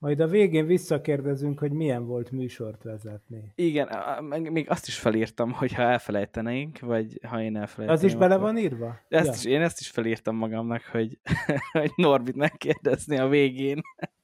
Majd 0.00 0.20
a 0.20 0.26
végén 0.26 0.66
visszakérdezünk, 0.66 1.58
hogy 1.58 1.72
milyen 1.72 2.06
volt 2.06 2.30
műsort 2.30 2.82
vezetni. 2.82 3.52
Igen, 3.54 3.88
még 4.24 4.70
azt 4.70 4.86
is 4.86 4.98
felírtam, 4.98 5.52
hogy 5.52 5.72
ha 5.72 5.82
elfelejtenénk, 5.82 6.78
vagy 6.78 7.18
ha 7.26 7.42
én 7.42 7.56
elfelejteném. 7.56 7.88
Az 7.88 8.02
is 8.02 8.14
bele 8.14 8.36
van 8.36 8.58
írva? 8.58 8.98
Ezt 9.08 9.26
ja. 9.26 9.32
is, 9.32 9.44
én 9.44 9.60
ezt 9.60 9.80
is 9.80 9.90
felírtam 9.90 10.36
magamnak, 10.36 10.82
hogy, 10.82 11.18
hogy 11.72 11.92
Norbit 11.96 12.36
megkérdezni 12.36 13.18
a 13.18 13.28
végén. 13.28 13.80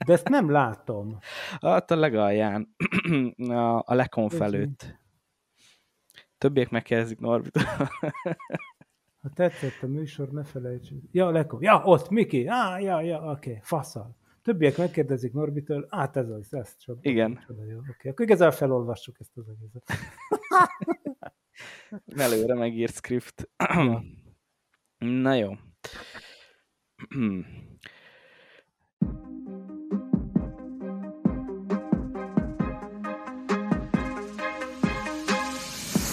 De 0.06 0.12
ezt 0.12 0.28
nem 0.28 0.51
látom. 0.51 1.18
Hát 1.60 1.90
a 1.90 1.96
legalján, 1.96 2.74
a, 3.48 3.79
a 3.79 3.95
lekonf 3.95 4.40
előtt. 4.40 4.98
Többiek 6.38 6.70
megkérdezik 6.70 7.18
Norbit. 7.18 7.59
ha 9.23 9.30
tetszett 9.34 9.82
a 9.82 9.87
műsor, 9.87 10.29
ne 10.29 10.45
felejtsük. 10.45 11.02
Ja, 11.12 11.30
lekonf. 11.30 11.62
Ja, 11.62 11.82
ott, 11.84 12.09
Miki. 12.09 12.46
Ah, 12.48 12.82
ja, 12.82 13.01
ja, 13.01 13.16
oké, 13.16 13.30
okay. 13.30 13.60
faszal. 13.62 14.16
Többiek 14.46 14.77
megkérdezik 14.77 15.32
Norbitől, 15.32 15.86
át 15.88 16.16
ez 16.16 16.28
az, 16.30 16.54
ez 16.54 16.77
csoda. 16.77 16.98
Igen. 17.02 17.45
Csoda, 17.46 17.64
jó. 17.64 17.78
Oké, 17.78 17.91
okay. 17.91 18.10
akkor 18.10 18.24
igazából 18.24 18.56
felolvassuk 18.56 19.16
ezt 19.20 19.37
az 19.37 19.45
egészet. 19.48 19.90
Előre 22.32 22.54
megírt 22.54 22.95
script. 22.95 23.51
Na 25.24 25.34
jó. 25.34 25.52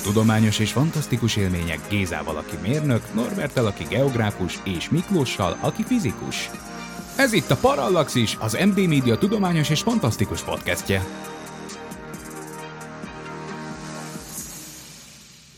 Tudományos 0.03 0.59
és 0.59 0.71
fantasztikus 0.71 1.37
élmények 1.37 1.79
Gézával, 1.89 2.37
aki 2.37 2.55
mérnök, 2.61 3.13
Norbertel, 3.13 3.65
aki 3.65 3.83
geográfus, 3.83 4.59
és 4.65 4.89
Miklóssal, 4.89 5.57
aki 5.61 5.83
fizikus. 5.83 6.49
Ez 7.17 7.33
itt 7.33 7.49
a 7.49 7.55
Parallaxis, 7.61 8.37
az 8.41 8.53
MD 8.65 8.87
Media 8.87 9.17
tudományos 9.17 9.69
és 9.69 9.81
fantasztikus 9.81 10.43
podcastje. 10.43 11.01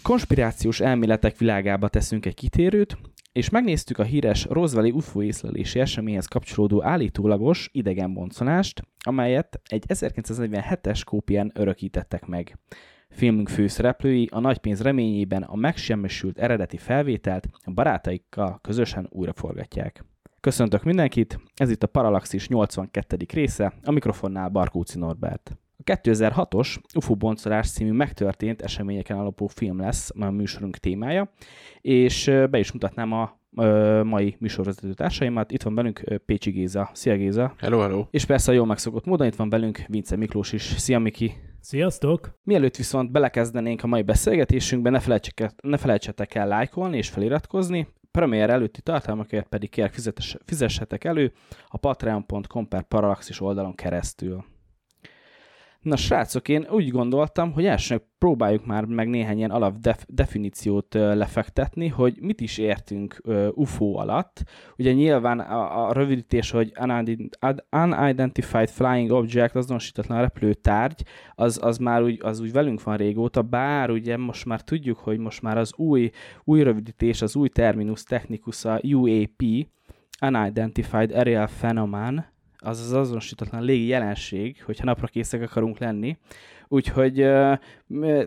Konspirációs 0.02 0.80
elméletek 0.80 1.38
világába 1.38 1.88
teszünk 1.88 2.26
egy 2.26 2.34
kitérőt, 2.34 2.98
és 3.32 3.50
megnéztük 3.50 3.98
a 3.98 4.04
híres 4.04 4.46
Roswelli 4.50 4.92
UFO 4.92 5.22
észlelési 5.22 5.80
eseményhez 5.80 6.26
kapcsolódó 6.26 6.84
állítólagos 6.84 7.70
idegenboncolást, 7.72 8.82
amelyet 9.04 9.62
egy 9.70 9.84
1947-es 9.88 11.02
kópián 11.06 11.52
örökítettek 11.54 12.26
meg. 12.26 12.58
Filmünk 13.10 13.50
főszereplői 13.50 14.30
a 14.32 14.40
nagypénz 14.40 14.82
reményében 14.82 15.44
a 15.44 15.56
megsemmisült 15.56 16.38
eredeti 16.38 16.78
felvételt 16.78 17.48
a 17.64 17.72
barátaikkal 17.72 18.60
közösen 18.62 19.08
újraforgatják. 19.10 20.04
Köszöntök 20.46 20.84
mindenkit, 20.84 21.40
ez 21.56 21.70
itt 21.70 21.84
a 21.84 21.88
Parallaxis 21.88 22.48
82. 22.48 23.18
része, 23.34 23.74
a 23.84 23.92
mikrofonnál 23.92 24.50
Barkóci 24.50 24.98
Norbert. 24.98 25.58
A 25.78 25.84
2006-os 25.84 26.78
UFO 26.96 27.16
boncolás 27.16 27.72
című 27.72 27.92
megtörtént 27.92 28.62
eseményeken 28.62 29.18
alapú 29.18 29.48
film 29.48 29.80
lesz 29.80 30.12
a 30.20 30.30
műsorunk 30.30 30.78
témája, 30.78 31.32
és 31.82 32.32
be 32.50 32.60
is 32.60 32.72
mutatnám 32.72 33.12
a 33.12 33.40
mai 34.04 34.36
műsorvezető 34.40 34.94
társaimat. 34.94 35.52
Itt 35.52 35.64
van 35.64 35.76
velünk 35.76 36.04
Pécsi 36.26 36.52
Géza. 36.52 36.90
Szia 36.94 37.16
Géza! 37.16 37.54
Hello, 37.58 37.80
hello! 37.80 38.06
És 38.12 38.26
persze 38.26 38.52
a 38.52 38.56
jól 38.56 38.66
megszokott 38.66 39.06
módon 39.06 39.28
itt 39.28 39.36
van 39.36 39.50
velünk 39.50 39.82
Vince 39.88 40.16
Miklós 40.16 40.54
is. 40.54 40.62
Szia 40.62 41.00
Miki! 41.00 41.34
Sziasztok! 41.60 42.40
Mielőtt 42.44 42.76
viszont 42.76 43.12
belekezdenénk 43.12 43.84
a 43.84 43.88
mai 43.88 44.02
beszélgetésünkbe, 44.02 44.90
ne, 44.90 45.00
ne 45.62 45.78
felejtsetek 45.78 46.36
el 46.36 46.48
lájkolni 46.48 46.98
és 46.98 47.10
feliratkozni, 47.10 47.88
premier 48.16 48.50
előtti 48.50 48.82
tartalmakért 48.82 49.48
pedig 49.48 49.70
kérlek 49.70 49.94
fizessetek 50.46 51.04
elő 51.04 51.34
a 51.68 51.78
patreon.com 51.78 52.68
per 52.68 52.84
parallaxis 52.84 53.42
oldalon 53.42 53.76
keresztül. 53.76 54.46
Na 55.86 55.96
srácok, 55.96 56.48
én 56.48 56.68
úgy 56.70 56.90
gondoltam, 56.90 57.52
hogy 57.52 57.66
elsőnek 57.66 58.04
próbáljuk 58.18 58.66
már 58.66 58.86
meg 58.86 59.10
néhány 59.10 59.38
ilyen 59.38 59.52
alap 59.52 59.78
def- 59.78 60.14
definíciót 60.14 60.94
lefektetni, 60.94 61.88
hogy 61.88 62.18
mit 62.22 62.42
is 62.42 62.58
értünk 62.58 63.22
UFO 63.54 63.98
alatt. 63.98 64.44
Ugye 64.78 64.94
nyilván 64.94 65.40
a, 65.40 65.88
a 65.88 65.94
rövidítés, 65.94 66.52
hogy 66.52 66.74
Unidentified 67.72 68.70
Flying 68.70 69.12
Object, 69.12 69.56
azonosítatlan 69.56 70.22
repülőtárgy, 70.22 71.04
az, 71.36 71.60
az 71.62 71.78
már 71.78 72.04
úgy, 72.04 72.20
az 72.24 72.40
úgy 72.40 72.52
velünk 72.52 72.84
van 72.84 72.98
régóta, 72.98 73.42
bár 73.42 73.90
ugye 73.90 74.18
most 74.18 74.46
már 74.46 74.62
tudjuk, 74.62 74.98
hogy 74.98 75.18
most 75.18 75.42
már 75.42 75.58
az 75.58 75.74
új, 75.76 76.10
új 76.44 76.64
rövidítés, 76.64 77.22
az 77.22 77.36
új 77.36 77.50
terminus 77.50 78.04
technicus 78.04 78.66
a 78.66 78.80
UAP, 78.84 79.42
Unidentified 80.22 81.12
Aerial 81.12 81.48
Phenomenon, 81.48 82.26
az 82.66 82.80
az 82.80 82.94
azonosítatlan 82.94 83.64
légi 83.64 83.86
jelenség, 83.86 84.64
hogyha 84.64 84.86
napra 84.86 85.08
készek 85.08 85.42
akarunk 85.42 85.78
lenni. 85.78 86.18
Úgyhogy 86.68 87.30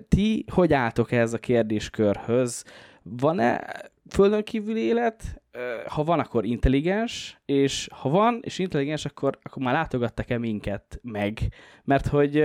ti 0.08 0.44
hogy 0.52 0.72
álltok 0.72 1.12
ehhez 1.12 1.32
a 1.32 1.38
kérdéskörhöz? 1.38 2.64
Van-e 3.02 3.60
földön 4.10 4.42
kívüli 4.42 4.80
élet? 4.80 5.40
Ha 5.86 6.04
van, 6.04 6.18
akkor 6.18 6.44
intelligens, 6.44 7.40
és 7.44 7.88
ha 7.92 8.08
van, 8.08 8.40
és 8.42 8.58
intelligens, 8.58 9.04
akkor, 9.04 9.38
akkor 9.42 9.62
már 9.62 9.74
látogattak-e 9.74 10.38
minket 10.38 11.00
meg? 11.02 11.38
Mert 11.84 12.06
hogy 12.06 12.44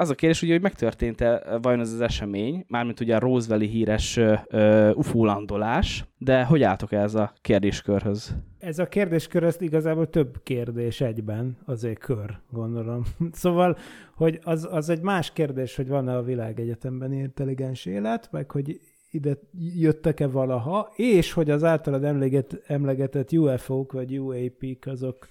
az 0.00 0.10
a 0.10 0.14
kérdés, 0.14 0.42
ugye, 0.42 0.52
hogy 0.52 0.62
megtörtént-e 0.62 1.58
vajon 1.62 1.80
ez 1.80 1.92
az 1.92 2.00
esemény, 2.00 2.64
mármint 2.68 3.00
ugye 3.00 3.16
a 3.16 3.18
Roswelli 3.18 3.66
híres 3.66 4.16
uh, 4.16 4.90
UFO 4.94 5.24
landolás, 5.24 6.04
de 6.18 6.44
hogy 6.44 6.62
álltok 6.62 6.92
ez 6.92 7.14
a 7.14 7.32
kérdéskörhöz? 7.40 8.36
Ez 8.58 8.78
a 8.78 8.88
kérdéskör, 8.88 9.42
ez 9.42 9.60
igazából 9.60 10.08
több 10.08 10.42
kérdés 10.42 11.00
egyben, 11.00 11.58
azért 11.64 11.98
kör, 11.98 12.38
gondolom. 12.50 13.04
Szóval, 13.32 13.76
hogy 14.14 14.38
az, 14.42 14.68
az 14.70 14.88
egy 14.88 15.00
más 15.00 15.32
kérdés, 15.32 15.76
hogy 15.76 15.88
van-e 15.88 16.16
a 16.16 16.22
világegyetemben 16.22 17.12
intelligens 17.12 17.86
élet, 17.86 18.28
meg 18.32 18.50
hogy 18.50 18.80
ide 19.10 19.38
jöttek-e 19.76 20.26
valaha, 20.26 20.92
és 20.96 21.32
hogy 21.32 21.50
az 21.50 21.64
általad 21.64 22.04
emleget, 22.04 22.62
emlegetett 22.66 23.32
UFO-k 23.32 23.92
vagy 23.92 24.18
UAP-k 24.18 24.86
azok 24.86 25.28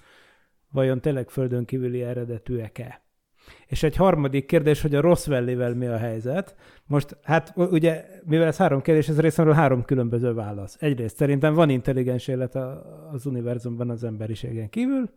vajon 0.72 1.00
tényleg 1.00 1.28
földön 1.28 1.64
kívüli 1.64 2.02
eredetűek-e? 2.02 3.08
És 3.66 3.82
egy 3.82 3.96
harmadik 3.96 4.46
kérdés, 4.46 4.82
hogy 4.82 4.94
a 4.94 5.00
Roswellivel 5.00 5.74
mi 5.74 5.86
a 5.86 5.96
helyzet. 5.96 6.54
Most, 6.86 7.16
hát 7.22 7.52
ugye, 7.56 8.04
mivel 8.24 8.46
ez 8.46 8.56
három 8.56 8.82
kérdés, 8.82 9.08
ez 9.08 9.20
részemről 9.20 9.54
három 9.54 9.84
különböző 9.84 10.34
válasz. 10.34 10.76
Egyrészt 10.80 11.16
szerintem 11.16 11.54
van 11.54 11.70
intelligens 11.70 12.28
élet 12.28 12.58
az 13.12 13.26
univerzumban 13.26 13.90
az 13.90 14.04
emberiségen 14.04 14.68
kívül, 14.68 15.10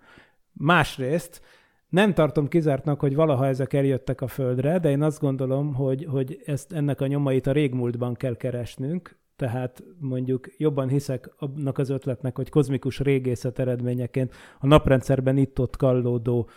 másrészt 0.54 1.42
nem 1.90 2.14
tartom 2.14 2.48
kizártnak, 2.48 3.00
hogy 3.00 3.16
valaha 3.16 3.48
ezek 3.48 3.74
eljöttek 3.74 4.22
a 4.22 4.28
Földre, 4.28 4.80
de 4.80 4.90
én 4.90 5.02
azt 5.02 5.20
gondolom, 5.20 5.74
hogy, 5.74 6.06
hogy 6.10 6.42
ezt, 6.46 6.72
ennek 6.72 7.02
a 7.02 7.08
nyomait 7.08 7.48
a 7.48 7.52
régmúltban 7.52 8.14
kell 8.14 8.36
keresnünk, 8.36 9.18
tehát 9.36 9.84
mondjuk 10.00 10.48
jobban 10.58 10.88
hiszek 10.88 11.30
annak 11.38 11.78
az 11.78 11.90
ötletnek, 11.90 12.36
hogy 12.36 12.50
kozmikus 12.50 13.00
régészet 13.00 13.60
eredményeként 13.60 14.34
a 14.60 14.68
naprendszerben 14.68 15.38
itt-ott 15.38 15.78
kallódó 15.78 16.50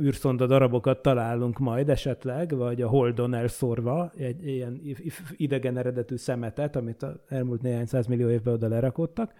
űrszonda 0.00 0.46
darabokat 0.46 1.02
találunk 1.02 1.58
majd 1.58 1.88
esetleg, 1.88 2.56
vagy 2.56 2.82
a 2.82 2.88
Holdon 2.88 3.34
elszórva 3.34 4.12
egy 4.16 4.46
ilyen 4.46 4.80
idegen 5.36 5.76
eredetű 5.76 6.16
szemetet, 6.16 6.76
amit 6.76 7.02
az 7.02 7.14
elmúlt 7.28 7.62
néhány 7.62 7.86
százmillió 7.86 8.28
évben 8.28 8.54
oda 8.54 8.68
lerakottak. 8.68 9.32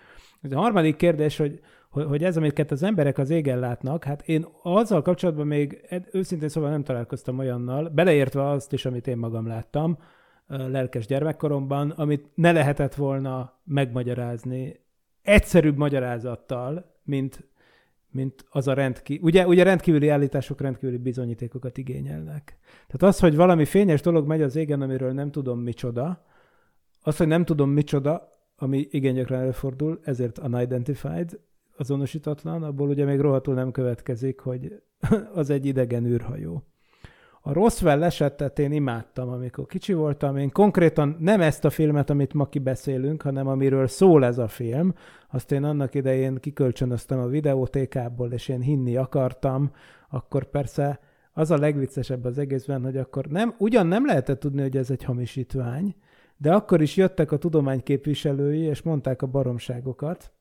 A 0.51 0.55
harmadik 0.55 0.97
kérdés, 0.97 1.37
hogy, 1.37 1.61
hogy 1.91 2.25
ez, 2.25 2.37
amiket 2.37 2.71
az 2.71 2.83
emberek 2.83 3.19
az 3.19 3.31
égen 3.31 3.59
látnak, 3.59 4.05
hát 4.05 4.29
én 4.29 4.47
azzal 4.63 5.03
kapcsolatban 5.03 5.47
még 5.47 5.87
őszintén 6.13 6.49
szóval 6.49 6.71
nem 6.71 6.85
találkoztam 6.85 7.39
olyannal, 7.39 7.89
beleértve 7.89 8.49
azt 8.49 8.73
is, 8.73 8.85
amit 8.85 9.07
én 9.07 9.17
magam 9.17 9.47
láttam, 9.47 9.99
lelkes 10.47 11.07
gyermekkoromban, 11.07 11.91
amit 11.91 12.29
ne 12.35 12.53
lehetett 12.53 12.95
volna 12.95 13.53
megmagyarázni 13.65 14.81
egyszerűbb 15.23 15.77
magyarázattal, 15.77 16.95
mint 17.03 17.49
mint 18.11 18.45
az 18.51 18.69
a 18.69 18.73
rendkívül, 18.73 19.25
ugye, 19.25 19.47
ugye 19.47 19.63
rendkívüli 19.63 20.09
állítások 20.09 20.61
rendkívüli 20.61 20.99
bizonyítékokat 20.99 21.79
igényelnek. 21.79 22.59
Tehát 22.87 23.15
az, 23.15 23.21
hogy 23.21 23.37
valami 23.37 23.65
fényes 23.65 24.01
dolog 24.01 24.27
megy 24.27 24.43
az 24.43 24.57
égen, 24.57 24.83
amiről 24.83 25.13
nem 25.13 25.31
tudom 25.31 25.61
micsoda, 25.61 26.25
az, 27.03 27.17
hogy 27.17 27.27
nem 27.27 27.45
tudom 27.45 27.71
micsoda, 27.71 28.29
ami 28.57 28.89
igen 28.91 29.15
gyakran 29.15 29.41
előfordul, 29.41 30.01
ezért 30.03 30.39
unidentified, 30.39 31.39
azonosítatlan, 31.77 32.63
abból 32.63 32.89
ugye 32.89 33.05
még 33.05 33.21
rohadtul 33.21 33.55
nem 33.55 33.71
következik, 33.71 34.41
hogy 34.41 34.83
az 35.35 35.51
egy 35.51 35.67
idegen 35.67 36.05
űrhajó. 36.05 36.63
A 37.49 37.53
Roswell 37.53 38.03
esetet 38.03 38.59
én 38.59 38.73
imádtam, 38.73 39.29
amikor 39.29 39.67
kicsi 39.67 39.93
voltam. 39.93 40.37
Én 40.37 40.51
konkrétan 40.51 41.17
nem 41.19 41.41
ezt 41.41 41.65
a 41.65 41.71
filmet, 41.71 42.11
amit 42.11 42.35
ma 42.35 42.47
kibeszélünk, 42.47 43.23
hanem 43.23 43.47
amiről 43.47 43.87
szól 43.87 44.25
ez 44.25 44.39
a 44.39 44.49
film, 44.49 44.95
azt 45.31 45.53
én 45.53 45.65
annak 45.65 45.95
idején 45.95 46.37
kikölcsönöztem 46.37 47.19
a 47.19 47.27
videótékából, 47.27 48.33
és 48.33 48.49
én 48.49 48.61
hinni 48.61 48.97
akartam, 48.97 49.71
akkor 50.09 50.45
persze 50.45 51.01
az 51.33 51.51
a 51.51 51.59
legviccesebb 51.59 52.25
az 52.25 52.39
egészben, 52.39 52.83
hogy 52.83 52.97
akkor 52.97 53.27
nem, 53.27 53.55
ugyan 53.59 53.87
nem 53.87 54.07
lehetett 54.07 54.41
tudni, 54.41 54.63
hogy 54.63 54.77
ez 54.77 54.91
egy 54.91 55.05
hamisítvány, 55.05 55.95
de 56.37 56.53
akkor 56.53 56.83
is 56.83 56.97
jöttek 56.97 57.33
a 57.33 57.39
tudomány 57.39 57.83
képviselői, 57.83 58.61
és 58.61 58.83
mondták 58.83 59.23
a 59.23 59.27
baromságokat, 59.27 60.33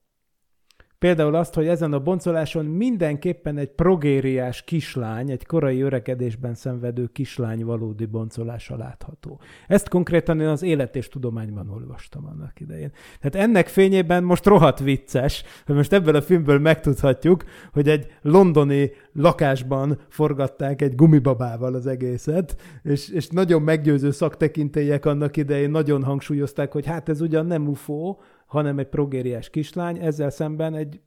Például 0.99 1.35
azt, 1.35 1.53
hogy 1.53 1.67
ezen 1.67 1.93
a 1.93 1.99
boncoláson 1.99 2.65
mindenképpen 2.65 3.57
egy 3.57 3.69
progériás 3.69 4.63
kislány, 4.63 5.31
egy 5.31 5.45
korai 5.45 5.81
öregedésben 5.81 6.53
szenvedő 6.53 7.05
kislány 7.05 7.65
valódi 7.65 8.05
boncolása 8.05 8.77
látható. 8.77 9.39
Ezt 9.67 9.89
konkrétan 9.89 10.39
én 10.39 10.47
az 10.47 10.63
élet 10.63 10.95
és 10.95 11.09
tudományban 11.09 11.69
olvastam 11.69 12.25
annak 12.25 12.59
idején. 12.59 12.91
Tehát 13.19 13.47
ennek 13.47 13.67
fényében 13.67 14.23
most 14.23 14.45
rohadt 14.45 14.79
vicces, 14.79 15.43
hogy 15.65 15.75
most 15.75 15.93
ebből 15.93 16.15
a 16.15 16.21
filmből 16.21 16.59
megtudhatjuk, 16.59 17.43
hogy 17.73 17.89
egy 17.89 18.07
londoni 18.21 18.91
lakásban 19.13 19.99
forgatták 20.09 20.81
egy 20.81 20.95
gumibabával 20.95 21.73
az 21.73 21.87
egészet, 21.87 22.55
és, 22.83 23.09
és 23.09 23.27
nagyon 23.27 23.61
meggyőző 23.61 24.11
szaktekintélyek 24.11 25.05
annak 25.05 25.37
idején 25.37 25.71
nagyon 25.71 26.03
hangsúlyozták, 26.03 26.71
hogy 26.71 26.85
hát 26.85 27.09
ez 27.09 27.21
ugyan 27.21 27.45
nem 27.45 27.67
UFO, 27.67 28.15
hanem 28.47 28.79
egy 28.79 28.87
progériás 28.87 29.49
kislány, 29.49 29.97
ezzel 29.97 30.29
szemben 30.29 30.75
egy 30.75 31.01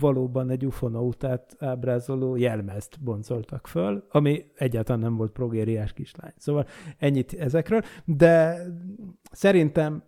valóban 0.00 0.50
egy 0.50 0.66
ufonautát 0.66 1.56
ábrázoló 1.58 2.36
jelmezt 2.36 3.00
boncoltak 3.00 3.66
föl, 3.66 4.06
ami 4.08 4.44
egyáltalán 4.54 5.00
nem 5.00 5.16
volt 5.16 5.32
progériás 5.32 5.92
kislány. 5.92 6.32
Szóval 6.36 6.66
ennyit 6.98 7.32
ezekről, 7.32 7.82
de 8.04 8.62
szerintem 9.32 10.02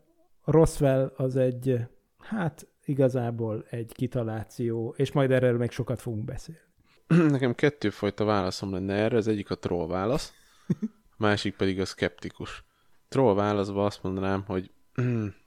Roswell 0.44 1.12
az 1.16 1.36
egy, 1.36 1.78
hát 2.18 2.66
igazából 2.84 3.64
egy 3.70 3.92
kitaláció, 3.92 4.94
és 4.96 5.12
majd 5.12 5.30
erről 5.30 5.58
még 5.58 5.70
sokat 5.70 6.00
fogunk 6.00 6.24
beszélni. 6.24 6.60
Nekem 7.06 7.54
kettőfajta 7.54 8.24
válaszom 8.24 8.72
lenne 8.72 8.94
erre, 8.94 9.16
az 9.16 9.28
egyik 9.28 9.50
a 9.50 9.58
troll 9.58 9.86
válasz, 9.86 10.32
a 10.68 10.74
másik 11.18 11.56
pedig 11.56 11.80
a 11.80 11.84
skeptikus. 11.84 12.64
Troll 13.08 13.34
válaszban 13.34 13.84
azt 13.84 14.02
mondanám, 14.02 14.44
hogy 14.46 14.70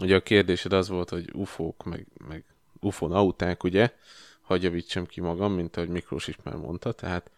Ugye 0.00 0.16
a 0.16 0.22
kérdésed 0.22 0.72
az 0.72 0.88
volt, 0.88 1.08
hogy 1.08 1.30
ufók, 1.32 1.84
meg, 1.84 2.06
meg 2.28 2.44
ufonauták, 2.80 3.64
ugye? 3.64 3.94
Hagy 4.40 4.62
javítsam 4.62 5.06
ki 5.06 5.20
magam, 5.20 5.52
mint 5.52 5.76
ahogy 5.76 5.88
Miklós 5.88 6.28
is 6.28 6.36
már 6.42 6.54
mondta. 6.54 6.92
Tehát 6.92 7.30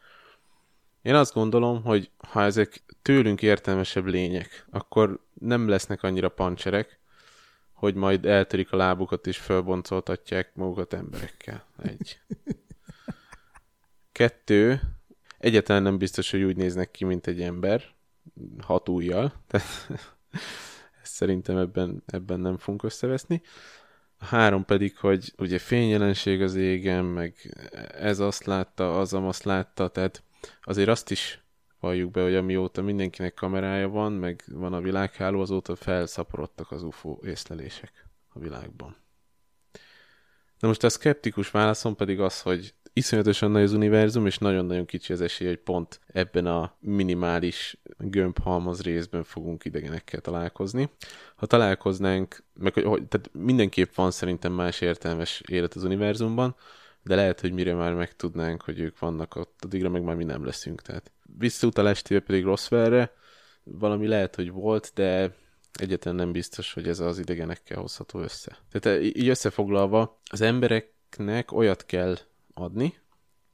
én 1.03 1.15
azt 1.15 1.35
gondolom, 1.35 1.83
hogy 1.83 2.11
ha 2.29 2.43
ezek 2.43 2.83
tőlünk 3.03 3.43
értelmesebb 3.43 4.07
lények, 4.07 4.67
akkor 4.71 5.21
nem 5.41 5.69
lesznek 5.69 6.03
annyira 6.03 6.29
pancserek, 6.29 6.99
hogy 7.73 7.95
majd 7.95 8.27
eltörik 8.27 8.73
a 8.73 8.77
lábukat 8.77 9.27
és 9.27 9.39
felboncoltatják 9.39 10.55
magukat 10.55 10.93
emberekkel. 10.93 11.65
Egy. 11.83 12.21
Kettő, 14.13 14.81
egyáltalán 15.39 15.83
nem 15.83 15.99
biztos, 15.99 16.31
hogy 16.31 16.43
úgy 16.43 16.57
néznek 16.57 16.91
ki, 16.91 17.05
mint 17.05 17.27
egy 17.27 17.43
ember, 17.43 17.85
hat 18.61 18.89
ujjal. 18.89 19.33
Tehát 19.47 19.89
szerintem 21.09 21.57
ebben, 21.57 22.03
ebben 22.07 22.41
nem 22.41 22.59
fogunk 22.59 22.83
összeveszni. 22.83 23.43
A 24.19 24.25
három 24.25 24.65
pedig, 24.65 24.97
hogy 24.97 25.33
ugye 25.39 25.59
fényjelenség 25.59 26.43
az 26.43 26.55
égen, 26.55 27.05
meg 27.05 27.35
ez 27.93 28.19
azt 28.19 28.45
látta, 28.45 29.01
az 29.01 29.15
azt 29.15 29.45
látta, 29.45 29.89
tehát 29.89 30.23
azért 30.63 30.89
azt 30.89 31.11
is 31.11 31.43
valljuk 31.81 32.11
be, 32.11 32.23
hogy 32.23 32.35
amióta 32.35 32.83
mindenkinek 32.83 33.35
kamerája 33.35 33.89
van, 33.89 34.13
meg 34.13 34.45
van 34.47 34.73
a 34.73 34.81
világháló, 34.81 35.41
azóta 35.41 35.77
felszaporodtak 35.77 36.71
az 36.71 36.83
UFO 36.83 37.19
észlelések 37.23 38.07
a 38.29 38.39
világban. 38.39 38.97
De 40.61 40.67
most 40.67 40.85
a 40.85 40.89
szkeptikus 40.89 41.51
válaszom 41.51 41.97
pedig 41.97 42.21
az, 42.21 42.41
hogy 42.41 42.75
iszonyatosan 42.99 43.51
nagy 43.51 43.63
az 43.63 43.73
univerzum, 43.73 44.27
és 44.27 44.39
nagyon-nagyon 44.39 44.87
kicsi 44.87 45.13
az 45.13 45.21
esély, 45.21 45.49
hogy 45.49 45.59
pont 45.59 46.01
ebben 46.07 46.47
a 46.47 46.77
minimális 46.81 47.79
gömbhalmaz 47.99 48.83
részben 48.83 49.25
fogunk 49.25 49.65
idegenekkel 49.65 50.21
találkozni. 50.21 50.91
Ha 51.37 51.47
találkoznánk, 51.47 52.45
meg 52.55 52.75
hogy, 52.75 52.85
hogy 52.85 53.07
tehát 53.09 53.31
mindenképp 53.33 53.95
van 53.95 54.11
szerintem 54.11 54.53
más 54.53 54.81
értelmes 54.81 55.43
élet 55.49 55.75
az 55.75 55.85
univerzumban, 55.85 56.57
de 57.03 57.15
lehet, 57.15 57.41
hogy 57.41 57.53
mire 57.53 57.75
már 57.75 57.95
megtudnánk, 57.95 58.63
hogy 58.63 58.81
ők 58.81 58.99
vannak 58.99 59.37
ott, 59.37 59.59
addigra 59.65 59.89
meg 59.89 60.03
már 60.03 60.17
mi 60.17 60.25
nem 60.25 60.45
leszünk. 60.45 60.83
Tehát 60.83 61.13
visszautalás 61.39 62.03
téve 62.03 62.21
pedig 62.21 62.45
Roswellre, 62.45 63.13
valami 63.65 64.07
lehet, 64.07 64.35
hogy 64.35 64.51
volt, 64.51 64.91
de 64.95 65.35
egyetlen 65.73 66.15
nem 66.15 66.33
biztos, 66.33 66.73
hogy 66.73 66.89
ez 66.89 67.01
az 67.01 67.19
idegenekkel 67.19 67.81
hozható 67.81 68.21
össze. 68.21 68.59
Tehát 68.71 69.03
így 69.03 69.29
összefoglalva, 69.29 70.21
az 70.31 70.41
embereknek 70.41 71.53
olyat 71.53 71.87
kell 71.87 72.17
adni, 72.61 72.95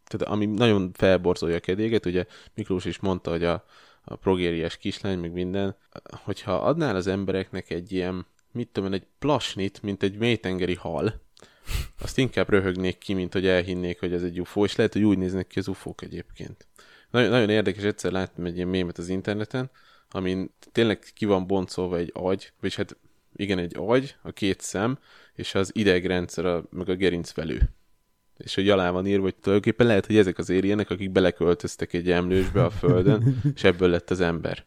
tehát 0.04 0.34
ami 0.34 0.46
nagyon 0.46 0.92
felborzolja 0.92 1.56
a 1.56 1.60
kedéget, 1.60 2.06
ugye 2.06 2.26
Miklós 2.54 2.84
is 2.84 2.98
mondta, 2.98 3.30
hogy 3.30 3.44
a, 3.44 3.64
a 4.04 4.16
progériás 4.16 4.76
kislány, 4.76 5.18
meg 5.18 5.32
minden, 5.32 5.76
hogyha 6.10 6.54
adnál 6.54 6.96
az 6.96 7.06
embereknek 7.06 7.70
egy 7.70 7.92
ilyen, 7.92 8.26
mit 8.52 8.68
tudom 8.68 8.92
egy 8.92 9.06
plasnit, 9.18 9.82
mint 9.82 10.02
egy 10.02 10.16
mélytengeri 10.16 10.74
hal, 10.74 11.22
azt 12.00 12.18
inkább 12.18 12.48
röhögnék 12.48 12.98
ki, 12.98 13.14
mint 13.14 13.32
hogy 13.32 13.46
elhinnék, 13.46 14.00
hogy 14.00 14.12
ez 14.12 14.22
egy 14.22 14.40
UFO, 14.40 14.64
és 14.64 14.76
lehet, 14.76 14.92
hogy 14.92 15.02
úgy 15.02 15.18
néznek 15.18 15.46
ki 15.46 15.58
az 15.58 15.68
UFO-k 15.68 16.02
egyébként. 16.02 16.66
Nagyon, 17.10 17.30
nagyon 17.30 17.50
érdekes, 17.50 17.82
egyszer 17.82 18.12
láttam 18.12 18.44
egy 18.44 18.56
ilyen 18.56 18.68
mémet 18.68 18.98
az 18.98 19.08
interneten, 19.08 19.70
amin 20.10 20.50
tényleg 20.72 20.98
ki 21.14 21.24
van 21.24 21.46
boncolva 21.46 21.96
egy 21.96 22.10
agy, 22.14 22.52
vagy 22.60 22.74
hát 22.74 22.96
igen, 23.36 23.58
egy 23.58 23.76
agy, 23.76 24.16
a 24.22 24.30
két 24.30 24.60
szem, 24.60 24.98
és 25.34 25.54
az 25.54 25.70
idegrendszer, 25.74 26.44
a, 26.46 26.64
meg 26.70 26.88
a 26.88 26.94
gerincvelő 26.94 27.70
és 28.36 28.54
hogy 28.54 28.69
alá 28.69 28.90
van 28.90 29.06
írva, 29.06 29.22
hogy 29.22 29.34
tulajdonképpen 29.34 29.86
lehet, 29.86 30.06
hogy 30.06 30.16
ezek 30.16 30.38
az 30.38 30.48
érjenek, 30.48 30.90
akik 30.90 31.10
beleköltöztek 31.10 31.92
egy 31.92 32.10
emlősbe 32.10 32.64
a 32.64 32.70
földön, 32.70 33.36
és 33.54 33.64
ebből 33.64 33.88
lett 33.88 34.10
az 34.10 34.20
ember. 34.20 34.64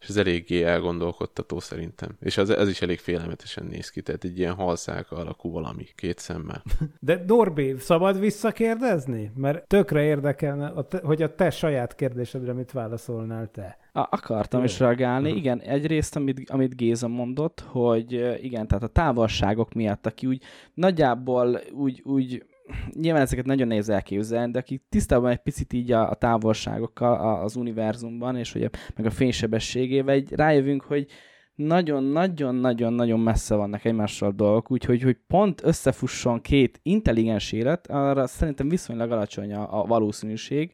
És 0.00 0.08
ez 0.08 0.16
eléggé 0.16 0.62
elgondolkodtató 0.62 1.60
szerintem. 1.60 2.16
És 2.20 2.36
az, 2.36 2.50
ez 2.50 2.68
is 2.68 2.82
elég 2.82 2.98
félelmetesen 2.98 3.66
néz 3.66 3.90
ki, 3.90 4.02
tehát 4.02 4.24
egy 4.24 4.38
ilyen 4.38 4.54
halszálka 4.54 5.16
alakú 5.16 5.50
valami, 5.50 5.86
két 5.94 6.18
szemmel. 6.18 6.62
De 7.00 7.24
Norbi, 7.26 7.74
szabad 7.78 8.20
visszakérdezni? 8.20 9.32
Mert 9.34 9.66
tökre 9.66 10.02
érdekelne, 10.02 10.72
hogy 11.02 11.22
a 11.22 11.34
te 11.34 11.50
saját 11.50 11.94
kérdésedre 11.94 12.52
mit 12.52 12.72
válaszolnál 12.72 13.50
te. 13.50 13.78
A, 13.92 14.00
akartam 14.00 14.60
Jó. 14.60 14.66
is 14.66 14.78
reagálni. 14.78 15.30
Igen, 15.30 15.60
egyrészt, 15.60 16.16
amit, 16.16 16.50
amit 16.50 16.76
Géza 16.76 17.08
mondott, 17.08 17.60
hogy 17.60 18.12
igen, 18.42 18.66
tehát 18.66 18.84
a 18.84 18.88
távolságok 18.88 19.72
miatt, 19.72 20.06
aki 20.06 20.26
úgy 20.26 20.42
nagyjából 20.74 21.60
úgy, 21.72 22.02
úgy 22.04 22.44
nyilván 22.92 23.22
ezeket 23.22 23.44
nagyon 23.44 23.66
nehéz 23.66 23.88
elképzelni, 23.88 24.52
de 24.52 24.58
aki 24.58 24.82
tisztában 24.88 25.30
egy 25.30 25.42
picit 25.42 25.72
így 25.72 25.92
a, 25.92 26.10
a 26.10 26.14
távolságokkal 26.14 27.42
az 27.42 27.56
univerzumban, 27.56 28.36
és 28.36 28.52
hogy 28.52 28.62
a, 28.62 28.70
meg 28.96 29.06
a 29.06 29.10
fénysebességével, 29.10 30.16
így 30.16 30.32
rájövünk, 30.32 30.82
hogy 30.82 31.06
nagyon-nagyon-nagyon-nagyon 31.54 33.20
messze 33.20 33.54
vannak 33.54 33.84
egymással 33.84 34.32
dolgok, 34.32 34.70
úgyhogy 34.70 35.02
hogy 35.02 35.16
pont 35.26 35.64
összefusson 35.64 36.40
két 36.40 36.80
intelligens 36.82 37.52
élet, 37.52 37.86
arra 37.86 38.26
szerintem 38.26 38.68
viszonylag 38.68 39.10
alacsony 39.10 39.52
a, 39.54 39.80
a 39.80 39.86
valószínűség, 39.86 40.72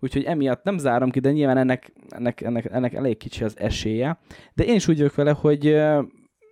úgyhogy 0.00 0.24
emiatt 0.24 0.64
nem 0.64 0.78
zárom 0.78 1.10
ki, 1.10 1.20
de 1.20 1.32
nyilván 1.32 1.56
ennek, 1.56 1.92
ennek, 2.08 2.40
ennek, 2.40 2.64
ennek 2.64 2.94
elég 2.94 3.16
kicsi 3.16 3.44
az 3.44 3.58
esélye. 3.58 4.18
De 4.54 4.64
én 4.64 4.74
is 4.74 4.88
úgy 4.88 4.96
vagyok 4.96 5.14
vele, 5.14 5.30
hogy 5.30 5.66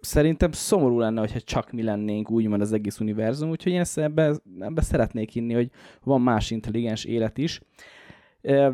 szerintem 0.00 0.52
szomorú 0.52 0.98
lenne, 0.98 1.20
hogyha 1.20 1.40
csak 1.40 1.72
mi 1.72 1.82
lennénk 1.82 2.30
úgymond 2.30 2.60
az 2.60 2.72
egész 2.72 3.00
univerzum, 3.00 3.50
úgyhogy 3.50 3.72
én 3.72 3.80
ezt 3.80 3.98
ebbe, 3.98 4.34
ebbe 4.60 4.80
szeretnék 4.80 5.30
hinni, 5.30 5.54
hogy 5.54 5.70
van 6.02 6.20
más 6.20 6.50
intelligens 6.50 7.04
élet 7.04 7.38
is. 7.38 7.60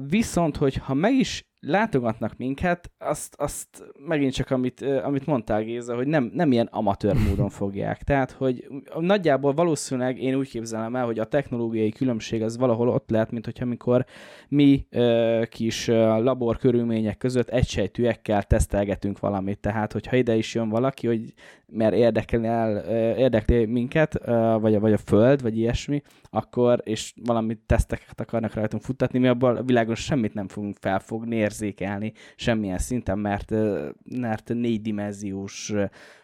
Viszont, 0.08 0.56
hogyha 0.56 0.94
meg 0.94 1.14
is 1.14 1.46
látogatnak 1.60 2.36
minket, 2.36 2.90
azt, 2.98 3.34
azt 3.38 3.92
megint 4.06 4.32
csak 4.32 4.50
amit, 4.50 4.80
amit 4.80 5.26
mondtál 5.26 5.62
Géza, 5.62 5.94
hogy 5.94 6.06
nem, 6.06 6.30
nem 6.34 6.52
ilyen 6.52 6.68
amatőr 6.72 7.14
módon 7.28 7.48
fogják. 7.48 8.02
Tehát, 8.02 8.30
hogy 8.30 8.68
nagyjából 8.98 9.54
valószínűleg 9.54 10.22
én 10.22 10.34
úgy 10.34 10.48
képzelem 10.48 10.96
el, 10.96 11.04
hogy 11.04 11.18
a 11.18 11.24
technológiai 11.24 11.90
különbség 11.90 12.42
az 12.42 12.56
valahol 12.56 12.88
ott 12.88 13.10
lehet, 13.10 13.30
mint 13.30 13.44
hogyha 13.44 13.64
amikor 13.64 14.04
mi 14.48 14.86
kis 15.48 15.86
labor 15.86 16.56
körülmények 16.56 17.16
között 17.16 17.48
egysejtűekkel 17.48 18.42
tesztelgetünk 18.42 19.18
valamit. 19.18 19.58
Tehát, 19.58 19.92
hogyha 19.92 20.16
ide 20.16 20.36
is 20.36 20.54
jön 20.54 20.68
valaki, 20.68 21.06
hogy 21.06 21.34
mert 21.66 21.94
érdekelni 21.94 22.46
el, 22.46 22.76
érdekli 23.16 23.64
minket, 23.64 24.18
vagy 24.60 24.74
a, 24.74 24.80
vagy 24.80 24.92
a 24.92 24.98
Föld, 24.98 25.42
vagy 25.42 25.58
ilyesmi, 25.58 26.02
akkor, 26.36 26.80
és 26.84 27.12
valami 27.24 27.58
teszteket 27.66 28.20
akarnak 28.20 28.54
rajtunk 28.54 28.82
futtatni, 28.82 29.18
mi 29.18 29.28
abból 29.28 29.56
a 29.56 29.62
világon 29.62 29.94
semmit 29.94 30.34
nem 30.34 30.48
fogunk 30.48 30.76
felfogni, 30.80 31.36
érzékelni 31.36 32.12
semmilyen 32.36 32.78
szinten, 32.78 33.18
mert, 33.18 33.52
mert 34.04 34.48
négydimenziós 34.48 35.72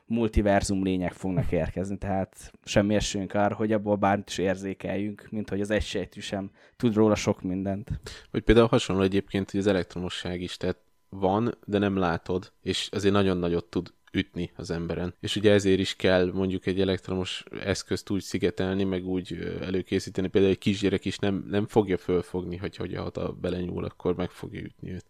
multiverzum 0.07 0.85
lények 0.85 1.13
fognak 1.13 1.53
érkezni, 1.53 1.99
tehát 1.99 2.53
semmi 2.65 2.95
esélyünk 2.95 3.35
arra, 3.35 3.55
hogy 3.55 3.73
abból 3.73 3.97
bármit 3.97 4.29
is 4.29 4.39
érzékeljünk, 4.39 5.27
mint 5.31 5.49
hogy 5.49 5.61
az 5.61 5.71
egysejtű 5.71 6.21
sem 6.21 6.51
tud 6.77 6.95
róla 6.95 7.15
sok 7.15 7.43
mindent. 7.43 7.91
Vagy 8.31 8.43
például 8.43 8.67
hasonló 8.67 9.03
egyébként, 9.03 9.51
hogy 9.51 9.61
az 9.61 9.67
elektromosság 9.67 10.41
is, 10.41 10.57
tehát 10.57 10.79
van, 11.09 11.55
de 11.65 11.79
nem 11.79 11.97
látod, 11.97 12.53
és 12.63 12.89
azért 12.93 13.15
nagyon 13.15 13.37
nagyot 13.37 13.65
tud 13.65 13.93
ütni 14.13 14.51
az 14.57 14.71
emberen. 14.71 15.15
És 15.21 15.37
ugye 15.37 15.53
ezért 15.53 15.79
is 15.79 15.97
kell 15.97 16.31
mondjuk 16.33 16.67
egy 16.67 16.81
elektromos 16.81 17.45
eszközt 17.65 18.11
úgy 18.11 18.23
szigetelni, 18.23 18.85
meg 18.85 19.07
úgy 19.07 19.57
előkészíteni. 19.61 20.29
Például 20.29 20.53
egy 20.53 20.59
kisgyerek 20.59 21.05
is 21.05 21.19
nem, 21.19 21.47
nem 21.49 21.67
fogja 21.67 21.97
fölfogni, 21.97 22.57
hogy 22.57 22.77
hogy 22.77 22.95
ha 22.95 23.33
belenyúl, 23.41 23.85
akkor 23.85 24.15
meg 24.17 24.31
fogja 24.31 24.61
ütni 24.61 24.93
őt. 24.93 25.05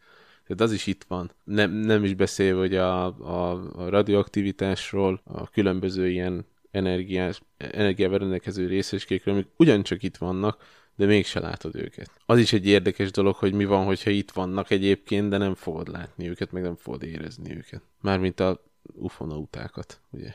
Tehát 0.46 0.62
az 0.62 0.72
is 0.72 0.86
itt 0.86 1.04
van. 1.08 1.32
Nem, 1.44 1.70
nem 1.70 2.04
is 2.04 2.14
beszélve, 2.14 2.60
hogy 2.60 2.74
a, 2.74 3.04
a, 3.06 3.50
a 3.74 3.88
radioaktivitásról, 3.88 5.20
a 5.24 5.50
különböző 5.50 6.08
ilyen 6.08 6.46
energiás, 6.70 7.40
energiával 7.56 8.18
rendelkező 8.18 8.66
részecskékről, 8.66 9.34
amik 9.34 9.48
ugyancsak 9.56 10.02
itt 10.02 10.16
vannak, 10.16 10.64
de 10.96 11.06
mégse 11.06 11.40
látod 11.40 11.76
őket. 11.76 12.10
Az 12.26 12.38
is 12.38 12.52
egy 12.52 12.66
érdekes 12.66 13.10
dolog, 13.10 13.34
hogy 13.34 13.52
mi 13.52 13.64
van, 13.64 13.84
hogyha 13.84 14.10
itt 14.10 14.30
vannak 14.30 14.70
egyébként, 14.70 15.28
de 15.28 15.36
nem 15.36 15.54
fogod 15.54 15.88
látni 15.88 16.28
őket, 16.28 16.52
meg 16.52 16.62
nem 16.62 16.76
fogod 16.76 17.02
érezni 17.02 17.56
őket. 17.56 17.82
Mármint 18.00 18.40
a 18.40 18.71
ufonautákat, 18.94 20.00
ugye? 20.10 20.34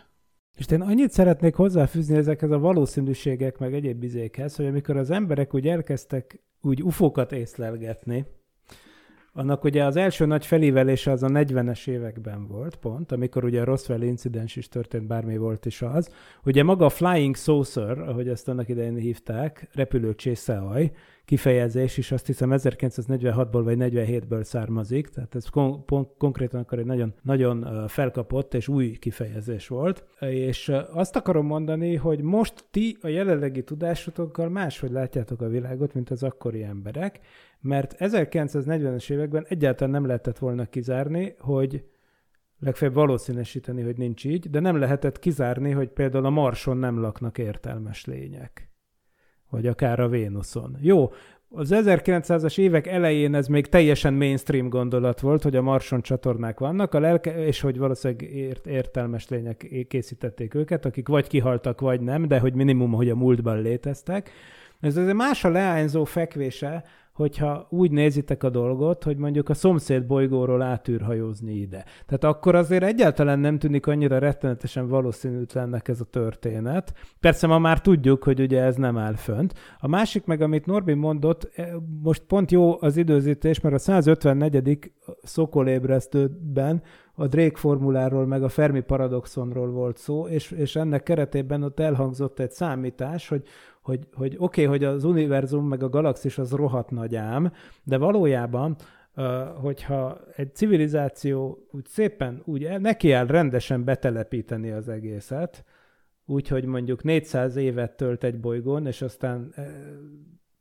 És 0.58 0.66
én 0.66 0.82
annyit 0.82 1.12
szeretnék 1.12 1.56
hozzáfűzni 1.56 2.16
ezekhez 2.16 2.52
a 2.52 2.60
valószínűségek, 2.60 3.58
meg 3.58 3.74
egyéb 3.74 4.00
bizékhez, 4.00 4.56
hogy 4.56 4.66
amikor 4.66 4.98
az 4.98 5.10
emberek 5.10 5.54
úgy 5.54 5.68
elkezdtek 5.68 6.42
úgy 6.62 6.84
ufokat 6.84 7.32
észlelgetni, 7.32 8.26
annak 9.38 9.64
ugye 9.64 9.84
az 9.84 9.96
első 9.96 10.26
nagy 10.26 10.46
felívelése 10.46 11.12
az 11.12 11.24
a 11.24 11.28
40-es 11.28 11.88
években 11.88 12.48
volt 12.48 12.76
pont, 12.76 13.12
amikor 13.12 13.44
ugye 13.44 13.62
a 13.62 13.64
Roswell 13.64 14.02
incidens 14.02 14.56
is 14.56 14.68
történt, 14.68 15.08
bármi 15.08 15.38
volt 15.38 15.66
is 15.66 15.82
az. 15.82 16.10
Ugye 16.46 16.64
maga 16.64 16.86
a 16.86 16.90
Flying 16.90 17.36
Saucer, 17.36 18.00
ahogy 18.00 18.28
ezt 18.28 18.48
annak 18.48 18.70
idején 18.70 18.96
hívták, 18.96 19.70
repülő 19.74 20.16
csészeaj, 20.16 20.92
kifejezés 21.28 21.98
is 21.98 22.12
azt 22.12 22.26
hiszem 22.26 22.50
1946-ból 22.54 23.62
vagy 23.64 23.78
47-ből 23.80 24.44
származik, 24.44 25.08
tehát 25.08 25.36
ez 25.36 25.50
kon- 25.50 25.86
kon- 25.86 26.18
konkrétan 26.18 26.60
akkor 26.60 26.80
egy 26.80 26.86
nagyon, 26.86 27.14
nagyon 27.22 27.88
felkapott 27.88 28.54
és 28.54 28.68
új 28.68 28.92
kifejezés 28.92 29.68
volt. 29.68 30.06
És 30.20 30.72
azt 30.92 31.16
akarom 31.16 31.46
mondani, 31.46 31.96
hogy 31.96 32.22
most 32.22 32.66
ti 32.72 32.98
a 33.02 33.08
jelenlegi 33.08 33.64
tudásotokkal 33.64 34.50
máshogy 34.50 34.92
látjátok 34.92 35.42
a 35.42 35.48
világot, 35.48 35.94
mint 35.94 36.10
az 36.10 36.24
akkori 36.24 36.64
emberek, 36.64 37.20
mert 37.60 37.96
1940-es 38.00 39.12
években 39.12 39.46
egyáltalán 39.50 39.94
nem 39.94 40.06
lehetett 40.06 40.38
volna 40.38 40.66
kizárni, 40.66 41.36
hogy 41.40 41.84
legfeljebb 42.60 42.96
valószínűsíteni, 42.96 43.82
hogy 43.82 43.98
nincs 43.98 44.26
így, 44.26 44.50
de 44.50 44.60
nem 44.60 44.78
lehetett 44.78 45.20
kizárni, 45.20 45.72
hogy 45.72 45.90
például 45.90 46.26
a 46.26 46.30
Marson 46.30 46.78
nem 46.78 47.00
laknak 47.00 47.38
értelmes 47.38 48.06
lények. 48.06 48.67
Vagy 49.50 49.68
akár 49.68 50.00
a 50.00 50.08
Vénuszon. 50.08 50.78
Jó, 50.82 51.12
az 51.50 51.70
1900-as 51.74 52.58
évek 52.58 52.88
elején 52.88 53.36
ez 53.36 53.48
még 53.48 53.68
teljesen 53.68 54.14
mainstream 54.14 54.70
gondolat 54.70 55.20
volt, 55.20 55.44
hogy 55.44 55.56
a 55.56 55.62
Marson 55.62 56.02
csatornák 56.02 56.60
vannak, 56.60 56.94
a 56.94 57.00
lelke, 57.00 57.46
és 57.46 57.62
hogy 57.62 57.78
valószínűleg 57.78 58.32
ért, 58.32 58.66
értelmes 58.66 59.30
lények 59.30 59.86
készítették 59.88 60.54
őket, 60.54 60.86
akik 60.86 61.08
vagy 61.08 61.28
kihaltak, 61.28 61.82
vagy 61.82 62.02
nem, 62.02 62.28
de 62.28 62.40
hogy 62.40 62.54
minimum, 62.54 62.92
hogy 62.92 63.10
a 63.10 63.16
múltban 63.16 63.62
léteztek. 63.62 64.30
Ez 64.80 64.98
azért 64.98 65.16
más 65.16 65.44
a 65.44 65.50
leányzó 65.50 66.04
fekvése, 66.04 66.84
hogyha 67.18 67.68
úgy 67.70 67.92
nézitek 67.92 68.44
a 68.44 68.50
dolgot, 68.50 69.04
hogy 69.04 69.18
mondjuk 69.18 69.50
a 69.50 69.54
szomszéd 69.54 70.06
bolygóról 70.06 70.62
átűrhajózni 70.62 71.54
ide. 71.54 71.86
Tehát 72.06 72.24
akkor 72.24 72.56
azért 72.56 72.84
egyáltalán 72.84 73.40
nem 73.40 73.60
tűnik 73.60 73.88
annyira 73.88 74.18
rettenetesen 74.18 74.88
valószínűtlennek 74.88 75.88
ez 75.88 76.02
a 76.02 76.06
történet. 76.06 76.94
Persze 77.20 77.48
ma 77.48 77.60
már 77.60 77.82
tudjuk, 77.82 78.24
hogy 78.24 78.40
ugye 78.40 78.62
ez 78.62 78.76
nem 78.76 78.98
áll 78.98 79.16
fönt. 79.16 79.54
A 79.80 79.88
másik 79.88 80.26
meg, 80.26 80.42
amit 80.42 80.66
Norbi 80.66 80.94
mondott, 80.94 81.52
e, 81.56 81.74
most 82.04 82.22
pont 82.22 82.52
jó 82.52 82.82
az 82.82 82.98
időzítés, 82.98 83.60
mert 83.60 83.76
a 83.76 83.80
154. 83.80 84.92
szokolébresztőben 85.24 86.84
a 87.14 87.28
Drake 87.28 87.58
formuláról, 87.58 88.26
meg 88.26 88.44
a 88.44 88.50
Fermi 88.50 88.82
paradoxonról 88.82 89.72
volt 89.72 89.98
szó, 89.98 90.28
és, 90.28 90.52
és 90.52 90.76
ennek 90.76 91.04
keretében 91.04 91.64
ott 91.64 91.80
elhangzott 91.80 92.40
egy 92.40 92.52
számítás, 92.52 93.28
hogy 93.28 93.42
hogy, 93.88 94.08
hogy 94.14 94.36
oké, 94.38 94.66
okay, 94.66 94.66
hogy 94.66 94.84
az 94.84 95.04
univerzum 95.04 95.68
meg 95.68 95.84
a 95.84 95.90
galaxis 95.90 96.38
az 96.38 96.52
rohadt 96.52 96.92
nagy 96.92 97.16
ám, 97.16 97.52
de 97.84 97.98
valójában 97.98 98.76
hogyha 99.62 100.20
egy 100.36 100.56
civilizáció 100.56 101.68
úgy 101.72 101.86
szépen 101.86 102.42
úgy 102.46 102.80
nekiáll 102.80 103.26
rendesen 103.26 103.84
betelepíteni 103.84 104.72
az 104.72 104.90
egészet, 104.90 105.64
úgyhogy 106.26 106.66
mondjuk 106.66 107.04
400 107.04 107.56
évet 107.56 107.98
tölt 107.98 108.24
egy 108.24 108.40
bolygón, 108.40 108.86
és 108.86 109.02
aztán 109.02 109.54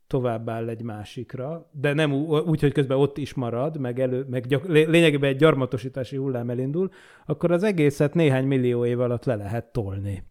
tovább 0.07 0.49
áll 0.49 0.69
egy 0.69 0.81
másikra, 0.81 1.69
de 1.71 1.93
nem 1.93 2.13
úgy, 2.45 2.61
hogy 2.61 2.71
közben 2.71 2.97
ott 2.97 3.17
is 3.17 3.33
marad, 3.33 3.79
meg, 3.79 3.99
elő, 3.99 4.25
meg 4.29 4.45
gyak, 4.45 4.67
lényegében 4.67 5.29
egy 5.29 5.37
gyarmatosítási 5.37 6.15
hullám 6.15 6.49
elindul, 6.49 6.89
akkor 7.25 7.51
az 7.51 7.63
egészet 7.63 8.13
néhány 8.13 8.45
millió 8.47 8.85
év 8.85 8.99
alatt 8.99 9.25
le 9.25 9.35
lehet 9.35 9.71
tolni. 9.71 10.23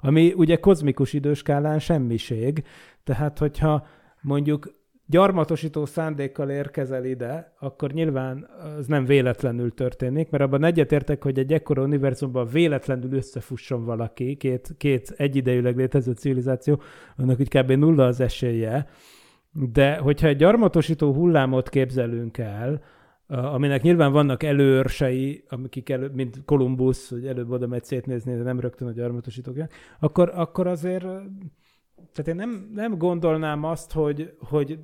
Ami 0.00 0.32
ugye 0.36 0.56
kozmikus 0.56 1.12
időskálán 1.12 1.78
semmiség, 1.78 2.64
tehát 3.04 3.38
hogyha 3.38 3.86
mondjuk 4.20 4.76
gyarmatosító 5.06 5.86
szándékkal 5.86 6.50
érkezel 6.50 7.04
ide, 7.04 7.54
akkor 7.60 7.92
nyilván 7.92 8.48
az 8.78 8.86
nem 8.86 9.04
véletlenül 9.04 9.74
történik, 9.74 10.30
mert 10.30 10.42
abban 10.44 10.64
egyetértek, 10.64 11.22
hogy 11.22 11.38
egy 11.38 11.52
ekkora 11.52 11.82
univerzumban 11.82 12.46
véletlenül 12.46 13.12
összefusson 13.12 13.84
valaki, 13.84 14.36
két, 14.36 14.74
két 14.78 15.14
egyidejűleg 15.16 15.76
létező 15.76 16.12
civilizáció, 16.12 16.80
annak 17.16 17.40
úgy 17.40 17.48
kb. 17.48 17.70
nulla 17.70 18.06
az 18.06 18.20
esélye, 18.20 18.86
de 19.52 19.96
hogyha 19.96 20.26
egy 20.26 20.36
gyarmatosító 20.36 21.12
hullámot 21.12 21.68
képzelünk 21.68 22.38
el, 22.38 22.82
aminek 23.28 23.82
nyilván 23.82 24.12
vannak 24.12 24.42
előörsei, 24.42 25.44
amik 25.48 25.88
elő, 25.88 26.10
mint 26.14 26.44
Kolumbusz, 26.44 27.08
hogy 27.08 27.26
előbb 27.26 27.50
oda 27.50 27.66
megy 27.66 27.84
szétnézni, 27.84 28.36
de 28.36 28.42
nem 28.42 28.60
rögtön 28.60 28.88
a 28.88 28.92
gyarmatosítók, 28.92 29.56
akkor, 30.00 30.32
akkor 30.34 30.66
azért, 30.66 31.02
tehát 32.12 32.28
én 32.28 32.34
nem, 32.34 32.70
nem 32.74 32.98
gondolnám 32.98 33.64
azt, 33.64 33.92
hogy, 33.92 34.36
hogy 34.38 34.78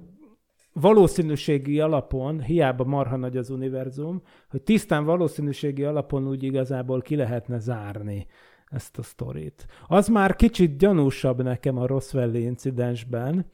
valószínűségi 0.72 1.80
alapon, 1.80 2.40
hiába 2.40 2.84
marha 2.84 3.16
nagy 3.16 3.36
az 3.36 3.50
univerzum, 3.50 4.22
hogy 4.50 4.62
tisztán 4.62 5.04
valószínűségi 5.04 5.84
alapon 5.84 6.28
úgy 6.28 6.42
igazából 6.42 7.00
ki 7.00 7.16
lehetne 7.16 7.58
zárni 7.58 8.26
ezt 8.66 8.98
a 8.98 9.02
sztorit. 9.02 9.66
Az 9.86 10.08
már 10.08 10.36
kicsit 10.36 10.78
gyanúsabb 10.78 11.42
nekem 11.42 11.78
a 11.78 11.86
Roswell 11.86 12.34
incidensben, 12.34 13.46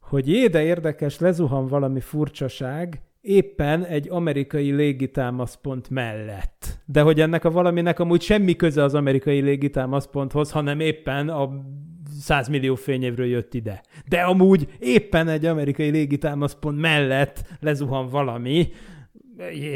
hogy 0.00 0.28
éde 0.28 0.62
érdekes, 0.62 1.18
lezuhan 1.18 1.66
valami 1.66 2.00
furcsaság, 2.00 3.00
éppen 3.26 3.84
egy 3.84 4.08
amerikai 4.10 4.70
légitámaszpont 4.70 5.90
mellett. 5.90 6.78
De 6.84 7.00
hogy 7.00 7.20
ennek 7.20 7.44
a 7.44 7.50
valaminek 7.50 7.98
amúgy 7.98 8.20
semmi 8.20 8.56
köze 8.56 8.82
az 8.82 8.94
amerikai 8.94 9.40
légitámaszponthoz, 9.40 10.50
hanem 10.50 10.80
éppen 10.80 11.28
a 11.28 11.50
100 12.20 12.48
millió 12.48 12.74
fényévről 12.74 13.26
jött 13.26 13.54
ide. 13.54 13.82
De 14.08 14.20
amúgy 14.20 14.68
éppen 14.78 15.28
egy 15.28 15.44
amerikai 15.44 15.90
légitámaszpont 15.90 16.80
mellett 16.80 17.56
lezuhan 17.60 18.08
valami, 18.08 18.68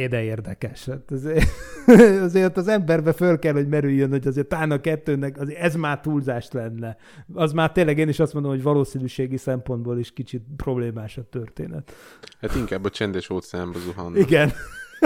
de 0.08 0.22
érdekes. 0.22 0.84
Hát 0.84 1.10
azért, 1.10 1.48
azért 2.26 2.56
az 2.56 2.68
emberbe 2.68 3.12
föl 3.12 3.38
kell, 3.38 3.52
hogy 3.52 3.68
merüljön, 3.68 4.10
hogy 4.10 4.26
azért 4.26 4.46
talán 4.46 4.70
a 4.70 4.80
kettőnek 4.80 5.38
azért 5.38 5.58
ez 5.58 5.74
már 5.74 6.00
túlzást 6.00 6.52
lenne. 6.52 6.96
Az 7.34 7.52
már 7.52 7.72
tényleg 7.72 7.98
én 7.98 8.08
is 8.08 8.18
azt 8.20 8.32
mondom, 8.32 8.50
hogy 8.50 8.62
valószínűségi 8.62 9.36
szempontból 9.36 9.98
is 9.98 10.12
kicsit 10.12 10.42
problémás 10.56 11.16
a 11.16 11.22
történet. 11.30 11.92
Hát 12.40 12.54
inkább 12.54 12.84
a 12.84 12.90
csendes 12.90 13.30
óceánba 13.30 13.78
zuhannak. 13.78 14.18
Igen. 14.18 14.52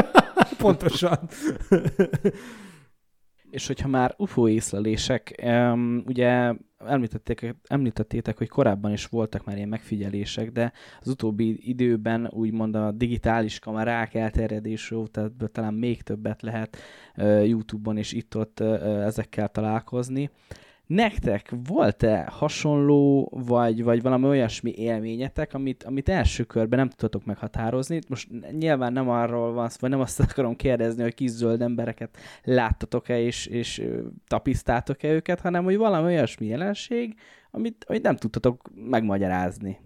Pontosan. 0.59 1.19
És 3.55 3.67
hogyha 3.67 3.89
már 3.89 4.15
UFO 4.17 4.49
észlelések, 4.49 5.43
um, 5.45 6.03
ugye 6.07 6.55
említették, 6.79 7.55
említettétek, 7.67 8.39
hogy 8.39 8.49
korábban 8.49 8.93
is 8.93 9.07
voltak 9.07 9.45
már 9.45 9.57
ilyen 9.57 9.69
megfigyelések, 9.69 10.51
de 10.51 10.73
az 11.01 11.09
utóbbi 11.09 11.69
időben 11.69 12.29
úgymond 12.33 12.75
a 12.75 12.93
digitális 12.93 13.59
kamerák 13.59 14.15
elterjedésű, 14.15 14.97
tehát 15.11 15.33
talán 15.53 15.75
még 15.75 16.03
többet 16.03 16.43
lehet 16.43 16.77
uh, 17.17 17.49
YouTube-on 17.49 17.97
és 17.97 18.13
itt-ott 18.13 18.61
uh, 18.61 19.05
ezekkel 19.05 19.49
találkozni. 19.49 20.31
Nektek 20.87 21.53
volt-e 21.67 22.25
hasonló, 22.31 23.33
vagy, 23.47 23.83
vagy 23.83 24.03
valami 24.03 24.27
olyasmi 24.27 24.73
élményetek, 24.77 25.55
amit, 25.55 25.85
amit 25.85 26.09
első 26.09 26.45
körben 26.45 26.79
nem 26.79 26.89
tudtatok 26.89 27.25
meghatározni? 27.25 27.99
Most 28.09 28.29
nyilván 28.51 28.93
nem 28.93 29.09
arról 29.09 29.53
van 29.53 29.71
vagy 29.79 29.91
nem 29.91 30.01
azt 30.01 30.21
akarom 30.31 30.57
kérdezni, 30.57 31.03
hogy 31.03 31.15
kis 31.15 31.31
zöld 31.31 31.63
embereket 31.63 32.17
láttatok-e 32.43 33.21
és, 33.21 33.47
és 33.47 33.83
tapisztátok-e 34.27 35.13
őket, 35.13 35.41
hanem 35.41 35.65
hogy 35.65 35.77
valami 35.77 36.07
olyasmi 36.07 36.47
jelenség, 36.47 37.15
amit, 37.51 37.85
amit 37.89 38.03
nem 38.03 38.17
tudtatok 38.17 38.71
megmagyarázni. 38.75 39.79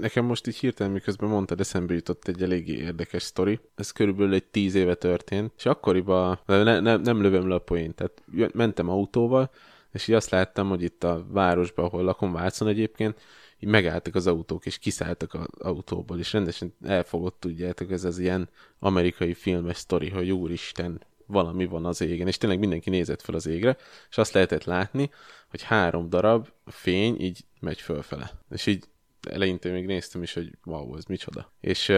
nekem 0.00 0.24
most 0.24 0.46
így 0.46 0.56
hirtelen, 0.56 0.92
miközben 0.92 1.28
mondtad, 1.28 1.60
eszembe 1.60 1.94
jutott 1.94 2.28
egy 2.28 2.42
eléggé 2.42 2.76
érdekes 2.76 3.22
sztori. 3.22 3.60
Ez 3.74 3.90
körülbelül 3.90 4.34
egy 4.34 4.44
tíz 4.44 4.74
éve 4.74 4.94
történt, 4.94 5.52
és 5.56 5.66
akkoriban 5.66 6.40
ne, 6.46 6.80
ne, 6.80 6.96
nem 6.96 7.22
lövöm 7.22 7.48
le 7.48 7.54
a 7.54 7.58
poént, 7.58 7.94
tehát 7.94 8.22
mentem 8.54 8.88
autóval, 8.88 9.50
és 9.92 10.08
így 10.08 10.14
azt 10.14 10.30
láttam, 10.30 10.68
hogy 10.68 10.82
itt 10.82 11.04
a 11.04 11.26
városban, 11.28 11.84
ahol 11.84 12.02
lakom 12.02 12.32
Vácon 12.32 12.68
egyébként, 12.68 13.20
így 13.58 13.68
megálltak 13.68 14.14
az 14.14 14.26
autók, 14.26 14.66
és 14.66 14.78
kiszálltak 14.78 15.34
az 15.34 15.46
autóból, 15.58 16.18
és 16.18 16.32
rendesen 16.32 16.74
elfogott, 16.84 17.40
tudjátok, 17.40 17.90
ez 17.90 18.04
az 18.04 18.18
ilyen 18.18 18.48
amerikai 18.78 19.34
filmes 19.34 19.76
sztori, 19.76 20.08
hogy 20.08 20.30
úristen, 20.30 21.00
valami 21.26 21.66
van 21.66 21.84
az 21.84 22.00
égen, 22.00 22.26
és 22.26 22.38
tényleg 22.38 22.58
mindenki 22.58 22.90
nézett 22.90 23.22
fel 23.22 23.34
az 23.34 23.46
égre, 23.46 23.76
és 24.10 24.18
azt 24.18 24.32
lehetett 24.32 24.64
látni, 24.64 25.10
hogy 25.48 25.62
három 25.62 26.08
darab 26.08 26.48
fény 26.66 27.20
így 27.20 27.44
megy 27.60 27.80
fölfele. 27.80 28.30
És 28.50 28.66
így 28.66 28.84
eleinte 29.30 29.70
még 29.70 29.86
néztem 29.86 30.22
is, 30.22 30.32
hogy 30.32 30.50
wow, 30.64 30.96
ez 30.96 31.04
micsoda. 31.04 31.52
És 31.60 31.92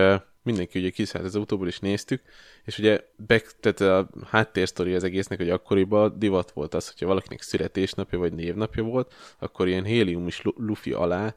mindenki 0.44 0.78
ugye 0.78 0.90
kiszállt 0.90 1.24
az 1.24 1.36
autóból, 1.36 1.66
és 1.66 1.78
néztük, 1.78 2.22
és 2.64 2.78
ugye 2.78 3.00
back, 3.26 3.54
tehát 3.60 3.80
a 3.80 4.10
háttérsztori 4.26 4.94
az 4.94 5.04
egésznek, 5.04 5.38
hogy 5.38 5.50
akkoriban 5.50 6.18
divat 6.18 6.50
volt 6.50 6.74
az, 6.74 6.88
hogyha 6.88 7.06
valakinek 7.06 7.42
születésnapja 7.42 8.18
vagy 8.18 8.32
névnapja 8.32 8.82
volt, 8.82 9.14
akkor 9.38 9.68
ilyen 9.68 9.84
hélium 9.84 10.26
is 10.26 10.42
lufi 10.42 10.92
alá 10.92 11.34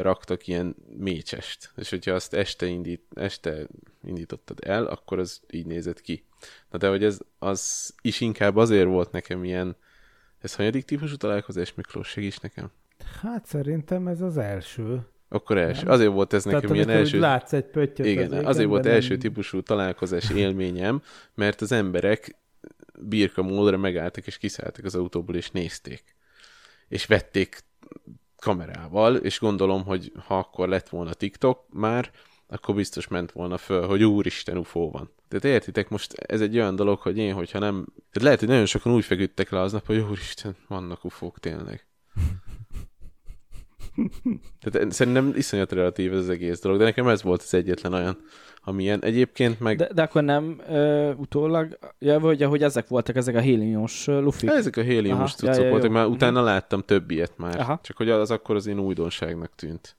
raktak 0.00 0.46
ilyen 0.46 0.76
mécsest. 0.96 1.72
És 1.76 1.90
hogyha 1.90 2.12
azt 2.14 2.34
este, 2.34 2.66
indít, 2.66 3.02
este 3.14 3.66
indítottad 4.04 4.58
el, 4.64 4.86
akkor 4.86 5.18
az 5.18 5.40
így 5.50 5.66
nézett 5.66 6.00
ki. 6.00 6.24
Na 6.70 6.78
de 6.78 6.88
hogy 6.88 7.04
ez 7.04 7.18
az 7.38 7.94
is 8.02 8.20
inkább 8.20 8.56
azért 8.56 8.86
volt 8.86 9.12
nekem 9.12 9.44
ilyen, 9.44 9.76
ez 10.38 10.54
hanyadik 10.54 10.84
típusú 10.84 11.16
találkozás, 11.16 11.74
Miklós, 11.74 12.08
segíts 12.08 12.40
nekem? 12.40 12.70
Hát 13.20 13.46
szerintem 13.46 14.06
ez 14.06 14.20
az 14.20 14.36
első. 14.36 15.06
Akkor 15.32 15.58
első. 15.58 15.82
Nem? 15.82 15.92
Azért 15.92 16.12
volt 16.12 16.32
ez 16.32 16.44
nekem 16.44 16.60
Tehát, 16.60 16.76
ilyen 16.76 16.88
első... 16.88 17.18
látsz 17.18 17.52
egy 17.52 17.64
pöttyöt 17.64 18.06
Igen, 18.06 18.32
az 18.32 18.44
azért 18.44 18.68
volt 18.68 18.84
nem... 18.84 18.92
első 18.92 19.16
típusú 19.16 19.62
találkozás 19.62 20.30
élményem, 20.30 21.02
mert 21.34 21.60
az 21.60 21.72
emberek 21.72 22.36
birka 22.98 23.42
módra 23.42 23.76
megálltak 23.76 24.26
és 24.26 24.38
kiszálltak 24.38 24.84
az 24.84 24.94
autóból 24.94 25.34
és 25.34 25.50
nézték. 25.50 26.14
És 26.88 27.06
vették 27.06 27.64
kamerával, 28.38 29.16
és 29.16 29.38
gondolom, 29.38 29.84
hogy 29.84 30.12
ha 30.26 30.38
akkor 30.38 30.68
lett 30.68 30.88
volna 30.88 31.12
TikTok 31.12 31.66
már, 31.72 32.10
akkor 32.46 32.74
biztos 32.74 33.08
ment 33.08 33.32
volna 33.32 33.56
föl, 33.56 33.86
hogy 33.86 34.04
úristen 34.04 34.56
UFO 34.56 34.90
van. 34.90 35.10
Tehát 35.28 35.44
értitek, 35.44 35.88
most 35.88 36.12
ez 36.12 36.40
egy 36.40 36.56
olyan 36.56 36.76
dolog, 36.76 36.98
hogy 36.98 37.18
én, 37.18 37.34
hogyha 37.34 37.58
nem... 37.58 37.86
Tehát 37.94 38.22
lehet, 38.22 38.38
hogy 38.38 38.48
nagyon 38.48 38.66
sokan 38.66 38.92
úgy 38.92 39.04
feküdtek 39.04 39.50
le 39.50 39.60
aznap, 39.60 39.86
hogy 39.86 39.98
úristen, 39.98 40.56
vannak 40.68 41.04
ufók 41.04 41.38
tényleg. 41.38 41.86
Tehát 44.60 44.92
szerintem 44.92 45.32
iszonyat 45.36 45.72
relatív 45.72 46.12
ez 46.12 46.18
az 46.18 46.28
egész 46.28 46.60
dolog, 46.60 46.78
de 46.78 46.84
nekem 46.84 47.08
ez 47.08 47.22
volt 47.22 47.42
az 47.42 47.54
egyetlen 47.54 47.92
olyan, 47.92 48.18
amilyen 48.62 49.04
egyébként 49.04 49.60
meg... 49.60 49.76
De, 49.76 49.88
de 49.94 50.02
akkor 50.02 50.22
nem 50.22 50.60
ö, 50.68 51.12
utólag, 51.12 51.78
ja, 51.98 52.18
vagy 52.18 52.42
hogy 52.42 52.62
ezek 52.62 52.88
voltak, 52.88 53.16
ezek 53.16 53.34
a 53.34 53.40
héliumos 53.40 54.06
lufik? 54.06 54.50
Ezek 54.50 54.76
a 54.76 54.82
héliumos 54.82 55.34
cuccok 55.34 55.54
ja, 55.54 55.64
ja, 55.64 55.70
voltak, 55.70 55.90
már 55.90 56.06
utána 56.06 56.42
láttam 56.42 56.82
több 56.82 57.10
ilyet 57.10 57.32
már, 57.36 57.60
Aha. 57.60 57.80
csak 57.82 57.96
hogy 57.96 58.10
az 58.10 58.30
akkor 58.30 58.56
az 58.56 58.66
én 58.66 58.78
újdonságnak 58.78 59.54
tűnt. 59.54 59.96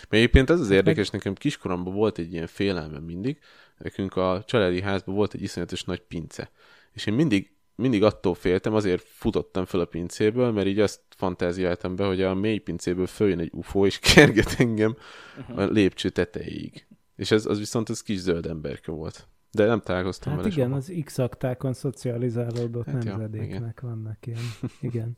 Mert 0.00 0.22
egyébként 0.22 0.50
ez 0.50 0.60
az 0.60 0.70
érdekes, 0.70 1.10
nekem 1.10 1.34
kiskoromban 1.34 1.94
volt 1.94 2.18
egy 2.18 2.32
ilyen 2.32 2.46
félelmem 2.46 3.02
mindig, 3.02 3.38
nekünk 3.78 4.16
a 4.16 4.42
családi 4.46 4.80
házban 4.80 5.14
volt 5.14 5.34
egy 5.34 5.42
iszonyatos 5.42 5.84
nagy 5.84 6.00
pince. 6.00 6.50
És 6.92 7.06
én 7.06 7.14
mindig, 7.14 7.50
mindig 7.80 8.02
attól 8.02 8.34
féltem, 8.34 8.74
azért 8.74 9.02
futottam 9.06 9.64
fel 9.64 9.80
a 9.80 9.84
pincéből, 9.84 10.50
mert 10.50 10.66
így 10.66 10.78
azt 10.78 11.00
fantáziáltam 11.16 11.96
be, 11.96 12.04
hogy 12.04 12.22
a 12.22 12.34
mély 12.34 12.58
pincéből 12.58 13.06
följön 13.06 13.38
egy 13.38 13.50
UFO, 13.52 13.86
és 13.86 13.98
kerget 14.14 14.54
engem 14.58 14.96
uh-huh. 15.38 15.58
a 15.58 15.64
lépcső 15.64 16.08
tetejéig. 16.08 16.86
És 17.16 17.30
ez 17.30 17.46
az 17.46 17.58
viszont 17.58 17.88
az 17.88 18.02
kis 18.02 18.18
zöld 18.18 18.46
emberke 18.46 18.92
volt. 18.92 19.28
De 19.50 19.66
nem 19.66 19.80
találkoztam 19.80 20.32
hát 20.32 20.42
vele 20.42 20.54
igen, 20.54 20.66
soha. 20.66 20.76
az 20.76 20.92
X-aktákon 21.04 21.72
szocializálódott 21.72 22.86
hát 22.86 23.04
nemzedéknek 23.04 23.78
ja, 23.82 23.88
vannak 23.88 24.26
ilyen. 24.26 24.40
Igen. 24.80 25.16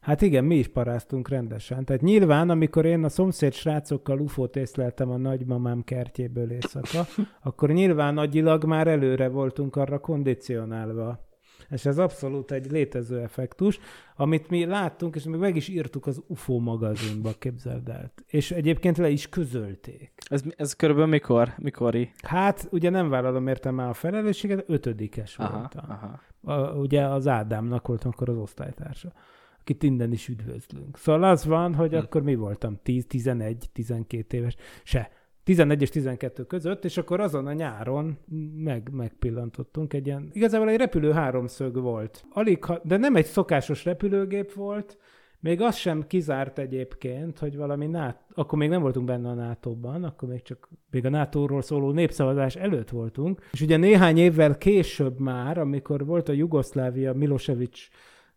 Hát 0.00 0.22
igen, 0.22 0.44
mi 0.44 0.56
is 0.56 0.68
paráztunk 0.68 1.28
rendesen. 1.28 1.84
Tehát 1.84 2.02
nyilván, 2.02 2.50
amikor 2.50 2.84
én 2.84 3.04
a 3.04 3.08
szomszéd 3.08 3.52
srácokkal 3.52 4.20
ufót 4.20 4.56
észleltem 4.56 5.10
a 5.10 5.16
nagymamám 5.16 5.84
kertjéből 5.84 6.50
éjszaka, 6.50 7.06
akkor 7.42 7.70
nyilván 7.70 8.14
nagyilag 8.14 8.64
már 8.64 8.86
előre 8.86 9.28
voltunk 9.28 9.76
arra 9.76 9.98
kondicionálva. 9.98 11.25
És 11.70 11.84
ez 11.84 11.98
abszolút 11.98 12.50
egy 12.50 12.70
létező 12.70 13.20
effektus, 13.20 13.78
amit 14.16 14.50
mi 14.50 14.64
láttunk, 14.64 15.14
és 15.14 15.24
mi 15.24 15.36
meg 15.36 15.56
is 15.56 15.68
írtuk 15.68 16.06
az 16.06 16.22
UFO 16.26 16.58
magazinba, 16.58 17.32
képzeld 17.38 17.88
el. 17.88 18.12
És 18.26 18.50
egyébként 18.50 18.96
le 18.96 19.08
is 19.08 19.28
közölték. 19.28 20.12
Ez, 20.28 20.42
ez 20.56 20.72
körülbelül 20.72 21.10
mikor? 21.10 21.54
Mikori? 21.58 22.10
Hát, 22.22 22.68
ugye 22.70 22.90
nem 22.90 23.08
vállalom 23.08 23.46
értem 23.46 23.74
már 23.74 23.88
a 23.88 23.94
felelősséget, 23.94 24.64
ötödikes 24.66 25.38
aha, 25.38 25.58
voltam. 25.58 25.84
Aha. 25.88 26.20
A, 26.40 26.74
ugye 26.74 27.04
az 27.04 27.26
Ádámnak 27.26 27.86
voltam 27.86 28.10
akkor 28.14 28.28
az 28.28 28.36
osztálytársa 28.36 29.12
akit 29.60 29.82
innen 29.82 30.12
is 30.12 30.28
üdvözlünk. 30.28 30.98
Szóval 30.98 31.22
az 31.22 31.44
van, 31.44 31.74
hogy 31.74 31.90
hm. 31.90 31.96
akkor 31.96 32.22
mi 32.22 32.34
voltam 32.34 32.78
10, 32.82 33.06
11, 33.06 33.68
12 33.72 34.36
éves, 34.36 34.56
se. 34.82 35.10
11 35.46 35.82
és 35.82 35.90
12 35.90 36.44
között, 36.44 36.84
és 36.84 36.96
akkor 36.96 37.20
azon 37.20 37.46
a 37.46 37.52
nyáron 37.52 38.18
meg, 38.56 38.88
megpillantottunk 38.92 39.92
egy 39.92 40.06
ilyen, 40.06 40.30
igazából 40.32 40.68
egy 40.68 40.76
repülő 40.76 41.12
háromszög 41.12 41.80
volt. 41.80 42.24
Alig, 42.32 42.64
de 42.82 42.96
nem 42.96 43.16
egy 43.16 43.24
szokásos 43.24 43.84
repülőgép 43.84 44.52
volt, 44.52 44.98
még 45.40 45.60
az 45.60 45.76
sem 45.76 46.06
kizárt 46.06 46.58
egyébként, 46.58 47.38
hogy 47.38 47.56
valami 47.56 47.86
NATO, 47.86 48.18
akkor 48.34 48.58
még 48.58 48.68
nem 48.68 48.80
voltunk 48.80 49.06
benne 49.06 49.28
a 49.28 49.34
NATO-ban, 49.34 50.04
akkor 50.04 50.28
még 50.28 50.42
csak 50.42 50.68
még 50.90 51.06
a 51.06 51.10
NATO-ról 51.10 51.62
szóló 51.62 51.90
népszavazás 51.90 52.56
előtt 52.56 52.90
voltunk, 52.90 53.48
és 53.52 53.60
ugye 53.60 53.76
néhány 53.76 54.16
évvel 54.18 54.58
később 54.58 55.18
már, 55.18 55.58
amikor 55.58 56.06
volt 56.06 56.28
a 56.28 56.32
Jugoszlávia 56.32 57.12
Milosevic 57.12 57.88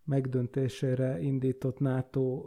megdöntésére 0.03 1.21
indított 1.21 1.79
NATO 1.79 2.43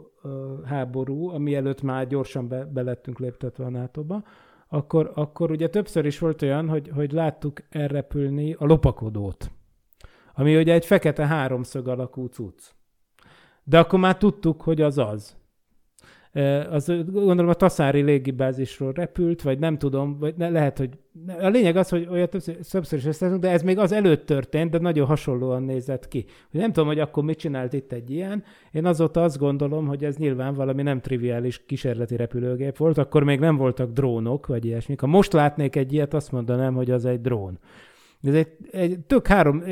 háború, 0.65 1.29
ami 1.29 1.55
előtt 1.55 1.81
már 1.81 2.07
gyorsan 2.07 2.47
be, 2.47 2.65
belettünk 2.65 3.19
léptetve 3.19 3.65
a 3.65 3.69
NATO-ba, 3.69 4.23
akkor, 4.73 5.11
akkor 5.15 5.51
ugye 5.51 5.69
többször 5.69 6.05
is 6.05 6.19
volt 6.19 6.41
olyan, 6.41 6.69
hogy, 6.69 6.89
hogy 6.93 7.11
láttuk 7.11 7.61
elrepülni 7.69 8.53
a 8.53 8.65
lopakodót, 8.65 9.51
ami 10.33 10.57
ugye 10.57 10.73
egy 10.73 10.85
fekete 10.85 11.27
háromszög 11.27 11.87
alakú 11.87 12.25
cucc. 12.25 12.63
De 13.63 13.79
akkor 13.79 13.99
már 13.99 14.17
tudtuk, 14.17 14.61
hogy 14.61 14.81
az 14.81 14.97
az 14.97 15.37
az 16.69 16.93
gondolom 17.11 17.47
a 17.47 17.53
Taszári 17.53 18.01
légibázisról 18.01 18.91
repült, 18.91 19.41
vagy 19.41 19.59
nem 19.59 19.77
tudom, 19.77 20.17
vagy 20.19 20.33
ne, 20.37 20.49
lehet, 20.49 20.77
hogy 20.77 20.89
a 21.39 21.47
lényeg 21.47 21.75
az, 21.75 21.89
hogy 21.89 22.07
olyat 22.11 22.29
többször, 22.29 22.55
többször 22.55 22.99
is 22.99 23.05
összeteszünk, 23.05 23.41
de 23.41 23.49
ez 23.49 23.61
még 23.61 23.77
az 23.77 23.91
előtt 23.91 24.25
történt, 24.25 24.71
de 24.71 24.77
nagyon 24.77 25.05
hasonlóan 25.05 25.63
nézett 25.63 26.07
ki. 26.07 26.25
Nem 26.51 26.71
tudom, 26.71 26.87
hogy 26.87 26.99
akkor 26.99 27.23
mit 27.23 27.37
csinált 27.37 27.73
itt 27.73 27.91
egy 27.91 28.09
ilyen. 28.09 28.43
Én 28.71 28.85
azóta 28.85 29.23
azt 29.23 29.37
gondolom, 29.37 29.87
hogy 29.87 30.03
ez 30.03 30.17
nyilván 30.17 30.53
valami 30.53 30.81
nem 30.81 31.01
triviális 31.01 31.65
kísérleti 31.65 32.15
repülőgép 32.15 32.77
volt, 32.77 32.97
akkor 32.97 33.23
még 33.23 33.39
nem 33.39 33.57
voltak 33.57 33.91
drónok, 33.91 34.47
vagy 34.47 34.65
ilyesmik. 34.65 34.99
Ha 34.99 35.07
most 35.07 35.33
látnék 35.33 35.75
egy 35.75 35.93
ilyet, 35.93 36.13
azt 36.13 36.31
mondanám, 36.31 36.73
hogy 36.73 36.91
az 36.91 37.05
egy 37.05 37.21
drón. 37.21 37.59
Ez 38.21 38.33
egy, 38.33 38.51
egy 38.71 38.99
tök 38.99 39.27
három, 39.27 39.63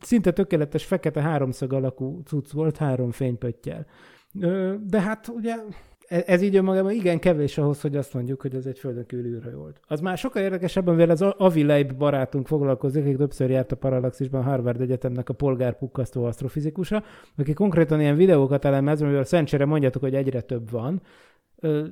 szinte 0.00 0.32
tökéletes 0.32 0.84
fekete 0.84 1.20
háromszög 1.20 1.72
alakú 1.72 2.20
cucc 2.24 2.50
volt, 2.52 2.76
három 2.76 3.10
fénypöttyel. 3.10 3.86
De 4.86 5.00
hát 5.00 5.28
ugye 5.28 5.54
e, 6.08 6.22
ez 6.26 6.42
így 6.42 6.56
önmagában 6.56 6.92
igen 6.92 7.18
kevés 7.18 7.58
ahhoz, 7.58 7.80
hogy 7.80 7.96
azt 7.96 8.14
mondjuk, 8.14 8.40
hogy 8.40 8.54
ez 8.54 8.66
egy 8.66 8.78
földön 8.78 9.06
kívüli 9.06 9.28
űrhajó 9.28 9.58
volt. 9.58 9.80
Az 9.86 10.00
már 10.00 10.18
sokkal 10.18 10.42
érdekesebben, 10.42 10.94
mivel 10.94 11.10
az 11.10 11.22
Avi 11.22 11.62
Leib 11.62 11.94
barátunk 11.94 12.46
foglalkozik, 12.46 13.04
aki 13.04 13.16
többször 13.16 13.50
járt 13.50 13.72
a 13.72 13.76
Parallaxisban 13.76 14.42
Harvard 14.42 14.80
Egyetemnek 14.80 15.28
a 15.28 15.34
polgárpukkasztó 15.34 16.24
asztrofizikusa, 16.24 17.02
aki 17.36 17.52
konkrétan 17.52 18.00
ilyen 18.00 18.16
videókat 18.16 18.64
elemez, 18.64 19.02
amivel 19.02 19.24
szentsere 19.24 19.64
mondjátok, 19.64 20.02
hogy 20.02 20.14
egyre 20.14 20.40
több 20.40 20.70
van. 20.70 21.02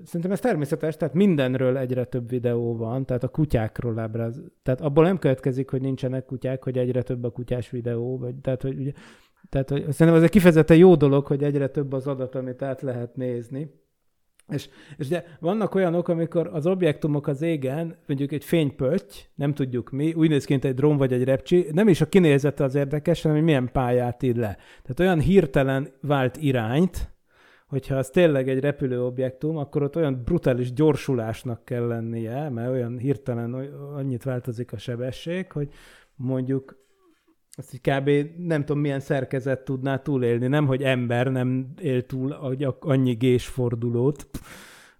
Szerintem 0.04 0.30
ez 0.30 0.40
természetes, 0.40 0.96
tehát 0.96 1.14
mindenről 1.14 1.76
egyre 1.76 2.04
több 2.04 2.28
videó 2.28 2.76
van, 2.76 3.06
tehát 3.06 3.22
a 3.22 3.28
kutyákról 3.28 3.98
ábráz. 3.98 4.42
Tehát 4.62 4.80
abból 4.80 5.04
nem 5.04 5.18
következik, 5.18 5.70
hogy 5.70 5.80
nincsenek 5.80 6.24
kutyák, 6.24 6.64
hogy 6.64 6.78
egyre 6.78 7.02
több 7.02 7.24
a 7.24 7.30
kutyás 7.30 7.70
videó, 7.70 8.18
vagy 8.18 8.34
tehát, 8.34 8.62
hogy 8.62 8.78
ugye 8.78 8.92
tehát 9.48 9.68
hogy 9.68 9.80
szerintem 9.80 10.14
ez 10.14 10.22
egy 10.22 10.30
kifejezetten 10.30 10.76
jó 10.76 10.94
dolog, 10.94 11.26
hogy 11.26 11.42
egyre 11.42 11.68
több 11.68 11.92
az 11.92 12.06
adat, 12.06 12.34
amit 12.34 12.62
át 12.62 12.82
lehet 12.82 13.16
nézni. 13.16 13.70
És, 14.48 14.68
és 14.96 15.06
ugye 15.06 15.24
vannak 15.40 15.74
olyanok, 15.74 16.08
amikor 16.08 16.50
az 16.52 16.66
objektumok 16.66 17.26
az 17.26 17.42
égen, 17.42 17.96
mondjuk 18.06 18.32
egy 18.32 18.44
fénypötty, 18.44 19.14
nem 19.34 19.54
tudjuk 19.54 19.90
mi, 19.90 20.12
úgy 20.12 20.28
néz 20.28 20.44
ki, 20.44 20.52
mint 20.52 20.64
egy 20.64 20.74
drón 20.74 20.96
vagy 20.96 21.12
egy 21.12 21.24
repcsi, 21.24 21.66
nem 21.72 21.88
is 21.88 22.00
a 22.00 22.08
kinézete 22.08 22.64
az 22.64 22.74
érdekes, 22.74 23.22
hanem 23.22 23.36
hogy 23.36 23.46
milyen 23.46 23.72
pályát 23.72 24.22
ír 24.22 24.36
le. 24.36 24.56
Tehát 24.82 25.00
olyan 25.00 25.20
hirtelen 25.20 25.88
vált 26.00 26.36
irányt, 26.36 27.10
hogyha 27.66 27.96
az 27.96 28.10
tényleg 28.10 28.48
egy 28.48 28.60
repülő 28.60 29.04
objektum, 29.04 29.56
akkor 29.56 29.82
ott 29.82 29.96
olyan 29.96 30.22
brutális 30.24 30.72
gyorsulásnak 30.72 31.64
kell 31.64 31.86
lennie, 31.86 32.48
mert 32.48 32.70
olyan 32.70 32.98
hirtelen 32.98 33.54
annyit 33.94 34.22
változik 34.22 34.72
a 34.72 34.78
sebesség, 34.78 35.52
hogy 35.52 35.68
mondjuk 36.14 36.86
azt 37.58 37.74
így 37.74 37.80
kb. 37.80 38.10
nem 38.46 38.64
tudom 38.64 38.82
milyen 38.82 39.00
szerkezet 39.00 39.64
tudná 39.64 39.96
túlélni, 39.96 40.46
nem 40.46 40.66
hogy 40.66 40.82
ember 40.82 41.30
nem 41.30 41.66
él 41.80 42.06
túl 42.06 42.32
annyi 42.80 43.12
gésfordulót, 43.12 44.26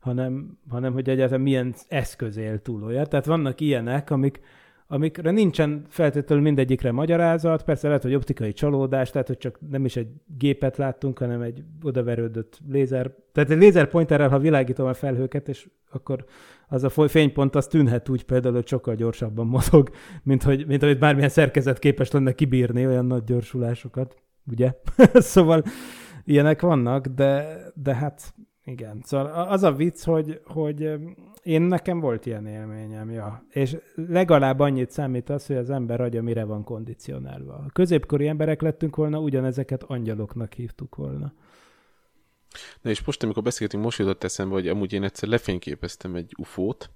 hanem, 0.00 0.58
hanem 0.68 0.92
hogy 0.92 1.08
egyáltalán 1.08 1.40
milyen 1.40 1.74
eszköz 1.88 2.36
él 2.36 2.62
túl 2.62 2.82
olyat. 2.82 3.08
Tehát 3.08 3.26
vannak 3.26 3.60
ilyenek, 3.60 4.10
amik, 4.10 4.40
amikre 4.86 5.30
nincsen 5.30 5.84
feltétlenül 5.88 6.44
mindegyikre 6.44 6.92
magyarázat, 6.92 7.64
persze 7.64 7.86
lehet, 7.86 8.02
hogy 8.02 8.14
optikai 8.14 8.52
csalódás, 8.52 9.10
tehát 9.10 9.26
hogy 9.26 9.38
csak 9.38 9.58
nem 9.70 9.84
is 9.84 9.96
egy 9.96 10.08
gépet 10.38 10.76
láttunk, 10.76 11.18
hanem 11.18 11.40
egy 11.40 11.64
odaverődött 11.82 12.60
lézer, 12.70 13.14
tehát 13.32 13.50
egy 13.50 13.58
lézerpointerrel, 13.58 14.28
ha 14.28 14.38
világítom 14.38 14.86
a 14.86 14.94
felhőket, 14.94 15.48
és 15.48 15.68
akkor 15.90 16.24
az 16.68 16.84
a 16.84 17.08
fénypont 17.08 17.54
az 17.54 17.66
tűnhet 17.66 18.08
úgy 18.08 18.24
például, 18.24 18.54
hogy 18.54 18.66
sokkal 18.66 18.94
gyorsabban 18.94 19.46
mozog, 19.46 19.90
mint 20.22 20.42
hogy, 20.42 20.66
mint 20.66 20.82
hogy 20.82 20.98
bármilyen 20.98 21.28
szerkezet 21.28 21.78
képes 21.78 22.10
lenne 22.10 22.32
kibírni 22.32 22.86
olyan 22.86 23.06
nagy 23.06 23.24
gyorsulásokat, 23.24 24.16
ugye? 24.50 24.72
szóval 25.12 25.62
ilyenek 26.24 26.60
vannak, 26.60 27.06
de, 27.06 27.58
de 27.74 27.94
hát 27.94 28.34
igen. 28.64 29.00
Szóval 29.02 29.26
az 29.26 29.62
a 29.62 29.72
vicc, 29.72 30.04
hogy, 30.04 30.40
hogy 30.44 30.98
én 31.42 31.62
nekem 31.62 32.00
volt 32.00 32.26
ilyen 32.26 32.46
élményem, 32.46 33.10
ja. 33.10 33.44
És 33.50 33.76
legalább 33.94 34.60
annyit 34.60 34.90
számít 34.90 35.30
az, 35.30 35.46
hogy 35.46 35.56
az 35.56 35.70
ember 35.70 36.00
agya 36.00 36.22
mire 36.22 36.44
van 36.44 36.64
kondicionálva. 36.64 37.52
A 37.52 37.70
középkori 37.72 38.28
emberek 38.28 38.60
lettünk 38.60 38.96
volna, 38.96 39.18
ugyanezeket 39.18 39.82
angyaloknak 39.82 40.52
hívtuk 40.52 40.96
volna. 40.96 41.32
Na 42.80 42.90
és 42.90 43.04
most, 43.04 43.22
amikor 43.22 43.42
beszélgetünk, 43.42 43.84
most 43.84 43.98
jutott 43.98 44.24
eszembe, 44.24 44.54
hogy 44.54 44.68
amúgy 44.68 44.92
én 44.92 45.02
egyszer 45.02 45.28
lefényképeztem 45.28 46.14
egy 46.14 46.34
ufót, 46.36 46.90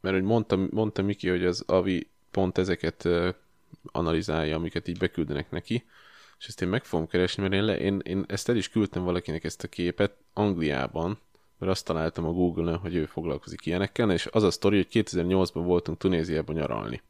mert 0.00 0.14
hogy 0.14 0.24
mondta, 0.24 0.56
mondta 0.70 1.02
Miki, 1.02 1.28
hogy 1.28 1.44
az 1.44 1.64
Avi 1.66 2.08
pont 2.30 2.58
ezeket 2.58 3.08
analizálja, 3.84 4.56
amiket 4.56 4.88
így 4.88 4.98
beküldenek 4.98 5.50
neki, 5.50 5.84
és 6.38 6.46
ezt 6.46 6.62
én 6.62 6.68
meg 6.68 6.84
fogom 6.84 7.06
keresni, 7.06 7.42
mert 7.42 7.54
én, 7.54 7.64
le, 7.64 7.78
én, 7.78 8.00
én 8.04 8.24
ezt 8.28 8.48
el 8.48 8.56
is 8.56 8.68
küldtem 8.68 9.04
valakinek 9.04 9.44
ezt 9.44 9.62
a 9.62 9.68
képet 9.68 10.14
Angliában, 10.32 11.18
mert 11.58 11.72
azt 11.72 11.84
találtam 11.84 12.24
a 12.24 12.32
Google-on, 12.32 12.76
hogy 12.76 12.94
ő 12.94 13.06
foglalkozik 13.06 13.66
ilyenekkel, 13.66 14.10
és 14.10 14.26
az 14.30 14.42
a 14.42 14.50
sztori, 14.50 14.76
hogy 14.76 14.88
2008-ban 14.90 15.62
voltunk 15.64 15.98
Tunéziában 15.98 16.54
nyaralni. 16.54 17.02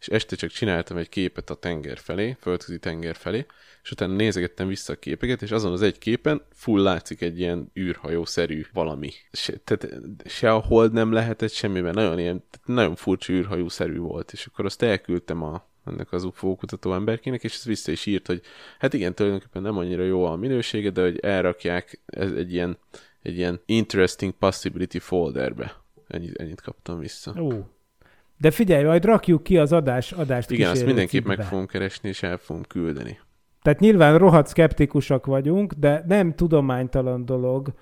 És 0.00 0.08
este 0.08 0.36
csak 0.36 0.50
csináltam 0.50 0.96
egy 0.96 1.08
képet 1.08 1.50
a 1.50 1.54
tenger 1.54 1.98
felé, 1.98 2.36
földközi 2.40 2.78
tenger 2.78 3.16
felé, 3.16 3.46
és 3.82 3.90
utána 3.90 4.14
nézegettem 4.14 4.68
vissza 4.68 4.92
a 4.92 4.96
képeket, 4.96 5.42
és 5.42 5.50
azon 5.50 5.72
az 5.72 5.82
egy 5.82 5.98
képen 5.98 6.42
full 6.52 6.82
látszik 6.82 7.20
egy 7.20 7.38
ilyen 7.38 7.70
űrhajó-szerű 7.78 8.64
valami. 8.72 9.10
Se, 9.32 9.52
tehát 9.64 9.88
se 10.24 10.52
a 10.52 10.58
hold 10.58 10.92
nem 10.92 11.12
lehetett 11.12 11.52
semmiben, 11.52 11.94
nagyon 11.94 12.18
ilyen, 12.18 12.44
nagyon 12.64 12.94
furcsa 12.94 13.32
űrhajó-szerű 13.32 13.98
volt, 13.98 14.32
és 14.32 14.46
akkor 14.46 14.64
azt 14.64 14.82
elküldtem 14.82 15.42
a, 15.42 15.68
ennek 15.86 16.12
az 16.12 16.24
UFO 16.24 16.56
kutató 16.56 16.94
emberkének, 16.94 17.44
és 17.44 17.54
ez 17.54 17.64
vissza 17.64 17.90
is 17.90 18.06
írt, 18.06 18.26
hogy 18.26 18.42
hát 18.78 18.94
igen, 18.94 19.14
tulajdonképpen 19.14 19.62
nem 19.62 19.78
annyira 19.78 20.02
jó 20.02 20.24
a 20.24 20.36
minősége, 20.36 20.90
de 20.90 21.02
hogy 21.02 21.18
elrakják 21.18 22.00
ez 22.06 22.32
egy 22.32 22.52
ilyen, 22.52 22.78
egy 23.22 23.36
ilyen 23.36 23.60
interesting 23.66 24.32
possibility 24.32 24.98
folderbe. 24.98 25.76
Ennyit, 26.08 26.36
ennyit 26.36 26.60
kaptam 26.60 26.98
vissza. 26.98 27.34
Ó. 27.40 27.50
De 28.40 28.50
figyelj, 28.50 28.84
majd 28.84 29.04
rakjuk 29.04 29.42
ki 29.42 29.58
az 29.58 29.72
adás, 29.72 30.12
adást 30.12 30.50
Igen, 30.50 30.70
azt 30.70 30.84
mindenképp 30.84 31.24
meg 31.24 31.42
fogom 31.42 31.66
keresni, 31.66 32.08
és 32.08 32.22
el 32.22 32.36
fogom 32.36 32.62
küldeni. 32.62 33.18
Tehát 33.62 33.80
nyilván 33.80 34.18
rohadt 34.18 34.48
szkeptikusak 34.48 35.26
vagyunk, 35.26 35.72
de 35.72 36.04
nem 36.06 36.34
tudománytalan 36.34 37.24
dolog 37.24 37.74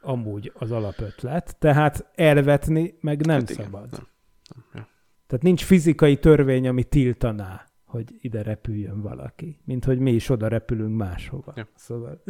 amúgy 0.00 0.52
az 0.54 0.70
alapötlet, 0.70 1.56
tehát 1.58 2.06
elvetni 2.14 2.94
meg 3.00 3.26
nem 3.26 3.38
hát 3.38 3.50
igen, 3.50 3.64
szabad. 3.64 3.90
Nem. 3.90 4.06
Nem. 4.54 4.64
Ja. 4.74 4.88
Tehát 5.26 5.44
nincs 5.44 5.64
fizikai 5.64 6.16
törvény, 6.16 6.68
ami 6.68 6.84
tiltaná, 6.84 7.64
hogy 7.84 8.14
ide 8.20 8.42
repüljön 8.42 9.00
valaki, 9.00 9.60
mint 9.64 9.84
hogy 9.84 9.98
mi 9.98 10.12
is 10.12 10.28
oda 10.28 10.48
repülünk 10.48 10.96
máshova. 10.96 11.52
Ja. 11.56 11.68
Szóval... 11.74 12.22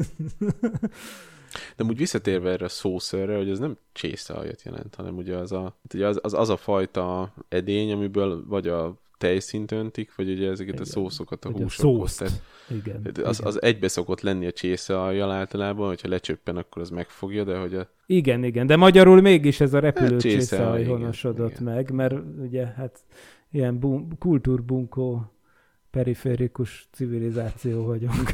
De 1.76 1.84
úgy 1.84 1.96
visszatérve 1.96 2.50
erre 2.50 2.64
a 2.64 2.68
szószörre, 2.68 3.36
hogy 3.36 3.50
ez 3.50 3.58
nem 3.58 3.76
csészealjat 3.92 4.62
jelent, 4.62 4.94
hanem 4.94 5.16
ugye 5.16 5.36
az 5.36 5.52
a, 5.52 5.76
ugye 5.94 6.06
az, 6.06 6.18
az, 6.22 6.34
az 6.34 6.48
a 6.48 6.56
fajta 6.56 7.34
edény, 7.48 7.92
amiből 7.92 8.44
vagy 8.46 8.68
a 8.68 9.00
tejszint 9.20 9.72
öntik, 9.72 10.14
vagy 10.14 10.30
ugye 10.30 10.50
ezeket 10.50 10.74
igen. 10.74 10.86
a 10.86 10.90
szószokat, 10.90 11.44
a 11.44 11.48
ugye 11.48 11.62
húsokhoz. 11.62 12.14
Tehát 12.14 12.42
igen. 12.68 12.96
Az, 13.24 13.38
igen. 13.38 13.52
az 13.52 13.62
egybe 13.62 13.88
szokott 13.88 14.20
lenni 14.20 14.46
a 14.46 14.52
csésze 14.52 15.00
aljal 15.00 15.30
általában, 15.30 15.88
hogyha 15.88 16.08
lecsöppen, 16.08 16.56
akkor 16.56 16.82
az 16.82 16.90
megfogja, 16.90 17.44
de 17.44 17.58
hogy 17.58 17.74
a... 17.74 17.88
Igen, 18.06 18.44
igen, 18.44 18.66
de 18.66 18.76
magyarul 18.76 19.20
mégis 19.20 19.60
ez 19.60 19.74
a 19.74 19.78
repülő 19.78 20.10
hát, 20.10 20.20
csésze 20.20 20.66
alj 20.66 20.84
honosodott 20.84 21.50
igen, 21.50 21.62
meg, 21.62 21.90
mert 21.90 22.14
ugye 22.38 22.66
hát 22.66 22.98
ilyen 23.50 23.78
bum, 23.78 24.18
kultúrbunkó 24.18 25.32
periférikus 25.90 26.88
civilizáció 26.92 27.84
vagyunk. 27.84 28.30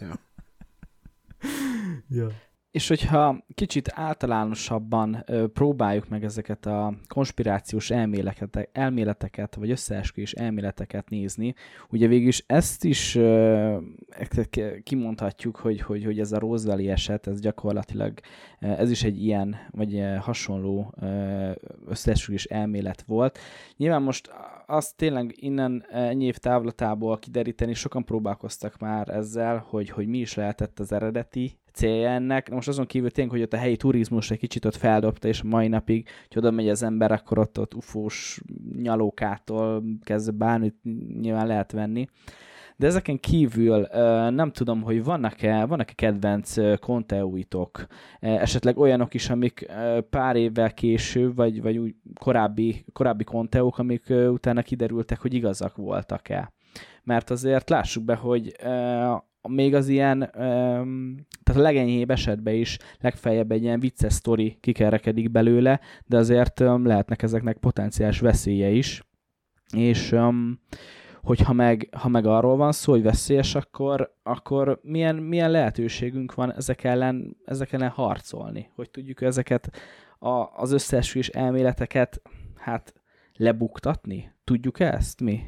ja. 0.00 0.26
ja. 2.08 2.30
És 2.70 2.88
hogyha 2.88 3.44
kicsit 3.54 3.90
általánosabban 3.94 5.24
próbáljuk 5.52 6.08
meg 6.08 6.24
ezeket 6.24 6.66
a 6.66 6.94
konspirációs 7.06 7.90
elméleteket, 7.90 8.68
elméleteket, 8.72 9.54
vagy 9.54 9.70
összeesküvés 9.70 10.32
elméleteket 10.32 11.10
nézni, 11.10 11.54
ugye 11.90 12.06
végül 12.06 12.28
is 12.28 12.44
ezt 12.46 12.84
is 12.84 13.14
ö, 13.14 13.76
kimondhatjuk, 14.82 15.56
hogy, 15.56 15.80
hogy, 15.80 16.04
hogy 16.04 16.18
ez 16.20 16.32
a 16.32 16.38
Roswelli 16.38 16.88
eset, 16.88 17.26
ez 17.26 17.40
gyakorlatilag 17.40 18.20
ez 18.58 18.90
is 18.90 19.04
egy 19.04 19.24
ilyen, 19.24 19.56
vagy 19.70 20.02
hasonló 20.20 20.94
összeesküvés 21.86 22.44
elmélet 22.44 23.02
volt. 23.02 23.38
Nyilván 23.76 24.02
most 24.02 24.30
azt 24.66 24.96
tényleg 24.96 25.34
innen 25.36 25.84
ennyi 25.90 26.24
év 26.24 26.36
távlatából 26.36 27.18
kideríteni, 27.18 27.74
sokan 27.74 28.04
próbálkoztak 28.04 28.78
már 28.78 29.08
ezzel, 29.08 29.64
hogy, 29.68 29.90
hogy 29.90 30.06
mi 30.06 30.18
is 30.18 30.34
lehetett 30.34 30.78
az 30.78 30.92
eredeti 30.92 31.58
célja 31.78 32.08
ennek. 32.08 32.50
Most 32.50 32.68
azon 32.68 32.86
kívül 32.86 33.10
tényleg, 33.10 33.34
hogy 33.34 33.42
ott 33.42 33.52
a 33.52 33.56
helyi 33.56 33.76
turizmus 33.76 34.30
egy 34.30 34.38
kicsit 34.38 34.64
ott 34.64 34.76
feldobta, 34.76 35.28
és 35.28 35.42
mai 35.42 35.68
napig, 35.68 36.08
hogy 36.28 36.38
oda 36.38 36.50
megy 36.50 36.68
az 36.68 36.82
ember, 36.82 37.12
akkor 37.12 37.38
ott, 37.38 37.58
ott 37.58 37.74
ufós 37.74 38.40
nyalókától 38.76 39.84
kezdve 40.02 40.32
bármit 40.32 40.74
nyilván 41.20 41.46
lehet 41.46 41.72
venni. 41.72 42.06
De 42.76 42.86
ezeken 42.86 43.20
kívül 43.20 43.86
nem 44.30 44.50
tudom, 44.52 44.82
hogy 44.82 45.04
vannak-e, 45.04 45.64
vannak-e 45.66 45.92
kedvenc 45.92 46.54
konteúitok, 46.80 47.86
esetleg 48.20 48.78
olyanok 48.78 49.14
is, 49.14 49.30
amik 49.30 49.66
pár 50.10 50.36
évvel 50.36 50.74
később, 50.74 51.36
vagy, 51.36 51.62
vagy 51.62 51.78
úgy 51.78 51.94
korábbi, 52.20 52.84
korábbi 52.92 53.24
konteók, 53.24 53.78
amik 53.78 54.04
utána 54.10 54.62
kiderültek, 54.62 55.20
hogy 55.20 55.34
igazak 55.34 55.76
voltak-e. 55.76 56.52
Mert 57.02 57.30
azért 57.30 57.70
lássuk 57.70 58.04
be, 58.04 58.14
hogy 58.14 58.56
még 59.42 59.74
az 59.74 59.88
ilyen, 59.88 60.18
tehát 60.32 61.54
a 61.54 61.60
legenyhébb 61.60 62.10
esetben 62.10 62.54
is 62.54 62.78
legfeljebb 63.00 63.52
egy 63.52 63.62
ilyen 63.62 63.80
vicces 63.80 64.12
sztori 64.12 64.56
kikerekedik 64.60 65.30
belőle, 65.30 65.80
de 66.06 66.16
azért 66.16 66.58
lehetnek 66.58 67.22
ezeknek 67.22 67.56
potenciális 67.56 68.20
veszélye 68.20 68.68
is. 68.68 69.02
És 69.76 70.16
hogyha 71.22 71.52
meg, 71.52 71.88
ha 71.92 72.08
meg 72.08 72.26
arról 72.26 72.56
van 72.56 72.72
szó, 72.72 72.92
hogy 72.92 73.02
veszélyes, 73.02 73.54
akkor, 73.54 74.14
akkor 74.22 74.80
milyen, 74.82 75.16
milyen 75.16 75.50
lehetőségünk 75.50 76.34
van 76.34 76.54
ezek 76.54 76.84
ellen, 76.84 77.36
ezek 77.44 77.72
ellen 77.72 77.88
harcolni? 77.88 78.70
Hogy 78.74 78.90
tudjuk 78.90 79.22
ezeket 79.22 79.70
a, 80.18 80.28
az 80.56 80.72
összeesküvés 80.72 81.28
elméleteket 81.28 82.22
hát 82.56 82.94
lebuktatni? 83.34 84.32
Tudjuk 84.44 84.80
ezt 84.80 85.20
mi? 85.20 85.40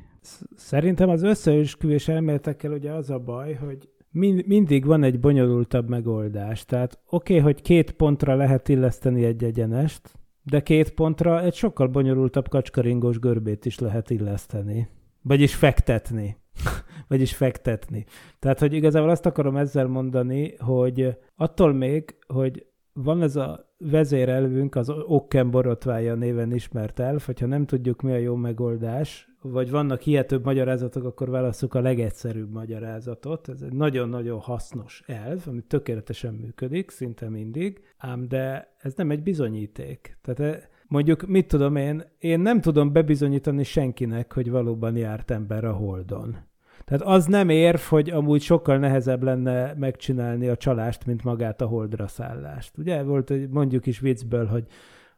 Szerintem 0.57 1.09
az 1.09 1.23
összeesküvés 1.23 2.09
elméletekkel 2.09 2.73
ugye 2.73 2.93
az 2.93 3.11
a 3.11 3.19
baj, 3.19 3.53
hogy 3.55 3.89
mind, 4.11 4.47
mindig 4.47 4.85
van 4.85 5.03
egy 5.03 5.21
bonyolultabb 5.21 5.89
megoldás. 5.89 6.65
Tehát 6.65 6.99
oké, 7.07 7.33
okay, 7.33 7.45
hogy 7.45 7.63
két 7.63 7.91
pontra 7.91 8.35
lehet 8.35 8.69
illeszteni 8.69 9.25
egy 9.25 9.45
egyenest, 9.45 10.19
de 10.43 10.61
két 10.61 10.91
pontra 10.91 11.43
egy 11.43 11.55
sokkal 11.55 11.87
bonyolultabb 11.87 12.49
kacskaringós 12.49 13.19
görbét 13.19 13.65
is 13.65 13.79
lehet 13.79 14.11
illeszteni. 14.11 14.89
Vagyis 15.23 15.55
fektetni. 15.55 16.37
Vagyis 17.09 17.35
fektetni. 17.35 18.05
Tehát, 18.39 18.59
hogy 18.59 18.73
igazából 18.73 19.11
azt 19.11 19.27
akarom 19.27 19.57
ezzel 19.57 19.87
mondani, 19.87 20.55
hogy 20.59 21.17
attól 21.37 21.73
még, 21.73 22.17
hogy 22.27 22.67
van 22.93 23.23
ez 23.23 23.37
a 23.37 23.70
vezérelvünk, 23.81 24.75
az 24.75 24.89
Okken 24.89 25.51
borotvája 25.51 26.15
néven 26.15 26.53
ismert 26.53 26.99
elf, 26.99 27.27
hogyha 27.27 27.47
nem 27.47 27.67
tudjuk 27.67 28.03
mi 28.03 28.13
a 28.13 28.17
jó 28.17 28.35
megoldás, 28.35 29.29
vagy 29.43 29.71
vannak 29.71 30.01
hihetőbb 30.01 30.45
magyarázatok, 30.45 31.05
akkor 31.05 31.31
válaszuk 31.31 31.75
a 31.75 31.81
legegyszerűbb 31.81 32.51
magyarázatot. 32.51 33.49
Ez 33.49 33.63
egy 33.63 33.73
nagyon-nagyon 33.73 34.39
hasznos 34.39 35.03
elv, 35.07 35.43
ami 35.47 35.61
tökéletesen 35.61 36.35
működik, 36.35 36.91
szinte 36.91 37.29
mindig, 37.29 37.81
ám 37.99 38.29
de 38.29 38.75
ez 38.79 38.95
nem 38.95 39.11
egy 39.11 39.23
bizonyíték. 39.23 40.19
Tehát 40.23 40.55
e, 40.55 40.69
mondjuk, 40.89 41.27
mit 41.27 41.47
tudom 41.47 41.77
én, 41.77 42.03
én 42.19 42.41
nem 42.41 42.61
tudom 42.61 42.93
bebizonyítani 42.93 43.65
senkinek, 43.65 44.33
hogy 44.33 44.51
valóban 44.51 44.97
járt 44.97 45.31
ember 45.31 45.65
a 45.65 45.73
Holdon. 45.73 46.37
Tehát 46.85 47.03
az 47.03 47.27
nem 47.27 47.49
érv, 47.49 47.81
hogy 47.81 48.11
amúgy 48.11 48.43
sokkal 48.43 48.79
nehezebb 48.79 49.23
lenne 49.23 49.75
megcsinálni 49.75 50.49
a 50.49 50.57
csalást, 50.57 51.07
mint 51.07 51.25
magát 51.25 51.61
a 51.61 51.67
holdra 51.67 52.07
szállást. 52.07 52.79
Ugye 52.79 53.03
volt, 53.03 53.29
hogy 53.29 53.49
mondjuk 53.49 53.87
is 53.87 53.99
viccből, 53.99 54.47
hogy, 54.47 54.67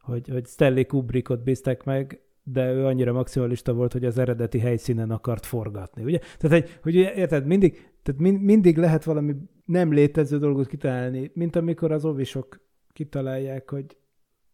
hogy, 0.01 0.27
hogy 0.29 0.45
Stanley 0.45 0.85
Kubrickot 0.85 1.43
bíztek 1.43 1.83
meg, 1.83 2.21
de 2.43 2.71
ő 2.71 2.85
annyira 2.85 3.11
maximalista 3.11 3.73
volt, 3.73 3.91
hogy 3.93 4.05
az 4.05 4.17
eredeti 4.17 4.59
helyszínen 4.59 5.11
akart 5.11 5.45
forgatni. 5.45 6.03
Ugye? 6.03 6.19
Tehát, 6.37 6.63
egy, 6.63 6.79
hogy 6.81 6.95
érted, 6.95 7.45
mindig, 7.45 7.89
tehát 8.03 8.21
mind, 8.21 8.41
mindig 8.41 8.77
lehet 8.77 9.03
valami 9.03 9.35
nem 9.65 9.93
létező 9.93 10.37
dolgot 10.37 10.67
kitalálni, 10.67 11.31
mint 11.33 11.55
amikor 11.55 11.91
az 11.91 12.05
ovisok 12.05 12.59
kitalálják, 12.93 13.69
hogy 13.69 13.97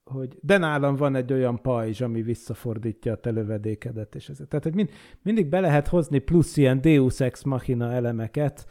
hogy 0.09 0.37
de 0.41 0.57
nálam 0.57 0.95
van 0.95 1.15
egy 1.15 1.33
olyan 1.33 1.61
pajzs, 1.61 2.01
ami 2.01 2.21
visszafordítja 2.21 3.13
a 3.13 3.15
te 3.15 3.31
és 4.15 4.29
ez. 4.29 4.41
Tehát, 4.47 4.63
hogy 4.63 4.75
mind, 4.75 4.89
mindig 5.21 5.47
be 5.47 5.59
lehet 5.59 5.87
hozni 5.87 6.19
plusz 6.19 6.57
ilyen 6.57 6.81
Deus 6.81 7.19
Ex 7.19 7.43
Machina 7.43 7.91
elemeket, 7.91 8.67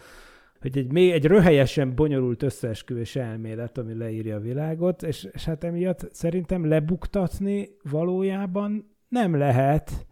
hogy 0.60 0.78
egy, 0.78 0.92
még 0.92 1.10
egy 1.10 1.24
röhelyesen 1.24 1.94
bonyolult 1.94 2.42
összeesküvés 2.42 3.16
elmélet, 3.16 3.78
ami 3.78 3.94
leírja 3.94 4.36
a 4.36 4.40
világot, 4.40 5.02
és, 5.02 5.28
és 5.32 5.44
hát 5.44 5.64
emiatt 5.64 6.08
szerintem 6.12 6.68
lebuktatni 6.68 7.68
valójában 7.90 8.96
nem 9.08 9.36
lehet, 9.36 10.06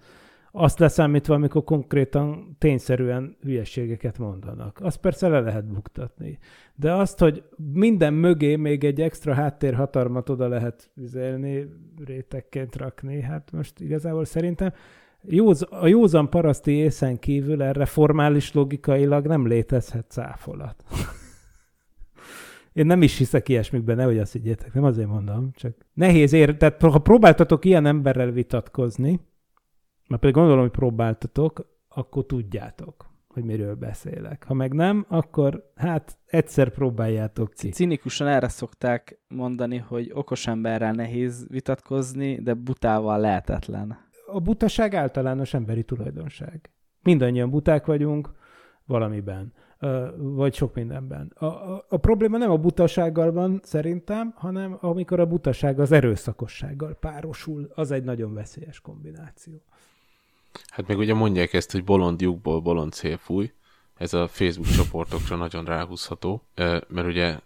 azt 0.58 0.78
leszámítva, 0.78 1.34
amikor 1.34 1.64
konkrétan 1.64 2.56
tényszerűen 2.58 3.36
hülyeségeket 3.42 4.18
mondanak. 4.18 4.78
Azt 4.82 5.00
persze 5.00 5.28
le 5.28 5.40
lehet 5.40 5.66
buktatni. 5.66 6.38
De 6.74 6.92
azt, 6.92 7.18
hogy 7.18 7.42
minden 7.72 8.14
mögé 8.14 8.56
még 8.56 8.84
egy 8.84 9.00
extra 9.00 9.34
háttérhatalmat 9.34 10.28
oda 10.28 10.48
lehet 10.48 10.90
vizelni, 10.94 11.68
rétegként 12.04 12.76
rakni, 12.76 13.20
hát 13.20 13.52
most 13.52 13.80
igazából 13.80 14.24
szerintem 14.24 14.72
józ, 15.22 15.66
a 15.70 15.86
józan 15.86 16.30
paraszti 16.30 16.72
észen 16.72 17.18
kívül 17.18 17.62
erre 17.62 17.84
formális 17.84 18.52
logikailag 18.52 19.26
nem 19.26 19.46
létezhet 19.46 20.10
cáfolat. 20.10 20.84
Én 22.72 22.86
nem 22.86 23.02
is 23.02 23.18
hiszek 23.18 23.48
ilyesmikben, 23.48 23.96
nehogy 23.96 24.18
azt 24.18 24.32
higgyétek, 24.32 24.74
nem 24.74 24.84
azért 24.84 25.08
mondom, 25.08 25.50
csak 25.54 25.76
nehéz 25.94 26.32
ér, 26.32 26.56
tehát 26.56 26.80
ha 26.80 26.98
próbáltatok 26.98 27.64
ilyen 27.64 27.86
emberrel 27.86 28.30
vitatkozni, 28.30 29.20
mert 30.06 30.20
pedig 30.20 30.34
gondolom, 30.34 30.60
hogy 30.60 30.70
próbáltatok, 30.70 31.66
akkor 31.88 32.26
tudjátok, 32.26 33.10
hogy 33.28 33.44
miről 33.44 33.74
beszélek. 33.74 34.44
Ha 34.44 34.54
meg 34.54 34.72
nem, 34.72 35.06
akkor 35.08 35.72
hát 35.74 36.18
egyszer 36.26 36.68
próbáljátok 36.68 37.52
ki. 37.54 37.68
Cinikusan 37.68 38.26
erre 38.26 38.48
szokták 38.48 39.18
mondani, 39.28 39.76
hogy 39.76 40.10
okos 40.14 40.46
emberrel 40.46 40.92
nehéz 40.92 41.46
vitatkozni, 41.48 42.42
de 42.42 42.54
butával 42.54 43.20
lehetetlen. 43.20 43.98
A 44.26 44.40
butaság 44.40 44.94
általános 44.94 45.54
emberi 45.54 45.84
tulajdonság. 45.84 46.70
Mindannyian 47.02 47.50
buták 47.50 47.86
vagyunk 47.86 48.34
valamiben, 48.84 49.52
vagy 50.16 50.54
sok 50.54 50.74
mindenben. 50.74 51.32
A, 51.34 51.44
a, 51.44 51.84
a 51.88 51.96
probléma 51.96 52.36
nem 52.36 52.50
a 52.50 52.56
butasággal 52.56 53.32
van 53.32 53.60
szerintem, 53.62 54.32
hanem 54.36 54.78
amikor 54.80 55.20
a 55.20 55.26
butaság 55.26 55.80
az 55.80 55.92
erőszakossággal 55.92 56.94
párosul, 56.94 57.70
az 57.74 57.90
egy 57.90 58.04
nagyon 58.04 58.34
veszélyes 58.34 58.80
kombináció. 58.80 59.62
Hát 60.66 60.86
meg 60.86 60.98
ugye 60.98 61.14
mondják 61.14 61.52
ezt, 61.52 61.72
hogy 61.72 61.84
bolond 61.84 62.20
lyukból 62.20 62.60
bolond 62.60 62.92
szél 62.92 63.16
fúj. 63.16 63.52
Ez 63.96 64.14
a 64.14 64.28
Facebook 64.28 64.68
csoportokra 64.68 65.36
nagyon 65.36 65.64
ráhúzható, 65.64 66.42
mert 66.88 67.06
ugye 67.06 67.38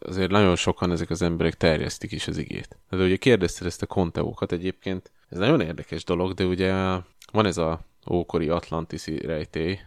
azért 0.00 0.30
nagyon 0.30 0.56
sokan 0.56 0.90
ezek 0.90 1.10
az 1.10 1.22
emberek 1.22 1.54
terjesztik 1.54 2.12
is 2.12 2.28
az 2.28 2.36
igét. 2.36 2.78
De 2.90 3.04
ugye 3.04 3.16
kérdezted 3.16 3.66
ezt 3.66 3.82
a 3.82 3.86
konteókat 3.86 4.52
egyébként, 4.52 5.10
ez 5.28 5.38
nagyon 5.38 5.60
érdekes 5.60 6.04
dolog, 6.04 6.32
de 6.32 6.44
ugye 6.44 6.72
van 7.32 7.46
ez 7.46 7.56
a 7.56 7.80
ókori 8.10 8.48
Atlantiszi 8.48 9.18
rejtély, 9.18 9.78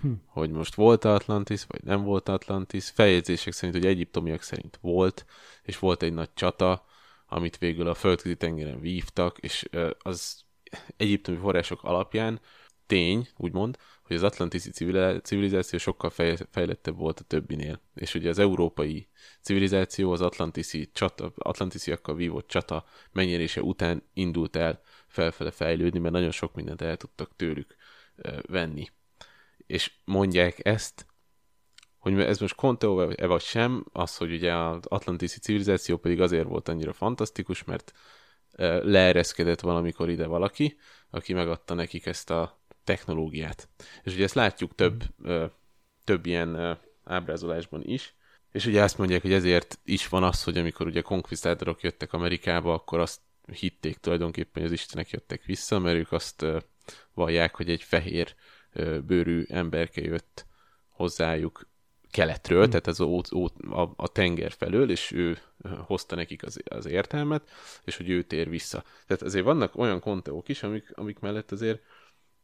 hm. 0.00 0.12
hogy 0.26 0.50
most 0.50 0.74
volt 0.74 1.04
Atlantis, 1.04 1.64
vagy 1.68 1.82
nem 1.82 2.02
volt 2.02 2.28
Atlantis. 2.28 2.90
Feljegyzések 2.90 3.52
szerint, 3.52 3.76
hogy 3.76 3.86
egyiptomiak 3.86 4.42
szerint 4.42 4.78
volt, 4.80 5.26
és 5.62 5.78
volt 5.78 6.02
egy 6.02 6.12
nagy 6.12 6.30
csata, 6.34 6.84
amit 7.28 7.58
végül 7.58 7.88
a 7.88 7.94
földközi 7.94 8.36
tengeren 8.36 8.80
vívtak, 8.80 9.38
és 9.38 9.68
az 9.98 10.44
egyiptomi 10.96 11.36
források 11.36 11.82
alapján 11.82 12.40
tény, 12.86 13.28
úgymond, 13.36 13.76
hogy 14.02 14.16
az 14.16 14.22
atlantiszi 14.22 14.70
civilizáció 15.22 15.78
sokkal 15.78 16.10
fejlettebb 16.50 16.96
volt 16.96 17.20
a 17.20 17.24
többinél. 17.24 17.80
És 17.94 18.14
ugye 18.14 18.28
az 18.28 18.38
európai 18.38 19.08
civilizáció 19.42 20.12
az 20.12 20.20
atlantiszi 20.20 20.90
csata, 20.92 21.32
atlantisziakkal 21.36 22.14
vívott 22.14 22.48
csata 22.48 22.84
megnyerése 23.12 23.62
után 23.62 24.02
indult 24.12 24.56
el 24.56 24.80
felfele 25.06 25.50
fejlődni, 25.50 25.98
mert 25.98 26.14
nagyon 26.14 26.30
sok 26.30 26.54
mindent 26.54 26.82
el 26.82 26.96
tudtak 26.96 27.36
tőlük 27.36 27.76
venni. 28.42 28.90
És 29.66 29.92
mondják 30.04 30.66
ezt, 30.66 31.06
hogy 31.98 32.20
ez 32.20 32.38
most 32.38 32.54
Conteo-e 32.54 33.26
vagy 33.26 33.40
sem, 33.42 33.84
az, 33.92 34.16
hogy 34.16 34.32
ugye 34.32 34.54
az 34.54 34.86
atlantiszi 34.86 35.38
civilizáció 35.38 35.96
pedig 35.96 36.20
azért 36.20 36.48
volt 36.48 36.68
annyira 36.68 36.92
fantasztikus, 36.92 37.64
mert 37.64 37.92
leereszkedett 38.82 39.60
valamikor 39.60 40.10
ide 40.10 40.26
valaki, 40.26 40.76
aki 41.10 41.32
megadta 41.32 41.74
nekik 41.74 42.06
ezt 42.06 42.30
a 42.30 42.60
technológiát. 42.84 43.68
És 44.02 44.14
ugye 44.14 44.24
ezt 44.24 44.34
látjuk 44.34 44.74
több, 44.74 45.04
több 46.04 46.26
ilyen 46.26 46.78
ábrázolásban 47.04 47.82
is, 47.84 48.14
és 48.52 48.66
ugye 48.66 48.82
azt 48.82 48.98
mondják, 48.98 49.22
hogy 49.22 49.32
ezért 49.32 49.78
is 49.84 50.08
van 50.08 50.22
az, 50.22 50.44
hogy 50.44 50.58
amikor 50.58 50.86
ugye 50.86 51.00
konkvisztátorok 51.00 51.82
jöttek 51.82 52.12
Amerikába, 52.12 52.74
akkor 52.74 52.98
azt 52.98 53.20
hitték 53.52 53.96
tulajdonképpen, 53.96 54.62
hogy 54.62 54.64
az 54.64 54.72
istenek 54.72 55.10
jöttek 55.10 55.44
vissza, 55.44 55.78
mert 55.78 55.96
ők 55.96 56.12
azt 56.12 56.46
vallják, 57.14 57.54
hogy 57.54 57.70
egy 57.70 57.82
fehér 57.82 58.34
bőrű 59.06 59.44
emberke 59.48 60.00
jött 60.00 60.46
hozzájuk 60.88 61.68
keletről, 62.10 62.60
hmm. 62.60 62.70
tehát 62.70 62.86
az 62.86 63.00
ó, 63.00 63.20
ó, 63.34 63.46
a, 63.70 63.92
a 63.96 64.08
tenger 64.08 64.52
felől, 64.52 64.90
és 64.90 65.12
ő 65.12 65.38
hozta 65.78 66.14
nekik 66.14 66.42
az, 66.42 66.60
az 66.64 66.86
értelmet, 66.86 67.50
és 67.84 67.96
hogy 67.96 68.10
ő 68.10 68.22
tér 68.22 68.48
vissza. 68.48 68.84
Tehát 69.06 69.22
azért 69.22 69.44
vannak 69.44 69.76
olyan 69.76 70.00
konteók 70.00 70.48
is, 70.48 70.62
amik, 70.62 70.92
amik 70.94 71.18
mellett 71.18 71.52
azért 71.52 71.80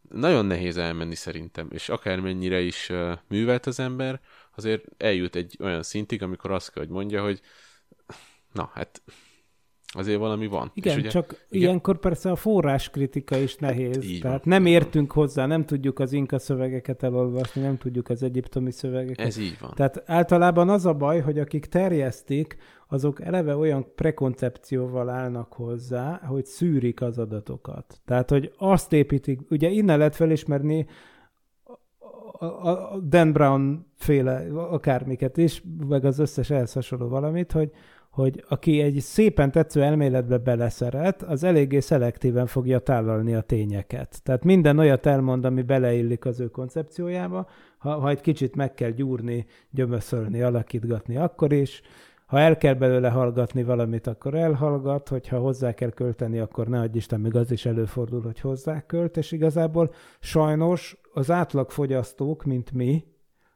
nagyon 0.08 0.46
nehéz 0.46 0.76
elmenni 0.76 1.14
szerintem, 1.14 1.68
és 1.70 1.88
akármennyire 1.88 2.60
is 2.60 2.88
uh, 2.88 3.18
művelt 3.28 3.66
az 3.66 3.80
ember, 3.80 4.20
azért 4.56 4.84
eljut 4.96 5.36
egy 5.36 5.56
olyan 5.60 5.82
szintig, 5.82 6.22
amikor 6.22 6.50
azt 6.50 6.72
kell, 6.72 6.82
hogy 6.82 6.92
mondja, 6.92 7.22
hogy 7.22 7.40
na, 8.52 8.70
hát 8.74 9.02
azért 9.94 10.18
valami 10.18 10.46
van. 10.46 10.70
Igen, 10.74 10.92
és 10.92 10.98
ugye, 10.98 11.08
csak 11.08 11.46
igen, 11.50 11.62
ilyenkor 11.62 11.98
persze 11.98 12.30
a 12.30 12.36
forráskritika 12.36 13.36
is 13.36 13.56
nehéz. 13.56 13.94
Hát, 13.94 14.20
Tehát 14.20 14.44
van, 14.44 14.54
nem 14.54 14.66
értünk 14.66 15.14
van. 15.14 15.24
hozzá, 15.24 15.46
nem 15.46 15.64
tudjuk 15.64 15.98
az 15.98 16.12
inka 16.12 16.38
szövegeket 16.38 17.02
elolvasni, 17.02 17.60
nem 17.60 17.78
tudjuk 17.78 18.08
az 18.08 18.22
egyiptomi 18.22 18.70
szövegeket. 18.70 19.26
Ez 19.26 19.38
így 19.38 19.56
van. 19.60 19.70
Tehát 19.74 20.02
általában 20.06 20.68
az 20.68 20.86
a 20.86 20.94
baj, 20.94 21.20
hogy 21.20 21.38
akik 21.38 21.66
terjesztik, 21.66 22.56
azok 22.88 23.20
eleve 23.20 23.56
olyan 23.56 23.86
prekoncepcióval 23.94 25.08
állnak 25.08 25.52
hozzá, 25.52 26.20
hogy 26.26 26.44
szűrik 26.44 27.00
az 27.00 27.18
adatokat. 27.18 28.00
Tehát, 28.04 28.30
hogy 28.30 28.52
azt 28.58 28.92
építik, 28.92 29.40
ugye 29.50 29.68
innen 29.68 29.98
lehet 29.98 30.16
felismerni 30.16 30.86
a 32.62 32.98
Dan 32.98 33.32
Brown 33.32 33.86
féle 33.96 34.46
akármiket 34.52 35.36
is, 35.36 35.62
meg 35.88 36.04
az 36.04 36.18
összes 36.18 36.50
ehhez 36.50 36.72
hasonló 36.72 37.08
valamit, 37.08 37.52
hogy, 37.52 37.70
hogy 38.12 38.44
aki 38.48 38.80
egy 38.80 39.00
szépen 39.00 39.50
tetsző 39.50 39.82
elméletbe 39.82 40.38
beleszeret, 40.38 41.22
az 41.22 41.44
eléggé 41.44 41.80
szelektíven 41.80 42.46
fogja 42.46 42.78
tálalni 42.78 43.34
a 43.34 43.40
tényeket. 43.40 44.20
Tehát 44.22 44.44
minden 44.44 44.78
olyat 44.78 45.06
elmond, 45.06 45.44
ami 45.44 45.62
beleillik 45.62 46.24
az 46.24 46.40
ő 46.40 46.48
koncepciójába, 46.48 47.48
ha, 47.78 47.90
ha 48.00 48.08
egy 48.08 48.20
kicsit 48.20 48.56
meg 48.56 48.74
kell 48.74 48.90
gyúrni, 48.90 49.46
gyömöszölni, 49.70 50.42
alakítgatni, 50.42 51.16
akkor 51.16 51.52
is, 51.52 51.82
ha 52.26 52.38
el 52.38 52.56
kell 52.56 52.74
belőle 52.74 53.08
hallgatni 53.08 53.62
valamit, 53.62 54.06
akkor 54.06 54.34
elhallgat, 54.34 55.08
hogyha 55.08 55.38
hozzá 55.38 55.72
kell 55.72 55.90
költeni, 55.90 56.38
akkor 56.38 56.68
ne 56.68 56.80
adj 56.80 56.96
Isten, 56.96 57.20
még 57.20 57.36
az 57.36 57.50
is 57.50 57.66
előfordul, 57.66 58.22
hogy 58.22 58.40
hozzá 58.40 58.86
költ, 58.86 59.16
és 59.16 59.32
igazából 59.32 59.92
sajnos 60.20 60.96
az 61.12 61.30
átlagfogyasztók, 61.30 62.44
mint 62.44 62.72
mi, 62.72 63.04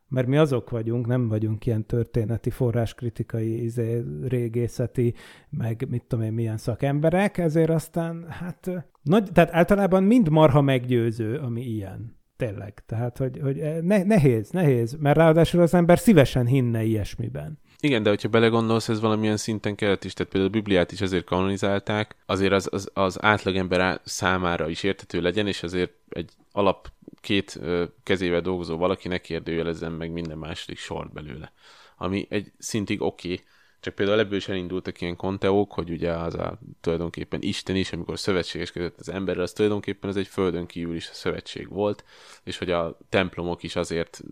mert 0.09 0.27
mi 0.27 0.37
azok 0.37 0.71
vagyunk, 0.71 1.07
nem 1.07 1.29
vagyunk 1.29 1.66
ilyen 1.66 1.87
történeti, 1.87 2.51
forráskritikai, 2.51 3.62
izé, 3.62 4.03
régészeti, 4.23 5.14
meg 5.51 5.87
mit 5.88 6.05
tudom 6.09 6.25
én, 6.25 6.33
milyen 6.33 6.57
szakemberek, 6.57 7.38
ezért 7.38 7.71
aztán 7.71 8.27
hát 8.29 8.71
nagy, 9.03 9.33
tehát 9.33 9.55
általában 9.55 10.03
mind 10.03 10.29
marha 10.29 10.61
meggyőző, 10.61 11.37
ami 11.37 11.62
ilyen. 11.62 12.14
Tényleg. 12.37 12.83
Tehát, 12.87 13.19
hogy, 13.19 13.38
hogy 13.42 13.57
ne, 13.83 14.03
nehéz, 14.03 14.51
nehéz, 14.51 14.97
mert 15.01 15.16
ráadásul 15.16 15.61
az 15.61 15.75
ember 15.75 15.99
szívesen 15.99 16.47
hinne 16.47 16.83
ilyesmiben. 16.83 17.59
Igen, 17.81 18.03
de 18.03 18.09
hogyha 18.09 18.29
belegondolsz, 18.29 18.88
ez 18.88 19.01
valamilyen 19.01 19.37
szinten 19.37 19.75
kellett 19.75 20.05
is, 20.05 20.12
tehát 20.12 20.33
például 20.33 20.53
a 20.53 20.57
Bibliát 20.57 20.92
is 20.92 21.01
azért 21.01 21.25
kanonizálták, 21.25 22.16
azért 22.27 22.53
az, 22.53 22.69
az, 22.73 22.90
az 22.95 23.23
átlagember 23.23 24.01
számára 24.05 24.69
is 24.69 24.83
értető 24.83 25.21
legyen, 25.21 25.47
és 25.47 25.62
azért 25.62 25.92
egy 26.09 26.31
alap 26.53 26.88
két 27.27 27.61
kezével 28.03 28.41
dolgozó 28.41 28.77
valaki 28.77 29.09
ne 29.09 29.19
kérdőjelezzen 29.19 29.93
meg 29.93 30.11
minden 30.11 30.39
második 30.39 30.79
sort 30.79 31.12
belőle. 31.12 31.53
Ami 31.97 32.27
egy 32.29 32.53
szintig 32.59 33.03
oké, 33.03 33.33
okay, 33.33 33.45
csak 33.81 33.95
például 33.95 34.19
ebből 34.19 34.37
is 34.37 34.49
elindultak 34.49 35.01
ilyen 35.01 35.17
konteók, 35.17 35.73
hogy 35.73 35.91
ugye 35.91 36.12
az 36.12 36.35
a 36.35 36.59
tulajdonképpen 36.81 37.43
Isten 37.43 37.77
is, 37.77 37.93
amikor 37.93 38.19
szövetségeskedett 38.19 38.99
az 38.99 39.09
emberrel, 39.09 39.43
az 39.43 39.53
tulajdonképpen 39.53 40.11
az 40.11 40.17
egy 40.17 40.27
földön 40.27 40.67
kívül 40.67 40.95
is 40.95 41.09
a 41.09 41.15
szövetség 41.15 41.69
volt, 41.69 42.05
és 42.45 42.59
hogy 42.59 42.71
a 42.71 42.99
templomok 43.09 43.62
is 43.62 43.77
azért 43.77 44.23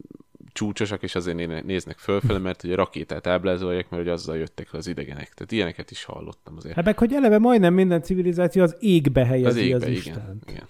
csúcsosak, 0.52 1.02
és 1.02 1.14
azért 1.14 1.64
néznek 1.64 1.98
fölfele, 1.98 2.38
mert 2.38 2.62
ugye 2.62 2.74
rakétát 2.74 3.26
ábrázolják, 3.26 3.90
mert 3.90 4.02
hogy 4.02 4.12
azzal 4.12 4.36
jöttek 4.36 4.72
az 4.72 4.86
idegenek. 4.86 5.34
Tehát 5.34 5.52
ilyeneket 5.52 5.90
is 5.90 6.04
hallottam 6.04 6.56
azért. 6.56 6.74
Hát 6.74 6.84
meg, 6.84 6.98
hogy 6.98 7.12
eleve 7.12 7.38
majdnem 7.38 7.74
minden 7.74 8.02
civilizáció 8.02 8.62
az 8.62 8.76
égbe 8.78 9.24
helyezi 9.24 9.46
az, 9.48 9.56
égbe, 9.56 9.76
az 9.76 9.82
igen, 9.82 9.94
Istent. 9.94 10.50
Igen. 10.50 10.68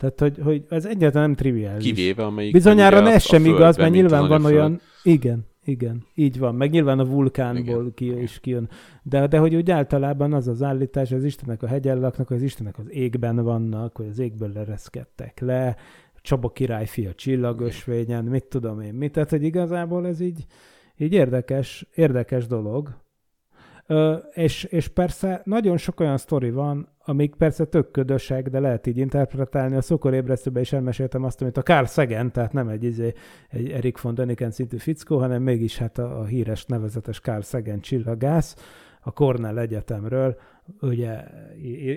Tehát, 0.00 0.20
hogy, 0.20 0.38
hogy 0.44 0.64
ez 0.68 0.84
egyáltalán 0.84 1.26
nem 1.26 1.36
triviális. 1.36 1.84
Kivéve, 1.84 2.24
amelyik... 2.24 2.52
Bizonyára 2.52 3.10
ez 3.10 3.22
sem 3.22 3.44
igaz, 3.44 3.76
mert 3.76 3.92
nyilván 3.92 4.28
van 4.28 4.44
olyan... 4.44 4.80
Igen. 5.02 5.48
Igen, 5.64 6.04
így 6.14 6.38
van. 6.38 6.54
Meg 6.54 6.70
nyilván 6.70 6.98
a 6.98 7.04
vulkánból 7.04 7.92
ki, 7.94 8.22
is 8.22 8.40
kijön. 8.40 8.68
De, 9.02 9.26
de 9.26 9.38
hogy 9.38 9.54
úgy 9.54 9.70
általában 9.70 10.32
az 10.32 10.48
az 10.48 10.62
állítás, 10.62 11.12
az 11.12 11.24
Istenek 11.24 11.62
a 11.62 11.66
hegyen 11.66 12.00
laknak, 12.00 12.28
hogy 12.28 12.36
az 12.36 12.42
Istenek 12.42 12.78
az 12.78 12.90
égben 12.90 13.36
vannak, 13.36 13.96
hogy 13.96 14.06
az 14.06 14.18
égből 14.18 14.52
lereszkedtek 14.54 15.40
le, 15.40 15.76
Csaba 16.22 16.48
királyfi 16.48 17.06
a 17.06 17.14
csillagösvényen, 17.14 18.24
mit 18.24 18.44
tudom 18.44 18.80
én, 18.80 18.94
mit. 18.94 19.12
Tehát, 19.12 19.30
hogy 19.30 19.42
igazából 19.42 20.06
ez 20.06 20.20
így, 20.20 20.44
így 20.96 21.12
érdekes, 21.12 21.86
érdekes 21.94 22.46
dolog. 22.46 22.96
Ö, 23.86 24.14
és, 24.32 24.64
és 24.64 24.88
persze 24.88 25.42
nagyon 25.44 25.76
sok 25.76 26.00
olyan 26.00 26.16
sztori 26.16 26.50
van, 26.50 26.88
amik 27.10 27.34
persze 27.34 27.64
tök 27.64 27.90
ködösek, 27.90 28.48
de 28.48 28.60
lehet 28.60 28.86
így 28.86 28.98
interpretálni. 28.98 29.76
A 29.76 29.80
szokorébresztőben 29.80 30.62
is 30.62 30.72
elmeséltem 30.72 31.24
azt, 31.24 31.42
amit 31.42 31.56
a 31.56 31.62
Carl 31.62 31.84
Sagan, 31.84 32.32
tehát 32.32 32.52
nem 32.52 32.68
egy, 32.68 32.84
izé, 32.84 33.12
egy 33.48 33.70
Erik 33.70 34.00
von 34.00 34.14
Däniken 34.14 34.50
szintű 34.50 34.76
fickó, 34.76 35.18
hanem 35.18 35.42
mégis 35.42 35.78
hát 35.78 35.98
a, 35.98 36.20
a 36.20 36.24
híres 36.24 36.64
nevezetes 36.64 37.20
Carl 37.20 37.40
Sagan 37.40 37.80
csillagász 37.80 38.56
a 39.00 39.12
Cornell 39.12 39.58
Egyetemről, 39.58 40.36
ugye 40.80 41.24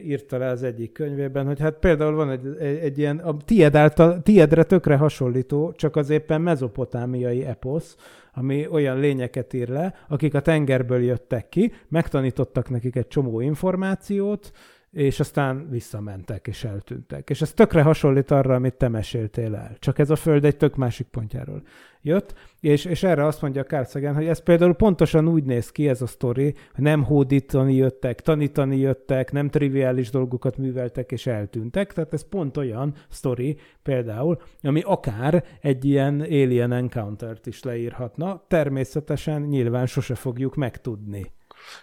írta 0.05 0.37
le 0.37 0.47
az 0.47 0.63
egyik 0.63 0.91
könyvében, 0.91 1.45
hogy 1.45 1.59
hát 1.59 1.79
például 1.79 2.15
van 2.15 2.29
egy, 2.29 2.55
egy, 2.59 2.77
egy 2.77 2.97
ilyen, 2.97 3.17
a 3.17 3.37
tied 3.37 3.75
által, 3.75 4.21
tiedre 4.21 4.63
tökre 4.63 4.95
hasonlító, 4.95 5.71
csak 5.71 5.95
az 5.95 6.09
éppen 6.09 6.41
mezopotámiai 6.41 7.45
eposz, 7.45 7.95
ami 8.33 8.67
olyan 8.67 8.99
lényeket 8.99 9.53
ír 9.53 9.69
le, 9.69 9.93
akik 10.07 10.33
a 10.33 10.41
tengerből 10.41 11.03
jöttek 11.03 11.49
ki, 11.49 11.71
megtanítottak 11.87 12.69
nekik 12.69 12.95
egy 12.95 13.07
csomó 13.07 13.39
információt, 13.39 14.51
és 14.93 15.19
aztán 15.19 15.69
visszamentek 15.69 16.47
és 16.47 16.63
eltűntek. 16.63 17.29
És 17.29 17.41
ez 17.41 17.53
tökre 17.53 17.81
hasonlít 17.81 18.31
arra, 18.31 18.55
amit 18.55 18.73
te 18.73 18.87
meséltél 18.87 19.55
el. 19.55 19.75
Csak 19.79 19.99
ez 19.99 20.09
a 20.09 20.15
Föld 20.15 20.45
egy 20.45 20.57
tök 20.57 20.75
másik 20.75 21.07
pontjáról 21.07 21.61
jött, 22.01 22.33
és, 22.59 22.85
és 22.85 23.03
erre 23.03 23.25
azt 23.25 23.41
mondja 23.41 23.63
Kárszegen, 23.63 24.13
hogy 24.13 24.25
ez 24.25 24.43
például 24.43 24.73
pontosan 24.73 25.27
úgy 25.27 25.43
néz 25.43 25.71
ki 25.71 25.87
ez 25.87 26.01
a 26.01 26.07
sztori, 26.07 26.55
hogy 26.73 26.83
nem 26.83 27.03
hódítani 27.03 27.75
jöttek, 27.75 28.21
tanítani 28.21 28.77
jöttek, 28.77 29.31
nem 29.31 29.49
triviális 29.49 30.09
dolgokat 30.09 30.57
műveltek 30.57 31.11
és 31.11 31.27
eltűntek, 31.27 31.93
tehát 31.93 32.13
ez 32.13 32.29
pont 32.29 32.57
olyan 32.57 32.93
sztori 33.09 33.57
például, 33.83 34.41
ami 34.61 34.81
akár 34.85 35.43
egy 35.61 35.85
ilyen 35.85 36.21
alien 36.21 36.71
encounter-t 36.71 37.45
is 37.45 37.63
leírhatna, 37.63 38.43
természetesen 38.47 39.41
nyilván 39.41 39.85
sose 39.85 40.15
fogjuk 40.15 40.55
megtudni. 40.55 41.31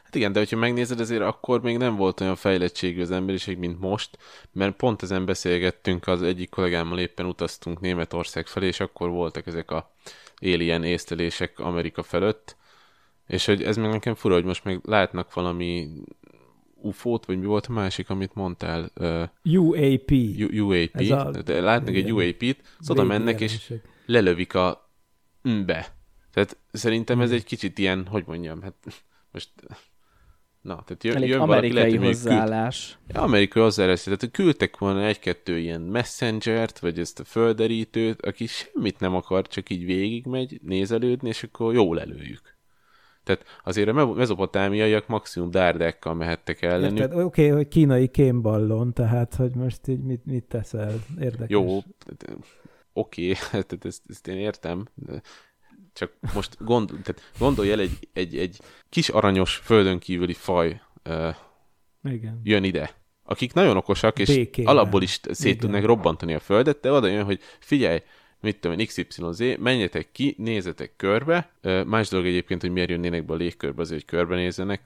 Hát 0.03 0.15
igen, 0.15 0.33
de 0.33 0.39
hogyha 0.39 0.57
megnézed, 0.57 1.01
azért 1.01 1.23
akkor 1.23 1.63
még 1.63 1.77
nem 1.77 1.97
volt 1.97 2.21
olyan 2.21 2.37
fejlettségű 2.37 3.01
az 3.01 3.11
emberiség, 3.11 3.59
mint 3.59 3.81
most, 3.81 4.19
mert 4.53 4.77
pont 4.77 5.03
ezen 5.03 5.25
beszélgettünk, 5.25 6.07
az 6.07 6.23
egyik 6.23 6.51
kollégámmal 6.51 6.99
éppen 6.99 7.27
utaztunk 7.27 7.81
Németország 7.81 8.47
felé, 8.47 8.67
és 8.67 8.81
akkor 8.81 9.09
voltak 9.09 9.47
ezek 9.47 9.71
a 9.71 9.93
alien 10.41 10.85
észlelések 10.85 11.59
Amerika 11.59 12.03
felett, 12.03 12.57
és 13.27 13.47
hogy 13.47 13.63
ez 13.63 13.77
meg 13.77 13.91
nekem 13.91 14.15
fura, 14.15 14.35
hogy 14.35 14.45
most 14.45 14.65
meg 14.65 14.81
látnak 14.85 15.35
valami 15.35 15.89
UFO-t, 16.83 17.25
vagy 17.25 17.39
mi 17.39 17.47
volt 17.47 17.67
a 17.67 17.73
másik, 17.73 18.11
amit 18.11 18.35
mondtál? 18.35 18.91
Uh, 18.97 19.23
UAP. 19.45 20.11
U- 20.11 20.53
UAP. 20.53 21.11
A... 21.11 21.31
De 21.31 21.61
látnak 21.61 21.95
egy 21.95 22.13
UAP-t, 22.13 22.77
szóval 22.81 23.05
mennek, 23.05 23.41
és 23.41 23.73
lelövik 24.07 24.55
a 24.55 24.91
be. 25.43 25.95
Tehát 26.33 26.57
szerintem 26.73 27.21
ez 27.21 27.33
egy 27.33 27.45
kicsit 27.45 27.79
ilyen, 27.79 28.07
hogy 28.07 28.25
mondjam, 28.27 28.63
hát 28.63 28.75
most 29.33 29.51
Na, 30.61 30.83
tehát 30.87 31.05
jön, 31.05 31.23
jön 31.23 31.41
amerikai 31.41 31.71
valaki, 31.71 31.97
lehet, 31.97 32.07
hozzáállás. 32.07 32.99
Küld... 33.07 33.17
Ja, 33.17 33.23
amerikai 33.23 33.63
hozzáállás. 33.63 34.03
Tehát 34.03 34.31
küldtek 34.31 34.79
volna 34.79 35.05
egy-kettő 35.05 35.59
ilyen 35.59 35.81
messengert, 35.81 36.79
vagy 36.79 36.99
ezt 36.99 37.21
a 37.21 37.25
földerítőt, 37.25 38.23
aki 38.23 38.47
semmit 38.47 39.01
nem 39.01 39.15
akar, 39.15 39.47
csak 39.47 39.71
így 39.71 39.85
végigmegy, 39.85 40.61
nézelődni, 40.63 41.29
és 41.29 41.43
akkor 41.43 41.75
jól 41.75 42.01
előjük. 42.01 42.59
Tehát 43.25 43.45
azért 43.65 43.89
a 43.89 44.13
mezopotámiaiak 44.13 45.07
maximum 45.07 45.51
dárdákkal 45.51 46.15
mehettek 46.15 46.63
ellenük. 46.63 47.13
Oké, 47.13 47.23
okay, 47.23 47.49
hogy 47.49 47.69
kínai 47.69 48.09
kémballon, 48.09 48.93
tehát 48.93 49.35
hogy 49.35 49.55
most 49.55 49.89
így 49.89 50.03
mit, 50.03 50.25
mit 50.27 50.45
teszel? 50.45 50.93
Érdekes. 51.21 51.49
Jó, 51.49 51.79
oké, 52.93 53.31
okay, 53.53 53.79
ezt, 53.81 54.03
ezt 54.09 54.29
én 54.29 54.37
értem. 54.37 54.87
De 54.95 55.23
csak 56.01 56.13
most 56.35 56.57
gond, 56.59 56.89
tehát 56.89 57.33
gondolj 57.39 57.71
el 57.71 57.81
egy, 57.81 58.09
egy, 58.13 58.37
egy 58.37 58.61
kis 58.89 59.09
aranyos 59.09 59.57
földön 59.57 59.99
kívüli 59.99 60.33
faj 60.33 60.81
uh, 61.09 61.35
Igen. 62.05 62.41
jön 62.45 62.65
ide, 62.65 62.95
akik 63.23 63.53
nagyon 63.53 63.77
okosak, 63.77 64.19
és 64.19 64.29
Békében. 64.29 64.73
alapból 64.73 65.03
is 65.03 65.21
szét 65.31 65.47
Igen. 65.47 65.59
tudnak 65.59 65.85
robbantani 65.85 66.35
a 66.35 66.39
földet, 66.39 66.81
de 66.81 66.93
oda 66.93 67.07
jön, 67.07 67.25
hogy 67.25 67.41
figyelj, 67.59 68.03
mit 68.41 68.61
tudom 68.61 68.87
XYZ, 68.87 69.57
menjetek 69.59 70.13
ki, 70.13 70.35
nézzetek 70.39 70.97
körbe. 70.97 71.51
Más 71.87 72.09
dolog 72.09 72.27
egyébként, 72.27 72.61
hogy 72.61 72.71
miért 72.71 72.91
jönnének 72.91 73.25
be 73.25 73.33
a 73.33 73.37
légkörbe, 73.37 73.81
azért, 73.81 74.01
hogy 74.01 74.19
körbenézzenek, 74.19 74.83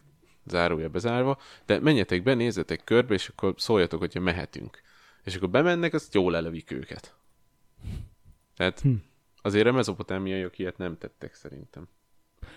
zárója 0.47 0.89
bezárva, 0.89 1.39
de 1.67 1.81
menjetek 1.81 2.23
be, 2.23 2.35
nézzetek 2.35 2.85
körbe, 2.85 3.15
és 3.15 3.29
akkor 3.29 3.55
szóljatok, 3.57 3.99
hogyha 3.99 4.21
mehetünk. 4.21 4.81
És 5.25 5.37
akkor 5.37 5.51
bemennek, 5.51 5.95
azt 5.95 6.15
jól 6.15 6.37
elevik 6.37 6.71
őket. 6.71 7.15
Tehát 8.57 8.81
hm. 8.81 8.93
Azért 9.45 9.67
a 9.67 9.73
mezopotámiaiak 9.73 10.59
ilyet 10.59 10.79
nem 10.79 10.99
tettek 10.99 11.35
szerintem. 11.35 11.89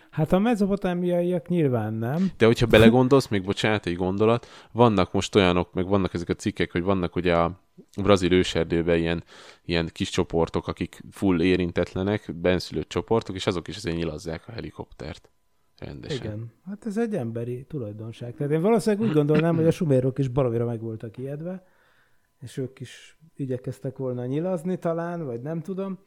Hát 0.09 0.31
a 0.31 0.39
mezopotámiaiak 0.39 1.47
nyilván 1.47 1.93
nem. 1.93 2.31
De 2.37 2.45
hogyha 2.45 2.65
belegondolsz, 2.65 3.27
még 3.27 3.43
bocsánat, 3.43 3.85
egy 3.85 3.95
gondolat, 3.95 4.47
vannak 4.71 5.11
most 5.13 5.35
olyanok, 5.35 5.73
meg 5.73 5.87
vannak 5.87 6.13
ezek 6.13 6.29
a 6.29 6.33
cikkek, 6.33 6.71
hogy 6.71 6.83
vannak 6.83 7.15
ugye 7.15 7.35
a 7.35 7.59
brazil 8.01 8.31
őserdőben 8.31 8.97
ilyen, 8.97 9.23
ilyen 9.65 9.89
kis 9.93 10.09
csoportok, 10.09 10.67
akik 10.67 11.01
full 11.11 11.41
érintetlenek, 11.41 12.35
benszülött 12.35 12.89
csoportok, 12.89 13.35
és 13.35 13.47
azok 13.47 13.67
is 13.67 13.75
azért 13.75 13.95
nyilazzák 13.95 14.47
a 14.47 14.51
helikoptert. 14.51 15.29
Rendesen. 15.79 16.25
Igen, 16.25 16.51
hát 16.65 16.85
ez 16.85 16.97
egy 16.97 17.15
emberi 17.15 17.65
tulajdonság. 17.65 18.35
Tehát 18.35 18.53
én 18.53 18.61
valószínűleg 18.61 19.07
úgy 19.07 19.13
gondolnám, 19.13 19.55
hogy 19.55 19.67
a 19.67 19.71
sumérok 19.71 20.19
is 20.19 20.27
baromira 20.27 20.65
meg 20.65 20.81
voltak 20.81 21.17
ijedve, 21.17 21.63
és 22.39 22.57
ők 22.57 22.79
is 22.79 23.17
igyekeztek 23.35 23.97
volna 23.97 24.25
nyilazni 24.25 24.77
talán, 24.77 25.25
vagy 25.25 25.41
nem 25.41 25.61
tudom 25.61 25.99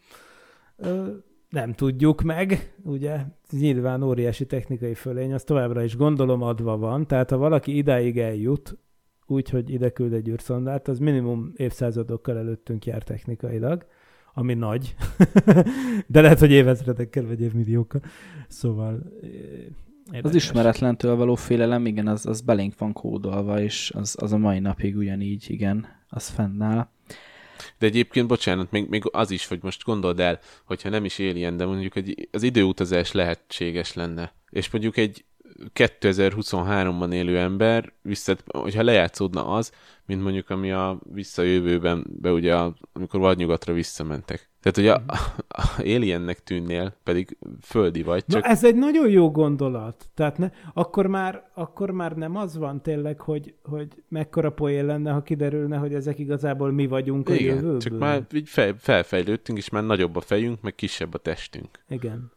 nem 1.48 1.72
tudjuk 1.72 2.22
meg, 2.22 2.74
ugye, 2.82 3.20
nyilván 3.50 4.02
óriási 4.02 4.46
technikai 4.46 4.94
fölény, 4.94 5.32
az 5.32 5.44
továbbra 5.44 5.82
is 5.82 5.96
gondolom 5.96 6.42
adva 6.42 6.76
van, 6.76 7.06
tehát 7.06 7.30
ha 7.30 7.36
valaki 7.36 7.76
idáig 7.76 8.18
eljut, 8.18 8.78
úgy, 9.26 9.50
hogy 9.50 9.70
ide 9.70 9.90
küld 9.90 10.12
egy 10.12 10.28
űrszondát, 10.28 10.88
az 10.88 10.98
minimum 10.98 11.52
évszázadokkal 11.56 12.38
előttünk 12.38 12.86
jár 12.86 13.02
technikailag, 13.02 13.86
ami 14.34 14.54
nagy, 14.54 14.94
de 16.06 16.20
lehet, 16.20 16.38
hogy 16.38 16.50
évezredekkel 16.50 17.26
vagy 17.26 17.40
évmilliókkal. 17.40 18.00
Szóval 18.48 19.02
Érdekes. 20.12 20.30
Az 20.30 20.34
ismeretlentől 20.34 21.16
való 21.16 21.34
félelem, 21.34 21.86
igen, 21.86 22.06
az, 22.06 22.26
az 22.26 22.40
belénk 22.40 22.78
van 22.78 22.92
kódolva, 22.92 23.60
és 23.60 23.92
az, 23.94 24.16
az 24.20 24.32
a 24.32 24.38
mai 24.38 24.58
napig 24.58 24.96
ugyanígy, 24.96 25.50
igen, 25.50 25.86
az 26.08 26.28
fennáll. 26.28 26.88
De 27.78 27.86
egyébként, 27.86 28.26
bocsánat, 28.26 28.70
még, 28.70 28.88
még 28.88 29.02
az 29.10 29.30
is, 29.30 29.46
hogy 29.46 29.58
most 29.62 29.84
gondold 29.84 30.20
el, 30.20 30.40
hogyha 30.64 30.88
nem 30.88 31.04
is 31.04 31.18
éljen, 31.18 31.56
de 31.56 31.64
mondjuk 31.64 31.96
egy, 31.96 32.28
az 32.30 32.42
időutazás 32.42 33.12
lehetséges 33.12 33.94
lenne. 33.94 34.34
És 34.50 34.70
mondjuk 34.70 34.96
egy 34.96 35.24
2023-ban 35.74 37.12
élő 37.12 37.38
ember, 37.38 37.92
vissza, 38.02 38.36
hogyha 38.46 38.82
lejátszódna 38.82 39.46
az, 39.46 39.72
mint 40.06 40.22
mondjuk 40.22 40.50
ami 40.50 40.70
a 40.70 41.00
visszajövőben, 41.12 42.06
be 42.08 42.32
ugye, 42.32 42.54
amikor 42.92 43.20
vadnyugatra 43.20 43.72
visszamentek. 43.72 44.49
Tehát, 44.62 44.76
hogy 44.76 44.86
a, 44.86 45.14
a 45.48 45.80
aliennek 45.94 46.42
tűnnél, 46.42 46.94
pedig 47.02 47.36
földi 47.62 48.02
vagy. 48.02 48.24
Csak... 48.26 48.42
Na, 48.42 48.48
ez 48.48 48.64
egy 48.64 48.74
nagyon 48.76 49.10
jó 49.10 49.30
gondolat. 49.30 50.10
Tehát 50.14 50.38
ne, 50.38 50.50
akkor, 50.74 51.06
már, 51.06 51.50
akkor 51.54 51.90
már 51.90 52.16
nem 52.16 52.36
az 52.36 52.56
van 52.56 52.82
tényleg, 52.82 53.20
hogy, 53.20 53.54
hogy 53.62 53.88
mekkora 54.08 54.50
poén 54.52 54.84
lenne, 54.84 55.10
ha 55.10 55.22
kiderülne, 55.22 55.76
hogy 55.76 55.94
ezek 55.94 56.18
igazából 56.18 56.72
mi 56.72 56.86
vagyunk 56.86 57.28
Igen, 57.28 57.40
a 57.40 57.54
jövőből. 57.54 57.78
csak 57.78 57.98
már 57.98 58.26
így 58.34 58.48
fel, 58.48 58.74
felfejlődtünk, 58.78 59.58
és 59.58 59.70
már 59.70 59.84
nagyobb 59.84 60.16
a 60.16 60.20
fejünk, 60.20 60.60
meg 60.60 60.74
kisebb 60.74 61.14
a 61.14 61.18
testünk. 61.18 61.68
Igen. 61.88 62.32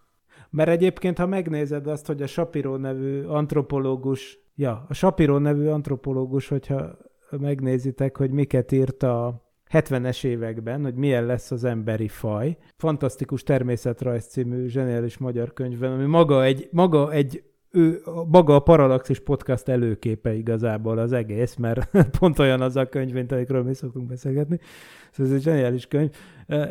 Mert 0.49 0.69
egyébként, 0.69 1.17
ha 1.17 1.25
megnézed 1.25 1.87
azt, 1.87 2.05
hogy 2.05 2.21
a 2.21 2.27
Shapiro 2.27 2.77
nevű 2.77 3.23
antropológus, 3.23 4.39
ja, 4.55 4.85
a 4.89 4.93
Shapiro 4.93 5.39
nevű 5.39 5.67
antropológus, 5.67 6.47
hogyha 6.47 6.97
megnézitek, 7.29 8.17
hogy 8.17 8.31
miket 8.31 8.71
írt 8.71 9.03
a 9.03 9.43
70-es 9.73 10.23
években, 10.23 10.81
hogy 10.83 10.95
milyen 10.95 11.25
lesz 11.25 11.51
az 11.51 11.63
emberi 11.63 12.07
faj. 12.07 12.57
Fantasztikus 12.77 13.43
természetrajz 13.43 14.25
című 14.25 14.67
zseniális 14.67 15.17
magyar 15.17 15.53
könyvben, 15.53 15.91
ami 15.91 16.05
maga 16.05 16.43
egy, 16.43 16.67
maga 16.71 17.11
egy 17.11 17.43
ő, 17.71 18.01
maga 18.27 18.55
a 18.55 18.59
Parallaxis 18.59 19.19
podcast 19.19 19.67
előképe 19.67 20.33
igazából 20.33 20.97
az 20.97 21.11
egész, 21.11 21.55
mert 21.55 21.89
pont 22.19 22.39
olyan 22.39 22.61
az 22.61 22.75
a 22.75 22.89
könyv, 22.89 23.13
mint 23.13 23.31
amikről 23.31 23.63
mi 23.63 23.73
szoktunk 23.73 24.07
beszélgetni. 24.07 24.59
Szóval 25.11 25.31
ez 25.31 25.37
egy 25.37 25.43
zseniális 25.43 25.87
könyv. 25.87 26.09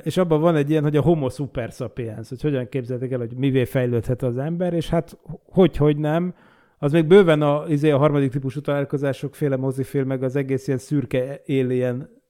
És 0.02 0.16
abban 0.16 0.40
van 0.40 0.56
egy 0.56 0.70
ilyen, 0.70 0.82
hogy 0.82 0.96
a 0.96 1.02
homo 1.02 1.28
super 1.28 1.70
sapiens, 1.70 2.28
hogy 2.28 2.42
hogyan 2.42 2.68
képzeltek 2.68 3.10
el, 3.10 3.18
hogy 3.18 3.34
mivé 3.36 3.64
fejlődhet 3.64 4.22
az 4.22 4.38
ember, 4.38 4.72
és 4.72 4.88
hát 4.88 5.18
hogy, 5.44 5.76
hogy 5.76 5.96
nem, 5.96 6.34
az 6.78 6.92
még 6.92 7.06
bőven 7.06 7.42
a, 7.42 7.64
izé 7.68 7.90
a 7.90 7.98
harmadik 7.98 8.30
típusú 8.30 8.60
találkozások 8.60 9.34
féle 9.34 9.56
mozifilm, 9.56 10.06
meg 10.06 10.22
az 10.22 10.36
egész 10.36 10.66
ilyen 10.66 10.78
szürke 10.78 11.40
alien 11.46 12.21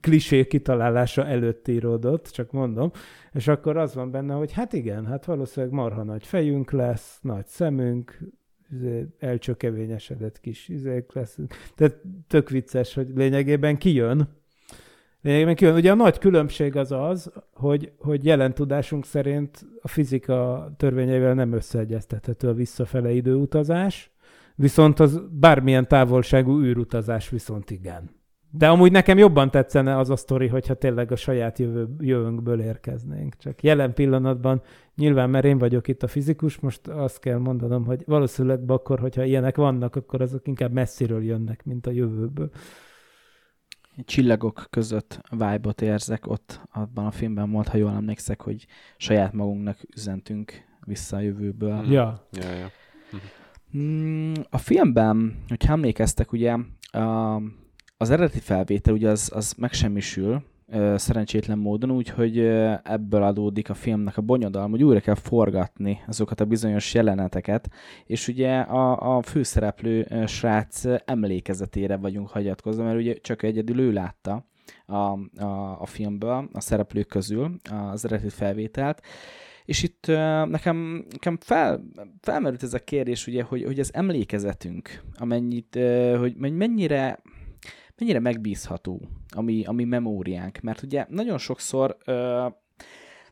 klisé 0.00 0.46
kitalálása 0.46 1.26
előtt 1.26 1.68
íródott, 1.68 2.26
csak 2.26 2.50
mondom, 2.50 2.90
és 3.32 3.48
akkor 3.48 3.76
az 3.76 3.94
van 3.94 4.10
benne, 4.10 4.34
hogy 4.34 4.52
hát 4.52 4.72
igen, 4.72 5.06
hát 5.06 5.24
valószínűleg 5.24 5.74
marha 5.74 6.02
nagy 6.02 6.26
fejünk 6.26 6.70
lesz, 6.70 7.18
nagy 7.22 7.46
szemünk, 7.46 8.18
izé, 8.72 9.06
elcsökevényesedett 9.18 10.40
kis 10.40 10.68
izék 10.68 11.12
lesz. 11.12 11.38
Tehát 11.74 11.96
tök 12.26 12.50
vicces, 12.50 12.94
hogy 12.94 13.08
lényegében 13.14 13.76
kijön. 13.78 14.28
Lényegében 15.22 15.54
kijön. 15.54 15.74
Ugye 15.74 15.90
a 15.90 15.94
nagy 15.94 16.18
különbség 16.18 16.76
az 16.76 16.92
az, 16.92 17.32
hogy, 17.54 17.92
hogy 17.98 18.24
jelen 18.24 18.54
tudásunk 18.54 19.04
szerint 19.04 19.66
a 19.82 19.88
fizika 19.88 20.70
törvényeivel 20.76 21.34
nem 21.34 21.52
összeegyeztethető 21.52 22.48
a 22.48 22.54
visszafele 22.54 23.10
időutazás, 23.10 24.10
viszont 24.54 25.00
az 25.00 25.22
bármilyen 25.30 25.88
távolságú 25.88 26.60
űrutazás 26.60 27.28
viszont 27.28 27.70
igen. 27.70 28.19
De 28.52 28.68
amúgy 28.68 28.92
nekem 28.92 29.18
jobban 29.18 29.50
tetszene 29.50 29.96
az 29.98 30.10
a 30.10 30.16
sztori, 30.16 30.46
hogyha 30.46 30.74
tényleg 30.74 31.12
a 31.12 31.16
saját 31.16 31.58
jövő, 31.58 31.88
jövőnkből 31.98 32.60
érkeznénk. 32.60 33.36
Csak 33.36 33.62
jelen 33.62 33.94
pillanatban, 33.94 34.62
nyilván 34.96 35.30
mert 35.30 35.44
én 35.44 35.58
vagyok 35.58 35.88
itt 35.88 36.02
a 36.02 36.08
fizikus, 36.08 36.58
most 36.58 36.88
azt 36.88 37.18
kell 37.18 37.38
mondanom, 37.38 37.84
hogy 37.84 38.02
valószínűleg 38.06 38.70
akkor, 38.70 38.98
hogyha 38.98 39.24
ilyenek 39.24 39.56
vannak, 39.56 39.96
akkor 39.96 40.20
azok 40.20 40.46
inkább 40.46 40.72
messziről 40.72 41.24
jönnek, 41.24 41.64
mint 41.64 41.86
a 41.86 41.90
jövőből. 41.90 42.50
Csillagok 44.04 44.66
között 44.70 45.20
vibe 45.30 45.74
érzek 45.82 46.26
ott 46.26 46.60
abban 46.72 47.06
a 47.06 47.10
filmben 47.10 47.50
volt, 47.50 47.68
ha 47.68 47.76
jól 47.76 47.90
emlékszek, 47.90 48.42
hogy 48.42 48.66
saját 48.96 49.32
magunknak 49.32 49.78
üzentünk 49.96 50.52
vissza 50.80 51.16
a 51.16 51.20
jövőből. 51.20 51.84
Ja. 51.90 52.26
Ja, 52.32 52.50
ja. 52.50 52.70
Mm, 53.76 54.32
A 54.50 54.58
filmben, 54.58 55.36
hogy 55.48 55.64
emlékeztek, 55.68 56.32
ugye 56.32 56.56
a, 56.90 57.36
az 58.02 58.10
eredeti 58.10 58.38
felvétel 58.38 58.94
ugye 58.94 59.08
az, 59.08 59.30
az 59.34 59.54
megsemmisül 59.58 60.42
szerencsétlen 60.94 61.58
módon, 61.58 61.90
úgyhogy 61.90 62.38
ebből 62.82 63.22
adódik 63.22 63.70
a 63.70 63.74
filmnek 63.74 64.16
a 64.16 64.22
bonyodalom, 64.22 64.70
hogy 64.70 64.84
újra 64.84 65.00
kell 65.00 65.14
forgatni 65.14 66.00
azokat 66.06 66.40
a 66.40 66.44
bizonyos 66.44 66.94
jeleneteket, 66.94 67.68
és 68.06 68.28
ugye 68.28 68.58
a, 68.60 69.16
a 69.16 69.22
főszereplő 69.22 70.24
srác 70.26 70.84
emlékezetére 71.04 71.96
vagyunk 71.96 72.28
hagyatkozva, 72.28 72.82
mert 72.82 72.98
ugye 72.98 73.14
csak 73.14 73.42
egyedül 73.42 73.80
ő 73.80 73.92
látta 73.92 74.46
a, 74.86 74.94
a, 74.94 75.80
a 75.80 75.86
filmből, 75.86 76.48
a 76.52 76.60
szereplők 76.60 77.06
közül 77.06 77.56
az 77.70 78.04
eredeti 78.04 78.28
felvételt, 78.28 79.02
és 79.64 79.82
itt 79.82 80.06
nekem, 80.46 81.06
nekem 81.10 81.38
fel, 81.40 81.84
felmerült 82.20 82.62
ez 82.62 82.74
a 82.74 82.84
kérdés, 82.84 83.26
ugye, 83.26 83.42
hogy, 83.42 83.64
hogy 83.64 83.80
az 83.80 83.94
emlékezetünk, 83.94 85.02
amennyit, 85.18 85.78
hogy 86.18 86.34
mennyire, 86.36 87.22
mennyire 88.00 88.18
megbízható 88.18 89.00
a 89.34 89.42
mi, 89.42 89.64
a 89.64 89.72
mi 89.72 89.84
memóriánk. 89.84 90.60
Mert 90.60 90.82
ugye 90.82 91.06
nagyon 91.08 91.38
sokszor 91.38 91.96
uh, 92.06 92.52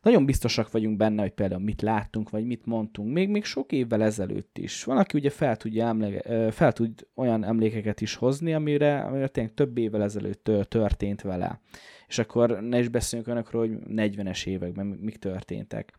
nagyon 0.02 0.26
biztosak 0.26 0.70
vagyunk 0.70 0.96
benne, 0.96 1.22
hogy 1.22 1.30
például 1.30 1.62
mit 1.62 1.82
láttunk, 1.82 2.30
vagy 2.30 2.44
mit 2.44 2.66
mondtunk, 2.66 3.12
még, 3.12 3.28
még 3.28 3.44
sok 3.44 3.72
évvel 3.72 4.02
ezelőtt 4.02 4.58
is. 4.58 4.84
Van, 4.84 4.96
aki 4.96 5.18
ugye 5.18 5.30
fel, 5.30 5.56
tudja 5.56 5.86
emléke, 5.86 6.50
fel 6.50 6.72
tud 6.72 7.06
olyan 7.14 7.44
emlékeket 7.44 8.00
is 8.00 8.14
hozni, 8.14 8.54
amire, 8.54 9.00
amire 9.00 9.28
tényleg 9.28 9.54
több 9.54 9.78
évvel 9.78 10.02
ezelőtt 10.02 10.50
történt 10.68 11.22
vele. 11.22 11.60
És 12.08 12.18
akkor 12.18 12.60
ne 12.60 12.78
is 12.78 12.88
beszéljünk 12.88 13.30
olyanokról, 13.30 13.66
hogy 13.66 13.78
40-es 13.88 14.46
években 14.46 14.86
mik 14.86 15.16
történtek. 15.16 15.92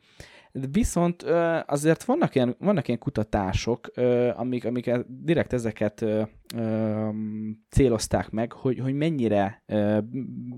Viszont 0.52 1.24
azért 1.66 2.04
vannak 2.04 2.36
ilyen, 2.36 2.56
vannak 2.60 2.88
ilyen 2.88 3.00
kutatások, 3.00 3.92
amik, 4.36 4.66
amik 4.66 4.92
direkt 5.08 5.54
ezeket 5.54 6.06
célozták 7.70 8.30
meg, 8.30 8.52
hogy, 8.52 8.80
hogy 8.80 8.94
mennyire, 8.94 9.64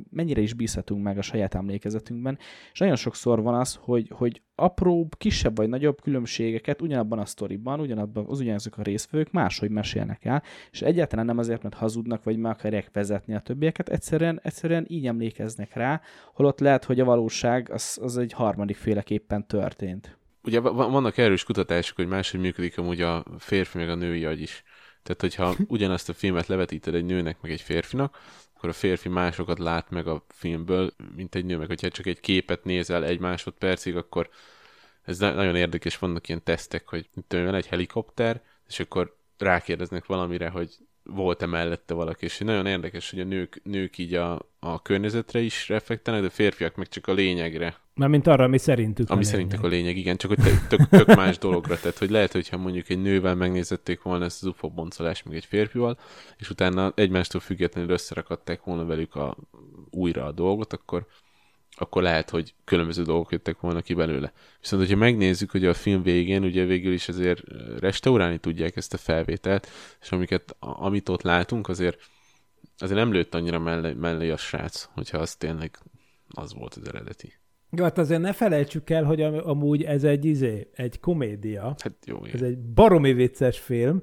mennyire 0.10 0.42
is 0.42 0.54
bízhatunk 0.54 1.04
meg 1.04 1.18
a 1.18 1.22
saját 1.22 1.56
emlékezetünkben, 1.56 2.38
és 2.72 2.80
nagyon 2.80 2.96
sokszor 2.96 3.42
van 3.42 3.54
az, 3.54 3.80
hogy, 3.82 4.12
hogy 4.16 4.42
apróbb, 4.56 5.18
kisebb 5.18 5.56
vagy 5.56 5.70
nagyobb 5.70 6.02
különbségeket 6.02 6.82
ugyanabban 6.82 7.20
a 7.20 7.26
sztoriban, 7.26 7.80
ugyanabban, 7.80 8.26
az 8.28 8.40
ugyanazok 8.40 8.78
a 8.78 8.82
részvevők 8.82 9.32
máshogy 9.32 9.70
mesélnek 9.70 10.26
el, 10.26 10.44
és 10.72 10.82
egyáltalán 10.82 11.26
nem 11.26 11.38
azért, 11.38 11.64
mert 11.64 11.76
hazudnak, 11.76 12.24
vagy 12.24 12.38
meg 12.38 12.52
akarják 12.52 12.90
vezetni 12.94 13.36
a 13.36 13.40
többieket, 13.40 13.90
egyszerűen, 13.90 14.40
egyszerűen 14.44 14.86
így 14.88 15.08
emlékeznek 15.08 15.74
rá, 15.74 16.02
holott 16.34 16.60
lehet, 16.60 16.86
hogy 16.86 17.00
a 17.00 17.06
valóság 17.06 17.70
az, 17.72 18.00
az 18.02 18.18
egy 18.18 18.34
harmadik 18.34 18.76
féleképpen 18.76 19.48
történt. 19.82 20.18
Ugye 20.44 20.60
vannak 20.60 21.18
erős 21.18 21.44
kutatások, 21.44 21.96
hogy 21.96 22.08
máshogy 22.08 22.40
működik 22.40 22.78
amúgy 22.78 23.02
a 23.02 23.26
férfi 23.38 23.78
meg 23.78 23.90
a 23.90 23.96
női 23.96 24.26
agy 24.26 24.42
is. 24.42 24.64
Tehát, 25.04 25.22
hogyha 25.22 25.56
ugyanazt 25.76 26.10
a 26.10 26.14
filmet 26.14 26.48
levetíted 26.48 26.96
egy 26.96 27.06
nőnek 27.06 27.42
meg 27.42 27.52
egy 27.52 27.62
férfinak, 27.62 28.20
akkor 28.56 28.70
a 28.70 28.74
férfi 28.74 29.10
másokat 29.10 29.60
lát 29.60 29.90
meg 29.90 30.08
a 30.08 30.26
filmből, 30.30 30.94
mint 31.16 31.36
egy 31.36 31.46
nő, 31.46 31.58
meg 31.58 31.68
hogyha 31.68 31.90
csak 31.90 32.06
egy 32.06 32.20
képet 32.20 32.64
nézel 32.64 33.06
egy 33.06 33.20
másodpercig, 33.20 33.96
akkor 33.96 34.30
ez 35.02 35.20
nagyon 35.20 35.56
érdekes, 35.56 35.98
vannak 35.98 36.28
ilyen 36.28 36.44
tesztek, 36.44 36.88
hogy 36.88 37.10
van 37.28 37.56
egy 37.56 37.68
helikopter, 37.68 38.42
és 38.68 38.80
akkor 38.80 39.18
rákérdeznek 39.38 40.06
valamire, 40.06 40.50
hogy 40.50 40.78
volt-e 41.04 41.46
mellette 41.46 41.94
valaki, 41.94 42.26
és 42.26 42.38
nagyon 42.38 42.66
érdekes, 42.66 43.10
hogy 43.10 43.20
a 43.20 43.24
nők, 43.24 43.62
nők 43.64 43.98
így 43.98 44.14
a, 44.14 44.51
a 44.64 44.82
környezetre 44.82 45.40
is 45.40 45.70
reflektálnak, 45.70 46.24
de 46.24 46.30
a 46.30 46.34
férfiak 46.34 46.76
meg 46.76 46.88
csak 46.88 47.08
a 47.08 47.14
lényegre. 47.14 47.76
Mármint 47.94 48.28
arra, 48.28 48.44
ami 48.44 48.58
szerintük 48.58 49.10
Ami 49.10 49.24
szerintük 49.24 49.64
a 49.64 49.68
lényeg, 49.68 49.98
igen, 49.98 50.18
csak 50.18 50.30
hogy 50.30 50.68
tök, 50.68 50.90
tök 50.90 51.16
más 51.16 51.38
dologra. 51.38 51.80
Tehát, 51.80 51.98
hogy 51.98 52.10
lehet, 52.10 52.32
hogyha 52.32 52.58
mondjuk 52.58 52.90
egy 52.90 53.02
nővel 53.02 53.36
megnézették 53.36 54.02
volna 54.02 54.26
ezt 54.26 54.44
az 54.44 54.48
UFO 54.48 54.70
boncolást, 54.70 55.26
meg 55.26 55.36
egy 55.36 55.46
férfival, 55.46 55.98
és 56.38 56.50
utána 56.50 56.92
egymástól 56.96 57.42
függetlenül 57.42 57.92
összerakadták 57.92 58.64
volna 58.64 58.86
velük 58.86 59.16
a, 59.16 59.38
újra 59.90 60.26
a 60.26 60.32
dolgot, 60.32 60.74
akkor 60.74 61.06
akkor 61.76 62.02
lehet, 62.02 62.30
hogy 62.30 62.54
különböző 62.64 63.04
dolgok 63.04 63.32
jöttek 63.32 63.60
volna 63.60 63.82
ki 63.82 63.94
belőle. 63.94 64.34
Viszont, 64.60 64.82
hogyha 64.82 64.98
megnézzük, 64.98 65.52
hogy 65.52 65.66
a 65.66 65.74
film 65.74 66.04
végén 66.04 66.44
ugye 66.44 66.66
végül 66.66 66.94
is 66.94 67.10
azért 67.10 67.42
restaurálni 67.80 68.38
tudják 68.38 68.76
ezt 68.76 68.94
a 68.94 68.98
felvételt, 68.98 69.68
és 70.02 70.12
amiket, 70.12 70.56
amit 70.60 71.10
ott 71.10 71.22
látunk, 71.22 71.70
azért, 71.70 72.00
azért 72.82 73.00
nem 73.00 73.12
lőtt 73.12 73.36
annyira 73.36 73.60
mellé, 73.60 73.94
mellé 73.94 74.30
a 74.30 74.38
srác, 74.38 74.88
hogyha 74.94 75.18
az 75.18 75.36
tényleg 75.36 75.78
az 76.30 76.54
volt 76.54 76.74
az 76.76 76.88
eredeti. 76.88 77.34
Jó, 77.78 77.84
hát 77.84 77.98
azért 77.98 78.22
ne 78.22 78.34
felejtsük 78.34 78.90
el, 78.90 79.04
hogy 79.04 79.22
am- 79.22 79.48
amúgy 79.48 79.84
ez 79.84 80.04
egy 80.04 80.26
izé, 80.26 80.70
egy 80.74 81.00
komédia. 81.00 81.76
Hát 81.84 81.94
jó, 82.06 82.18
igen. 82.18 82.36
Ez 82.36 82.42
egy 82.42 82.58
baromi 82.58 83.14
vicces 83.14 83.60
film, 83.60 84.02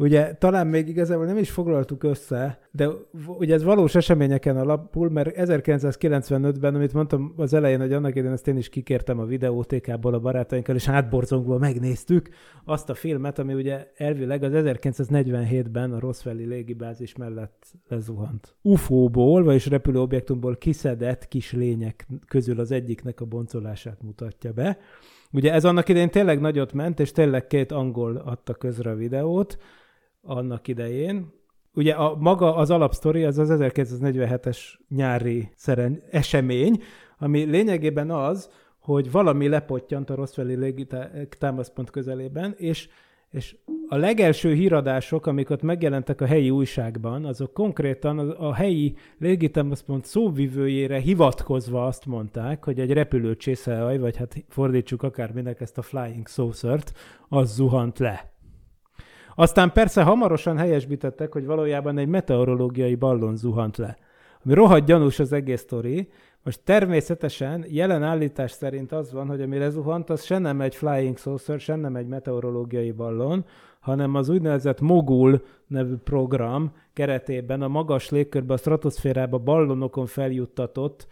Ugye 0.00 0.34
talán 0.34 0.66
még 0.66 0.88
igazából 0.88 1.24
nem 1.24 1.36
is 1.36 1.50
foglaltuk 1.50 2.02
össze, 2.02 2.58
de 2.70 2.88
ugye 3.26 3.54
ez 3.54 3.62
valós 3.62 3.94
eseményeken 3.94 4.56
alapul, 4.56 5.10
mert 5.10 5.34
1995-ben, 5.36 6.74
amit 6.74 6.92
mondtam 6.92 7.32
az 7.36 7.54
elején, 7.54 7.80
hogy 7.80 7.92
annak 7.92 8.10
idején 8.10 8.32
ezt 8.32 8.48
én 8.48 8.56
is 8.56 8.68
kikértem 8.68 9.18
a 9.18 9.24
videótékából 9.24 10.14
a 10.14 10.20
barátainkkal, 10.20 10.74
és 10.74 10.88
átborzongva 10.88 11.58
megnéztük 11.58 12.28
azt 12.64 12.90
a 12.90 12.94
filmet, 12.94 13.38
ami 13.38 13.54
ugye 13.54 13.90
elvileg 13.96 14.42
az 14.42 14.52
1947-ben 14.54 15.92
a 15.92 15.98
Roswelli 15.98 16.44
légibázis 16.44 17.16
mellett 17.16 17.66
lezuhant. 17.88 18.54
UFO-ból, 18.62 19.44
vagyis 19.44 19.66
repülőobjektumból 19.66 20.56
kiszedett 20.56 21.28
kis 21.28 21.52
lények 21.52 22.06
közül 22.26 22.60
az 22.60 22.70
egyiknek 22.70 23.20
a 23.20 23.24
boncolását 23.24 24.02
mutatja 24.02 24.52
be. 24.52 24.78
Ugye 25.32 25.52
ez 25.52 25.64
annak 25.64 25.88
idején 25.88 26.10
tényleg 26.10 26.40
nagyot 26.40 26.72
ment, 26.72 27.00
és 27.00 27.12
tényleg 27.12 27.46
két 27.46 27.72
angol 27.72 28.16
adta 28.16 28.54
közre 28.54 28.90
a 28.90 28.94
videót, 28.94 29.58
annak 30.22 30.68
idején. 30.68 31.32
Ugye 31.74 31.92
a, 31.92 32.16
maga 32.16 32.54
az 32.54 32.70
alapsztori 32.70 33.24
az 33.24 33.38
az 33.38 33.48
1947-es 33.52 34.58
nyári 34.88 35.48
szeren, 35.54 36.02
esemény, 36.10 36.82
ami 37.18 37.42
lényegében 37.42 38.10
az, 38.10 38.50
hogy 38.78 39.10
valami 39.10 39.48
lepottyant 39.48 40.10
a 40.10 40.14
Roswelli 40.14 40.54
légitámaszpont 40.54 41.90
közelében, 41.90 42.54
és 42.56 42.88
és 43.30 43.56
a 43.88 43.96
legelső 43.96 44.54
híradások, 44.54 45.26
amik 45.26 45.50
ott 45.50 45.62
megjelentek 45.62 46.20
a 46.20 46.26
helyi 46.26 46.50
újságban, 46.50 47.24
azok 47.24 47.52
konkrétan 47.52 48.18
a, 48.18 48.54
helyi 48.54 48.94
légitámaszpont 49.18 50.04
szóvivőjére 50.04 50.98
hivatkozva 50.98 51.86
azt 51.86 52.06
mondták, 52.06 52.64
hogy 52.64 52.80
egy 52.80 52.92
repülő 52.92 53.36
csészehaj, 53.36 53.98
vagy 53.98 54.16
hát 54.16 54.44
fordítsuk 54.48 55.02
akárminek 55.02 55.60
ezt 55.60 55.78
a 55.78 55.82
flying 55.82 56.28
saucert, 56.28 56.92
az 57.28 57.54
zuhant 57.54 57.98
le. 57.98 58.29
Aztán 59.34 59.72
persze 59.72 60.02
hamarosan 60.02 60.56
helyesbítettek, 60.56 61.32
hogy 61.32 61.46
valójában 61.46 61.98
egy 61.98 62.08
meteorológiai 62.08 62.94
ballon 62.94 63.36
zuhant 63.36 63.76
le. 63.76 63.96
Ami 64.44 64.54
rohadt 64.54 64.84
gyanús 64.84 65.18
az 65.18 65.32
egész 65.32 65.60
sztori. 65.60 66.08
Most 66.42 66.60
természetesen 66.64 67.64
jelen 67.68 68.02
állítás 68.02 68.50
szerint 68.50 68.92
az 68.92 69.12
van, 69.12 69.26
hogy 69.26 69.40
ami 69.40 69.58
lezuhant, 69.58 70.10
az 70.10 70.24
se 70.24 70.38
nem 70.38 70.60
egy 70.60 70.74
flying 70.74 71.18
saucer, 71.18 71.60
se 71.60 71.76
nem 71.76 71.96
egy 71.96 72.06
meteorológiai 72.06 72.90
ballon, 72.90 73.44
hanem 73.80 74.14
az 74.14 74.28
úgynevezett 74.28 74.80
Mogul 74.80 75.42
nevű 75.66 75.94
program 75.94 76.72
keretében 76.92 77.62
a 77.62 77.68
magas 77.68 78.10
légkörbe, 78.10 78.52
a 78.52 78.56
stratoszférába 78.56 79.38
ballonokon 79.38 80.06
feljuttatott 80.06 81.06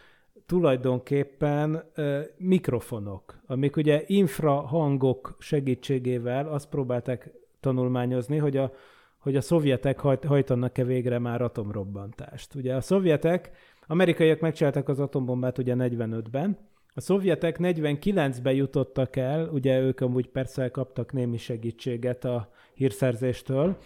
tulajdonképpen 0.46 1.84
ö, 1.94 2.20
mikrofonok, 2.36 3.38
amik 3.46 3.76
ugye 3.76 4.02
infrahangok 4.06 5.36
segítségével 5.38 6.48
azt 6.48 6.68
próbálták 6.68 7.30
tanulmányozni, 7.60 8.36
hogy 8.36 8.56
a, 8.56 8.72
hogy 9.18 9.36
a 9.36 9.40
szovjetek 9.40 10.00
hajt, 10.00 10.24
hajtanak-e 10.24 10.84
végre 10.84 11.18
már 11.18 11.42
atomrobbantást. 11.42 12.54
Ugye 12.54 12.74
a 12.74 12.80
szovjetek 12.80 13.50
amerikaiak 13.86 14.40
megcsináltak 14.40 14.88
az 14.88 15.00
atombombát 15.00 15.58
ugye 15.58 15.74
45-ben, 15.76 16.58
a 16.94 17.00
szovjetek 17.00 17.56
49-ben 17.60 18.54
jutottak 18.54 19.16
el, 19.16 19.48
ugye 19.48 19.80
ők 19.80 20.00
amúgy 20.00 20.28
persze 20.28 20.68
kaptak 20.68 21.12
némi 21.12 21.36
segítséget 21.36 22.24
a 22.24 22.50
hírszerzéstől, 22.74 23.76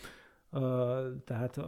tehát 1.24 1.60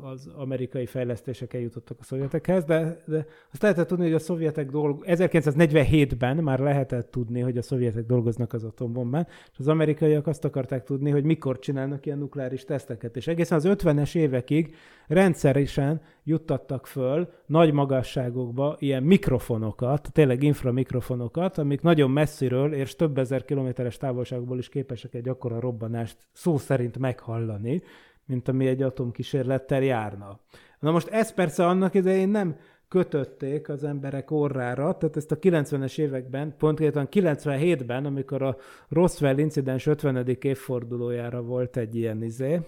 az 0.00 0.26
amerikai 0.36 0.86
fejlesztések 0.86 1.54
eljutottak 1.54 1.96
a 2.00 2.04
szovjetekhez, 2.04 2.64
de, 2.64 3.02
de 3.06 3.26
azt 3.52 3.62
lehetett 3.62 3.86
tudni, 3.86 4.04
hogy 4.04 4.14
a 4.14 4.18
szovjetek 4.18 4.70
dolg... 4.70 5.04
1947-ben 5.06 6.36
már 6.36 6.58
lehetett 6.58 7.10
tudni, 7.10 7.40
hogy 7.40 7.56
a 7.56 7.62
szovjetek 7.62 8.06
dolgoznak 8.06 8.52
az 8.52 8.64
atombombán, 8.64 9.26
és 9.52 9.58
az 9.58 9.68
amerikaiak 9.68 10.26
azt 10.26 10.44
akarták 10.44 10.84
tudni, 10.84 11.10
hogy 11.10 11.24
mikor 11.24 11.58
csinálnak 11.58 12.06
ilyen 12.06 12.18
nukleáris 12.18 12.64
teszteket. 12.64 13.16
És 13.16 13.26
egészen 13.26 13.58
az 13.58 13.64
50-es 13.68 14.16
évekig 14.16 14.74
rendszeresen 15.12 16.00
juttattak 16.24 16.86
föl 16.86 17.32
nagy 17.46 17.72
magasságokba 17.72 18.76
ilyen 18.78 19.02
mikrofonokat, 19.02 20.08
tényleg 20.12 20.42
inframikrofonokat, 20.42 21.58
amik 21.58 21.80
nagyon 21.80 22.10
messziről 22.10 22.74
és 22.74 22.96
több 22.96 23.18
ezer 23.18 23.44
kilométeres 23.44 23.96
távolságból 23.96 24.58
is 24.58 24.68
képesek 24.68 25.14
egy 25.14 25.28
akkora 25.28 25.60
robbanást 25.60 26.16
szó 26.32 26.58
szerint 26.58 26.98
meghallani, 26.98 27.82
mint 28.26 28.48
ami 28.48 28.66
egy 28.66 28.82
atomkísérlettel 28.82 29.82
járna. 29.82 30.38
Na 30.80 30.90
most 30.90 31.08
ez 31.08 31.34
persze 31.34 31.66
annak 31.66 31.94
idején 31.94 32.28
nem 32.28 32.56
kötötték 32.88 33.68
az 33.68 33.84
emberek 33.84 34.30
orrára, 34.30 34.96
tehát 34.96 35.16
ezt 35.16 35.32
a 35.32 35.38
90-es 35.38 35.98
években, 35.98 36.54
pontképpen 36.58 37.08
97-ben, 37.10 38.04
amikor 38.04 38.42
a 38.42 38.56
Roswell 38.88 39.38
incidens 39.38 39.86
50. 39.86 40.26
évfordulójára 40.40 41.42
volt 41.42 41.76
egy 41.76 41.96
ilyen 41.96 42.22
izé, 42.22 42.60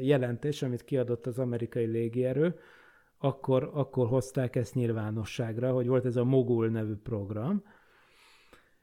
jelentés, 0.00 0.62
amit 0.62 0.84
kiadott 0.84 1.26
az 1.26 1.38
amerikai 1.38 1.84
légierő, 1.84 2.58
akkor, 3.18 3.70
akkor 3.74 4.06
hozták 4.06 4.56
ezt 4.56 4.74
nyilvánosságra, 4.74 5.72
hogy 5.72 5.86
volt 5.86 6.04
ez 6.04 6.16
a 6.16 6.24
Mogul 6.24 6.68
nevű 6.68 6.94
program, 6.94 7.62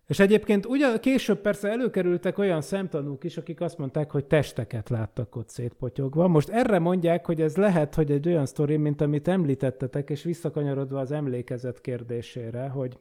és 0.08 0.20
egyébként 0.20 0.66
ugye 0.66 1.00
később 1.00 1.40
persze 1.40 1.70
előkerültek 1.70 2.38
olyan 2.38 2.62
szemtanúk 2.62 3.24
is, 3.24 3.38
akik 3.38 3.62
azt 3.62 3.78
mondták, 3.78 4.12
hogy 4.12 4.26
testeket 4.26 4.90
láttak 4.90 5.36
ott 5.36 5.50
szétpotyogva. 5.50 6.28
Most 6.28 6.50
erre 6.50 6.80
mondják, 6.80 7.26
hogy 7.26 7.42
ez 7.42 7.56
lehet, 7.56 7.96
hogy 7.96 8.12
egy 8.12 8.28
olyan 8.28 8.46
sztori, 8.46 8.78
mint 8.78 9.02
amit 9.02 9.28
említettetek, 9.28 10.10
és 10.10 10.24
visszakanyarodva 10.24 11.00
az 11.00 11.12
emlékezet 11.12 11.82
kérdésére, 11.82 12.68
hogy 12.68 12.98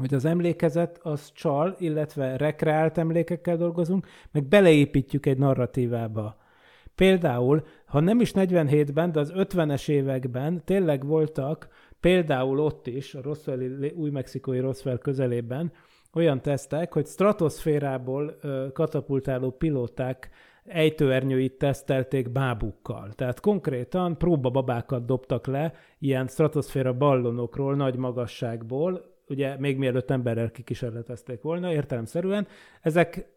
hogy 0.00 0.14
az 0.14 0.24
emlékezet 0.24 0.98
az 1.02 1.32
csal, 1.32 1.76
illetve 1.78 2.36
rekreált 2.36 2.98
emlékekkel 2.98 3.56
dolgozunk, 3.56 4.06
meg 4.30 4.44
beleépítjük 4.44 5.26
egy 5.26 5.38
narratívába. 5.38 6.36
Például, 6.94 7.62
ha 7.86 8.00
nem 8.00 8.20
is 8.20 8.32
47-ben, 8.34 9.12
de 9.12 9.20
az 9.20 9.32
50-es 9.36 9.88
években 9.88 10.64
tényleg 10.64 11.06
voltak, 11.06 11.68
például 12.00 12.60
ott 12.60 12.86
is, 12.86 13.14
a 13.14 13.22
Roswell, 13.22 13.60
új-mexikói 13.94 14.58
Roswell 14.58 14.98
közelében, 14.98 15.72
olyan 16.12 16.42
tesztek, 16.42 16.92
hogy 16.92 17.06
stratoszférából 17.06 18.36
katapultáló 18.72 19.50
pilóták 19.50 20.30
ejtőernyőit 20.64 21.58
tesztelték 21.58 22.32
bábukkal. 22.32 23.12
Tehát 23.12 23.40
konkrétan 23.40 24.18
próbababákat 24.18 25.04
dobtak 25.04 25.46
le 25.46 25.72
ilyen 25.98 26.26
stratoszféra 26.26 26.92
ballonokról, 26.92 27.74
nagy 27.74 27.96
magasságból, 27.96 29.12
ugye 29.28 29.58
még 29.58 29.78
mielőtt 29.78 30.10
emberrel 30.10 30.50
kikísérletezték 30.50 31.42
volna, 31.42 31.72
értelemszerűen. 31.72 32.46
Ezek 32.80 33.28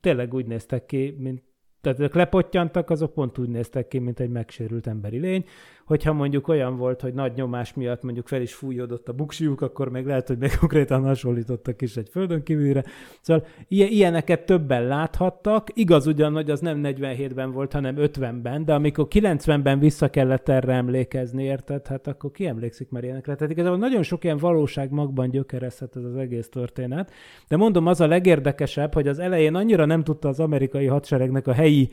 tényleg 0.00 0.34
úgy 0.34 0.46
néztek 0.46 0.86
ki, 0.86 1.16
mint 1.18 1.42
tehát 1.82 1.98
ők 2.00 2.14
lepottyantak, 2.14 2.90
azok 2.90 3.12
pont 3.12 3.38
úgy 3.38 3.48
néztek 3.48 3.88
ki, 3.88 3.98
mint 3.98 4.20
egy 4.20 4.30
megsérült 4.30 4.86
emberi 4.86 5.18
lény. 5.18 5.44
Hogyha 5.84 6.12
mondjuk 6.12 6.48
olyan 6.48 6.76
volt, 6.76 7.00
hogy 7.00 7.14
nagy 7.14 7.32
nyomás 7.34 7.74
miatt 7.74 8.02
mondjuk 8.02 8.28
fel 8.28 8.40
is 8.40 8.54
fújódott 8.54 9.08
a 9.08 9.12
buksiuk, 9.12 9.60
akkor 9.60 9.88
meg 9.88 10.06
lehet, 10.06 10.28
hogy 10.28 10.38
még 10.38 10.56
konkrétan 10.58 11.02
hasonlítottak 11.02 11.82
is 11.82 11.96
egy 11.96 12.08
földön 12.08 12.42
kívülre. 12.42 12.84
Szóval 13.20 13.46
ilyeneket 13.68 14.46
többen 14.46 14.86
láthattak. 14.86 15.68
Igaz 15.74 16.06
ugyan, 16.06 16.32
hogy 16.32 16.50
az 16.50 16.60
nem 16.60 16.80
47-ben 16.82 17.52
volt, 17.52 17.72
hanem 17.72 17.94
50-ben, 17.98 18.64
de 18.64 18.74
amikor 18.74 19.06
90-ben 19.10 19.78
vissza 19.78 20.10
kellett 20.10 20.48
erre 20.48 20.72
emlékezni, 20.72 21.44
érted? 21.44 21.86
Hát 21.86 22.06
akkor 22.06 22.30
ki 22.30 22.46
emlékszik 22.46 22.90
már 22.90 23.04
ilyenekre? 23.04 23.34
Tehát 23.34 23.52
igazából 23.52 23.78
nagyon 23.78 24.02
sok 24.02 24.24
ilyen 24.24 24.38
valóság 24.38 24.90
magban 24.90 25.30
gyökerezhet 25.30 25.96
ez 25.96 26.04
az 26.04 26.16
egész 26.16 26.48
történet. 26.48 27.12
De 27.48 27.56
mondom, 27.56 27.86
az 27.86 28.00
a 28.00 28.06
legérdekesebb, 28.06 28.94
hogy 28.94 29.08
az 29.08 29.18
elején 29.18 29.54
annyira 29.54 29.84
nem 29.84 30.04
tudta 30.04 30.28
az 30.28 30.40
amerikai 30.40 30.86
hadseregnek 30.86 31.46
a 31.46 31.52
helyi 31.52 31.90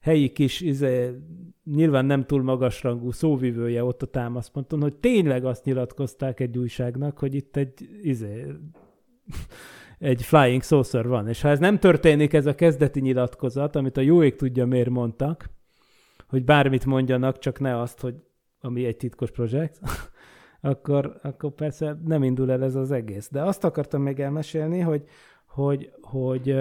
helyi, 0.00 0.32
kis, 0.32 0.60
izé, 0.60 1.10
nyilván 1.64 2.04
nem 2.04 2.24
túl 2.24 2.42
magasrangú 2.42 3.10
szóvivője 3.10 3.84
ott 3.84 4.02
a 4.02 4.06
támaszponton, 4.06 4.80
hogy 4.80 4.94
tényleg 4.94 5.44
azt 5.44 5.64
nyilatkozták 5.64 6.40
egy 6.40 6.58
újságnak, 6.58 7.18
hogy 7.18 7.34
itt 7.34 7.56
egy, 7.56 7.88
izé, 8.02 8.46
egy 9.98 10.22
flying 10.22 10.62
saucer 10.62 11.08
van. 11.08 11.28
És 11.28 11.40
ha 11.40 11.48
ez 11.48 11.58
nem 11.58 11.78
történik, 11.78 12.32
ez 12.32 12.46
a 12.46 12.54
kezdeti 12.54 13.00
nyilatkozat, 13.00 13.76
amit 13.76 13.96
a 13.96 14.00
jó 14.00 14.22
ég 14.22 14.36
tudja, 14.36 14.66
miért 14.66 14.90
mondtak, 14.90 15.50
hogy 16.28 16.44
bármit 16.44 16.86
mondjanak, 16.86 17.38
csak 17.38 17.60
ne 17.60 17.80
azt, 17.80 18.00
hogy 18.00 18.14
ami 18.60 18.84
egy 18.84 18.96
titkos 18.96 19.30
projekt, 19.30 19.80
akkor, 20.60 21.18
akkor 21.22 21.50
persze 21.52 21.98
nem 22.04 22.22
indul 22.22 22.50
el 22.50 22.62
ez 22.62 22.74
az 22.74 22.90
egész. 22.90 23.28
De 23.30 23.42
azt 23.42 23.64
akartam 23.64 24.02
még 24.02 24.20
elmesélni, 24.20 24.80
hogy, 24.80 25.04
hogy, 25.46 25.92
hogy 26.00 26.56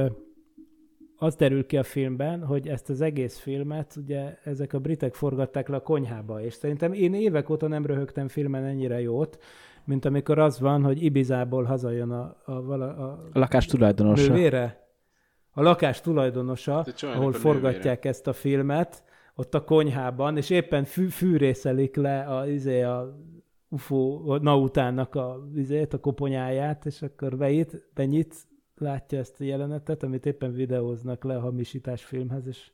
az 1.19 1.35
derül 1.35 1.65
ki 1.65 1.77
a 1.77 1.83
filmben, 1.83 2.45
hogy 2.45 2.67
ezt 2.67 2.89
az 2.89 3.01
egész 3.01 3.37
filmet 3.37 3.95
ugye 3.95 4.37
ezek 4.43 4.73
a 4.73 4.79
britek 4.79 5.13
forgatták 5.13 5.67
le 5.67 5.75
a 5.75 5.81
konyhába, 5.81 6.41
és 6.41 6.53
szerintem 6.53 6.93
én 6.93 7.13
évek 7.13 7.49
óta 7.49 7.67
nem 7.67 7.85
röhögtem 7.85 8.27
filmen 8.27 8.63
ennyire 8.63 9.01
jót, 9.01 9.39
mint 9.83 10.05
amikor 10.05 10.39
az 10.39 10.59
van, 10.59 10.83
hogy 10.83 11.03
Ibizából 11.03 11.63
hazajön 11.63 12.11
a, 12.11 12.35
a, 12.45 12.51
a, 12.51 12.73
a, 12.73 13.11
a 13.11 13.39
lakás 13.39 13.65
tulajdonosa. 13.65 14.31
Nővére, 14.31 14.87
a 15.51 15.61
lakás 15.61 16.01
tulajdonosa, 16.01 16.85
ahol 17.01 17.33
forgatják 17.33 17.83
nővére. 17.83 18.09
ezt 18.09 18.27
a 18.27 18.33
filmet, 18.33 19.03
ott 19.35 19.53
a 19.53 19.63
konyhában, 19.63 20.37
és 20.37 20.49
éppen 20.49 20.83
fű, 20.83 21.07
fűrészelik 21.07 21.95
le 21.95 22.21
a, 22.21 22.47
izé, 22.47 22.81
a 22.81 23.17
UFO 23.69 24.37
nautának 24.41 25.15
a, 25.15 25.49
izét, 25.55 25.93
a 25.93 25.99
koponyáját, 25.99 26.85
és 26.85 27.01
akkor 27.01 27.37
beít, 27.37 27.89
benyit, 27.93 28.35
látja 28.79 29.19
ezt 29.19 29.41
a 29.41 29.43
jelenetet, 29.43 30.03
amit 30.03 30.25
éppen 30.25 30.53
videóznak 30.53 31.23
le 31.23 31.35
a 31.35 31.39
hamisítás 31.39 32.03
filmhez, 32.03 32.47
és 32.47 32.71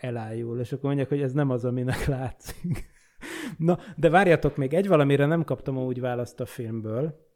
elájul, 0.00 0.58
és 0.58 0.72
akkor 0.72 0.84
mondják, 0.84 1.08
hogy 1.08 1.22
ez 1.22 1.32
nem 1.32 1.50
az, 1.50 1.64
aminek 1.64 2.04
látszik. 2.16 2.90
Na, 3.58 3.78
de 3.96 4.10
várjatok 4.10 4.56
még, 4.56 4.74
egy 4.74 4.88
valamire 4.88 5.26
nem 5.26 5.44
kaptam 5.44 5.78
úgy 5.78 6.00
választ 6.00 6.40
a 6.40 6.46
filmből. 6.46 7.30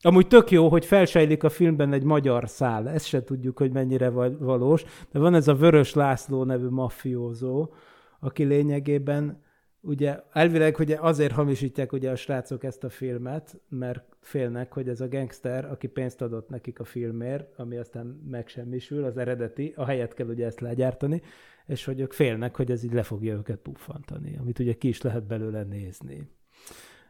Amúgy 0.00 0.26
tök 0.26 0.50
jó, 0.50 0.68
hogy 0.68 0.84
felsejlik 0.84 1.44
a 1.44 1.48
filmben 1.48 1.92
egy 1.92 2.02
magyar 2.02 2.48
szál, 2.48 2.88
ezt 2.88 3.06
se 3.06 3.24
tudjuk, 3.24 3.58
hogy 3.58 3.72
mennyire 3.72 4.08
valós, 4.38 4.84
de 5.10 5.18
van 5.18 5.34
ez 5.34 5.48
a 5.48 5.54
Vörös 5.54 5.94
László 5.94 6.44
nevű 6.44 6.68
maffiózó, 6.68 7.72
aki 8.20 8.44
lényegében 8.44 9.42
ugye 9.82 10.20
elvileg 10.32 10.78
ugye 10.78 10.96
azért 11.00 11.32
hamisítják 11.32 11.92
ugye 11.92 12.10
a 12.10 12.16
srácok 12.16 12.64
ezt 12.64 12.84
a 12.84 12.90
filmet, 12.90 13.60
mert 13.68 14.16
félnek, 14.20 14.72
hogy 14.72 14.88
ez 14.88 15.00
a 15.00 15.08
gangster, 15.08 15.64
aki 15.64 15.86
pénzt 15.86 16.22
adott 16.22 16.48
nekik 16.48 16.80
a 16.80 16.84
filmért, 16.84 17.58
ami 17.58 17.76
aztán 17.76 18.06
megsemmisül, 18.06 19.04
az 19.04 19.16
eredeti, 19.16 19.72
a 19.76 19.84
helyet 19.84 20.14
kell 20.14 20.26
ugye 20.26 20.46
ezt 20.46 20.60
legyártani, 20.60 21.22
és 21.66 21.84
hogy 21.84 22.00
ők 22.00 22.12
félnek, 22.12 22.56
hogy 22.56 22.70
ez 22.70 22.84
így 22.84 22.92
le 22.92 23.02
fogja 23.02 23.34
őket 23.34 23.58
puffantani, 23.58 24.36
amit 24.36 24.58
ugye 24.58 24.72
ki 24.72 24.88
is 24.88 25.02
lehet 25.02 25.26
belőle 25.26 25.62
nézni. 25.62 26.30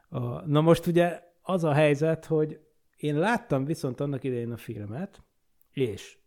A, 0.09 0.47
na 0.47 0.61
most 0.61 0.87
ugye 0.87 1.23
az 1.43 1.65
a 1.65 1.73
helyzet, 1.73 2.25
hogy 2.25 2.61
én 2.97 3.19
láttam 3.19 3.65
viszont 3.65 4.01
annak 4.01 4.25
idején 4.25 4.53
a 4.53 4.57
filmet, 4.57 5.23
és 5.73 6.19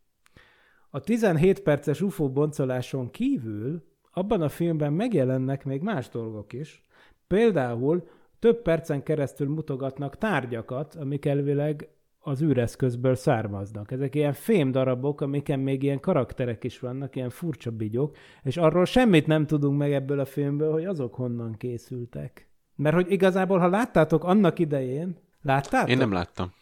a 0.89 1.00
17 1.00 1.60
perces 1.60 2.02
UFO 2.02 2.30
boncoláson 2.30 3.12
kívül 3.12 3.84
abban 4.18 4.41
a 4.41 4.49
filmben 4.49 4.93
megjelennek 4.93 5.66
még 5.66 5.82
más 5.82 6.09
dolgok 6.09 6.53
is. 6.53 6.84
Például 7.28 8.07
több 8.39 8.61
percen 8.61 9.03
keresztül 9.03 9.47
mutogatnak 9.47 10.18
tárgyakat, 10.18 10.95
amik 10.95 11.26
elvileg 11.26 11.88
az 12.20 12.41
űreszközből 12.41 13.16
származnak. 13.16 13.91
Ezek 13.91 14.16
ilyen 14.16 14.34
fém 14.34 14.72
darabok, 14.72 15.22
amiken 15.22 15.59
még 15.59 15.84
ilyen 15.84 15.99
karakterek 15.99 16.63
is 16.63 16.80
vannak, 16.80 17.16
ilyen 17.16 17.30
furcsa 17.30 17.72
bigyok, 17.72 18.16
és 18.43 18.57
arról 18.57 18.86
semmit 18.86 19.28
nem 19.28 19.45
tudunk 19.45 19.78
meg 19.78 19.93
ebből 19.93 20.20
a 20.20 20.26
filmből, 20.26 20.72
hogy 20.72 20.86
azok 20.86 21.16
honnan 21.16 21.55
készültek. 21.57 22.49
Mert 22.76 22.95
hogy 22.95 23.11
igazából, 23.11 23.59
ha 23.59 23.68
láttátok 23.68 24.24
annak 24.24 24.59
idején, 24.59 25.18
láttátok? 25.41 25.89
Én 25.89 25.97
nem 25.97 26.11
láttam. 26.11 26.53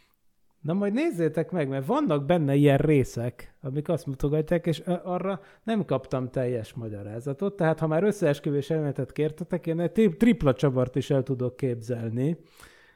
Na 0.64 0.74
majd 0.74 0.93
nézzétek 0.93 1.51
meg, 1.51 1.68
mert 1.68 1.86
vannak 1.86 2.26
benne 2.26 2.55
ilyen 2.55 2.78
részek, 2.78 3.55
amik 3.61 3.89
azt 3.89 4.05
mutogatják, 4.05 4.66
és 4.66 4.80
arra 5.03 5.41
nem 5.64 5.86
kaptam 5.86 6.30
teljes 6.30 6.74
magyarázatot. 6.74 7.55
Tehát 7.55 7.80
ha 7.80 7.88
már 7.88 8.03
összeesküvés 8.03 8.70
elméletet 8.70 9.11
kértetek, 9.11 9.68
én 9.68 9.80
egy 9.80 10.16
tripla 10.18 10.53
csavart 10.53 10.95
is 10.95 11.09
el 11.09 11.24
tudok 11.24 11.55
képzelni, 11.55 12.38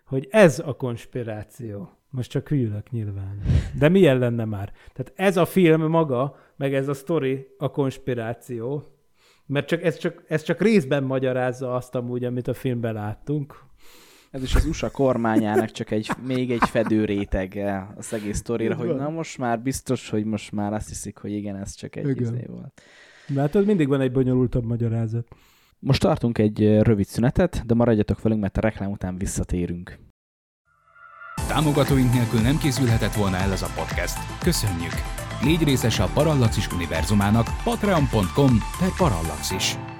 hogy 0.06 0.28
ez 0.30 0.60
a 0.60 0.74
konspiráció. 0.74 1.90
Most 2.10 2.30
csak 2.30 2.48
hülyülök 2.48 2.92
nyilván. 2.92 3.42
De 3.80 3.90
milyen 3.90 4.18
lenne 4.18 4.46
már? 4.46 4.72
Tehát 4.94 5.14
ez 5.16 5.38
a 5.38 5.46
film 5.46 5.90
maga, 5.90 6.38
meg 6.56 6.74
ez 6.74 6.88
a 6.88 6.94
sztori 6.94 7.48
a 7.58 7.72
konspiráció. 7.72 8.84
Mert 9.46 9.68
csak, 9.68 9.84
ez, 9.84 9.98
csak, 9.98 10.24
ez 10.28 10.42
csak 10.42 10.62
részben 10.62 11.04
magyarázza 11.04 11.76
azt 11.76 11.96
amúgy, 11.96 12.24
amit 12.24 12.48
a 12.48 12.54
filmben 12.54 12.94
láttunk. 12.94 13.66
Ez 14.32 14.44
is 14.44 14.56
az 14.56 14.66
USA 14.66 14.90
kormányának 14.90 15.72
csak 15.72 15.92
egy, 15.92 16.10
még 16.26 16.52
egy 16.52 16.70
fedő 16.70 17.06
rétege 17.06 17.94
az 17.96 18.14
egész 18.14 18.38
sztorira, 18.38 18.76
hogy 18.76 18.96
na 18.96 19.10
most 19.10 19.38
már 19.38 19.60
biztos, 19.60 20.10
hogy 20.10 20.26
most 20.26 20.52
már 20.52 20.74
azt 20.74 20.88
hiszik, 20.88 21.18
hogy 21.18 21.32
igen, 21.32 21.56
ez 21.56 21.76
csak 21.76 21.96
egy 21.96 22.22
izé 22.22 22.46
volt. 22.48 22.82
Látod, 23.28 23.66
mindig 23.66 23.88
van 23.88 24.02
egy 24.02 24.12
bonyolultabb 24.12 24.66
magyarázat. 24.66 25.28
Most 25.80 26.02
tartunk 26.02 26.38
egy 26.38 26.82
rövid 26.82 27.06
szünetet, 27.06 27.64
de 27.66 27.74
maradjatok 27.74 28.22
velünk, 28.22 28.42
mert 28.42 28.58
a 28.58 28.62
reklám 28.62 28.92
után 28.92 29.18
visszatérünk. 29.18 30.00
Támogatóink 31.48 32.14
nélkül 32.14 32.40
nem 32.40 32.58
készülhetett 32.58 33.14
volna 33.14 33.38
el 33.38 33.52
ez 33.52 33.62
a 33.62 33.70
podcast. 33.76 34.18
Köszönjük! 34.44 34.94
Légy 35.44 35.64
részes 35.64 36.00
a 36.00 36.10
Parallaxis 36.14 36.72
univerzumának 36.72 37.48
patreon.com 37.64 38.58
per 38.80 38.90
Parallaxis. 38.98 39.97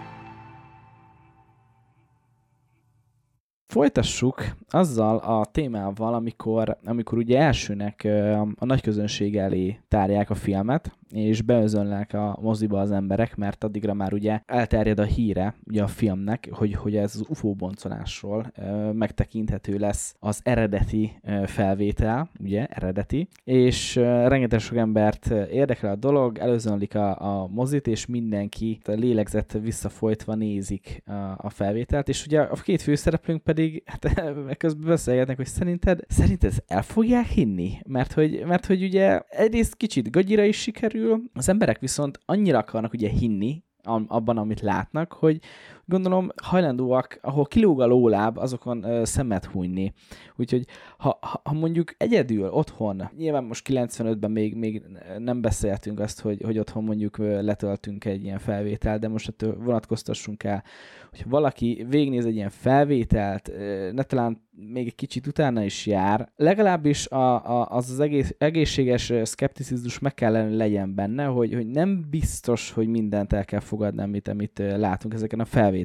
Folytassuk 3.68 4.44
azzal 4.70 5.18
a 5.18 5.46
témával, 5.46 6.14
amikor, 6.14 6.78
amikor 6.86 7.18
ugye 7.18 7.40
elsőnek 7.40 8.08
a 8.56 8.66
nagy 8.66 8.82
közönség 8.82 9.38
elé 9.38 9.80
tárják 9.88 10.30
a 10.30 10.36
filmet, 10.36 10.98
és 11.12 11.42
beözönlnek 11.42 12.14
a 12.14 12.38
moziba 12.42 12.80
az 12.80 12.92
emberek, 12.92 13.36
mert 13.36 13.64
addigra 13.64 13.94
már 13.94 14.14
ugye 14.14 14.42
elterjed 14.46 15.00
a 15.00 15.04
híre 15.04 15.56
ugye 15.66 15.84
a 15.84 15.88
filmnek, 15.88 16.48
hogy, 16.52 16.74
hogy 16.74 16.96
ez 16.96 17.16
az 17.16 17.26
UFO 17.30 17.54
boncolásról 17.54 18.52
megtekinthető 18.94 19.78
lesz 19.78 20.16
az 20.20 20.40
eredeti 20.44 21.22
felvétel, 21.46 22.30
ugye, 22.40 22.66
eredeti, 22.66 23.28
és 23.44 23.96
rengeteg 23.96 24.60
sok 24.60 24.78
embert 24.78 25.26
érdekel 25.52 25.92
a 25.92 25.96
dolog, 25.96 26.38
előzönlik 26.38 26.96
a, 26.96 27.42
a 27.42 27.48
mozit, 27.48 27.88
és 27.88 28.06
mindenki 28.06 28.80
a 28.86 28.92
lélegzett 28.92 29.52
visszafolytva 29.62 30.36
nézik 30.36 31.04
a, 31.06 31.12
a 31.38 31.50
felvételt, 31.50 32.10
és 32.10 32.26
ugye 32.26 32.42
a 32.42 32.56
két 32.56 32.82
főszereplőnk 32.82 33.44
pedig 33.44 33.84
hát, 33.86 34.24
közben 34.58 34.88
beszélgetnek, 34.88 35.38
hogy 35.38 35.46
szerinted, 35.46 36.00
szerinted 36.08 36.50
ezt 36.50 36.64
el 36.68 36.82
fogják 36.82 37.26
hinni? 37.26 37.72
Mert 37.88 38.14
hogy, 38.14 38.44
mert 38.46 38.66
hogy 38.66 38.84
ugye 38.84 39.20
egyrészt 39.30 39.76
kicsit 39.76 40.12
gagyira 40.12 40.44
is 40.44 40.62
sikerül, 40.62 40.97
az 41.34 41.50
emberek 41.50 41.80
viszont 41.80 42.20
annyira 42.26 42.58
akarnak 42.58 42.94
ugye 42.94 43.10
hinni, 43.10 43.64
abban, 44.08 44.38
amit 44.38 44.62
látnak, 44.62 45.14
hogy 45.14 45.40
gondolom 45.88 46.32
hajlandóak, 46.44 47.20
ahol 47.22 47.46
kilóg 47.46 47.82
a 47.82 47.86
lóláb, 47.86 48.38
azokon 48.38 48.84
ö, 48.84 49.06
szemet 49.06 49.46
hunyni. 49.46 49.94
Úgyhogy 50.36 50.66
ha, 50.98 51.20
ha, 51.44 51.54
mondjuk 51.54 51.96
egyedül 51.98 52.50
otthon, 52.50 53.10
nyilván 53.18 53.44
most 53.44 53.68
95-ben 53.70 54.32
még, 54.32 54.56
még 54.56 54.84
nem 55.18 55.42
beszéltünk 55.42 56.00
azt, 56.00 56.22
hogy, 56.22 56.42
hogy 56.42 56.60
otthon 56.60 56.84
mondjuk 56.84 57.18
letöltünk 57.18 58.06
egy 58.06 58.24
ilyen 58.24 58.40
felvételt, 58.40 59.00
de 59.00 59.08
most 59.08 59.28
ettől 59.28 59.58
vonatkoztassunk 59.58 60.44
el, 60.44 60.64
hogyha 61.10 61.30
valaki 61.30 61.86
végnéz 61.90 62.26
egy 62.26 62.36
ilyen 62.36 62.50
felvételt, 62.50 63.52
ne 63.92 64.04
talán 64.04 64.46
még 64.60 64.86
egy 64.86 64.96
kicsit 64.96 65.28
utána 65.28 65.64
is 65.64 65.86
jár, 65.86 66.32
legalábbis 66.36 67.08
a, 67.08 67.46
a, 67.60 67.68
az 67.70 67.90
az 67.90 68.00
egész, 68.00 68.36
egészséges 68.38 69.14
szkepticizmus 69.24 70.00
meg 70.00 70.14
kellene 70.14 70.56
legyen 70.56 70.96
benne, 70.96 71.26
hogy, 71.26 71.54
hogy 71.54 71.68
nem 71.68 72.06
biztos, 72.10 72.72
hogy 72.72 72.88
mindent 72.88 73.34
el 73.34 73.46
kell 73.46 73.60
fogadni, 73.60 74.02
amit, 74.02 74.28
amit 74.28 74.62
látunk 74.78 75.14
ezeken 75.14 75.40
a 75.40 75.46
felvételeken. 75.46 75.77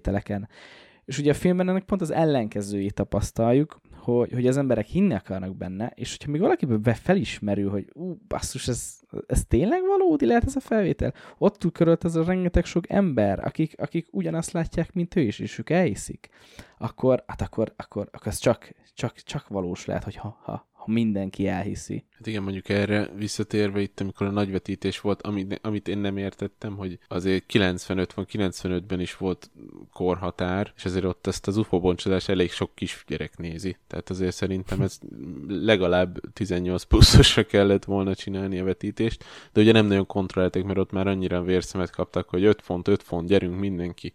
És 1.05 1.19
ugye 1.19 1.31
a 1.31 1.35
filmben 1.35 1.69
ennek 1.69 1.85
pont 1.85 2.01
az 2.01 2.11
ellenkezőjét 2.11 2.95
tapasztaljuk, 2.95 3.81
hogy, 4.03 4.33
hogy 4.33 4.47
az 4.47 4.57
emberek 4.57 4.87
hinni 4.87 5.15
akarnak 5.15 5.57
benne, 5.57 5.93
és 5.95 6.11
hogyha 6.11 6.31
még 6.31 6.41
valakiből 6.41 6.95
felismerül, 6.95 7.71
hogy 7.71 7.91
ú, 7.93 8.17
basszus, 8.29 8.69
ez, 8.69 9.01
ez 9.27 9.45
tényleg 9.45 9.81
valódi 9.87 10.27
lehet 10.27 10.45
ez 10.45 10.57
a 10.57 10.61
felvétel? 10.61 11.15
Ott 11.39 11.59
tükrölt 11.59 12.05
ez 12.05 12.15
a 12.15 12.25
rengeteg 12.25 12.65
sok 12.65 12.91
ember, 12.91 13.45
akik, 13.45 13.81
akik 13.81 14.07
ugyanazt 14.11 14.53
látják, 14.53 14.93
mint 14.93 15.17
ő 15.17 15.21
is, 15.21 15.39
és 15.39 15.59
ők 15.59 15.71
elhiszik, 15.71 16.29
akkor, 16.79 17.25
hát 17.27 17.41
akkor, 17.41 17.73
akkor, 17.77 18.09
akkor 18.13 18.27
ez 18.27 18.39
csak, 18.39 18.73
csak, 18.95 19.15
csak 19.17 19.49
valós 19.49 19.85
lehet, 19.85 20.05
hogy 20.05 20.17
ha, 20.17 20.39
ha, 20.43 20.67
ha 20.85 20.93
mindenki 20.93 21.47
elhiszi. 21.47 22.05
Hát 22.11 22.27
igen, 22.27 22.43
mondjuk 22.43 22.69
erre 22.69 23.11
visszatérve 23.17 23.81
itt, 23.81 24.01
amikor 24.01 24.27
a 24.27 24.31
nagyvetítés 24.31 25.01
volt, 25.01 25.23
amit, 25.23 25.59
amit 25.63 25.89
én 25.89 25.99
nem 25.99 26.17
értettem, 26.17 26.77
hogy 26.77 26.99
azért 27.09 27.47
95 27.47 28.13
van, 28.13 28.27
95-ben 28.33 29.01
is 29.01 29.17
volt 29.17 29.51
korhatár, 29.93 30.73
és 30.77 30.85
azért 30.85 31.05
ott 31.05 31.27
ezt 31.27 31.47
az 31.47 31.57
UFO 31.57 31.81
boncsolás 31.81 32.29
elég 32.29 32.51
sok 32.51 32.75
kisgyerek 32.75 33.37
nézi. 33.37 33.77
Tehát 33.87 34.11
azért 34.11 34.35
szerintem 34.35 34.81
ez 34.81 34.99
legalább 35.49 36.21
18 36.33 36.83
pluszosra 36.83 37.45
kellett 37.45 37.85
volna 37.85 38.15
csinálni 38.15 38.59
a 38.59 38.65
vetítést, 38.65 39.25
de 39.53 39.61
ugye 39.61 39.73
nem 39.73 39.87
nagyon 39.87 40.07
kontrollálták, 40.07 40.65
mert 40.65 40.79
ott 40.79 40.93
már 40.93 41.07
annyira 41.07 41.43
vérszemet 41.43 41.91
kaptak, 41.91 42.29
hogy 42.29 42.45
5 42.45 42.63
font, 42.63 42.89
5 42.89 43.03
font, 43.03 43.29
gyerünk 43.29 43.59
mindenki. 43.59 44.13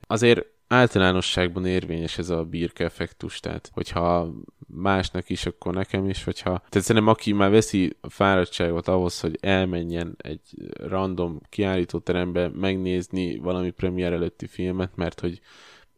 Azért 0.00 0.46
általánosságban 0.72 1.66
érvényes 1.66 2.18
ez 2.18 2.30
a 2.30 2.44
birka 2.44 2.84
effektus, 2.84 3.40
tehát 3.40 3.70
hogyha 3.72 4.32
másnak 4.66 5.28
is, 5.28 5.46
akkor 5.46 5.74
nekem 5.74 6.08
is, 6.08 6.24
hogyha... 6.24 6.50
Tehát 6.50 6.86
szerintem 6.86 7.12
aki 7.12 7.32
már 7.32 7.50
veszi 7.50 7.96
a 8.00 8.10
fáradtságot 8.10 8.88
ahhoz, 8.88 9.20
hogy 9.20 9.38
elmenjen 9.40 10.14
egy 10.18 10.40
random 10.72 11.40
kiállítóterembe 11.48 12.48
megnézni 12.48 13.38
valami 13.38 13.70
premier 13.70 14.12
előtti 14.12 14.46
filmet, 14.46 14.96
mert 14.96 15.20
hogy 15.20 15.40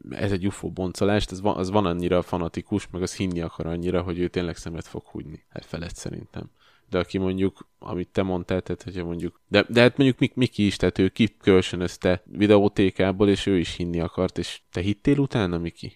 ez 0.09 0.31
egy 0.31 0.45
UFO 0.45 0.69
boncolás, 0.69 1.25
az 1.31 1.41
van, 1.41 1.55
az 1.57 1.69
van 1.69 1.85
annyira 1.85 2.21
fanatikus, 2.21 2.87
meg 2.91 3.01
az 3.01 3.15
hinni 3.15 3.41
akar 3.41 3.65
annyira, 3.65 4.01
hogy 4.01 4.19
ő 4.19 4.27
tényleg 4.27 4.55
szemet 4.55 4.87
fog 4.87 5.03
húgyni. 5.05 5.43
Hát 5.49 5.65
felett 5.65 5.95
szerintem. 5.95 6.49
De 6.93 6.99
aki 6.99 7.17
mondjuk, 7.17 7.67
amit 7.79 8.09
te 8.11 8.23
mondtál, 8.23 8.61
tehát 8.61 8.83
hogyha 8.83 9.05
mondjuk, 9.05 9.41
de, 9.47 9.65
de 9.69 9.81
hát 9.81 9.97
mondjuk 9.97 10.19
Mik- 10.19 10.35
Miki 10.35 10.65
is, 10.65 10.75
tehát 10.75 10.97
ő 10.97 11.09
kikölcsönözte 11.09 12.23
videótékából, 12.25 13.29
és 13.29 13.45
ő 13.45 13.57
is 13.57 13.75
hinni 13.75 13.99
akart, 13.99 14.37
és 14.37 14.61
te 14.71 14.81
hittél 14.81 15.17
utána, 15.17 15.57
Miki? 15.57 15.91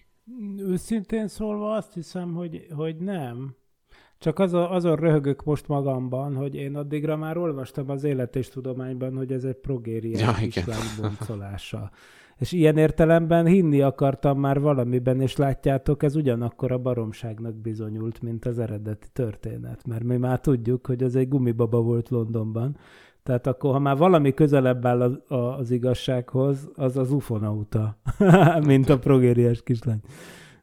Őszintén 0.56 1.28
szólva 1.28 1.74
azt 1.74 1.94
hiszem, 1.94 2.34
hogy, 2.34 2.66
hogy 2.74 2.96
nem. 2.96 3.56
Csak 4.18 4.38
az 4.38 4.52
a, 4.52 4.72
azon 4.72 4.96
röhögök 4.96 5.44
most 5.44 5.68
magamban, 5.68 6.34
hogy 6.34 6.54
én 6.54 6.76
addigra 6.76 7.16
már 7.16 7.36
olvastam 7.36 7.90
az 7.90 8.04
élet 8.04 8.36
és 8.36 8.48
tudományban, 8.48 9.16
hogy 9.16 9.32
ez 9.32 9.44
egy 9.44 9.56
progériás 9.56 10.20
Ja, 10.20 10.48
kislány 10.48 10.88
boncolása. 11.00 11.90
És 12.38 12.52
ilyen 12.52 12.76
értelemben 12.76 13.46
hinni 13.46 13.80
akartam 13.80 14.38
már 14.40 14.60
valamiben, 14.60 15.20
és 15.20 15.36
látjátok, 15.36 16.02
ez 16.02 16.16
ugyanakkor 16.16 16.72
a 16.72 16.78
baromságnak 16.78 17.54
bizonyult, 17.54 18.22
mint 18.22 18.44
az 18.44 18.58
eredeti 18.58 19.06
történet. 19.12 19.86
Mert 19.86 20.04
mi 20.04 20.16
már 20.16 20.40
tudjuk, 20.40 20.86
hogy 20.86 21.02
ez 21.02 21.14
egy 21.14 21.28
gumibaba 21.28 21.80
volt 21.80 22.08
Londonban. 22.08 22.76
Tehát 23.22 23.46
akkor, 23.46 23.72
ha 23.72 23.78
már 23.78 23.96
valami 23.96 24.34
közelebb 24.34 24.86
áll 24.86 25.00
az, 25.00 25.20
az 25.28 25.70
igazsághoz, 25.70 26.70
az 26.74 26.96
az 26.96 27.12
ufonauta, 27.12 27.98
mint 28.66 28.88
a 28.88 28.98
progériás 28.98 29.62
kislány. 29.62 30.00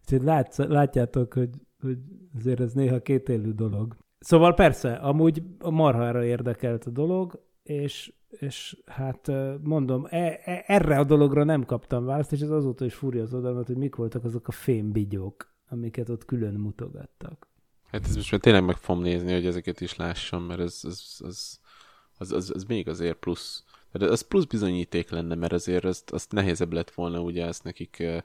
Úgyhogy 0.02 0.24
látsz, 0.24 0.58
látjátok, 0.58 1.34
hogy, 1.34 1.50
hogy 1.82 1.98
azért 2.38 2.60
ez 2.60 2.74
néha 2.74 3.00
kétélű 3.00 3.52
dolog. 3.52 3.96
Szóval 4.20 4.54
persze, 4.54 4.94
amúgy 4.94 5.44
a 5.60 5.70
marhára 5.70 6.24
érdekelt 6.24 6.86
a 6.86 6.90
dolog, 6.90 7.42
és, 7.64 8.14
és 8.40 8.78
hát 8.86 9.32
mondom, 9.62 10.08
e, 10.10 10.42
e, 10.44 10.64
erre 10.68 10.98
a 11.00 11.04
dologra 11.04 11.44
nem 11.44 11.66
kaptam 11.66 12.06
választ, 12.06 12.32
és 12.32 12.40
ez 12.40 12.50
azóta 12.50 12.86
is 12.86 12.94
fúrja 12.94 13.24
az 13.24 13.34
odamat, 13.34 13.68
hogy 13.68 13.78
mik 13.78 13.96
voltak 13.96 14.24
azok 14.24 14.48
a 14.48 14.52
fémbigyók, 14.52 15.54
amiket 15.70 16.10
ott 16.10 16.26
külön 16.26 16.54
mutogattak. 16.54 17.48
Hát 17.92 18.06
ez 18.06 18.16
most 18.16 18.32
már 18.32 18.40
tényleg 18.40 18.66
meg 18.66 18.78
fogom 18.78 19.02
nézni, 19.02 19.34
hogy 19.34 19.46
ezeket 19.46 19.82
is 19.82 19.96
lássam, 19.96 20.44
mert 20.44 20.60
ez, 20.60 20.80
az, 20.84 21.22
az, 21.24 21.60
az, 22.18 22.32
az, 22.32 22.52
az 22.56 22.64
még 22.64 22.88
azért 22.88 23.18
plusz. 23.18 23.64
Tehát 23.92 24.10
az 24.10 24.22
plusz 24.22 24.46
bizonyíték 24.46 25.10
lenne, 25.10 25.36
mert 25.36 25.54
azért 25.54 25.86
azt, 25.86 26.12
azt 26.12 26.32
nehézebb 26.32 26.74
lett 26.74 26.92
volna 26.92 27.22
ugye 27.22 27.46
ezt 27.46 27.64
nekik 27.64 27.98
uh, 28.00 28.18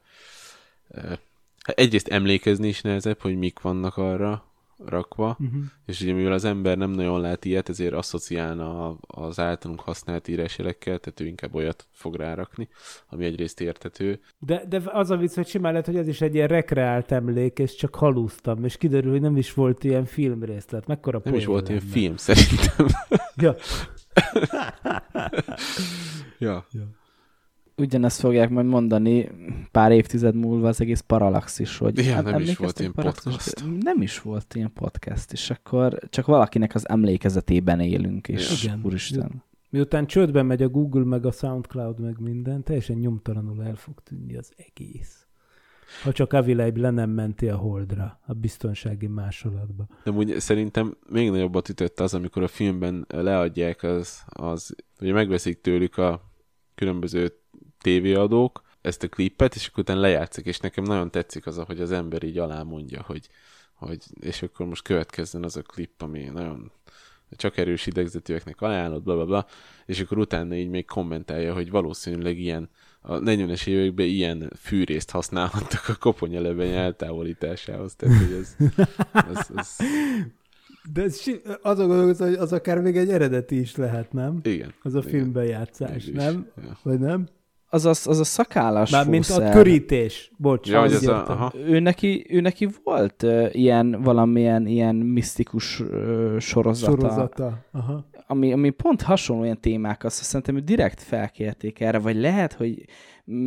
uh, 0.88 1.18
egyrészt 1.64 2.08
emlékezni 2.08 2.68
is 2.68 2.80
nehezebb, 2.80 3.20
hogy 3.20 3.38
mik 3.38 3.60
vannak 3.60 3.96
arra 3.96 4.49
rakva, 4.86 5.36
uh-huh. 5.40 5.62
és 5.86 6.00
ugye 6.00 6.12
mivel 6.12 6.32
az 6.32 6.44
ember 6.44 6.76
nem 6.76 6.90
nagyon 6.90 7.20
lát 7.20 7.44
ilyet, 7.44 7.68
ezért 7.68 7.94
asszociálna 7.94 8.96
az 9.00 9.38
általunk 9.38 9.80
használt 9.80 10.28
írásjelekkel, 10.28 10.98
tehát 10.98 11.20
ő 11.20 11.26
inkább 11.26 11.54
olyat 11.54 11.86
fog 11.92 12.14
rárakni, 12.14 12.68
ami 13.08 13.24
egyrészt 13.24 13.60
értető. 13.60 14.20
De, 14.38 14.64
de 14.68 14.82
az 14.84 15.10
a 15.10 15.16
vicc, 15.16 15.34
hogy 15.34 15.46
simán 15.46 15.72
lehet, 15.72 15.86
hogy 15.86 15.96
ez 15.96 16.08
is 16.08 16.20
egy 16.20 16.34
ilyen 16.34 16.48
rekreált 16.48 17.12
emlék, 17.12 17.58
és 17.58 17.74
csak 17.74 17.94
halúztam, 17.94 18.64
és 18.64 18.76
kiderül, 18.76 19.10
hogy 19.10 19.20
nem 19.20 19.36
is 19.36 19.54
volt 19.54 19.84
ilyen 19.84 20.04
filmrészlet. 20.04 20.86
Mekkora 20.86 21.20
Nem 21.24 21.34
is 21.34 21.44
volt 21.44 21.68
ilyen 21.68 21.80
lenne. 21.80 21.92
film, 21.92 22.16
szerintem. 22.16 22.86
Ja. 23.36 23.54
ja. 26.38 26.66
Ugyanezt 27.80 28.20
fogják 28.20 28.50
majd 28.50 28.66
mondani 28.66 29.30
pár 29.70 29.92
évtized 29.92 30.34
múlva 30.34 30.68
az 30.68 30.80
egész 30.80 31.00
Parallaxis, 31.00 31.78
hogy 31.78 32.04
Ja, 32.04 32.14
hát 32.14 32.24
nem 32.24 32.40
is 32.40 32.56
volt 32.56 32.80
ilyen 32.80 32.92
podcast. 32.92 33.64
Nem 33.80 34.02
is 34.02 34.20
volt 34.20 34.54
ilyen 34.54 34.72
podcast, 34.72 35.32
és 35.32 35.50
akkor 35.50 35.98
csak 36.08 36.26
valakinek 36.26 36.74
az 36.74 36.88
emlékezetében 36.88 37.80
élünk, 37.80 38.28
és 38.28 38.62
Igen. 38.64 38.80
úristen. 38.84 39.42
Miután 39.70 40.06
csődbe 40.06 40.42
megy 40.42 40.62
a 40.62 40.68
Google, 40.68 41.04
meg 41.04 41.26
a 41.26 41.30
SoundCloud, 41.30 42.00
meg 42.00 42.20
minden, 42.20 42.62
teljesen 42.62 42.96
nyomtalanul 42.96 43.62
el 43.64 43.74
fog 43.74 43.94
tűnni 44.02 44.36
az 44.36 44.52
egész. 44.56 45.26
Ha 46.02 46.12
csak 46.12 46.32
Avilaib 46.32 46.76
le 46.76 46.90
nem 46.90 47.10
menti 47.10 47.48
a 47.48 47.56
Holdra, 47.56 48.20
a 48.26 48.32
biztonsági 48.32 49.06
másolatba. 49.06 49.86
De 50.04 50.10
úgy 50.10 50.40
szerintem 50.40 50.96
még 51.08 51.30
nagyobbat 51.30 51.68
ütött 51.68 52.00
az, 52.00 52.14
amikor 52.14 52.42
a 52.42 52.48
filmben 52.48 53.06
leadják 53.08 53.82
az, 53.82 54.22
az 54.26 54.74
ugye 55.00 55.12
megveszik 55.12 55.60
tőlük 55.60 55.96
a 55.96 56.32
különböző 56.74 57.39
tévéadók 57.80 58.62
ezt 58.80 59.02
a 59.02 59.08
klippet, 59.08 59.54
és 59.54 59.66
akkor 59.66 59.82
utána 59.82 60.00
lejátszik, 60.00 60.46
és 60.46 60.58
nekem 60.58 60.84
nagyon 60.84 61.10
tetszik 61.10 61.46
az, 61.46 61.56
hogy 61.66 61.80
az 61.80 61.92
ember 61.92 62.22
így 62.22 62.38
alá 62.38 62.62
mondja, 62.62 63.02
hogy, 63.02 63.28
hogy 63.74 63.98
és 64.20 64.42
akkor 64.42 64.66
most 64.66 64.82
következzen 64.82 65.44
az 65.44 65.56
a 65.56 65.62
klip, 65.62 66.02
ami 66.02 66.24
nagyon 66.24 66.72
csak 67.36 67.56
erős 67.56 67.86
idegzetűeknek 67.86 68.60
ajánlott, 68.60 69.02
bla, 69.02 69.14
bla, 69.14 69.24
bla, 69.24 69.46
és 69.86 70.00
akkor 70.00 70.18
utána 70.18 70.54
így 70.54 70.68
még 70.68 70.86
kommentálja, 70.86 71.54
hogy 71.54 71.70
valószínűleg 71.70 72.38
ilyen 72.38 72.68
a 73.00 73.18
40-es 73.18 73.66
években 73.66 74.06
ilyen 74.06 74.52
fűrészt 74.56 75.10
használhattak 75.10 75.88
a 75.88 75.94
koponyelebeny 75.94 76.72
eltávolításához. 76.72 77.94
Tehát, 77.94 78.18
hogy 78.18 78.32
ez, 78.32 78.56
ez, 79.12 79.50
ez... 79.56 79.76
De 80.92 81.02
ez, 81.02 81.22
azon 81.62 81.86
gondolkozom, 81.86 82.28
hogy 82.28 82.36
az 82.36 82.52
akár 82.52 82.80
még 82.80 82.96
egy 82.96 83.10
eredeti 83.10 83.60
is 83.60 83.76
lehet, 83.76 84.12
nem? 84.12 84.40
Igen. 84.42 84.74
Az 84.82 84.94
a 84.94 84.98
igen. 84.98 85.10
filmbejátszás, 85.10 85.90
Mégis, 85.90 86.22
nem? 86.22 86.50
Ja. 86.56 86.78
Vagy 86.82 86.98
nem? 86.98 87.28
Az 87.72 87.84
a, 87.84 87.90
az 87.90 88.18
a 88.20 88.24
szakállas 88.24 88.90
Mármint 88.90 89.24
a 89.24 89.26
fószer. 89.26 89.52
körítés. 89.52 90.32
Bocs. 90.36 90.68
Ja, 90.68 90.80
azt 90.80 90.94
ez 90.94 91.06
a, 91.06 91.30
aha. 91.30 91.52
Ő 91.66 91.78
neki, 91.80 92.26
ő 92.28 92.40
neki 92.40 92.68
volt 92.84 93.22
uh, 93.22 93.48
ilyen 93.52 94.02
valamilyen 94.02 94.66
ilyen 94.66 94.94
misztikus 94.94 95.80
uh, 95.80 96.38
sorozata, 96.38 96.90
sorozata. 96.90 97.58
Aha. 97.72 98.04
Ami, 98.26 98.52
ami 98.52 98.70
pont 98.70 99.02
hasonló 99.02 99.44
ilyen 99.44 99.60
témák, 99.60 100.04
azt 100.04 100.22
szerintem 100.22 100.56
ő 100.56 100.60
direkt 100.60 101.02
felkérték 101.02 101.80
erre, 101.80 101.98
vagy 101.98 102.16
lehet, 102.16 102.52
hogy 102.52 102.84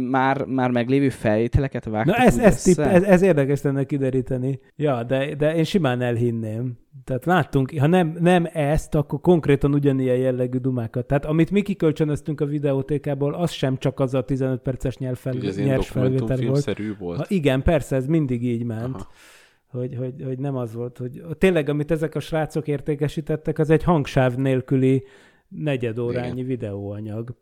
már, 0.10 0.46
már 0.46 0.72
meglévő 0.72 1.10
felvételeket 1.10 1.86
vágtak 1.86 2.18
Na 2.18 2.24
ez, 2.24 2.38
ez, 2.38 2.64
tipp, 2.64 2.78
ez, 2.78 3.04
ez 3.04 3.22
érdekes 3.22 3.62
lenne 3.62 3.84
kideríteni. 3.84 4.60
Ja, 4.76 5.04
de, 5.04 5.36
de 5.36 5.56
én 5.56 5.64
simán 5.64 6.02
elhinném. 6.02 6.82
Tehát 7.04 7.26
láttunk, 7.26 7.74
ha 7.80 7.88
nem, 7.88 8.18
nem 8.20 8.48
ezt, 8.54 8.96
akkor 8.96 9.22
konkrétan 9.22 9.74
ugyanilyen 9.74 10.18
jellegű 10.18 10.58
dumákat. 10.58 11.06
Tehát 11.06 11.26
amit 11.26 11.52
mi 11.52 11.62
kikölcsönöztünk 11.62 12.42
a 12.42 12.46
videótékából, 12.46 13.34
az 13.34 13.52
sem 13.52 13.78
csak 13.78 14.00
az 14.00 14.14
a 14.14 14.24
15 14.24 14.62
perces 14.62 14.98
nyelvfel, 14.98 15.36
Ugye 15.36 15.48
ez 15.48 15.58
nyers 15.58 15.90
felvétel 15.90 16.38
volt. 16.38 16.98
volt. 17.00 17.18
Ha, 17.18 17.26
igen, 17.28 17.62
persze, 17.62 17.96
ez 17.96 18.06
mindig 18.06 18.44
így 18.44 18.64
ment. 18.64 18.96
Aha. 18.96 19.08
Hogy, 19.68 19.96
hogy, 19.96 20.14
hogy 20.24 20.40
nem 20.40 20.56
az 20.56 20.74
volt, 20.74 20.98
hogy 20.98 21.22
tényleg, 21.38 21.70
amit 21.70 21.92
ezek 21.92 22.16
a 22.16 22.20
srácok 22.20 22.68
értékesítettek, 22.68 23.60
az 23.60 23.70
egy 23.70 23.84
hangsáv 23.84 24.36
nélküli 24.36 25.04
negyedórányi 25.48 26.44
videóanyag. 26.44 27.36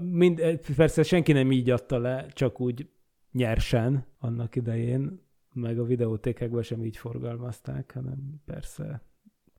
Mind, 0.00 0.40
eh, 0.40 0.56
persze 0.76 1.02
senki 1.02 1.32
nem 1.32 1.52
így 1.52 1.70
adta 1.70 1.98
le, 1.98 2.26
csak 2.32 2.60
úgy 2.60 2.88
nyersen 3.32 4.06
annak 4.18 4.56
idején, 4.56 5.20
meg 5.52 5.78
a 5.78 5.84
videótékekben 5.84 6.62
sem 6.62 6.84
így 6.84 6.96
forgalmazták, 6.96 7.92
hanem 7.94 8.40
persze 8.46 9.02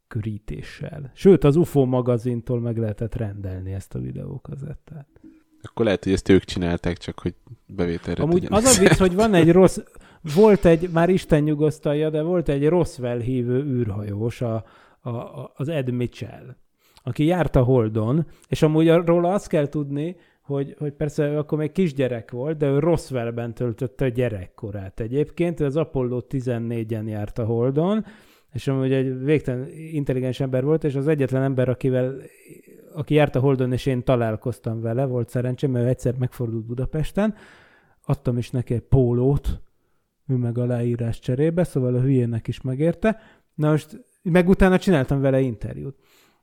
körítéssel. 0.07 1.11
Sőt, 1.13 1.43
az 1.43 1.55
UFO 1.55 1.85
magazintól 1.85 2.59
meg 2.59 2.77
lehetett 2.77 3.15
rendelni 3.15 3.73
ezt 3.73 3.95
a 3.95 3.99
videókazettát. 3.99 5.07
Akkor 5.61 5.85
lehet, 5.85 6.03
hogy 6.03 6.13
ezt 6.13 6.29
ők 6.29 6.43
csinálták, 6.43 6.97
csak 6.97 7.19
hogy 7.19 7.35
bevételre 7.67 8.23
Amúgy 8.23 8.47
az 8.49 8.65
a 8.65 8.79
vicc, 8.79 8.97
hogy 8.97 9.15
van 9.15 9.33
egy 9.33 9.51
rossz, 9.51 9.79
volt 10.35 10.65
egy, 10.65 10.89
már 10.89 11.09
Isten 11.09 11.43
nyugosztalja, 11.43 12.09
de 12.09 12.21
volt 12.21 12.49
egy 12.49 12.67
Roswell 12.67 13.19
hívő 13.19 13.63
űrhajós, 13.63 14.41
a, 14.41 14.65
a, 14.99 15.09
a, 15.09 15.51
az 15.55 15.67
Ed 15.67 15.91
Mitchell, 15.91 16.55
aki 17.09 17.25
járt 17.25 17.55
a 17.55 17.63
Holdon, 17.63 18.25
és 18.47 18.61
amúgy 18.61 18.89
róla 18.89 19.33
azt 19.33 19.47
kell 19.47 19.67
tudni, 19.67 20.15
hogy, 20.41 20.75
hogy 20.77 20.91
persze 20.91 21.27
ő 21.27 21.37
akkor 21.37 21.57
még 21.57 21.71
kisgyerek 21.71 22.31
volt, 22.31 22.57
de 22.57 22.67
ő 22.67 22.79
Roswellben 22.79 23.53
töltötte 23.53 24.05
a 24.05 24.07
gyerekkorát 24.07 24.99
egyébként, 24.99 25.59
az 25.59 25.75
Apollo 25.75 26.21
14-en 26.29 27.05
járt 27.05 27.39
a 27.39 27.45
Holdon, 27.45 28.05
és 28.53 28.67
amúgy 28.67 28.91
egy 28.91 29.23
végtelen 29.23 29.67
intelligens 29.91 30.39
ember 30.39 30.63
volt, 30.63 30.83
és 30.83 30.95
az 30.95 31.07
egyetlen 31.07 31.43
ember, 31.43 31.69
akivel, 31.69 32.15
aki 32.93 33.13
járt 33.13 33.35
a 33.35 33.39
Holdon, 33.39 33.71
és 33.71 33.85
én 33.85 34.03
találkoztam 34.03 34.81
vele, 34.81 35.05
volt 35.05 35.29
szerencsém, 35.29 35.71
mert 35.71 35.85
ő 35.85 35.87
egyszer 35.87 36.15
megfordult 36.19 36.65
Budapesten, 36.65 37.33
adtam 38.05 38.37
is 38.37 38.49
neki 38.49 38.73
egy 38.73 38.87
pólót, 38.89 39.61
ő 40.27 40.35
meg 40.35 40.57
aláírás 40.57 41.19
cserébe, 41.19 41.63
szóval 41.63 41.95
a 41.95 42.01
hülyének 42.01 42.47
is 42.47 42.61
megérte. 42.61 43.19
Na 43.55 43.69
most, 43.69 44.05
meg 44.21 44.49
utána 44.49 44.77
csináltam 44.77 45.21
vele 45.21 45.39
interjút. 45.39 45.95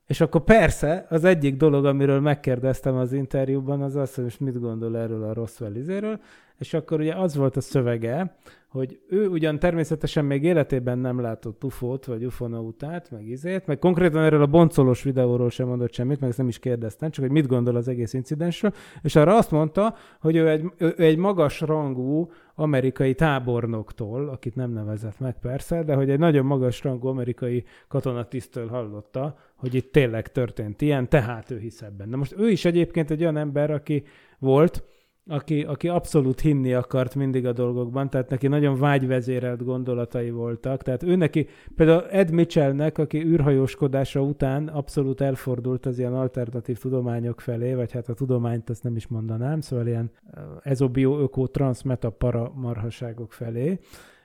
És 0.06 0.20
akkor 0.20 0.44
persze, 0.44 1.06
az 1.08 1.24
egyik 1.24 1.56
dolog, 1.56 1.84
amiről 1.84 2.20
megkérdeztem 2.20 2.96
az 2.96 3.12
interjúban, 3.12 3.82
az 3.82 3.96
az, 3.96 4.14
hogy 4.14 4.24
most 4.24 4.40
mit 4.40 4.60
gondol 4.60 4.98
erről 4.98 5.22
a 5.22 5.32
Roswell 5.32 5.74
izéről, 5.74 6.20
és 6.58 6.74
akkor 6.74 7.00
ugye 7.00 7.14
az 7.14 7.36
volt 7.36 7.56
a 7.56 7.60
szövege, 7.60 8.36
hogy 8.76 9.00
ő 9.08 9.28
ugyan 9.28 9.58
természetesen 9.58 10.24
még 10.24 10.44
életében 10.44 10.98
nem 10.98 11.20
látott 11.20 11.64
ufót, 11.64 12.04
vagy 12.04 12.24
ufonautát, 12.24 13.10
meg 13.10 13.28
izét, 13.28 13.66
meg 13.66 13.78
konkrétan 13.78 14.22
erről 14.22 14.42
a 14.42 14.46
boncolós 14.46 15.02
videóról 15.02 15.50
sem 15.50 15.66
mondott 15.66 15.92
semmit, 15.92 16.20
meg 16.20 16.28
ezt 16.28 16.38
nem 16.38 16.48
is 16.48 16.58
kérdeztem, 16.58 17.10
csak 17.10 17.24
hogy 17.24 17.32
mit 17.32 17.46
gondol 17.46 17.76
az 17.76 17.88
egész 17.88 18.12
incidensről, 18.12 18.72
és 19.02 19.16
arra 19.16 19.36
azt 19.36 19.50
mondta, 19.50 19.94
hogy 20.20 20.36
ő 20.36 20.48
egy, 20.48 20.64
ő 20.76 20.94
egy 20.96 21.16
magas 21.16 21.60
rangú 21.60 22.30
amerikai 22.54 23.14
tábornoktól, 23.14 24.28
akit 24.28 24.54
nem 24.54 24.70
nevezett 24.70 25.18
meg 25.18 25.38
persze, 25.40 25.82
de 25.82 25.94
hogy 25.94 26.10
egy 26.10 26.18
nagyon 26.18 26.46
magas 26.46 26.82
rangú 26.82 27.08
amerikai 27.08 27.64
katonatisztől 27.88 28.68
hallotta, 28.68 29.38
hogy 29.54 29.74
itt 29.74 29.92
tényleg 29.92 30.32
történt 30.32 30.82
ilyen, 30.82 31.08
tehát 31.08 31.50
ő 31.50 31.58
hisz 31.58 31.82
ebben. 31.82 32.08
Na 32.08 32.16
most 32.16 32.34
ő 32.38 32.48
is 32.48 32.64
egyébként 32.64 33.10
egy 33.10 33.22
olyan 33.22 33.36
ember, 33.36 33.70
aki 33.70 34.02
volt, 34.38 34.84
aki, 35.28 35.62
aki 35.62 35.88
abszolút 35.88 36.40
hinni 36.40 36.74
akart 36.74 37.14
mindig 37.14 37.46
a 37.46 37.52
dolgokban, 37.52 38.10
tehát 38.10 38.30
neki 38.30 38.46
nagyon 38.46 38.78
vágyvezérelt 38.78 39.64
gondolatai 39.64 40.30
voltak. 40.30 40.82
Tehát 40.82 41.02
ő 41.02 41.16
neki, 41.16 41.48
például 41.76 42.06
Ed 42.10 42.30
Mitchellnek, 42.30 42.98
aki 42.98 43.24
űrhajóskodása 43.24 44.20
után 44.20 44.68
abszolút 44.68 45.20
elfordult 45.20 45.86
az 45.86 45.98
ilyen 45.98 46.14
alternatív 46.14 46.78
tudományok 46.78 47.40
felé, 47.40 47.74
vagy 47.74 47.92
hát 47.92 48.08
a 48.08 48.14
tudományt 48.14 48.70
azt 48.70 48.82
nem 48.82 48.96
is 48.96 49.06
mondanám, 49.06 49.60
szóval 49.60 49.86
ilyen 49.86 50.10
eh, 50.30 50.42
ezobio, 50.62 51.20
öko, 51.20 51.46
transz, 51.46 51.82
meta, 51.82 52.10
para 52.10 52.52
marhaságok 52.54 53.32
felé. 53.32 53.78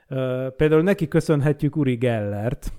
Eh, 0.08 0.50
Például 0.50 0.82
neki 0.82 1.08
köszönhetjük 1.08 1.76
Uri 1.76 1.94
Gellert, 1.94 2.72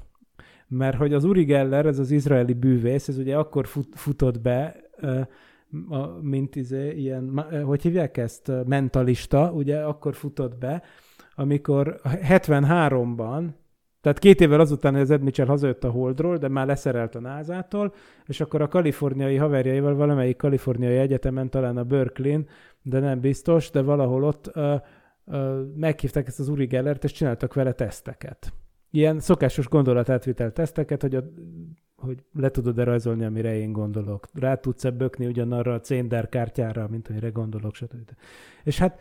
mert 0.67 0.97
hogy 0.97 1.13
az 1.13 1.23
Uri 1.23 1.43
Geller, 1.43 1.85
ez 1.85 1.99
az 1.99 2.11
izraeli 2.11 2.53
bűvész, 2.53 3.07
ez 3.07 3.17
ugye 3.17 3.37
akkor 3.37 3.67
fut, 3.67 3.87
futott 3.93 4.41
be, 4.41 4.75
eh, 5.01 5.25
a, 5.89 6.07
mint 6.21 6.55
izé, 6.55 6.91
ilyen, 6.91 7.45
eh, 7.51 7.63
hogy 7.63 7.81
hívják 7.81 8.17
ezt, 8.17 8.49
eh, 8.49 8.63
mentalista, 8.65 9.51
ugye 9.51 9.79
akkor 9.79 10.15
futott 10.15 10.57
be, 10.57 10.83
amikor 11.35 11.99
73-ban, 12.03 13.53
tehát 14.03 14.19
két 14.19 14.41
évvel 14.41 14.59
azután, 14.59 14.93
hogy 14.93 15.01
az 15.01 15.09
Ed 15.11 15.21
Mitchell 15.21 15.45
hazajött 15.45 15.83
a 15.83 15.89
Holdról, 15.89 16.37
de 16.37 16.47
már 16.47 16.67
leszerelt 16.67 17.15
a 17.15 17.19
NASA-tól, 17.19 17.93
és 18.25 18.41
akkor 18.41 18.61
a 18.61 18.67
kaliforniai 18.67 19.35
haverjaival 19.35 19.95
valamelyik 19.95 20.37
kaliforniai 20.37 20.97
egyetemen, 20.97 21.49
talán 21.49 21.77
a 21.77 21.83
Berkeley-n, 21.83 22.47
de 22.81 22.99
nem 22.99 23.19
biztos, 23.19 23.69
de 23.69 23.81
valahol 23.81 24.23
ott 24.23 24.51
uh, 24.55 24.73
uh, 25.25 25.59
meghívták 25.75 26.27
ezt 26.27 26.39
az 26.39 26.47
Uri 26.47 26.65
Gellert, 26.65 27.03
és 27.03 27.11
csináltak 27.11 27.53
vele 27.53 27.71
teszteket. 27.71 28.53
Ilyen 28.91 29.19
szokásos 29.19 29.67
gondolatátvitel 29.67 30.51
teszteket, 30.51 31.01
hogy, 31.01 31.15
a, 31.15 31.23
hogy 32.03 32.23
le 32.33 32.49
tudod-e 32.49 32.83
rajzolni, 32.83 33.25
amire 33.25 33.55
én 33.55 33.71
gondolok. 33.71 34.27
Rá 34.33 34.55
tudsz-e 34.55 34.89
bökni 34.91 35.25
ugyanarra 35.25 35.73
a 35.73 35.79
Cénder 35.79 36.29
kártyára, 36.29 36.87
mint 36.87 37.07
amire 37.07 37.29
gondolok, 37.29 37.75
stb. 37.75 38.11
És 38.63 38.77
hát 38.77 38.99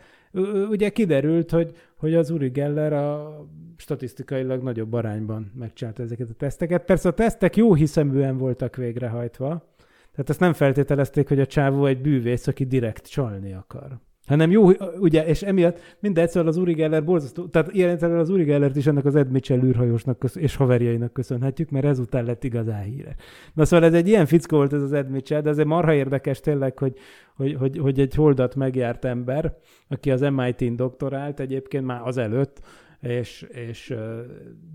ugye 0.69 0.89
kiderült, 0.89 1.51
hogy, 1.51 1.75
hogy 1.95 2.13
az 2.13 2.29
Uri 2.29 2.49
Geller 2.49 2.93
a 2.93 3.37
statisztikailag 3.77 4.63
nagyobb 4.63 4.93
arányban 4.93 5.51
megcsinálta 5.55 6.03
ezeket 6.03 6.29
a 6.29 6.33
teszteket. 6.33 6.85
Persze 6.85 7.09
a 7.09 7.13
tesztek 7.13 7.55
jó 7.55 7.73
hiszeműen 7.73 8.37
voltak 8.37 8.75
végrehajtva, 8.75 9.71
tehát 10.11 10.29
ezt 10.29 10.39
nem 10.39 10.53
feltételezték, 10.53 11.27
hogy 11.27 11.39
a 11.39 11.45
csávó 11.45 11.85
egy 11.85 12.01
bűvész, 12.01 12.47
aki 12.47 12.65
direkt 12.65 13.07
csalni 13.07 13.53
akar. 13.53 13.99
Hanem 14.27 14.51
jó, 14.51 14.69
ugye, 14.99 15.25
és 15.25 15.41
emiatt 15.41 15.79
mindegy, 15.99 16.29
szóval 16.29 16.49
az 16.49 16.57
Uri 16.57 16.73
Geller 16.73 17.03
borzasztó, 17.03 17.45
tehát 17.45 17.73
ilyen 17.73 17.89
értelemben 17.89 18.23
az 18.23 18.29
Uri 18.29 18.43
Gellert 18.43 18.75
is 18.75 18.87
ennek 18.87 19.05
az 19.05 19.15
Ed 19.15 19.31
Mitchell 19.31 19.63
űrhajósnak 19.63 20.23
és 20.33 20.55
haverjainak 20.55 21.13
köszönhetjük, 21.13 21.69
mert 21.69 21.85
ezután 21.85 22.25
lett 22.25 22.43
igazán 22.43 22.83
híre. 22.83 23.15
Na 23.53 23.65
szóval 23.65 23.85
ez 23.85 23.93
egy 23.93 24.07
ilyen 24.07 24.25
fickó 24.25 24.57
volt 24.57 24.73
ez 24.73 24.81
az 24.81 24.93
Ed 24.93 25.09
Mitchell, 25.09 25.41
de 25.41 25.49
azért 25.49 25.67
marha 25.67 25.93
érdekes 25.93 26.39
tényleg, 26.39 26.79
hogy, 26.79 26.97
hogy, 27.35 27.55
hogy, 27.59 27.77
hogy 27.77 27.99
egy 27.99 28.15
holdat 28.15 28.55
megjárt 28.55 29.05
ember, 29.05 29.57
aki 29.87 30.11
az 30.11 30.21
MIT-n 30.21 30.75
doktorált 30.75 31.39
egyébként 31.39 31.85
már 31.85 32.01
azelőtt, 32.03 32.61
és, 33.03 33.41
és 33.41 33.95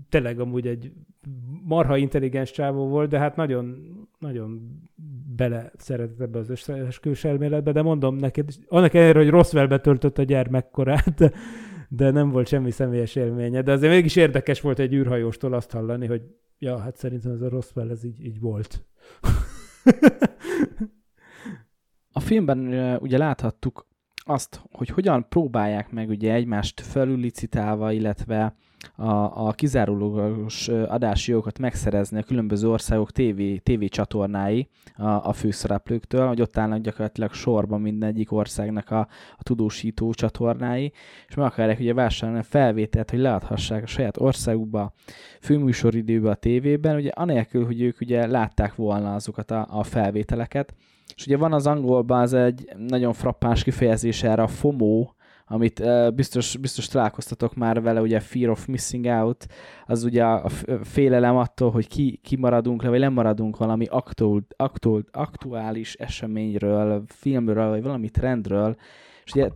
tényleg 0.09 0.39
amúgy 0.39 0.67
egy 0.67 0.91
marha 1.63 1.97
intelligens 1.97 2.51
csávó 2.51 2.87
volt, 2.87 3.09
de 3.09 3.19
hát 3.19 3.35
nagyon, 3.35 3.77
nagyon 4.19 4.79
bele 5.35 5.71
szeretett 5.77 6.21
ebbe 6.21 6.39
az 6.39 6.49
összeesküvés 6.49 7.23
elméletbe, 7.23 7.71
de 7.71 7.81
mondom 7.81 8.15
neked, 8.15 8.49
annak 8.67 8.93
ellenére, 8.93 9.19
hogy 9.19 9.29
Roswellbe 9.29 9.79
töltött 9.79 10.17
a 10.17 10.23
gyermekkorát, 10.23 11.31
de, 11.89 12.11
nem 12.11 12.29
volt 12.29 12.47
semmi 12.47 12.71
személyes 12.71 13.15
élménye, 13.15 13.61
de 13.61 13.71
azért 13.71 13.93
mégis 13.93 14.15
érdekes 14.15 14.61
volt 14.61 14.79
egy 14.79 14.93
űrhajóstól 14.93 15.53
azt 15.53 15.71
hallani, 15.71 16.07
hogy 16.07 16.21
ja, 16.59 16.77
hát 16.77 16.97
szerintem 16.97 17.31
ez 17.31 17.41
a 17.41 17.49
Roswell, 17.49 17.89
ez 17.89 18.03
így, 18.03 18.25
így 18.25 18.39
volt. 18.39 18.85
A 22.11 22.19
filmben 22.19 22.59
ugye 23.01 23.17
láthattuk 23.17 23.88
azt, 24.29 24.61
hogy 24.71 24.89
hogyan 24.89 25.25
próbálják 25.29 25.91
meg 25.91 26.09
ugye 26.09 26.33
egymást 26.33 26.81
felülicitálva, 26.81 27.91
illetve 27.91 28.55
a, 28.95 29.47
a 29.47 29.51
kizárólagos 29.51 30.67
adási 30.67 31.31
jogokat 31.31 31.59
megszerezni 31.59 32.19
a 32.19 32.23
különböző 32.23 32.69
országok 32.69 33.11
TV, 33.11 33.41
TV 33.63 33.83
csatornái 33.85 34.67
a, 34.95 35.07
a 35.07 35.33
főszereplőktől, 35.33 36.27
hogy 36.27 36.41
ott 36.41 36.57
állnak 36.57 36.81
gyakorlatilag 36.81 37.33
sorban 37.33 37.81
mindegyik 37.81 38.31
országnak 38.31 38.91
a, 38.91 38.99
a 39.37 39.43
tudósító 39.43 40.13
csatornái, 40.13 40.91
és 41.27 41.35
meg 41.35 41.45
akarják 41.45 41.79
ugye 41.79 41.93
vásárolni 41.93 42.41
a 42.41 42.43
felvételt, 42.43 43.09
hogy 43.09 43.19
leadhassák 43.19 43.83
a 43.83 43.87
saját 43.87 44.19
országukba, 44.19 44.93
főműsoridőbe 45.41 46.29
a 46.29 46.35
tévében, 46.35 46.95
ugye 46.95 47.09
anélkül, 47.09 47.65
hogy 47.65 47.81
ők 47.81 48.01
ugye 48.01 48.27
látták 48.27 48.75
volna 48.75 49.13
azokat 49.13 49.51
a, 49.51 49.67
a 49.69 49.83
felvételeket, 49.83 50.73
és 51.19 51.25
ugye 51.25 51.37
van 51.37 51.53
az 51.53 51.67
angolban 51.67 52.21
az 52.21 52.33
egy 52.33 52.73
nagyon 52.77 53.13
frappáns 53.13 53.63
kifejezés 53.63 54.23
erre 54.23 54.41
a 54.41 54.47
FOMO, 54.47 55.07
amit 55.45 55.83
biztos, 56.15 56.57
biztos 56.57 56.87
találkoztatok 56.87 57.55
már 57.55 57.81
vele, 57.81 58.01
ugye 58.01 58.19
Fear 58.19 58.49
of 58.49 58.65
Missing 58.65 59.05
Out, 59.05 59.47
az 59.85 60.03
ugye 60.03 60.23
a 60.23 60.49
félelem 60.83 61.37
attól, 61.37 61.71
hogy 61.71 61.87
ki, 61.87 62.19
ki 62.23 62.35
maradunk 62.35 62.83
le, 62.83 62.89
vagy 62.89 62.99
nem 62.99 63.13
maradunk 63.13 63.57
valami 63.57 63.85
aktuál, 63.85 64.45
aktuál, 64.55 65.03
aktuális 65.11 65.93
eseményről, 65.93 67.03
filmről, 67.07 67.69
vagy 67.69 67.83
valami 67.83 68.09
trendről, 68.09 68.75
és 69.25 69.31
ugye 69.33 69.49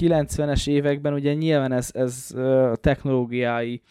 90-es 0.00 0.68
években 0.68 1.12
ugye 1.12 1.34
nyilván 1.34 1.72
ez, 1.72 1.90
ez 1.92 2.34
technológiai 2.80 3.82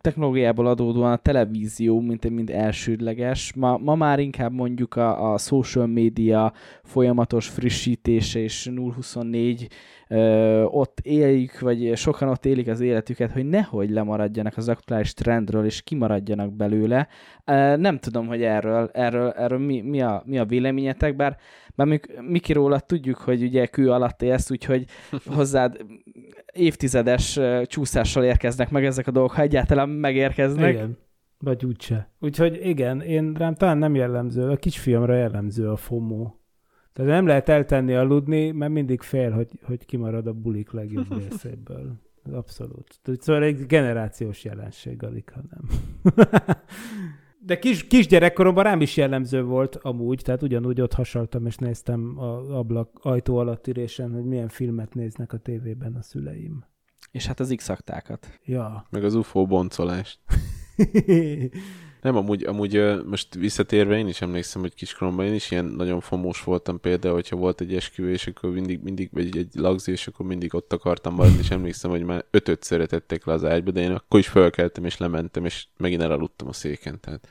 technológiából 0.00 0.66
adódóan 0.66 1.12
a 1.12 1.16
televízió, 1.16 2.00
mint, 2.00 2.30
mint 2.30 2.50
elsődleges. 2.50 3.52
Ma, 3.54 3.76
ma 3.76 3.94
már 3.94 4.18
inkább 4.18 4.52
mondjuk 4.52 4.96
a, 4.96 5.32
a 5.32 5.38
social 5.38 5.86
media 5.86 6.52
folyamatos 6.82 7.48
frissítése 7.48 8.38
és 8.38 8.70
024 8.94 9.68
ö, 10.08 10.62
ott 10.62 11.00
éljük, 11.02 11.60
vagy 11.60 11.96
sokan 11.96 12.28
ott 12.28 12.46
élik 12.46 12.68
az 12.68 12.80
életüket, 12.80 13.32
hogy 13.32 13.48
nehogy 13.48 13.90
lemaradjanak 13.90 14.56
az 14.56 14.68
aktuális 14.68 15.14
trendről, 15.14 15.64
és 15.64 15.82
kimaradjanak 15.82 16.52
belőle. 16.52 17.08
Nem 17.76 17.98
tudom, 17.98 18.26
hogy 18.26 18.42
erről, 18.42 18.90
erről, 18.92 19.30
erről 19.30 19.58
mi, 19.58 19.80
mi, 19.80 20.00
a, 20.02 20.22
mi 20.26 20.38
a 20.38 20.44
véleményetek, 20.44 21.16
bár 21.16 21.36
bár 21.78 21.86
mi, 21.86 22.00
Miki 22.20 22.52
róla 22.52 22.80
tudjuk, 22.80 23.16
hogy 23.16 23.42
ugye 23.42 23.66
kő 23.66 23.90
alatt 23.90 24.22
élsz, 24.22 24.50
úgyhogy 24.50 24.84
hozzád 25.36 25.76
évtizedes 26.52 27.40
csúszással 27.64 28.24
érkeznek 28.24 28.70
meg 28.70 28.84
ezek 28.84 29.06
a 29.06 29.10
dolgok, 29.10 29.32
ha 29.32 29.42
egyáltalán 29.42 29.88
megérkeznek. 29.88 30.72
Igen, 30.74 30.98
vagy 31.38 31.64
úgyse. 31.64 32.10
Úgyhogy 32.20 32.66
igen, 32.66 33.00
én 33.00 33.32
rám 33.32 33.54
talán 33.54 33.78
nem 33.78 33.94
jellemző, 33.94 34.50
a 34.50 34.56
kisfiamra 34.56 35.14
jellemző 35.14 35.70
a 35.70 35.76
FOMO. 35.76 36.30
Tehát 36.92 37.10
nem 37.10 37.26
lehet 37.26 37.48
eltenni 37.48 37.94
aludni, 37.94 38.50
mert 38.50 38.72
mindig 38.72 39.00
fél, 39.00 39.30
hogy, 39.30 39.48
hogy 39.62 39.84
kimarad 39.84 40.26
a 40.26 40.32
bulik 40.32 40.70
legjobb 40.70 41.16
részéből. 41.18 41.92
Abszolút. 42.32 43.00
Szóval 43.18 43.42
egy 43.42 43.66
generációs 43.66 44.44
jelenség, 44.44 45.02
alig, 45.02 45.30
ha 45.30 45.40
nem. 45.50 45.68
De 47.40 47.58
kis, 47.58 47.86
kisgyerekkoromban 47.86 48.64
rám 48.64 48.80
is 48.80 48.96
jellemző 48.96 49.42
volt 49.42 49.76
amúgy, 49.76 50.22
tehát 50.24 50.42
ugyanúgy 50.42 50.80
ott 50.80 50.92
hasaltam 50.92 51.46
és 51.46 51.56
néztem 51.56 52.18
a 52.18 52.58
ablak 52.58 52.98
ajtó 53.02 53.36
alatti 53.36 53.72
résen, 53.72 54.12
hogy 54.12 54.24
milyen 54.24 54.48
filmet 54.48 54.94
néznek 54.94 55.32
a 55.32 55.38
tévében 55.38 55.94
a 55.94 56.02
szüleim. 56.02 56.64
És 57.10 57.26
hát 57.26 57.40
az 57.40 57.52
x 57.56 57.70
Ja. 58.44 58.86
Meg 58.90 59.04
az 59.04 59.14
UFO 59.14 59.46
boncolást. 59.46 60.20
Nem, 62.02 62.16
amúgy, 62.16 62.44
amúgy 62.44 62.82
most 63.06 63.34
visszatérve 63.34 63.98
én 63.98 64.08
is 64.08 64.20
emlékszem, 64.20 64.60
hogy 64.60 64.74
kiskoromban 64.74 65.26
én 65.26 65.34
is 65.34 65.50
ilyen 65.50 65.64
nagyon 65.64 66.00
fomós 66.00 66.44
voltam 66.44 66.80
például, 66.80 67.14
hogyha 67.14 67.36
volt 67.36 67.60
egy 67.60 67.74
esküvő, 67.74 68.10
és 68.10 68.26
akkor 68.26 68.50
mindig, 68.50 68.80
mindig 68.82 69.08
vagy 69.12 69.36
egy 69.36 69.48
lagzi, 69.54 69.90
és 69.90 70.06
akkor 70.06 70.26
mindig 70.26 70.54
ott 70.54 70.72
akartam 70.72 71.14
maradni, 71.14 71.38
és 71.38 71.50
emlékszem, 71.50 71.90
hogy 71.90 72.02
már 72.02 72.24
ötöt 72.30 72.62
szeretettek 72.62 73.24
le 73.24 73.32
az 73.32 73.44
ágyba, 73.44 73.70
de 73.70 73.80
én 73.80 73.90
akkor 73.90 74.20
is 74.20 74.28
felkeltem, 74.28 74.84
és 74.84 74.98
lementem, 74.98 75.44
és 75.44 75.66
megint 75.76 76.02
elaludtam 76.02 76.48
a 76.48 76.52
széken. 76.52 77.00
Tehát. 77.00 77.28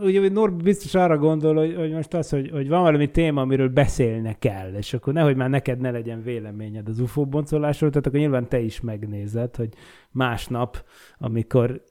Ugye 0.00 0.28
Norbi 0.28 0.62
biztos 0.62 0.94
arra 0.94 1.18
gondol, 1.18 1.54
hogy, 1.54 1.74
hogy 1.74 1.92
most 1.92 2.14
az, 2.14 2.30
hogy, 2.30 2.50
hogy 2.50 2.68
van 2.68 2.82
valami 2.82 3.10
téma, 3.10 3.40
amiről 3.40 3.68
beszélnek 3.68 4.38
kell, 4.38 4.72
és 4.74 4.94
akkor 4.94 5.12
nehogy 5.12 5.36
már 5.36 5.50
neked 5.50 5.80
ne 5.80 5.90
legyen 5.90 6.22
véleményed 6.22 6.88
az 6.88 7.00
UFO 7.00 7.26
boncolásról, 7.26 7.90
tehát 7.90 8.06
akkor 8.06 8.18
nyilván 8.18 8.48
te 8.48 8.60
is 8.60 8.80
megnézed, 8.80 9.56
hogy 9.56 9.68
másnap, 10.10 10.84
amikor 11.18 11.82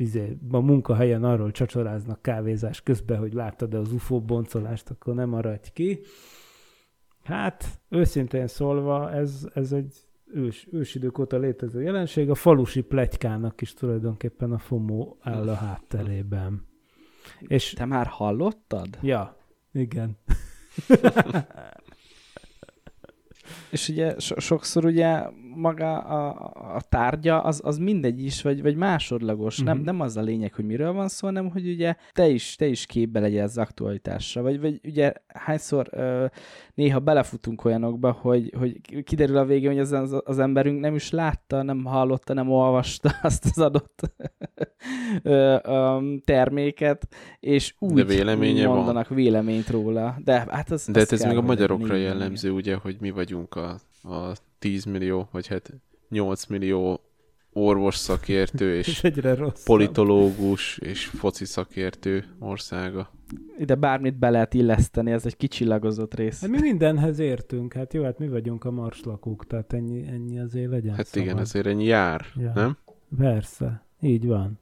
izé, 0.00 0.38
a 0.50 0.58
munkahelyen 0.58 1.24
arról 1.24 1.50
csacsoráznak 1.50 2.22
kávézás 2.22 2.82
közben, 2.82 3.18
hogy 3.18 3.32
láttad-e 3.32 3.78
az 3.78 3.92
UFO 3.92 4.20
boncolást, 4.20 4.90
akkor 4.90 5.14
nem 5.14 5.28
maradj 5.28 5.68
ki. 5.72 6.00
Hát, 7.22 7.64
őszintén 7.88 8.46
szólva, 8.46 9.12
ez, 9.12 9.48
ez 9.54 9.72
egy 9.72 9.96
ős, 10.26 10.68
ősidők 10.72 11.18
óta 11.18 11.38
létező 11.38 11.82
jelenség. 11.82 12.30
A 12.30 12.34
falusi 12.34 12.80
plegykának 12.80 13.60
is 13.60 13.74
tulajdonképpen 13.74 14.52
a 14.52 14.58
FOMO 14.58 15.16
áll 15.20 15.48
a 15.48 15.54
hátterében. 15.54 16.66
És... 17.38 17.72
Te 17.72 17.84
már 17.84 18.06
hallottad? 18.06 18.98
Ja, 19.02 19.36
igen. 19.72 20.16
És 23.70 23.88
ugye 23.88 24.18
so- 24.18 24.40
sokszor 24.40 24.84
ugye 24.84 25.22
maga 25.58 25.98
a, 25.98 26.52
a 26.76 26.80
tárgya 26.88 27.40
az, 27.40 27.60
az 27.64 27.78
mindegy 27.78 28.24
is, 28.24 28.42
vagy, 28.42 28.62
vagy 28.62 28.76
másodlagos. 28.76 29.58
Uh-huh. 29.58 29.74
Nem, 29.74 29.84
nem 29.84 30.00
az 30.00 30.16
a 30.16 30.20
lényeg, 30.20 30.54
hogy 30.54 30.64
miről 30.64 30.92
van 30.92 31.08
szó, 31.08 31.26
hanem 31.26 31.50
hogy 31.50 31.68
ugye 31.68 31.94
te 32.12 32.28
is, 32.28 32.56
te 32.56 32.66
is 32.66 32.86
képbe 32.86 33.20
legyen 33.20 33.44
az 33.44 33.58
aktualitásra. 33.58 34.42
Vagy, 34.42 34.60
vagy 34.60 34.80
ugye 34.84 35.12
hányszor 35.26 35.88
ö, 35.90 36.26
néha 36.74 36.98
belefutunk 36.98 37.64
olyanokba, 37.64 38.10
hogy, 38.10 38.52
hogy 38.58 39.02
kiderül 39.04 39.36
a 39.36 39.44
végén, 39.44 39.70
hogy 39.70 39.78
az, 39.78 39.92
az, 39.92 40.20
az 40.24 40.38
emberünk 40.38 40.80
nem 40.80 40.94
is 40.94 41.10
látta, 41.10 41.62
nem 41.62 41.84
hallotta, 41.84 42.34
nem 42.34 42.50
olvasta 42.50 43.10
azt 43.22 43.44
az 43.44 43.58
adott 43.58 44.00
ö, 45.22 45.56
ö, 45.62 45.98
terméket, 46.24 47.08
és 47.40 47.74
úgy, 47.78 47.92
De 47.92 48.04
véleménye 48.04 48.66
mondanak 48.66 49.08
van. 49.08 49.18
véleményt 49.18 49.70
róla. 49.70 50.16
De 50.24 50.46
hát 50.48 50.70
az, 50.70 50.88
De 50.92 50.98
hát 50.98 51.12
ez 51.12 51.24
még 51.24 51.36
a 51.36 51.42
magyarokra 51.42 51.94
jellemző, 51.94 52.50
ugye, 52.50 52.74
hogy 52.74 52.96
mi 53.00 53.10
vagyunk 53.10 53.54
a, 53.54 53.70
a 54.02 54.32
10 54.58 54.84
millió, 54.84 55.28
vagy 55.32 55.46
hát 55.46 55.72
8 56.08 56.46
millió 56.46 57.00
orvos 57.52 57.96
szakértő 57.96 58.74
És 58.78 58.88
és 58.88 59.04
egyre 59.04 59.34
rossz. 59.34 59.64
politológus 59.64 60.78
és 60.78 61.04
foci 61.06 61.44
szakértő 61.44 62.24
országa. 62.38 63.10
Ide 63.58 63.74
bármit 63.74 64.18
be 64.18 64.30
lehet 64.30 64.54
illeszteni, 64.54 65.10
ez 65.12 65.26
egy 65.26 65.36
kicsillagozott 65.36 66.14
rész. 66.14 66.40
Hát 66.40 66.50
mi 66.50 66.60
mindenhez 66.60 67.18
értünk, 67.18 67.72
hát 67.72 67.94
jó, 67.94 68.02
hát 68.02 68.18
mi 68.18 68.28
vagyunk 68.28 68.64
a 68.64 68.70
marslakók, 68.70 69.46
tehát 69.46 69.72
ennyi, 69.72 70.06
ennyi 70.06 70.38
azért 70.38 70.70
legyen 70.70 70.94
Hát 70.94 71.06
szabad. 71.06 71.28
igen, 71.28 71.38
ezért 71.38 71.66
ennyi 71.66 71.84
jár, 71.84 72.24
Ja. 72.36 72.52
nem? 72.54 72.76
Persze, 73.18 73.84
így 74.00 74.26
van. 74.26 74.58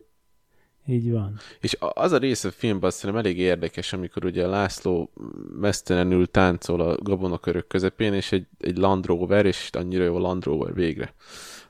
Így 0.87 1.11
van. 1.11 1.39
És 1.61 1.77
az 1.79 2.13
a 2.13 2.19
rész 2.19 2.45
a 2.45 2.51
filmben 2.51 2.89
azt 2.89 2.99
szerintem 2.99 3.25
elég 3.25 3.39
érdekes, 3.39 3.93
amikor 3.93 4.25
ugye 4.25 4.47
László 4.47 5.11
mesztelenül 5.61 6.27
táncol 6.27 6.81
a 6.81 6.97
gabonakörök 7.03 7.67
közepén, 7.67 8.13
és 8.13 8.33
egy, 8.33 8.47
egy 8.59 8.77
Land 8.77 9.07
Rover, 9.07 9.47
és 9.47 9.69
annyira 9.73 10.05
jó 10.05 10.17
a 10.17 10.19
Land 10.19 10.45
Rover 10.45 10.75
végre. 10.75 11.15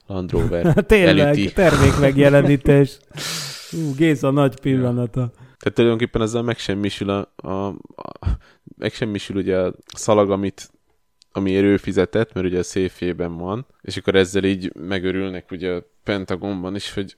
Land 0.06 0.30
Rover 0.30 0.74
Tényleg, 0.86 1.18
elüti. 1.18 1.52
termék 1.52 1.98
megjelenítés. 2.00 2.98
Ú, 3.72 3.94
Géza 3.94 4.30
nagy 4.30 4.60
pillanata. 4.60 5.30
Tehát 5.58 5.74
tulajdonképpen 5.74 6.22
ezzel 6.22 6.42
megsemmisül 6.42 7.10
a, 7.10 7.32
a, 7.36 7.66
a 7.96 8.28
megsemmisül 8.78 9.36
ugye 9.36 9.58
a 9.58 9.74
szalag, 9.94 10.30
amit 10.30 10.70
ami 11.32 11.54
ő 11.54 11.76
fizetett, 11.76 12.32
mert 12.32 12.46
ugye 12.46 12.58
a 12.58 12.62
széfjében 12.62 13.36
van, 13.36 13.66
és 13.82 13.96
akkor 13.96 14.14
ezzel 14.14 14.44
így 14.44 14.72
megörülnek 14.74 15.50
ugye 15.50 15.72
a 15.72 15.82
Pentagonban 16.04 16.74
is, 16.74 16.94
hogy 16.94 17.16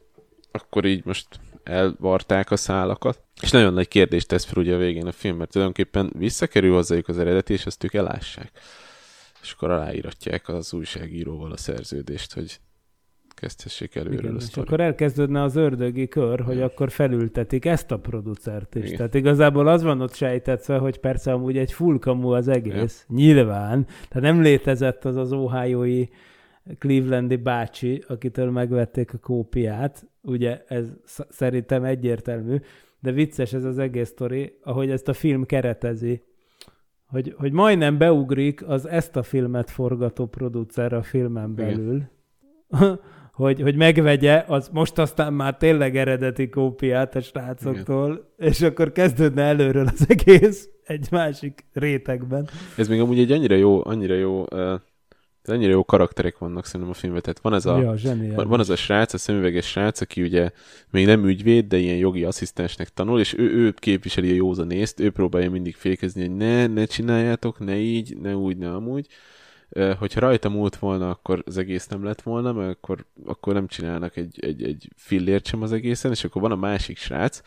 akkor 0.51 0.85
így 0.85 1.05
most 1.05 1.27
elvarták 1.69 2.51
a 2.51 2.57
szálakat. 2.57 3.23
És 3.43 3.51
nagyon 3.51 3.73
nagy 3.73 3.89
kérdést 3.89 4.29
tesz 4.29 4.45
fel 4.45 4.63
ugye 4.63 4.75
a 4.75 4.79
végén 4.79 5.07
a 5.07 5.13
film, 5.13 5.37
mert 5.37 5.51
tulajdonképpen 5.51 6.13
visszakerül 6.19 6.73
hozzájuk 6.75 7.09
az 7.09 7.19
eredeti, 7.19 7.53
és 7.53 7.67
ezt 7.67 7.85
ők 7.85 7.95
elássák. 7.95 8.51
És 9.43 9.53
akkor 9.53 9.71
aláíratják 9.71 10.49
az 10.49 10.73
újságíróval 10.73 11.53
a 11.53 11.57
szerződést, 11.57 12.35
hogy 12.35 12.61
kezdhessék 13.35 13.95
előről 13.95 14.19
Igen, 14.19 14.35
a 14.35 14.39
és 14.39 14.57
akkor 14.57 14.81
elkezdődne 14.81 15.43
az 15.43 15.57
ördögi 15.57 16.09
kör, 16.09 16.41
hogy 16.41 16.61
akkor 16.61 16.91
felültetik 16.91 17.65
ezt 17.65 17.91
a 17.91 17.99
producert 17.99 18.75
is. 18.75 18.85
Igen. 18.85 18.97
Tehát 18.97 19.15
igazából 19.15 19.69
az 19.69 19.83
van 19.83 20.01
ott 20.01 20.15
sejtetve, 20.15 20.79
hogy 20.79 20.99
persze 20.99 21.33
amúgy 21.33 21.59
egy 21.59 21.73
full 21.73 21.99
kamu 21.99 22.31
az 22.31 22.49
egész, 22.49 23.05
nyilván. 23.09 23.85
Tehát 23.85 24.33
nem 24.33 24.43
létezett 24.43 25.05
az 25.05 25.17
az 25.17 25.33
ohio 25.33 26.07
Clevelandi 26.79 27.37
bácsi, 27.37 28.05
akitől 28.09 28.51
megvették 28.51 29.15
a 29.15 29.19
kópiát. 29.19 30.07
Ugye 30.21 30.65
ez 30.67 30.87
sz- 31.05 31.27
szerintem 31.31 31.85
egyértelmű, 31.85 32.57
de 33.01 33.13
vicces 33.13 33.53
ez 33.53 33.65
az 33.65 33.79
egész 33.79 34.09
sztori, 34.09 34.59
ahogy 34.63 34.91
ezt 34.91 35.09
a 35.09 35.13
film 35.13 35.45
keretezi, 35.45 36.23
hogy, 37.07 37.35
hogy 37.37 37.53
majdnem 37.53 37.99
beugrik 37.99 38.69
az 38.69 38.89
ezt 38.89 39.17
a 39.17 39.23
filmet 39.23 39.71
forgató 39.71 40.27
producer 40.27 40.93
a 40.93 41.03
filmen 41.03 41.55
belül, 41.55 42.03
hogy, 43.33 43.61
hogy 43.61 43.77
megvegye, 43.77 44.45
az 44.47 44.69
most 44.73 44.99
aztán 44.99 45.33
már 45.33 45.57
tényleg 45.57 45.97
eredeti 45.97 46.49
kópiát 46.49 47.15
a 47.17 47.21
srácoktól, 47.21 48.11
Igen. 48.11 48.51
és 48.51 48.61
akkor 48.61 48.93
kezdődne 48.93 49.43
előről 49.43 49.87
az 49.87 50.07
egész 50.09 50.69
egy 50.85 51.09
másik 51.11 51.65
rétegben. 51.73 52.49
Ez 52.77 52.89
még 52.89 53.01
amúgy 53.01 53.19
egy 53.19 53.33
annyira 53.33 53.55
jó, 53.55 53.85
annyira 53.85 54.15
jó 54.15 54.41
uh 54.41 54.81
annyira 55.49 55.71
jó 55.71 55.85
karakterek 55.85 56.39
vannak 56.39 56.65
szerintem 56.65 56.91
a 56.91 56.95
filmben. 56.95 57.23
Tehát 57.23 57.41
van 57.41 57.55
ez 57.55 57.67
a, 57.67 57.79
ja, 57.79 58.35
van, 58.35 58.49
van 58.49 58.61
ez 58.61 58.69
a 58.69 58.77
srác, 58.77 59.13
a 59.13 59.19
szemüveges 59.19 59.67
srác, 59.67 60.01
aki 60.01 60.23
ugye 60.23 60.51
még 60.91 61.07
nem 61.07 61.27
ügyvéd, 61.27 61.67
de 61.67 61.77
ilyen 61.77 61.97
jogi 61.97 62.25
asszisztensnek 62.25 62.89
tanul, 62.89 63.21
és 63.21 63.39
ő, 63.39 63.51
ő 63.51 63.73
képviseli 63.73 64.31
a 64.31 64.35
józanészt, 64.35 65.01
ő 65.01 65.11
próbálja 65.11 65.51
mindig 65.51 65.77
fékezni, 65.77 66.21
hogy 66.21 66.37
ne, 66.37 66.67
ne 66.67 66.85
csináljátok, 66.85 67.59
ne 67.59 67.77
így, 67.77 68.17
ne 68.17 68.37
úgy, 68.37 68.57
ne 68.57 68.75
amúgy. 68.75 69.07
Hogyha 69.99 70.21
rajta 70.21 70.49
múlt 70.49 70.77
volna, 70.77 71.11
akkor 71.11 71.43
az 71.47 71.59
egész 71.59 71.87
nem 71.87 72.05
lett 72.05 72.23
volna, 72.23 72.53
mert 72.53 72.71
akkor, 72.71 73.05
akkor 73.27 73.55
nem 73.55 73.67
csinálnak 73.67 74.17
egy, 74.17 74.39
egy, 74.41 74.63
egy 74.63 74.89
fillért 74.97 75.47
sem 75.47 75.63
az 75.63 75.73
egészen, 75.73 76.11
és 76.11 76.25
akkor 76.25 76.43
van 76.43 76.53
a 76.53 76.57
másik 76.57 76.99
srác, 76.99 77.41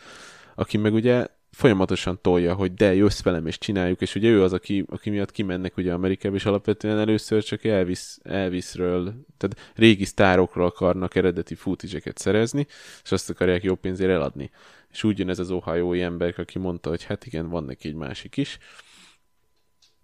aki 0.54 0.76
meg 0.76 0.92
ugye 0.94 1.26
folyamatosan 1.52 2.18
tolja, 2.20 2.54
hogy 2.54 2.74
de 2.74 2.94
jössz 2.94 3.22
velem 3.22 3.46
és 3.46 3.58
csináljuk, 3.58 4.00
és 4.00 4.14
ugye 4.14 4.28
ő 4.28 4.42
az, 4.42 4.52
aki, 4.52 4.84
aki 4.88 5.10
miatt 5.10 5.30
kimennek 5.30 5.76
ugye 5.76 5.92
Amerikába, 5.92 6.34
és 6.34 6.44
alapvetően 6.44 6.98
először 6.98 7.42
csak 7.42 7.64
Elvis, 7.64 8.16
Elvisről, 8.22 9.14
tehát 9.36 9.72
régi 9.74 10.04
sztárokról 10.04 10.66
akarnak 10.66 11.14
eredeti 11.14 11.54
footage 11.54 12.12
szerezni, 12.14 12.66
és 13.02 13.12
azt 13.12 13.30
akarják 13.30 13.62
jó 13.62 13.74
pénzért 13.74 14.10
eladni. 14.10 14.50
És 14.90 15.04
úgy 15.04 15.18
jön 15.18 15.28
ez 15.28 15.38
az 15.38 15.50
ohio 15.50 15.92
ember, 15.92 16.34
aki 16.36 16.58
mondta, 16.58 16.88
hogy 16.88 17.04
hát 17.04 17.26
igen, 17.26 17.48
van 17.48 17.64
neki 17.64 17.88
egy 17.88 17.94
másik 17.94 18.36
is, 18.36 18.58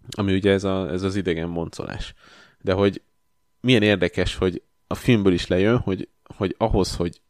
ami 0.09 0.33
ugye 0.33 0.51
ez, 0.51 0.63
a, 0.63 0.89
ez 0.91 1.03
az 1.03 1.15
idegen 1.15 1.49
moncolás. 1.49 2.13
De 2.61 2.73
hogy 2.73 3.01
milyen 3.61 3.81
érdekes, 3.81 4.35
hogy 4.35 4.61
a 4.87 4.95
filmből 4.95 5.33
is 5.33 5.47
lejön, 5.47 5.77
hogy, 5.77 6.07
hogy 6.35 6.55
ahhoz, 6.57 6.95
hogy 6.95 7.21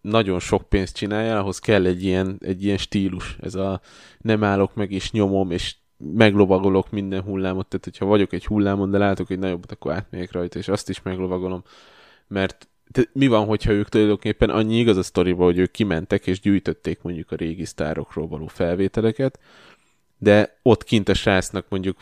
nagyon 0.00 0.38
sok 0.38 0.68
pénzt 0.68 0.96
csináljál, 0.96 1.38
ahhoz 1.38 1.58
kell 1.58 1.86
egy 1.86 2.04
ilyen, 2.04 2.38
egy 2.40 2.64
ilyen 2.64 2.76
stílus. 2.76 3.36
Ez 3.40 3.54
a 3.54 3.80
nem 4.18 4.44
állok 4.44 4.74
meg 4.74 4.92
és 4.92 5.10
nyomom, 5.10 5.50
és 5.50 5.76
meglovagolok 5.96 6.90
minden 6.90 7.22
hullámot. 7.22 7.66
Tehát, 7.66 7.84
hogyha 7.84 8.04
vagyok 8.04 8.32
egy 8.32 8.46
hullámon, 8.46 8.90
de 8.90 8.98
látok 8.98 9.30
egy 9.30 9.38
nagyobbat, 9.38 9.72
akkor 9.72 9.92
átmegyek 9.92 10.32
rajta, 10.32 10.58
és 10.58 10.68
azt 10.68 10.88
is 10.88 11.02
meglovagolom. 11.02 11.62
Mert 12.26 12.68
te, 12.92 13.02
mi 13.12 13.26
van, 13.26 13.46
hogyha 13.46 13.72
ők 13.72 13.88
tulajdonképpen 13.88 14.50
annyi 14.50 14.78
igaz 14.78 14.96
a 14.96 15.02
sztoriba, 15.02 15.44
hogy 15.44 15.58
ők 15.58 15.70
kimentek 15.70 16.26
és 16.26 16.40
gyűjtötték 16.40 17.02
mondjuk 17.02 17.30
a 17.30 17.36
régi 17.36 17.64
sztárokról 17.64 18.28
való 18.28 18.46
felvételeket, 18.46 19.38
de 20.18 20.58
ott 20.62 20.84
kint 20.84 21.08
a 21.08 21.14
srácnak 21.14 21.66
mondjuk 21.68 22.00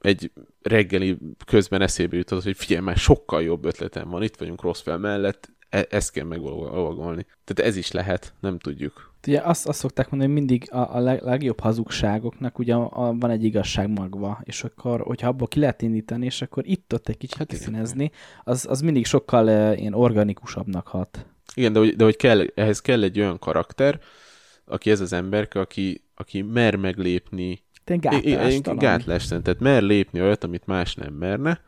egy 0.00 0.32
reggeli 0.62 1.18
közben 1.46 1.82
eszébe 1.82 2.16
jutott, 2.16 2.42
hogy 2.42 2.56
figyelj, 2.56 2.84
már 2.84 2.96
sokkal 2.96 3.42
jobb 3.42 3.64
ötletem 3.64 4.08
van, 4.08 4.22
itt 4.22 4.36
vagyunk 4.36 4.62
rossz 4.62 4.80
fel 4.80 4.98
mellett, 4.98 5.50
e- 5.70 5.86
ezt 5.90 6.12
kell 6.12 6.24
megolvagolni. 6.24 7.26
Tehát 7.44 7.70
ez 7.70 7.76
is 7.76 7.90
lehet, 7.90 8.34
nem 8.40 8.58
tudjuk. 8.58 9.14
Ugye 9.26 9.40
azt, 9.40 9.66
azt 9.68 9.78
szokták 9.78 10.10
mondani, 10.10 10.32
hogy 10.32 10.40
mindig 10.40 10.72
a, 10.72 10.94
a 10.94 10.98
leg, 10.98 11.22
legjobb 11.22 11.60
hazugságoknak 11.60 12.58
ugye 12.58 12.74
a, 12.74 13.08
a, 13.08 13.14
van 13.14 13.30
egy 13.30 13.44
igazság 13.44 13.88
magva, 13.88 14.40
és 14.44 14.64
akkor, 14.64 15.00
hogyha 15.00 15.28
abból 15.28 15.48
ki 15.48 15.60
lehet 15.60 15.82
indítani, 15.82 16.24
és 16.24 16.42
akkor 16.42 16.66
itt-ott 16.66 17.08
egy 17.08 17.16
kicsit 17.16 17.38
hát 17.38 17.46
kiszínezni, 17.46 18.10
az, 18.44 18.66
az 18.68 18.80
mindig 18.80 19.06
sokkal 19.06 19.46
uh, 19.46 19.80
ilyen 19.80 19.94
organikusabbnak 19.94 20.86
hat. 20.86 21.26
Igen, 21.54 21.72
de 21.72 21.78
hogy, 21.78 21.96
de 21.96 22.04
hogy 22.04 22.16
kell, 22.16 22.46
ehhez 22.54 22.80
kell 22.80 23.02
egy 23.02 23.18
olyan 23.20 23.38
karakter, 23.38 24.00
aki 24.64 24.90
ez 24.90 25.00
az 25.00 25.12
ember, 25.12 25.48
aki, 25.52 26.04
aki 26.14 26.42
mer 26.42 26.76
meglépni 26.76 27.62
gátlástalan. 27.84 28.78
Gátlástalan, 28.78 29.42
tehát 29.42 29.60
mer 29.60 29.82
lépni 29.82 30.20
olyat, 30.20 30.44
amit 30.44 30.66
más 30.66 30.94
nem 30.94 31.12
merne, 31.12 31.60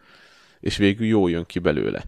és 0.61 0.76
végül 0.76 1.07
jó 1.07 1.28
jön 1.28 1.46
ki 1.46 1.59
belőle. 1.59 2.05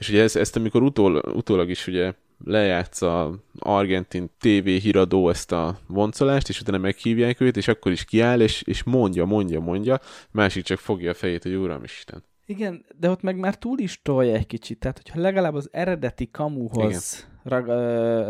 És 0.00 0.08
ugye 0.08 0.22
ezt, 0.22 0.36
ezt 0.36 0.56
amikor 0.56 0.82
utól, 0.82 1.16
utólag 1.34 1.70
is 1.70 1.86
ugye 1.86 2.12
lejátsza 2.44 3.34
argentin 3.58 4.30
TV 4.38 4.64
híradó 4.64 5.28
ezt 5.28 5.52
a 5.52 5.78
voncolást, 5.86 6.48
és 6.48 6.60
utána 6.60 6.78
meghívják 6.78 7.40
őt, 7.40 7.56
és 7.56 7.68
akkor 7.68 7.92
is 7.92 8.04
kiáll, 8.04 8.40
és, 8.40 8.62
és 8.62 8.82
mondja, 8.82 9.24
mondja, 9.24 9.60
mondja, 9.60 10.00
másik 10.30 10.64
csak 10.64 10.78
fogja 10.78 11.10
a 11.10 11.14
fejét, 11.14 11.42
hogy 11.42 11.54
Uram 11.54 11.84
Isten. 11.84 12.24
Igen, 12.46 12.84
de 12.98 13.10
ott 13.10 13.22
meg 13.22 13.36
már 13.36 13.58
túl 13.58 13.78
is 13.78 14.02
tolja 14.02 14.34
egy 14.34 14.46
kicsit, 14.46 14.78
tehát 14.78 15.00
hogyha 15.02 15.20
legalább 15.20 15.54
az 15.54 15.68
eredeti 15.72 16.30
kamuhoz 16.30 17.28
rag, 17.42 17.66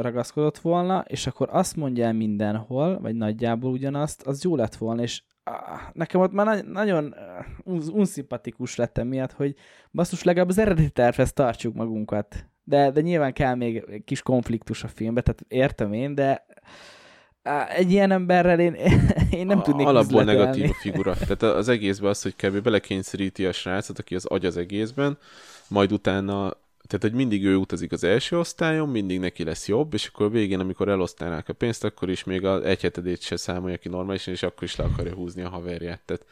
ragaszkodott 0.01 0.59
volna, 0.59 1.05
és 1.09 1.27
akkor 1.27 1.49
azt 1.51 1.77
mondja 1.77 2.05
el 2.05 2.12
mindenhol, 2.12 3.01
vagy 3.01 3.14
nagyjából 3.14 3.71
ugyanazt, 3.71 4.23
az 4.23 4.45
jó 4.45 4.57
lett 4.57 4.75
volna, 4.75 5.03
és 5.03 5.23
nekem 5.93 6.21
ott 6.21 6.33
már 6.33 6.47
na- 6.47 6.73
nagyon 6.73 7.15
unszimpatikus 7.93 8.77
lettem 8.77 9.07
miatt, 9.07 9.33
hogy 9.33 9.55
basszus, 9.91 10.23
legalább 10.23 10.49
az 10.49 10.59
eredeti 10.59 10.91
tervhez 10.91 11.33
tartsuk 11.33 11.75
magunkat. 11.75 12.47
De, 12.65 12.91
de 12.91 13.01
nyilván 13.01 13.33
kell 13.33 13.55
még 13.55 13.85
egy 13.91 14.05
kis 14.05 14.23
konfliktus 14.23 14.85
a 14.85 14.89
filmbe, 14.89 15.21
tehát 15.21 15.45
értem 15.49 15.93
én, 15.93 16.15
de 16.15 16.47
egy 17.69 17.91
ilyen 17.91 18.11
emberrel 18.11 18.61
én, 18.61 18.77
én 19.41 19.47
nem 19.47 19.63
tudnék 19.63 19.87
Alapból 19.87 20.25
negatív 20.25 20.71
a 20.71 20.75
figura. 20.75 21.15
Tehát 21.15 21.43
az 21.43 21.69
egészben 21.69 22.11
az, 22.11 22.23
hogy 22.23 22.37
kb. 22.37 22.63
belekényszeríti 22.63 23.47
a 23.47 23.53
srácot, 23.53 23.99
aki 23.99 24.15
az 24.15 24.25
agy 24.25 24.47
az 24.47 24.57
egészben, 24.57 25.19
majd 25.69 25.93
utána 25.93 26.57
tehát, 26.87 27.03
hogy 27.03 27.12
mindig 27.12 27.45
ő 27.45 27.57
utazik 27.57 27.93
az 27.93 28.05
első 28.05 28.39
osztályon, 28.39 28.89
mindig 28.89 29.18
neki 29.20 29.45
lesz 29.45 29.68
jobb, 29.68 29.95
és 29.95 30.07
akkor 30.07 30.31
végén, 30.31 30.61
amikor 30.61 30.89
elosztálnák 30.89 31.49
a 31.49 31.53
pénzt, 31.53 31.85
akkor 31.85 32.11
is 32.11 32.24
még 32.24 32.45
az 32.45 32.62
egyhetedét 32.62 33.20
se 33.22 33.37
számolja 33.37 33.76
ki 33.76 33.89
normálisan, 33.89 34.35
és 34.35 34.43
akkor 34.43 34.62
is 34.62 34.76
le 34.76 34.85
akarja 34.85 35.14
húzni 35.14 35.43
a 35.43 35.49
haverját. 35.49 36.01
Tehát 36.05 36.26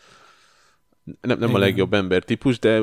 nem, 1.20 1.38
nem 1.38 1.54
a 1.54 1.58
legjobb 1.58 1.94
ember 1.94 2.24
típus, 2.24 2.58
de 2.58 2.82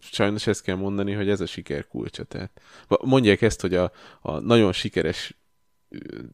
sajnos 0.00 0.46
ezt 0.46 0.62
kell 0.62 0.76
mondani, 0.76 1.12
hogy 1.12 1.28
ez 1.28 1.40
a 1.40 1.46
siker 1.46 1.86
kulcsa. 1.86 2.24
Tehát 2.24 2.60
mondják 3.02 3.42
ezt, 3.42 3.60
hogy 3.60 3.74
a, 3.74 3.92
a 4.20 4.38
nagyon 4.38 4.72
sikeres 4.72 5.34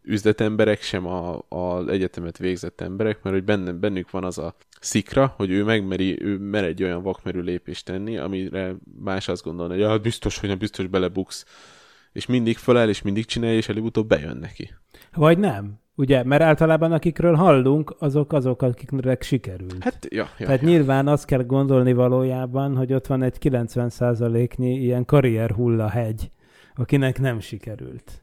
üzletemberek, 0.02 0.82
sem 0.82 1.06
a, 1.06 1.44
a 1.48 1.88
egyetemet 1.88 2.38
végzett 2.38 2.80
emberek, 2.80 3.22
mert 3.22 3.34
hogy 3.36 3.44
benne, 3.44 3.72
bennük 3.72 4.10
van 4.10 4.24
az 4.24 4.38
a 4.38 4.54
szikra, 4.80 5.34
hogy 5.36 5.50
ő 5.50 5.64
megmeri, 5.64 6.22
ő 6.22 6.38
mer 6.38 6.64
egy 6.64 6.82
olyan 6.82 7.02
vakmerő 7.02 7.40
lépést 7.40 7.84
tenni, 7.84 8.18
amire 8.18 8.74
más 8.98 9.28
azt 9.28 9.42
gondolna, 9.42 9.74
hogy 9.74 9.82
hát 9.82 10.02
biztos, 10.02 10.38
hogy 10.38 10.48
nem 10.48 10.58
biztos 10.58 10.86
belebuksz. 10.86 11.44
És 12.12 12.26
mindig 12.26 12.56
feláll, 12.56 12.88
és 12.88 13.02
mindig 13.02 13.24
csinálja, 13.24 13.56
és 13.56 13.68
előbb-utóbb 13.68 14.08
bejön 14.08 14.36
neki. 14.36 14.70
Vagy 15.12 15.38
nem. 15.38 15.80
Ugye, 15.94 16.24
mert 16.24 16.42
általában 16.42 16.92
akikről 16.92 17.34
hallunk, 17.34 17.94
azok 17.98 18.32
azok, 18.32 18.62
akiknek 18.62 19.22
sikerült. 19.22 19.82
Hát, 19.82 20.06
ja, 20.10 20.28
ja, 20.38 20.46
Tehát 20.46 20.62
ja. 20.62 20.68
nyilván 20.68 21.08
azt 21.08 21.24
kell 21.24 21.42
gondolni 21.44 21.92
valójában, 21.92 22.76
hogy 22.76 22.92
ott 22.92 23.06
van 23.06 23.22
egy 23.22 23.36
90%-nyi 23.40 24.74
ilyen 24.74 25.04
karrierhullahegy, 25.04 26.30
akinek 26.74 27.20
nem 27.20 27.40
sikerült. 27.40 28.22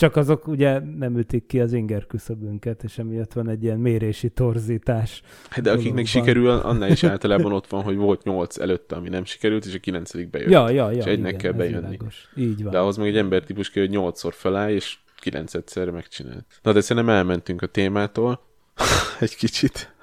Csak 0.00 0.16
azok 0.16 0.46
ugye 0.46 0.78
nem 0.78 1.18
ütik 1.18 1.46
ki 1.46 1.60
az 1.60 1.72
inger 1.72 2.06
küszöbünket, 2.06 2.82
és 2.82 2.98
emiatt 2.98 3.32
van 3.32 3.48
egy 3.48 3.62
ilyen 3.62 3.78
mérési 3.78 4.28
torzítás. 4.28 5.22
Hát 5.50 5.64
de 5.64 5.72
akiknek 5.72 6.06
sikerül, 6.06 6.48
annál 6.48 6.90
is 6.90 7.04
általában 7.12 7.52
ott 7.52 7.66
van, 7.66 7.82
hogy 7.82 7.96
volt 7.96 8.22
nyolc 8.22 8.58
előtte, 8.58 8.96
ami 8.96 9.08
nem 9.08 9.24
sikerült, 9.24 9.64
és 9.64 9.74
a 9.74 9.78
kilencedik 9.78 10.30
bejött. 10.30 10.50
Ja, 10.50 10.70
ja, 10.70 10.90
ja. 10.90 10.98
És 10.98 11.04
egynek 11.04 11.28
igen, 11.28 11.38
kell 11.38 11.52
bejönni. 11.52 11.96
Így 12.36 12.62
van. 12.62 12.72
De 12.72 12.78
ahhoz 12.78 12.96
meg 12.96 13.08
egy 13.08 13.16
embertípus 13.16 13.70
kell, 13.70 13.82
hogy 13.82 13.92
nyolcszor 13.92 14.32
feláll, 14.32 14.70
és 14.70 14.98
kilencedször 15.16 15.90
megcsinál. 15.90 16.46
Na 16.62 16.72
de 16.72 16.80
szerintem 16.80 17.14
elmentünk 17.14 17.62
a 17.62 17.66
témától. 17.66 18.40
egy 19.20 19.36
kicsit. 19.36 19.94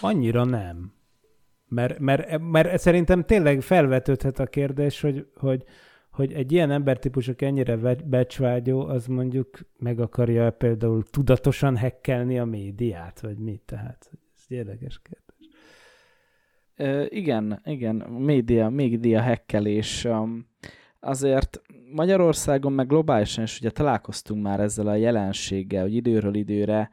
Annyira 0.00 0.44
nem. 0.44 0.92
Mert, 1.68 1.98
mert, 1.98 2.38
mert 2.50 2.78
szerintem 2.78 3.24
tényleg 3.24 3.60
felvetődhet 3.60 4.38
a 4.38 4.46
kérdés, 4.46 5.00
hogy, 5.00 5.26
hogy 5.34 5.64
hogy 6.10 6.32
egy 6.32 6.52
ilyen 6.52 6.70
embertípus, 6.70 7.28
aki 7.28 7.44
ennyire 7.44 7.76
becsvágyó, 8.04 8.80
az 8.80 9.06
mondjuk 9.06 9.58
meg 9.78 10.00
akarja 10.00 10.50
például 10.50 11.02
tudatosan 11.02 11.76
hekkelni 11.76 12.38
a 12.38 12.44
médiát, 12.44 13.20
vagy 13.20 13.38
mit? 13.38 13.62
Tehát 13.64 14.10
ez 14.36 14.44
érdekes 14.48 15.00
kérdés. 15.02 15.48
Ö, 16.76 17.04
igen, 17.08 17.60
igen, 17.64 17.96
média, 17.96 18.68
média 18.68 19.20
hekkelés. 19.20 20.04
Um, 20.04 20.46
azért 21.00 21.60
Magyarországon, 21.92 22.72
meg 22.72 22.86
globálisan 22.86 23.44
is 23.44 23.58
ugye 23.58 23.70
találkoztunk 23.70 24.42
már 24.42 24.60
ezzel 24.60 24.86
a 24.86 24.94
jelenséggel, 24.94 25.82
hogy 25.82 25.94
időről 25.94 26.34
időre 26.34 26.90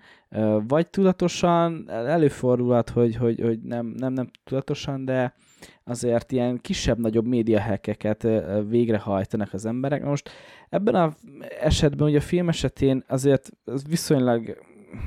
vagy 0.68 0.90
tudatosan 0.90 1.90
előfordulhat, 1.90 2.90
hogy, 2.90 3.16
hogy, 3.16 3.42
hogy 3.42 3.60
nem, 3.60 3.86
nem, 3.98 4.14
nem 4.14 4.30
tudatosan, 4.44 5.06
de 5.06 5.36
azért 5.84 6.32
ilyen 6.32 6.60
kisebb-nagyobb 6.62 7.26
médiahekeket 7.26 8.28
végrehajtanak 8.70 9.54
az 9.54 9.66
emberek. 9.66 10.04
Most 10.04 10.30
ebben 10.70 10.96
az 10.96 11.14
esetben, 11.62 12.08
ugye 12.08 12.18
a 12.18 12.22
film 12.22 12.50
esetén 12.50 13.04
azért 13.08 13.50
az 13.66 13.84
viszonylag 13.88 14.58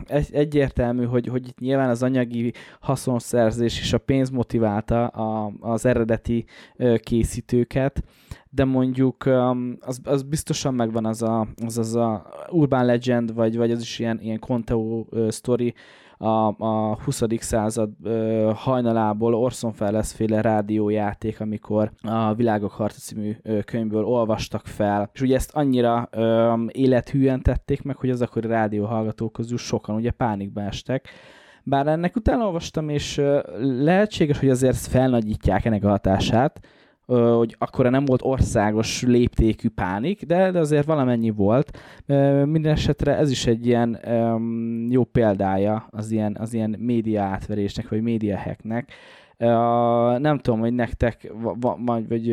egy, 0.07 0.29
egyértelmű, 0.33 1.05
hogy, 1.05 1.27
hogy 1.27 1.49
itt 1.49 1.59
nyilván 1.59 1.89
az 1.89 2.03
anyagi 2.03 2.53
haszonszerzés 2.81 3.81
és 3.81 3.93
a 3.93 3.99
pénz 3.99 4.31
motiválta 4.31 5.07
a, 5.07 5.53
az 5.61 5.85
eredeti 5.85 6.45
készítőket, 6.97 8.03
de 8.51 8.65
mondjuk 8.65 9.27
az, 9.81 10.01
az 10.05 10.23
biztosan 10.23 10.75
megvan 10.75 11.07
az 11.07 11.23
a, 11.23 11.47
az, 11.65 11.79
az 11.79 11.95
a 11.95 12.27
urban 12.51 12.85
legend, 12.85 13.35
vagy, 13.35 13.57
vagy 13.57 13.71
az 13.71 13.81
is 13.81 13.99
ilyen, 13.99 14.21
ilyen 14.21 14.39
Conteo 14.39 15.05
story, 15.31 15.75
a, 16.23 16.55
a 16.59 16.99
20. 17.05 17.23
század 17.39 17.91
ö, 18.03 18.51
hajnalából 18.55 19.35
Orson 19.35 19.73
Welles 19.81 20.13
féle 20.13 20.41
rádiójáték, 20.41 21.41
amikor 21.41 21.93
a 22.03 22.35
Világok 22.35 22.71
Harca 22.71 22.99
című 22.99 23.37
ö, 23.43 23.63
könyvből 23.63 24.05
olvastak 24.05 24.67
fel, 24.67 25.11
és 25.13 25.21
ugye 25.21 25.35
ezt 25.35 25.55
annyira 25.55 26.09
ö, 26.11 26.55
élethűen 26.69 27.43
tették 27.43 27.83
meg, 27.83 27.97
hogy 27.97 28.11
az 28.11 28.23
akkori 28.23 28.47
rádióhallgatók 28.49 29.33
közül 29.33 29.59
sokan 29.59 29.95
ugye 29.95 30.11
pánikba 30.11 30.61
estek, 30.61 31.09
bár 31.63 31.87
ennek 31.87 32.17
utána 32.17 32.45
olvastam, 32.45 32.89
és 32.89 33.21
lehetséges, 33.61 34.39
hogy 34.39 34.51
azért 34.51 34.77
felnagyítják 34.77 35.65
ennek 35.65 35.85
a 35.85 35.89
hatását, 35.89 36.61
hogy 37.17 37.57
akkor 37.59 37.91
nem 37.91 38.05
volt 38.05 38.23
országos 38.25 39.03
léptékű 39.03 39.69
pánik, 39.69 40.25
de, 40.25 40.51
de 40.51 40.59
azért 40.59 40.87
valamennyi 40.87 41.31
volt. 41.31 41.79
Minden 42.45 42.73
esetre 42.73 43.17
ez 43.17 43.31
is 43.31 43.47
egy 43.47 43.67
ilyen 43.67 43.99
jó 44.89 45.05
példája 45.05 45.87
az 45.91 46.11
ilyen, 46.11 46.37
az 46.41 46.55
ilyen 46.55 46.77
média 46.79 47.23
átverésnek, 47.23 47.89
vagy 47.89 48.03
média 48.03 48.39
hacknek. 48.39 48.93
Nem 50.19 50.39
tudom, 50.39 50.61
hogy 50.61 50.73
nektek 50.73 51.33
va- 51.43 51.57
va- 51.61 51.79
vagy, 51.87 52.09
vagy 52.09 52.29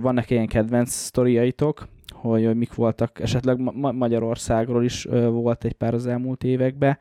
vannak 0.00 0.30
ilyen 0.30 0.46
kedvenc 0.46 0.90
sztoriaitok, 0.92 1.86
hogy 2.12 2.44
hogy 2.46 2.56
mik 2.56 2.74
voltak, 2.74 3.20
esetleg 3.20 3.58
Ma- 3.74 3.92
Magyarországról 3.92 4.84
is 4.84 5.04
volt 5.30 5.64
egy 5.64 5.72
pár 5.72 5.94
az 5.94 6.06
elmúlt 6.06 6.44
években. 6.44 6.98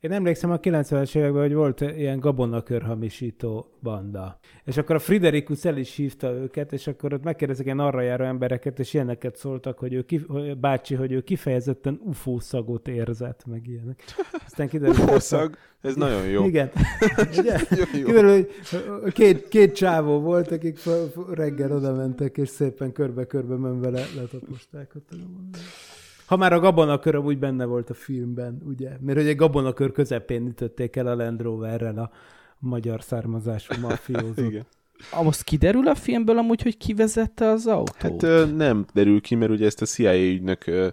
Én 0.00 0.12
emlékszem 0.12 0.50
a 0.50 0.58
90-es 0.58 1.16
években, 1.16 1.40
hogy 1.42 1.54
volt 1.54 1.80
ilyen 1.80 2.20
gabonakör 2.20 2.82
hamisító 2.82 3.66
banda. 3.82 4.38
És 4.64 4.76
akkor 4.76 4.96
a 4.96 4.98
Friderikus 4.98 5.64
el 5.64 5.76
is 5.76 5.94
hívta 5.96 6.32
őket, 6.32 6.72
és 6.72 6.86
akkor 6.86 7.12
ott 7.12 7.22
megkérdezek 7.22 7.64
ilyen 7.64 7.78
arra 7.78 8.00
járó 8.00 8.24
embereket, 8.24 8.78
és 8.78 8.94
ilyeneket 8.94 9.36
szóltak, 9.36 9.78
hogy 9.78 9.92
ő 9.94 10.02
kif- 10.02 10.26
hogy 10.26 10.58
bácsi, 10.58 10.94
hogy 10.94 11.12
ő 11.12 11.20
kifejezetten 11.20 12.00
UFO 12.04 12.40
szagot 12.40 12.88
érzett, 12.88 13.44
meg 13.46 13.66
ilyenek. 13.66 14.02
Aztán 14.44 14.68
kiderült, 14.68 14.96
hogy- 14.96 15.08
Pószag, 15.08 15.56
ez 15.80 15.94
nagyon 15.94 16.26
jó. 16.26 16.44
Igen. 16.44 16.70
Ugye? 17.38 17.56
Kiderül, 17.92 18.30
hogy 19.02 19.12
két, 19.12 19.48
két 19.48 19.74
csávó 19.74 20.20
volt, 20.20 20.50
akik 20.50 20.78
reggel 21.32 21.72
oda 21.72 21.94
mentek, 21.94 22.36
és 22.36 22.48
szépen 22.48 22.92
körbe-körbe 22.92 23.56
menve 23.56 23.90
le, 23.90 24.04
ott 24.22 24.32
a. 24.32 24.38
Ha 26.28 26.36
már 26.36 26.52
a 26.52 26.60
gabonakör 26.60 27.16
úgy 27.16 27.38
benne 27.38 27.64
volt 27.64 27.90
a 27.90 27.94
filmben, 27.94 28.62
ugye? 28.64 28.90
Mert 29.00 29.18
hogy 29.18 29.26
egy 29.28 29.36
gabonakör 29.36 29.92
közepén 29.92 30.46
ütötték 30.46 30.96
el 30.96 31.06
a 31.06 31.14
Land 31.14 31.40
Roverrel 31.40 31.98
a 31.98 32.10
magyar 32.58 33.02
származású 33.02 33.80
mafiózót. 33.80 34.38
Igen. 34.38 34.66
Ah, 35.12 35.24
most 35.24 35.42
kiderül 35.42 35.88
a 35.88 35.94
filmből 35.94 36.38
amúgy, 36.38 36.62
hogy 36.62 36.76
ki 36.76 36.94
vezette 36.94 37.48
az 37.48 37.66
autót? 37.66 37.96
Hát 37.96 38.22
ö, 38.22 38.46
nem 38.46 38.84
derül 38.94 39.20
ki, 39.20 39.34
mert 39.34 39.50
ugye 39.50 39.66
ezt 39.66 39.82
a 39.82 39.86
CIA 39.86 40.14
ügynök 40.14 40.66
ö, 40.66 40.88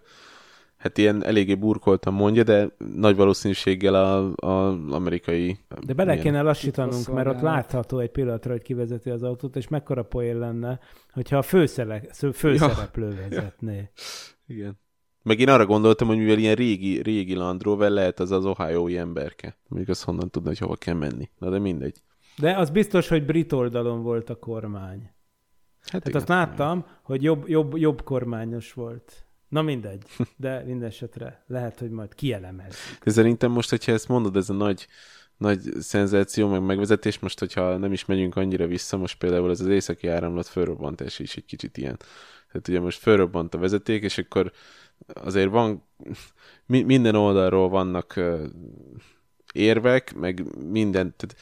hát 0.78 0.98
ilyen 0.98 1.24
eléggé 1.24 1.56
burkoltan 1.56 2.14
mondja, 2.14 2.44
de 2.44 2.68
nagy 2.96 3.16
valószínűséggel 3.16 3.94
a, 3.96 4.34
a 4.36 4.78
amerikai... 4.90 5.58
De 5.86 5.94
bele 5.94 6.10
milyen- 6.10 6.26
kéne 6.26 6.42
lassítanunk, 6.42 7.14
mert 7.14 7.28
ott 7.28 7.42
látható 7.42 8.00
egy 8.00 8.12
pillanatra, 8.12 8.52
hogy 8.52 8.62
kivezeti 8.62 9.10
az 9.10 9.24
autót, 9.24 9.56
és 9.56 9.68
mekkora 9.68 10.04
poén 10.04 10.38
lenne, 10.40 10.80
hogyha 11.14 11.38
a 11.38 11.42
főszele, 11.42 12.02
főszereplő 12.34 13.16
vezetné. 13.30 13.90
Igen. 14.48 14.78
Meg 15.26 15.40
én 15.40 15.50
arra 15.50 15.66
gondoltam, 15.66 16.08
hogy 16.08 16.18
mivel 16.18 16.38
ilyen 16.38 16.56
régi, 16.56 17.02
régi 17.02 17.36
Land 17.36 17.64
Rover 17.64 17.90
lehet 17.90 18.20
az 18.20 18.32
az 18.32 18.46
Ohio-i 18.46 18.98
emberke. 18.98 19.58
Mondjuk 19.68 19.92
azt 19.92 20.04
honnan 20.04 20.30
tudna, 20.30 20.48
hogy 20.48 20.58
hova 20.58 20.76
kell 20.76 20.94
menni. 20.94 21.30
Na 21.38 21.50
de 21.50 21.60
mindegy. 21.60 22.02
De 22.38 22.58
az 22.58 22.70
biztos, 22.70 23.08
hogy 23.08 23.26
brit 23.26 23.52
oldalon 23.52 24.02
volt 24.02 24.30
a 24.30 24.36
kormány. 24.36 25.10
Hát, 25.82 26.04
Hát 26.04 26.16
azt 26.16 26.28
láttam, 26.28 26.86
hogy 27.02 27.24
jobb, 27.24 27.48
jobb, 27.48 27.78
jobb 27.78 28.04
kormányos 28.04 28.74
volt. 28.74 29.26
Na 29.48 29.62
mindegy, 29.62 30.04
de 30.36 30.64
minden 30.66 30.88
esetre 30.88 31.44
lehet, 31.48 31.80
hogy 31.80 31.90
majd 31.90 32.16
kielemezzük. 32.16 33.04
De 33.04 33.12
szerintem 33.12 33.52
most, 33.52 33.70
hogyha 33.70 33.92
ezt 33.92 34.08
mondod, 34.08 34.36
ez 34.36 34.50
a 34.50 34.54
nagy, 34.54 34.88
nagy 35.38 35.60
szenzáció, 35.80 36.48
meg 36.48 36.62
megvezetés, 36.62 37.20
most, 37.20 37.40
hogyha 37.40 37.78
nem 37.78 37.92
is 37.92 38.06
megyünk 38.06 38.36
annyira 38.36 38.68
vissza, 38.68 38.98
most 38.98 39.18
például 39.18 39.50
ez 39.50 39.60
az 39.60 39.68
északi 39.68 40.08
áramlat 40.08 40.48
fölrobbantás 40.48 41.20
is 41.20 41.36
egy 41.36 41.46
kicsit 41.46 41.78
ilyen. 41.78 41.98
Tehát 42.52 42.68
ugye 42.68 42.80
most 42.80 43.00
fölrobbant 43.00 43.54
a 43.54 43.58
vezeték, 43.58 44.04
és 44.04 44.18
akkor 44.18 44.52
azért 45.14 45.50
van, 45.50 45.84
mi, 46.66 46.82
minden 46.82 47.16
oldalról 47.16 47.70
vannak 47.70 48.20
érvek, 49.54 50.16
meg 50.16 50.44
minden, 50.70 51.14
tehát 51.18 51.36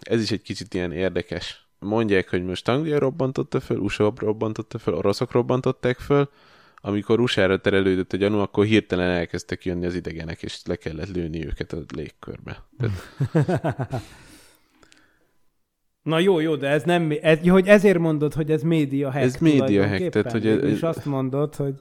ez 0.00 0.22
is 0.22 0.30
egy 0.30 0.42
kicsit 0.42 0.74
ilyen 0.74 0.92
érdekes. 0.92 1.66
Mondják, 1.78 2.30
hogy 2.30 2.44
most 2.44 2.68
Anglia 2.68 2.98
robbantotta 2.98 3.60
föl, 3.60 3.78
USA 3.78 4.12
robbantotta 4.16 4.78
föl, 4.78 4.94
oroszok 4.94 5.32
robbantották 5.32 5.98
föl, 5.98 6.28
amikor 6.80 7.20
USA-ra 7.20 7.60
terelődött 7.60 8.12
a 8.12 8.16
gyanú, 8.16 8.38
akkor 8.38 8.64
hirtelen 8.64 9.10
elkezdtek 9.10 9.64
jönni 9.64 9.86
az 9.86 9.94
idegenek, 9.94 10.42
és 10.42 10.60
le 10.64 10.76
kellett 10.76 11.14
lőni 11.14 11.46
őket 11.46 11.72
a 11.72 11.78
légkörbe. 11.94 12.64
Tehát, 12.78 14.02
Na 16.02 16.18
jó, 16.18 16.40
jó, 16.40 16.56
de 16.56 16.68
ez 16.68 16.82
nem, 16.82 17.12
ez, 17.20 17.48
hogy 17.48 17.66
ezért 17.68 17.98
mondod, 17.98 18.34
hogy 18.34 18.50
ez 18.50 18.62
média 18.62 19.10
hack. 19.10 19.24
Ez 19.24 19.36
média 19.36 19.88
hack, 19.88 20.08
tehát, 20.08 20.32
hogy 20.32 20.46
ez- 20.46 20.62
És 20.62 20.82
azt 20.82 21.04
mondod, 21.04 21.54
hogy, 21.54 21.80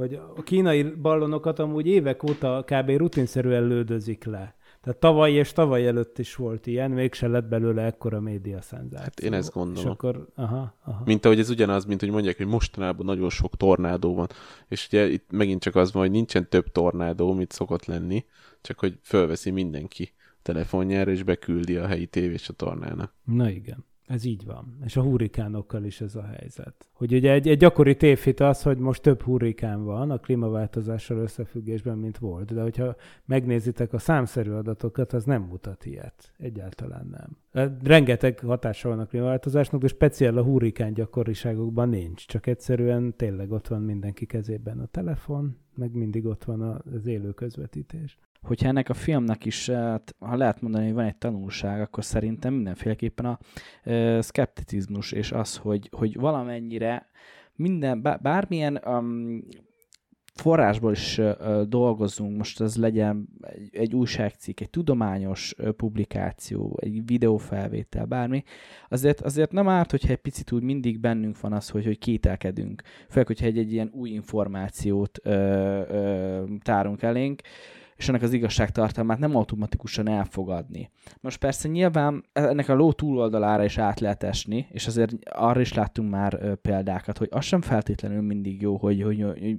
hogy 0.00 0.14
a 0.36 0.42
kínai 0.42 0.82
ballonokat 0.82 1.58
amúgy 1.58 1.86
évek 1.86 2.22
óta 2.22 2.64
kb. 2.66 2.90
rutinszerűen 2.90 3.66
lődözik 3.66 4.24
le. 4.24 4.54
Tehát 4.80 4.98
tavaly 4.98 5.32
és 5.32 5.52
tavaly 5.52 5.86
előtt 5.86 6.18
is 6.18 6.34
volt 6.34 6.66
ilyen, 6.66 6.90
mégse 6.90 7.28
lett 7.28 7.44
belőle 7.44 7.82
ekkora 7.82 8.20
média 8.20 8.60
szenzáció. 8.60 8.98
Hát 8.98 9.20
én 9.20 9.32
ezt 9.32 9.52
gondolom. 9.52 9.84
És 9.84 9.90
akkor, 9.90 10.28
aha, 10.34 10.74
aha. 10.84 11.02
mint 11.04 11.24
ahogy 11.24 11.38
ez 11.38 11.50
ugyanaz, 11.50 11.84
mint 11.84 12.00
hogy 12.00 12.10
mondják, 12.10 12.36
hogy 12.36 12.46
mostanában 12.46 13.06
nagyon 13.06 13.30
sok 13.30 13.56
tornádó 13.56 14.14
van. 14.14 14.28
És 14.68 14.86
ugye 14.86 15.08
itt 15.08 15.30
megint 15.30 15.62
csak 15.62 15.76
az 15.76 15.92
van, 15.92 16.02
hogy 16.02 16.10
nincsen 16.10 16.48
több 16.48 16.72
tornádó, 16.72 17.32
mint 17.32 17.52
szokott 17.52 17.84
lenni, 17.84 18.24
csak 18.60 18.78
hogy 18.78 18.98
fölveszi 19.02 19.50
mindenki 19.50 20.12
telefonjára, 20.42 21.10
és 21.10 21.22
beküldi 21.22 21.76
a 21.76 21.86
helyi 21.86 22.06
tévécsatornának. 22.06 23.14
Na 23.24 23.50
igen, 23.50 23.84
ez 24.10 24.24
így 24.24 24.44
van. 24.44 24.76
És 24.84 24.96
a 24.96 25.02
hurrikánokkal 25.02 25.84
is 25.84 26.00
ez 26.00 26.14
a 26.14 26.22
helyzet. 26.22 26.88
Hogy 26.92 27.14
ugye 27.14 27.32
egy, 27.32 27.48
egy 27.48 27.58
gyakori 27.58 27.96
tévhit 27.96 28.40
az, 28.40 28.62
hogy 28.62 28.78
most 28.78 29.02
több 29.02 29.22
hurrikán 29.22 29.84
van 29.84 30.10
a 30.10 30.18
klímaváltozással 30.18 31.18
összefüggésben, 31.18 31.98
mint 31.98 32.18
volt. 32.18 32.54
De 32.54 32.62
hogyha 32.62 32.96
megnézitek 33.24 33.92
a 33.92 33.98
számszerű 33.98 34.50
adatokat, 34.50 35.12
az 35.12 35.24
nem 35.24 35.42
mutat 35.42 35.84
ilyet. 35.84 36.32
Egyáltalán 36.36 37.06
nem. 37.52 37.72
Rengeteg 37.82 38.38
hatása 38.38 38.88
van 38.88 38.98
a 38.98 39.06
klímaváltozásnak, 39.06 39.80
de 39.80 39.86
speciál 39.86 40.36
a 40.36 40.42
hurrikán 40.42 40.92
gyakoriságokban 40.92 41.88
nincs. 41.88 42.26
Csak 42.26 42.46
egyszerűen 42.46 43.16
tényleg 43.16 43.50
ott 43.50 43.68
van 43.68 43.82
mindenki 43.82 44.26
kezében 44.26 44.78
a 44.78 44.86
telefon, 44.86 45.56
meg 45.74 45.94
mindig 45.94 46.26
ott 46.26 46.44
van 46.44 46.82
az 46.94 47.06
élő 47.06 47.32
közvetítés. 47.32 48.18
Hogyha 48.42 48.68
ennek 48.68 48.88
a 48.88 48.94
filmnek 48.94 49.44
is, 49.44 49.70
hát, 49.70 50.14
ha 50.18 50.36
lehet 50.36 50.60
mondani, 50.60 50.84
hogy 50.84 50.94
van 50.94 51.04
egy 51.04 51.16
tanulság, 51.16 51.80
akkor 51.80 52.04
szerintem 52.04 52.54
mindenféleképpen 52.54 53.26
a 53.26 53.38
ö, 53.84 54.18
szkepticizmus 54.22 55.12
és 55.12 55.32
az, 55.32 55.56
hogy, 55.56 55.88
hogy 55.96 56.16
valamennyire 56.16 57.08
minden, 57.54 58.02
bá- 58.02 58.22
bármilyen 58.22 58.80
um, 58.86 59.42
forrásból 60.34 60.92
is 60.92 61.18
ö, 61.18 61.62
dolgozunk, 61.68 62.36
most 62.36 62.60
ez 62.60 62.76
legyen 62.76 63.28
egy, 63.40 63.68
egy 63.72 63.94
újságcikk, 63.94 64.60
egy 64.60 64.70
tudományos 64.70 65.54
publikáció, 65.76 66.78
egy 66.80 67.04
videófelvétel, 67.06 68.04
bármi, 68.04 68.42
azért, 68.88 69.20
azért 69.20 69.52
nem 69.52 69.68
árt, 69.68 69.90
hogyha 69.90 70.12
egy 70.12 70.20
picit 70.20 70.52
úgy 70.52 70.62
mindig 70.62 71.00
bennünk 71.00 71.40
van 71.40 71.52
az, 71.52 71.68
hogy, 71.68 71.84
hogy 71.84 71.98
kételkedünk. 71.98 72.82
Főleg, 73.08 73.26
hogyha 73.26 73.46
egy, 73.46 73.58
egy 73.58 73.72
ilyen 73.72 73.90
új 73.92 74.10
információt 74.10 75.18
ö, 75.22 75.30
ö, 75.88 76.44
tárunk 76.62 77.02
elénk, 77.02 77.40
és 78.00 78.08
ennek 78.08 78.22
az 78.22 78.32
igazságtartalmát 78.32 79.18
nem 79.18 79.36
automatikusan 79.36 80.08
elfogadni. 80.08 80.90
Most 81.20 81.38
persze 81.38 81.68
nyilván 81.68 82.24
ennek 82.32 82.68
a 82.68 82.74
ló 82.74 82.92
túloldalára 82.92 83.64
is 83.64 83.78
át 83.78 84.00
lehet 84.00 84.22
esni, 84.22 84.66
és 84.70 84.86
azért 84.86 85.12
arra 85.30 85.60
is 85.60 85.72
láttunk 85.72 86.10
már 86.10 86.54
példákat, 86.54 87.18
hogy 87.18 87.28
az 87.30 87.44
sem 87.44 87.60
feltétlenül 87.60 88.22
mindig 88.22 88.60
jó, 88.60 88.76
hogy, 88.76 89.02
hogy, 89.02 89.22
hogy 89.22 89.58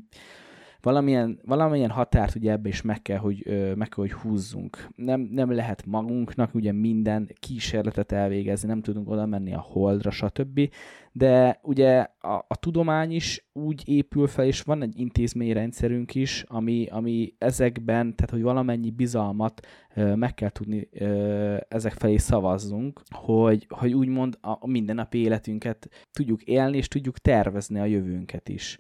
valamilyen, 0.82 1.40
valamilyen 1.46 1.90
határt 1.90 2.36
ugye 2.36 2.52
ebbe 2.52 2.70
is 2.70 2.82
meg 2.82 3.02
kell, 3.02 3.18
hogy, 3.18 3.44
meg 3.76 3.88
kell, 3.88 4.04
hogy 4.04 4.14
húzzunk. 4.14 4.88
Nem, 4.96 5.22
nem 5.32 5.52
lehet 5.52 5.86
magunknak 5.86 6.56
ugye 6.56 6.72
minden 6.72 7.30
kísérletet 7.40 8.12
elvégezni, 8.12 8.68
nem 8.68 8.82
tudunk 8.82 9.10
oda 9.10 9.26
menni 9.26 9.54
a 9.54 9.66
holdra, 9.70 10.12
stb. 10.12 10.70
De 11.14 11.60
ugye 11.64 12.08
a, 12.20 12.46
a 12.48 12.56
tudomány 12.60 13.12
is 13.12 13.46
úgy 13.54 13.84
épül 13.86 14.28
fel, 14.28 14.46
és 14.46 14.62
van 14.62 14.82
egy 14.82 15.00
intézményrendszerünk 15.00 16.16
is, 16.16 16.44
ami, 16.48 16.88
ami 16.92 17.34
ezekben, 17.38 18.16
tehát 18.16 18.32
hogy 18.32 18.42
valamennyi 18.42 18.92
bizalmat 18.92 19.68
ö, 19.96 20.16
meg 20.16 20.34
kell 20.34 20.50
tudni 20.50 20.88
ö, 20.92 21.58
ezek 21.68 21.94
felé 21.94 22.18
szavazzunk, 22.18 23.02
hogy, 23.10 23.68
hogy 23.70 23.94
úgymond 23.94 24.38
a, 24.42 24.50
a 24.50 24.68
mindennapi 24.68 25.18
életünket 25.18 25.90
tudjuk 26.12 26.44
élni, 26.44 26.78
és 26.78 26.88
tudjuk 26.88 27.18
tervezni 27.18 27.80
a 27.80 27.86
jövőnket 27.86 28.50
is. 28.50 28.78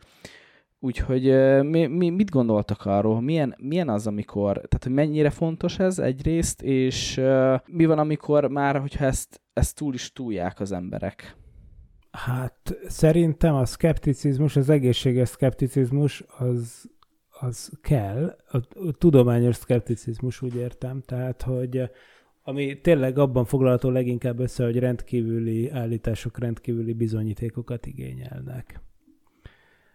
Úgyhogy 0.80 1.23
mi, 1.64 1.85
mi, 1.85 2.10
mit 2.10 2.30
gondoltak 2.30 2.85
arról? 2.85 3.22
Milyen, 3.22 3.56
milyen 3.57 3.89
az, 3.89 4.07
amikor, 4.07 4.53
tehát 4.53 4.84
hogy 4.84 4.93
mennyire 4.93 5.30
fontos 5.30 5.80
ez 5.80 5.99
egyrészt, 5.99 6.61
és 6.61 7.18
ö, 7.18 7.56
mi 7.65 7.85
van, 7.85 7.99
amikor 7.99 8.47
már, 8.47 8.80
hogyha 8.80 9.06
ezt, 9.06 9.41
ezt 9.53 9.76
túl 9.76 9.93
is 9.93 10.11
túlják 10.11 10.60
az 10.60 10.72
emberek? 10.72 11.35
Hát 12.11 12.77
szerintem 12.88 13.55
a 13.55 13.65
szkepticizmus, 13.65 14.55
az 14.55 14.69
egészséges 14.69 15.29
szkepticizmus 15.29 16.23
az, 16.38 16.89
az 17.39 17.71
kell. 17.81 18.38
A, 18.51 18.91
tudományos 18.97 19.55
szkepticizmus 19.55 20.41
úgy 20.41 20.55
értem, 20.55 21.01
tehát, 21.05 21.41
hogy 21.41 21.89
ami 22.43 22.81
tényleg 22.81 23.17
abban 23.17 23.45
foglalható 23.45 23.89
leginkább 23.89 24.39
össze, 24.39 24.63
hogy 24.63 24.79
rendkívüli 24.79 25.69
állítások 25.69 26.39
rendkívüli 26.39 26.93
bizonyítékokat 26.93 27.85
igényelnek. 27.85 28.81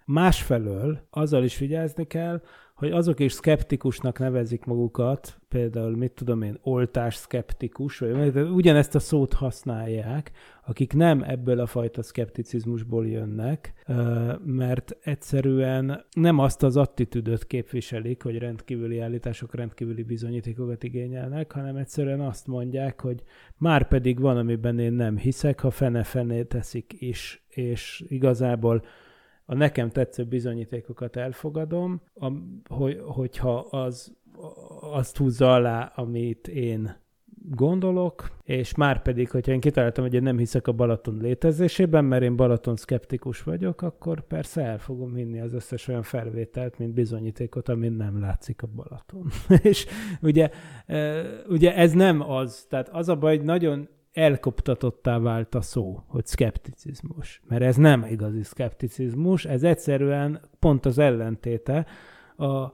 Másfelől 0.04 1.06
azzal 1.10 1.44
is 1.44 1.58
vigyázni 1.58 2.06
kell, 2.06 2.42
hogy 2.76 2.90
azok 2.90 3.20
is 3.20 3.32
szkeptikusnak 3.32 4.18
nevezik 4.18 4.64
magukat, 4.64 5.40
például 5.48 5.96
mit 5.96 6.12
tudom 6.12 6.42
én, 6.42 6.58
oltás 6.62 7.14
szkeptikus, 7.14 7.98
vagy 7.98 8.36
ugyanezt 8.36 8.94
a 8.94 8.98
szót 8.98 9.32
használják, 9.32 10.30
akik 10.66 10.92
nem 10.92 11.22
ebből 11.22 11.60
a 11.60 11.66
fajta 11.66 12.02
szkepticizmusból 12.02 13.06
jönnek, 13.06 13.72
mert 14.44 14.96
egyszerűen 15.02 16.04
nem 16.10 16.38
azt 16.38 16.62
az 16.62 16.76
attitűdöt 16.76 17.46
képviselik, 17.46 18.22
hogy 18.22 18.38
rendkívüli 18.38 19.00
állítások 19.00 19.54
rendkívüli 19.54 20.02
bizonyítékokat 20.02 20.82
igényelnek, 20.82 21.52
hanem 21.52 21.76
egyszerűen 21.76 22.20
azt 22.20 22.46
mondják, 22.46 23.00
hogy 23.00 23.22
már 23.56 23.88
pedig 23.88 24.20
van, 24.20 24.36
amiben 24.36 24.78
én 24.78 24.92
nem 24.92 25.16
hiszek, 25.16 25.60
ha 25.60 25.70
fene-fené 25.70 26.42
teszik 26.42 26.96
is, 26.98 27.44
és 27.48 28.04
igazából 28.08 28.82
a 29.46 29.54
nekem 29.54 29.90
tetsző 29.90 30.24
bizonyítékokat 30.24 31.16
elfogadom, 31.16 32.00
a, 32.14 32.32
hogy, 32.68 33.00
hogyha 33.04 33.58
az 33.58 34.16
azt 34.80 35.16
húzza 35.16 35.54
alá, 35.54 35.92
amit 35.94 36.48
én 36.48 37.04
gondolok, 37.50 38.30
és 38.42 38.74
már 38.74 39.02
pedig, 39.02 39.30
hogyha 39.30 39.52
én 39.52 39.60
kitaláltam, 39.60 40.04
hogy 40.04 40.14
én 40.14 40.22
nem 40.22 40.38
hiszek 40.38 40.66
a 40.66 40.72
Balaton 40.72 41.16
létezésében, 41.20 42.04
mert 42.04 42.22
én 42.22 42.36
Balaton 42.36 42.76
szkeptikus 42.76 43.42
vagyok, 43.42 43.82
akkor 43.82 44.26
persze 44.26 44.62
el 44.62 44.78
fogom 44.78 45.14
hinni 45.14 45.40
az 45.40 45.52
összes 45.52 45.88
olyan 45.88 46.02
felvételt, 46.02 46.78
mint 46.78 46.92
bizonyítékot, 46.92 47.68
amin 47.68 47.92
nem 47.92 48.20
látszik 48.20 48.62
a 48.62 48.66
Balaton. 48.66 49.26
és 49.70 49.86
ugye, 50.22 50.50
ugye 51.48 51.76
ez 51.76 51.92
nem 51.92 52.30
az, 52.30 52.66
tehát 52.68 52.88
az 52.88 53.08
a 53.08 53.16
baj, 53.16 53.36
hogy 53.36 53.44
nagyon 53.44 53.88
elkoptatottá 54.16 55.18
vált 55.18 55.54
a 55.54 55.60
szó, 55.60 56.02
hogy 56.06 56.26
szkepticizmus. 56.26 57.42
Mert 57.48 57.62
ez 57.62 57.76
nem 57.76 58.06
igazi 58.10 58.42
szkepticizmus, 58.42 59.44
ez 59.44 59.62
egyszerűen 59.62 60.40
pont 60.58 60.86
az 60.86 60.98
ellentéte. 60.98 61.86
A, 62.36 62.44
a 62.44 62.72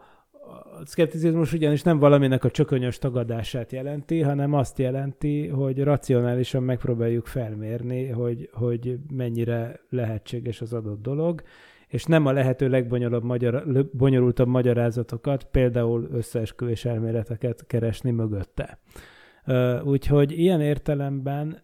szkepticizmus 0.85 1.53
ugyanis 1.53 1.83
nem 1.83 1.99
valaminek 1.99 2.45
a 2.45 2.51
csökönyös 2.51 2.99
tagadását 2.99 3.73
jelenti, 3.73 4.21
hanem 4.21 4.53
azt 4.53 4.79
jelenti, 4.79 5.47
hogy 5.47 5.83
racionálisan 5.83 6.63
megpróbáljuk 6.63 7.27
felmérni, 7.27 8.09
hogy, 8.09 8.49
hogy 8.53 8.99
mennyire 9.13 9.81
lehetséges 9.89 10.61
az 10.61 10.73
adott 10.73 11.03
dolog, 11.03 11.43
és 11.89 12.05
nem 12.05 12.27
a 12.27 12.33
lehető 12.33 12.69
legbonyolultabb 12.69 13.25
magyar, 13.25 13.87
bonyolultabb 13.93 14.49
magyarázatokat, 14.49 15.45
például 15.45 16.09
összeesküvés 16.13 16.85
elméleteket 16.85 17.67
keresni 17.67 18.11
mögötte. 18.11 18.79
Úgyhogy 19.85 20.39
ilyen 20.39 20.61
értelemben 20.61 21.63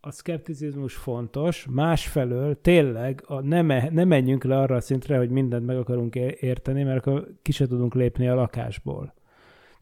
a 0.00 0.10
szkepticizmus 0.10 0.94
fontos, 0.94 1.66
másfelől 1.70 2.60
tényleg 2.60 3.22
a, 3.26 3.40
ne, 3.40 3.62
me, 3.62 3.88
ne 3.90 4.04
menjünk 4.04 4.44
le 4.44 4.58
arra 4.58 4.76
a 4.76 4.80
szintre, 4.80 5.16
hogy 5.16 5.30
mindent 5.30 5.66
meg 5.66 5.76
akarunk 5.76 6.14
érteni, 6.14 6.82
mert 6.82 6.98
akkor 6.98 7.28
ki 7.42 7.52
se 7.52 7.66
tudunk 7.66 7.94
lépni 7.94 8.28
a 8.28 8.34
lakásból. 8.34 9.14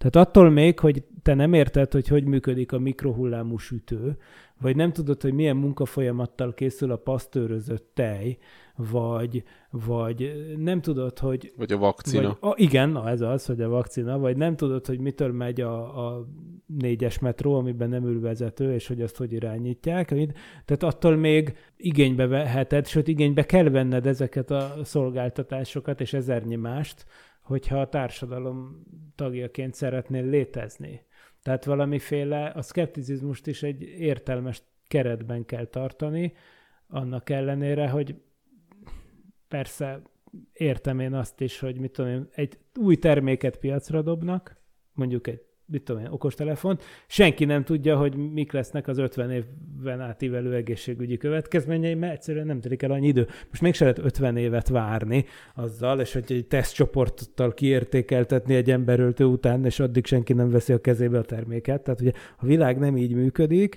Tehát 0.00 0.28
attól 0.28 0.50
még, 0.50 0.78
hogy 0.78 1.04
te 1.22 1.34
nem 1.34 1.52
érted, 1.52 1.92
hogy 1.92 2.08
hogy 2.08 2.24
működik 2.24 2.72
a 2.72 2.78
mikrohullámú 2.78 3.56
sütő, 3.56 4.16
vagy 4.60 4.76
nem 4.76 4.92
tudod, 4.92 5.22
hogy 5.22 5.32
milyen 5.32 5.56
munkafolyamattal 5.56 6.54
készül 6.54 6.90
a 6.90 6.96
pasztőrözött 6.96 7.90
tej, 7.94 8.38
vagy, 8.76 9.42
vagy 9.70 10.32
nem 10.56 10.80
tudod, 10.80 11.18
hogy... 11.18 11.52
Vagy 11.56 11.72
a 11.72 11.78
vakcina. 11.78 12.36
Vagy, 12.40 12.50
a, 12.50 12.54
igen, 12.56 12.90
na 12.90 13.08
ez 13.08 13.20
az, 13.20 13.46
hogy 13.46 13.60
a 13.60 13.68
vakcina, 13.68 14.18
vagy 14.18 14.36
nem 14.36 14.56
tudod, 14.56 14.86
hogy 14.86 14.98
mitől 14.98 15.32
megy 15.32 15.60
a, 15.60 16.06
a 16.06 16.26
négyes 16.66 17.18
metró, 17.18 17.54
amiben 17.54 17.88
nem 17.88 18.04
ül 18.04 18.20
vezető, 18.20 18.72
és 18.74 18.86
hogy 18.86 19.02
azt 19.02 19.16
hogy 19.16 19.32
irányítják. 19.32 20.08
Tehát 20.64 20.82
attól 20.82 21.16
még 21.16 21.56
igénybe 21.76 22.26
veheted, 22.26 22.86
sőt 22.86 23.08
igénybe 23.08 23.46
kell 23.46 23.68
venned 23.68 24.06
ezeket 24.06 24.50
a 24.50 24.74
szolgáltatásokat, 24.82 26.00
és 26.00 26.12
ezernyi 26.12 26.56
mást, 26.56 27.04
hogyha 27.50 27.80
a 27.80 27.88
társadalom 27.88 28.82
tagjaként 29.14 29.74
szeretnél 29.74 30.24
létezni. 30.24 31.06
Tehát 31.42 31.64
valamiféle, 31.64 32.46
a 32.46 32.62
szkepticizmust 32.62 33.46
is 33.46 33.62
egy 33.62 33.82
értelmes 33.82 34.62
keretben 34.86 35.44
kell 35.44 35.64
tartani, 35.64 36.32
annak 36.88 37.30
ellenére, 37.30 37.88
hogy 37.88 38.22
persze 39.48 40.02
értem 40.52 41.00
én 41.00 41.14
azt 41.14 41.40
is, 41.40 41.58
hogy 41.58 41.78
mit 41.78 41.92
tudom 41.92 42.10
én, 42.10 42.28
egy 42.34 42.58
új 42.78 42.96
terméket 42.96 43.58
piacra 43.58 44.02
dobnak, 44.02 44.56
mondjuk 44.92 45.26
egy 45.26 45.42
mit 45.70 45.82
tudom 45.82 46.02
én, 46.02 46.08
okostelefont, 46.10 46.82
senki 47.06 47.44
nem 47.44 47.64
tudja, 47.64 47.96
hogy 47.96 48.16
mik 48.16 48.52
lesznek 48.52 48.88
az 48.88 48.98
50 48.98 49.30
évben 49.30 50.00
átívelő 50.00 50.54
egészségügyi 50.54 51.16
következményei, 51.16 51.94
mert 51.94 52.12
egyszerűen 52.12 52.46
nem 52.46 52.60
telik 52.60 52.82
el 52.82 52.90
annyi 52.90 53.06
idő. 53.06 53.26
Most 53.48 53.62
még 53.62 53.74
se 53.74 53.84
lehet 53.84 53.98
50 53.98 54.36
évet 54.36 54.68
várni 54.68 55.24
azzal, 55.54 56.00
és 56.00 56.12
hogy 56.12 56.24
egy 56.28 56.46
tesztcsoporttal 56.46 57.54
kiértékeltetni 57.54 58.54
egy 58.54 58.70
emberöltő 58.70 59.24
után, 59.24 59.64
és 59.64 59.80
addig 59.80 60.06
senki 60.06 60.32
nem 60.32 60.50
veszi 60.50 60.72
a 60.72 60.80
kezébe 60.80 61.18
a 61.18 61.24
terméket. 61.24 61.82
Tehát 61.82 62.00
ugye 62.00 62.12
a 62.38 62.46
világ 62.46 62.78
nem 62.78 62.96
így 62.96 63.14
működik, 63.14 63.76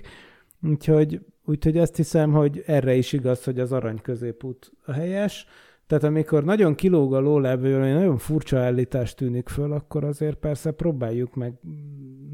úgyhogy, 0.62 1.20
úgyhogy 1.44 1.78
azt 1.78 1.96
hiszem, 1.96 2.32
hogy 2.32 2.62
erre 2.66 2.94
is 2.94 3.12
igaz, 3.12 3.44
hogy 3.44 3.60
az 3.60 3.72
arany 3.72 4.00
középút 4.02 4.72
a 4.84 4.92
helyes, 4.92 5.46
tehát 5.86 6.04
amikor 6.04 6.44
nagyon 6.44 6.74
kilóg 6.74 7.14
a 7.14 7.20
lólevő, 7.20 7.80
hogy 7.80 7.92
nagyon 7.92 8.18
furcsa 8.18 8.58
állítás 8.58 9.14
tűnik 9.14 9.48
föl, 9.48 9.72
akkor 9.72 10.04
azért 10.04 10.36
persze 10.36 10.70
próbáljuk 10.70 11.34
meg 11.34 11.54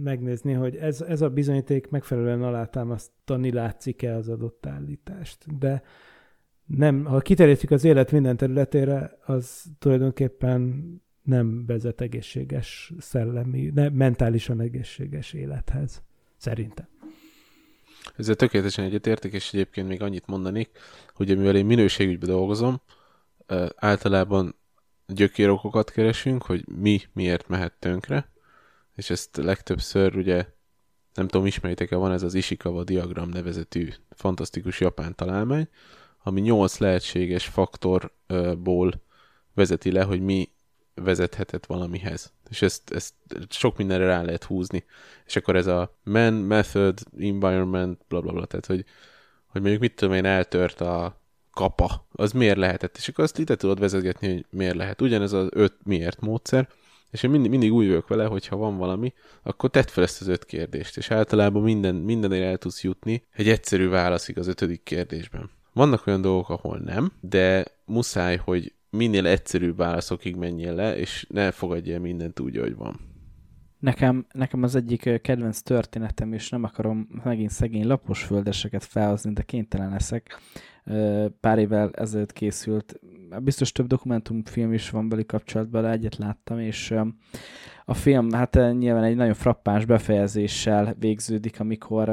megnézni, 0.03 0.53
hogy 0.53 0.77
ez, 0.77 1.01
ez 1.01 1.21
a 1.21 1.29
bizonyíték 1.29 1.89
megfelelően 1.89 2.43
alátámasztani 2.43 3.53
látszik-e 3.53 4.15
az 4.17 4.29
adott 4.29 4.67
állítást. 4.67 5.59
De 5.59 5.83
nem, 6.65 7.05
ha 7.05 7.19
kiterjesztjük 7.19 7.71
az 7.71 7.85
élet 7.85 8.13
minden 8.13 8.37
területére, 8.37 9.19
az 9.25 9.65
tulajdonképpen 9.79 10.85
nem 11.23 11.67
vezet 11.67 12.01
egészséges 12.01 12.93
szellemi, 12.99 13.71
ne, 13.75 13.89
mentálisan 13.89 14.61
egészséges 14.61 15.33
élethez. 15.33 16.03
Szerintem. 16.37 16.89
Ezzel 18.17 18.35
tökéletesen 18.35 18.85
egyetértek, 18.85 19.33
és 19.33 19.53
egyébként 19.53 19.89
még 19.89 20.03
annyit 20.03 20.27
mondanék, 20.27 20.71
hogy 21.15 21.37
mivel 21.39 21.57
én 21.57 21.67
minőségügyben 21.67 22.29
dolgozom, 22.29 22.81
általában 23.77 24.55
gyökérokokat 25.07 25.91
keresünk, 25.91 26.43
hogy 26.43 26.65
mi 26.69 27.01
miért 27.13 27.49
mehet 27.49 27.73
tönkre, 27.79 28.31
és 28.95 29.11
ezt 29.11 29.37
legtöbbször 29.37 30.17
ugye, 30.17 30.47
nem 31.15 31.29
tudom, 31.29 31.47
ismeritek-e, 31.47 31.97
van 31.97 32.13
ez 32.13 32.23
az 32.23 32.35
Ishikawa 32.35 32.85
diagram 32.85 33.29
nevezetű 33.29 33.89
fantasztikus 34.11 34.81
japán 34.81 35.15
találmány, 35.15 35.69
ami 36.23 36.41
nyolc 36.41 36.79
lehetséges 36.79 37.47
faktorból 37.47 39.03
vezeti 39.55 39.93
le, 39.93 40.03
hogy 40.03 40.21
mi 40.21 40.53
vezethetett 40.95 41.67
valamihez. 41.67 42.33
És 42.49 42.63
ezt, 42.63 42.91
ezt 42.91 43.15
sok 43.49 43.77
mindenre 43.77 44.07
rá 44.07 44.23
lehet 44.23 44.45
húzni. 44.45 44.85
És 45.27 45.37
akkor 45.37 45.57
ez 45.57 45.67
a 45.67 45.99
man, 46.03 46.33
method, 46.33 46.99
environment, 47.19 48.05
bla 48.09 48.21
bla 48.21 48.33
bla, 48.33 48.47
tehát 48.47 48.67
hogy, 48.67 48.85
hogy 49.47 49.61
mondjuk 49.61 49.81
mit 49.83 49.95
tudom 49.95 50.15
én, 50.15 50.25
eltört 50.25 50.81
a 50.81 51.20
kapa, 51.61 52.07
az 52.13 52.33
miért 52.33 52.57
lehetett, 52.57 52.97
és 52.97 53.09
akkor 53.09 53.25
azt 53.25 53.39
ide 53.39 53.57
tudod 53.57 53.81
vezetgetni, 53.81 54.33
hogy 54.33 54.45
miért 54.51 54.75
lehet. 54.75 55.01
Ugyanez 55.01 55.33
az 55.33 55.49
öt 55.51 55.75
miért 55.85 56.21
módszer, 56.21 56.69
és 57.11 57.23
én 57.23 57.31
mindig, 57.31 57.51
mindig 57.51 57.73
úgy 57.73 57.87
vagyok 57.87 58.09
vele, 58.09 58.25
hogy 58.25 58.47
ha 58.47 58.57
van 58.57 58.77
valami, 58.77 59.13
akkor 59.43 59.71
tedd 59.71 59.87
fel 59.87 60.05
ezt 60.05 60.21
az 60.21 60.29
öt 60.29 60.45
kérdést, 60.45 60.97
és 60.97 61.11
általában 61.11 61.63
minden, 61.63 61.95
mindenért 61.95 62.45
el 62.45 62.57
tudsz 62.57 62.83
jutni 62.83 63.25
egy 63.33 63.49
egyszerű 63.49 63.89
válaszig 63.89 64.39
az 64.39 64.47
ötödik 64.47 64.83
kérdésben. 64.83 65.51
Vannak 65.73 66.07
olyan 66.07 66.21
dolgok, 66.21 66.49
ahol 66.49 66.79
nem, 66.79 67.13
de 67.21 67.65
muszáj, 67.85 68.37
hogy 68.37 68.73
minél 68.91 69.27
egyszerűbb 69.27 69.77
válaszokig 69.77 70.37
menjél 70.37 70.75
le, 70.75 70.97
és 70.97 71.27
ne 71.29 71.51
fogadj 71.51 71.93
el 71.93 72.01
mindent 72.01 72.41
úgy, 72.41 72.57
ahogy 72.57 72.77
van. 72.77 73.01
Nekem, 73.79 74.27
nekem 74.33 74.63
az 74.63 74.75
egyik 74.75 75.21
kedvenc 75.23 75.61
történetem, 75.61 76.33
és 76.33 76.49
nem 76.49 76.65
akarom 76.65 77.09
megint 77.25 77.51
szegény 77.51 77.87
lapos 77.87 78.23
földeseket 78.23 78.85
felhozni, 78.85 79.33
de 79.33 79.43
kénytelen 79.43 79.91
leszek, 79.91 80.39
pár 81.41 81.59
évvel 81.59 81.91
ezelőtt 81.93 82.33
készült. 82.33 83.01
Biztos 83.39 83.73
több 83.73 83.87
dokumentumfilm 83.87 84.73
is 84.73 84.91
van 84.91 85.09
belé 85.09 85.25
kapcsolatban, 85.25 85.87
egyet 85.87 86.17
láttam, 86.17 86.59
és 86.59 86.95
a 87.85 87.95
film 87.95 88.33
hát 88.33 88.55
nyilván 88.55 89.05
egy 89.05 89.17
nagyon 89.17 89.35
frappáns 89.35 89.85
befejezéssel 89.85 90.95
végződik, 90.99 91.61
amikor 91.61 92.09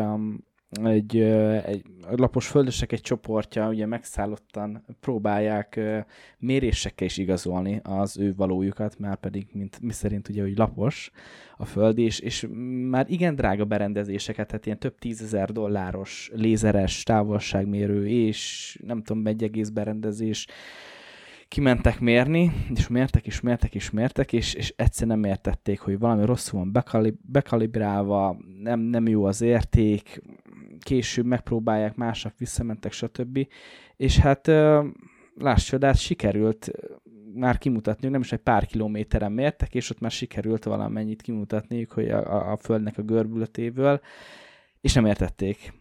egy, 0.69 1.17
egy 1.65 1.83
lapos 2.09 2.47
földesek 2.47 2.91
egy 2.91 3.01
csoportja 3.01 3.69
ugye 3.69 3.85
megszállottan 3.85 4.85
próbálják 4.99 5.79
mérésekkel 6.37 7.07
is 7.07 7.17
igazolni 7.17 7.79
az 7.83 8.17
ő 8.17 8.33
valójukat, 8.35 8.99
már 8.99 9.15
pedig, 9.15 9.47
mint 9.51 9.79
mi 9.81 9.91
szerint 9.91 10.29
ugye, 10.29 10.41
hogy 10.41 10.57
lapos 10.57 11.11
a 11.57 11.65
föld, 11.65 11.97
és, 11.97 12.19
és 12.19 12.47
már 12.89 13.05
igen 13.09 13.35
drága 13.35 13.65
berendezéseket, 13.65 14.47
tehát 14.47 14.65
ilyen 14.65 14.79
több 14.79 14.97
tízezer 14.99 15.51
dolláros 15.51 16.31
lézeres 16.33 17.03
távolságmérő, 17.03 18.07
és 18.07 18.79
nem 18.85 19.03
tudom, 19.03 19.27
egy 19.27 19.43
egész 19.43 19.69
berendezés, 19.69 20.47
kimentek 21.47 21.99
mérni, 21.99 22.51
és 22.75 22.87
mértek, 22.87 23.25
és 23.25 23.41
mértek, 23.41 23.75
és 23.75 23.89
mértek, 23.89 24.33
és, 24.33 24.53
és 24.53 24.73
egyszer 24.75 25.07
nem 25.07 25.23
értették, 25.23 25.79
hogy 25.79 25.99
valami 25.99 26.25
rosszul 26.25 26.59
van 26.59 26.71
bekalib, 26.71 27.15
bekalibrálva, 27.21 28.37
nem, 28.61 28.79
nem 28.79 29.07
jó 29.07 29.25
az 29.25 29.41
érték, 29.41 30.21
később 30.79 31.25
megpróbálják, 31.25 31.95
másnap 31.95 32.37
visszamentek, 32.37 32.91
stb. 32.91 33.47
És 33.95 34.17
hát 34.17 34.47
láss 35.35 35.65
csodát, 35.65 35.97
sikerült 35.97 36.71
már 37.33 37.57
kimutatni, 37.57 38.07
nem 38.07 38.21
is 38.21 38.31
egy 38.31 38.39
pár 38.39 38.65
kilométeren 38.65 39.31
mértek, 39.31 39.75
és 39.75 39.89
ott 39.89 39.99
már 39.99 40.11
sikerült 40.11 40.63
valamennyit 40.63 41.21
kimutatniuk, 41.21 41.91
hogy 41.91 42.09
a, 42.09 42.51
a, 42.51 42.57
Földnek 42.57 42.97
a 42.97 43.01
görbületéből, 43.01 44.01
és 44.81 44.93
nem 44.93 45.05
értették. 45.05 45.73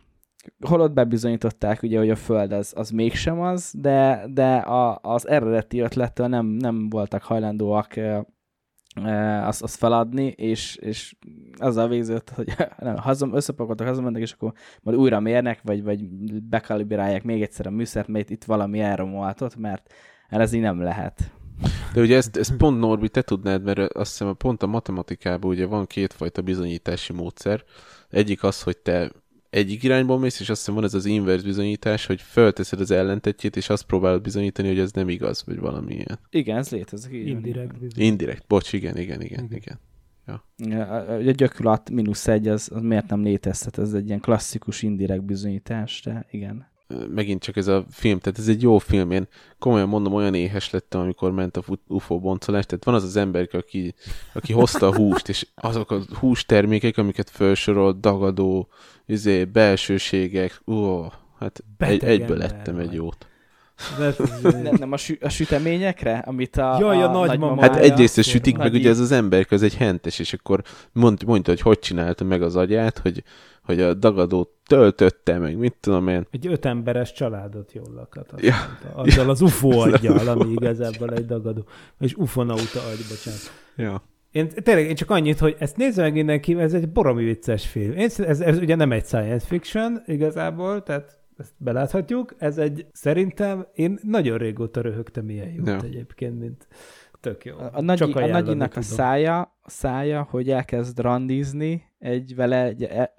Holott 0.61 0.93
bebizonyították, 0.93 1.83
ugye, 1.83 1.99
hogy 1.99 2.11
a 2.11 2.17
Föld 2.17 2.53
az, 2.53 2.73
az 2.77 2.91
mégsem 2.91 3.41
az, 3.41 3.73
de, 3.79 4.27
de 4.33 4.57
a, 4.57 4.99
az 5.03 5.29
eredeti 5.29 5.79
ötlettől 5.79 6.27
nem, 6.27 6.47
nem 6.47 6.89
voltak 6.89 7.23
hajlandóak 7.23 7.95
azt, 9.43 9.63
azt 9.63 9.77
feladni, 9.77 10.27
és, 10.27 10.77
és 10.77 11.15
azzal 11.57 11.89
végzett, 11.89 12.31
hogy 12.31 12.55
nem, 12.79 12.97
hazam, 12.97 13.35
összepakoltak, 13.35 13.87
hazamentek, 13.87 14.23
és 14.23 14.33
akkor 14.33 14.53
majd 14.83 14.99
újra 14.99 15.21
mérnek, 15.21 15.61
vagy, 15.63 15.83
vagy 15.83 16.09
bekalibrálják 16.43 17.23
még 17.23 17.43
egyszer 17.43 17.67
a 17.67 17.71
műszert, 17.71 18.09
mert 18.09 18.31
itt 18.31 18.45
valami 18.45 18.81
elromoltott, 18.81 19.57
mert 19.57 19.93
ez 20.29 20.53
így 20.53 20.61
nem 20.61 20.81
lehet. 20.81 21.31
De 21.95 22.01
ugye 22.01 22.17
ezt, 22.17 22.37
ezt 22.37 22.57
pont 22.57 22.79
Norbi, 22.79 23.09
te 23.09 23.23
tudnád, 23.23 23.63
mert 23.63 23.79
azt 23.79 24.19
hiszem 24.19 24.37
pont 24.37 24.63
a 24.63 24.67
matematikában 24.67 25.51
ugye 25.51 25.67
van 25.67 25.87
kétfajta 25.87 26.43
bizonyítási 26.43 27.13
módszer. 27.13 27.65
Egyik 28.11 28.43
az, 28.43 28.63
hogy 28.63 28.77
te 28.77 29.11
egyik 29.57 29.83
irányból 29.83 30.19
mész, 30.19 30.41
és 30.41 30.49
azt 30.49 30.59
hiszem 30.59 30.75
van 30.75 30.85
ez 30.85 30.95
az 30.95 31.05
inverse 31.05 31.45
bizonyítás, 31.45 32.07
hogy 32.07 32.21
fölteszed 32.21 32.81
az 32.81 32.91
ellentetjét, 32.91 33.57
és 33.57 33.69
azt 33.69 33.87
próbálod 33.87 34.23
bizonyítani, 34.23 34.69
hogy 34.69 34.79
ez 34.79 34.93
nem 34.93 35.09
igaz, 35.09 35.43
vagy 35.47 35.59
valami 35.59 35.95
ilyen. 35.95 36.19
Igen, 36.31 36.57
ez 36.57 36.71
létezik. 36.71 37.13
Indirekt 37.13 37.73
bizonyítás. 37.73 38.05
Indirekt, 38.05 38.45
bocs, 38.47 38.73
igen, 38.73 38.97
igen, 38.97 39.21
igen, 39.21 39.45
igen. 39.45 39.57
igen. 39.57 39.79
Ja. 40.27 40.83
A 40.83 41.31
gyökülat 41.31 41.91
mínusz 41.91 42.29
egy, 42.29 42.49
az, 42.49 42.71
az 42.75 42.83
miért 42.83 43.09
nem 43.09 43.23
létezhet? 43.23 43.79
Ez 43.79 43.93
egy 43.93 44.07
ilyen 44.07 44.21
klasszikus 44.21 44.83
indirekt 44.83 45.25
bizonyítás, 45.25 46.03
de 46.05 46.27
igen 46.31 46.67
megint 47.15 47.43
csak 47.43 47.57
ez 47.57 47.67
a 47.67 47.85
film, 47.91 48.19
tehát 48.19 48.39
ez 48.39 48.49
egy 48.49 48.63
jó 48.63 48.79
film, 48.79 49.11
én 49.11 49.29
komolyan 49.59 49.89
mondom, 49.89 50.13
olyan 50.13 50.35
éhes 50.35 50.71
lettem, 50.71 51.01
amikor 51.01 51.33
ment 51.33 51.57
a 51.57 51.63
UFO 51.87 52.21
boncolás, 52.21 52.67
tehát 52.67 52.85
van 52.85 52.95
az 52.95 53.05
az 53.05 53.17
ember, 53.17 53.49
aki, 53.53 53.95
aki 54.35 54.53
hozta 54.53 54.87
a 54.87 54.95
húst, 54.95 55.29
és 55.29 55.47
azok 55.55 55.91
a 55.91 56.01
hústermékek, 56.19 56.99
amiket 56.99 57.31
felsorolt, 57.31 58.01
dagadó, 58.01 58.69
izé, 59.07 59.45
belsőségek, 59.45 60.61
ú, 60.65 61.07
hát 61.39 61.65
egy, 61.79 62.05
egyből 62.05 62.37
lettem 62.37 62.79
egy 62.79 62.93
jót. 62.93 63.27
nem, 64.43 64.75
nem 64.79 64.93
a, 64.93 64.97
sü- 64.97 65.23
a 65.23 65.29
süteményekre, 65.29 66.19
amit 66.19 66.57
a, 66.57 66.77
Jaj, 66.81 67.03
a, 67.03 67.09
a 67.09 67.13
nagymama. 67.13 67.61
Hát 67.61 67.77
egyrészt 67.77 68.19
a 68.19 68.23
sütik, 68.23 68.57
meg 68.57 68.73
ugye 68.73 68.89
ez 68.89 68.99
az 68.99 69.13
ember, 69.13 69.47
az 69.51 69.63
egy 69.63 69.77
hentes, 69.77 70.19
és 70.19 70.33
akkor 70.33 70.63
mond, 70.93 71.25
mondta, 71.25 71.51
hogy 71.51 71.61
hogy 71.61 71.79
csinálta 71.79 72.25
meg 72.25 72.43
az 72.43 72.57
agyát, 72.57 72.99
hogy, 72.99 73.23
hogy 73.63 73.81
a 73.81 73.95
dagadót 73.95 74.49
töltötte, 74.67 75.39
meg 75.39 75.57
mit 75.57 75.75
tudom 75.81 76.09
én. 76.09 76.27
Egy 76.31 76.47
öt 76.47 76.65
emberes 76.65 77.13
családot 77.13 77.73
jól 77.73 77.93
lakat. 77.95 78.33
Ja. 78.37 78.55
Ja. 78.85 78.95
Azzal 78.95 79.31
az 79.31 79.41
UFO 79.41 79.79
aggyal, 79.89 80.29
ami 80.29 80.53
igazából 80.53 81.11
egy 81.11 81.27
dagadó. 81.27 81.65
És 81.99 82.15
ufonauta 82.15 82.81
agy, 82.81 83.05
bocsánat. 83.09 83.41
Ja. 83.77 84.03
Én 84.37 84.49
tényleg 84.49 84.85
én 84.89 84.95
csak 84.95 85.11
annyit, 85.11 85.39
hogy 85.39 85.57
ezt 85.59 85.77
nézze 85.77 86.03
meg 86.03 86.13
mindenki, 86.13 86.59
ez 86.59 86.75
egy 86.75 86.89
baromi 86.89 87.25
vicces 87.25 87.67
film. 87.67 87.93
Én, 87.93 88.09
ez, 88.17 88.41
ez 88.41 88.59
ugye 88.59 88.75
nem 88.75 88.93
egy 88.93 89.05
science 89.05 89.47
fiction 89.47 90.03
igazából, 90.07 90.83
tehát 90.83 91.21
ezt 91.39 91.53
beláthatjuk. 91.57 92.35
Ez 92.39 92.59
egy, 92.59 92.87
szerintem, 92.93 93.67
én 93.75 93.99
nagyon 94.03 94.39
régóta 94.39 94.81
röhögtem 94.81 95.31
ilyen 95.31 95.49
jót 95.49 95.67
Ja. 95.67 95.81
egyébként, 95.83 96.39
mint 96.39 96.69
tök 97.21 97.45
jó. 97.45 97.55
A, 97.73 97.81
nagy, 97.81 97.97
Csak 97.97 98.17
a 98.17 98.27
nagyinak 98.27 98.77
a 98.77 98.83
szája, 98.83 99.41
a 99.41 99.71
szája, 99.71 100.27
hogy 100.31 100.51
elkezd 100.51 100.99
randizni 100.99 101.83
egy 101.99 102.35
vele 102.35 102.65
egy 102.65 102.83
e, 102.83 103.13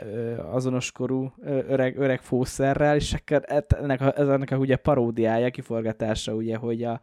azonos 0.51 0.91
korú 0.91 1.33
öreg, 1.45 1.97
öreg 1.97 2.21
fószerrel, 2.21 2.95
és 2.95 3.13
akkor 3.13 3.41
ennek 3.67 4.01
a, 4.01 4.19
ez 4.19 4.27
ennek 4.27 4.51
a 4.51 4.55
ugye 4.55 4.75
paródiája, 4.75 5.49
kiforgatása, 5.49 6.33
ugye, 6.33 6.55
hogy 6.55 6.83
a, 6.83 6.99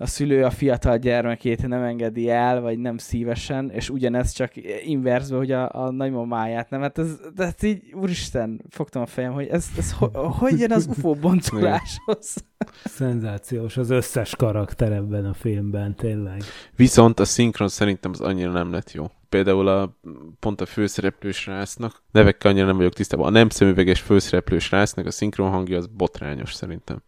a 0.00 0.06
szülő 0.06 0.44
a 0.44 0.50
fiatal 0.50 0.96
gyermekét 0.96 1.66
nem 1.66 1.82
engedi 1.82 2.30
el, 2.30 2.60
vagy 2.60 2.78
nem 2.78 2.98
szívesen, 2.98 3.70
és 3.70 3.90
ugyanez 3.90 4.32
csak 4.32 4.52
inverzve, 4.84 5.36
hogy 5.36 5.52
a, 5.52 5.68
a 5.72 5.90
nagymamáját 5.90 6.70
nem. 6.70 6.80
Hát 6.80 6.98
ez, 6.98 7.20
de 7.34 7.44
hát 7.44 7.62
így, 7.62 7.92
úristen, 7.92 8.60
fogtam 8.70 9.02
a 9.02 9.06
fejem, 9.06 9.32
hogy 9.32 9.46
ez, 9.46 9.66
ez 9.76 9.92
ho, 9.92 10.06
hogy 10.28 10.58
jön 10.58 10.72
az 10.72 10.86
UFO 10.86 11.14
boncoláshoz? 11.14 12.34
Szenzációs 12.84 13.76
az 13.76 13.90
összes 13.90 14.36
karakter 14.36 14.92
ebben 14.92 15.24
a 15.24 15.34
filmben, 15.34 15.94
tényleg. 15.94 16.42
Viszont 16.76 17.20
a 17.20 17.24
szinkron 17.24 17.68
szerintem 17.68 18.10
az 18.10 18.20
annyira 18.20 18.50
nem 18.50 18.72
lett 18.72 18.92
jó. 18.92 19.10
Például 19.28 19.68
a, 19.68 19.98
pont 20.40 20.60
a 20.60 20.66
főszereplős 20.66 21.46
rásznak, 21.46 22.02
nevekkel 22.10 22.50
annyira 22.50 22.66
nem 22.66 22.76
vagyok 22.76 22.92
tisztában, 22.92 23.26
a 23.26 23.30
nem 23.30 23.48
szemüveges 23.48 24.00
főszereplős 24.00 24.70
rásznak 24.70 25.06
a 25.06 25.10
szinkron 25.10 25.50
hangja 25.50 25.76
az 25.76 25.86
botrányos 25.86 26.54
szerintem. 26.54 27.02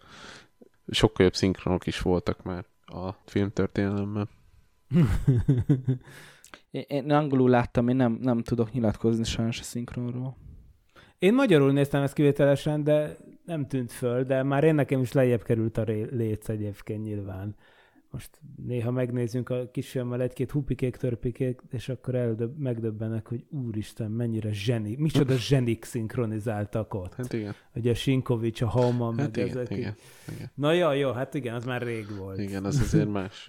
Sokkal 0.89 1.25
jobb 1.25 1.35
szinkronok 1.35 1.87
is 1.87 2.01
voltak 2.01 2.43
már 2.43 2.65
a 2.91 3.17
filmtörténelemben. 3.25 4.29
Én, 6.71 6.85
én 6.89 7.11
angolul 7.11 7.51
láttam, 7.51 7.89
én 7.89 7.97
nem, 7.97 8.19
nem 8.21 8.43
tudok 8.43 8.73
nyilatkozni 8.73 9.25
sajnos 9.25 9.61
a 9.61 9.63
szinkronról. 9.63 10.37
Én 11.19 11.35
magyarul 11.35 11.73
néztem 11.73 12.03
ezt 12.03 12.15
kivételesen, 12.15 12.85
de 12.85 13.17
nem 13.45 13.67
tűnt 13.67 13.93
föl, 13.93 14.25
de 14.25 14.43
már 14.43 14.65
én 14.65 14.75
nekem 14.75 15.01
is 15.01 15.13
lejjebb 15.13 15.43
került 15.43 15.79
a 15.79 15.83
léc 16.11 16.49
egyébként 16.49 17.05
nyilván. 17.05 17.57
Most 18.13 18.41
néha 18.67 18.91
megnézzünk 18.91 19.49
a 19.49 19.71
kisfilmmel 19.71 20.23
egy-két 20.23 20.51
hupikék, 20.51 20.97
törpikék, 20.97 21.61
és 21.71 21.89
akkor 21.89 22.15
eldöbb, 22.15 22.59
megdöbbenek, 22.59 23.27
hogy 23.27 23.45
úristen, 23.49 24.11
mennyire 24.11 24.53
zseni, 24.53 24.97
micsoda 24.99 25.37
zsenik 25.37 25.85
szinkronizáltak 25.85 26.95
ott. 26.95 27.15
Hát 27.15 27.33
igen. 27.33 27.55
Ugye 27.75 27.91
a 27.91 27.95
Sinkovics, 27.95 28.61
a 28.63 28.69
Hauman, 28.69 29.19
Hát 29.19 29.37
meg 29.37 29.47
igen, 29.47 29.59
ezek. 29.59 29.77
igen, 29.77 29.95
igen. 30.35 30.51
Na 30.55 30.73
jó, 30.73 30.93
jó, 30.93 31.11
hát 31.13 31.35
igen, 31.35 31.55
az 31.55 31.65
már 31.65 31.83
rég 31.83 32.07
volt. 32.19 32.39
Igen, 32.39 32.65
az 32.65 32.81
azért 32.81 33.09
más. 33.09 33.49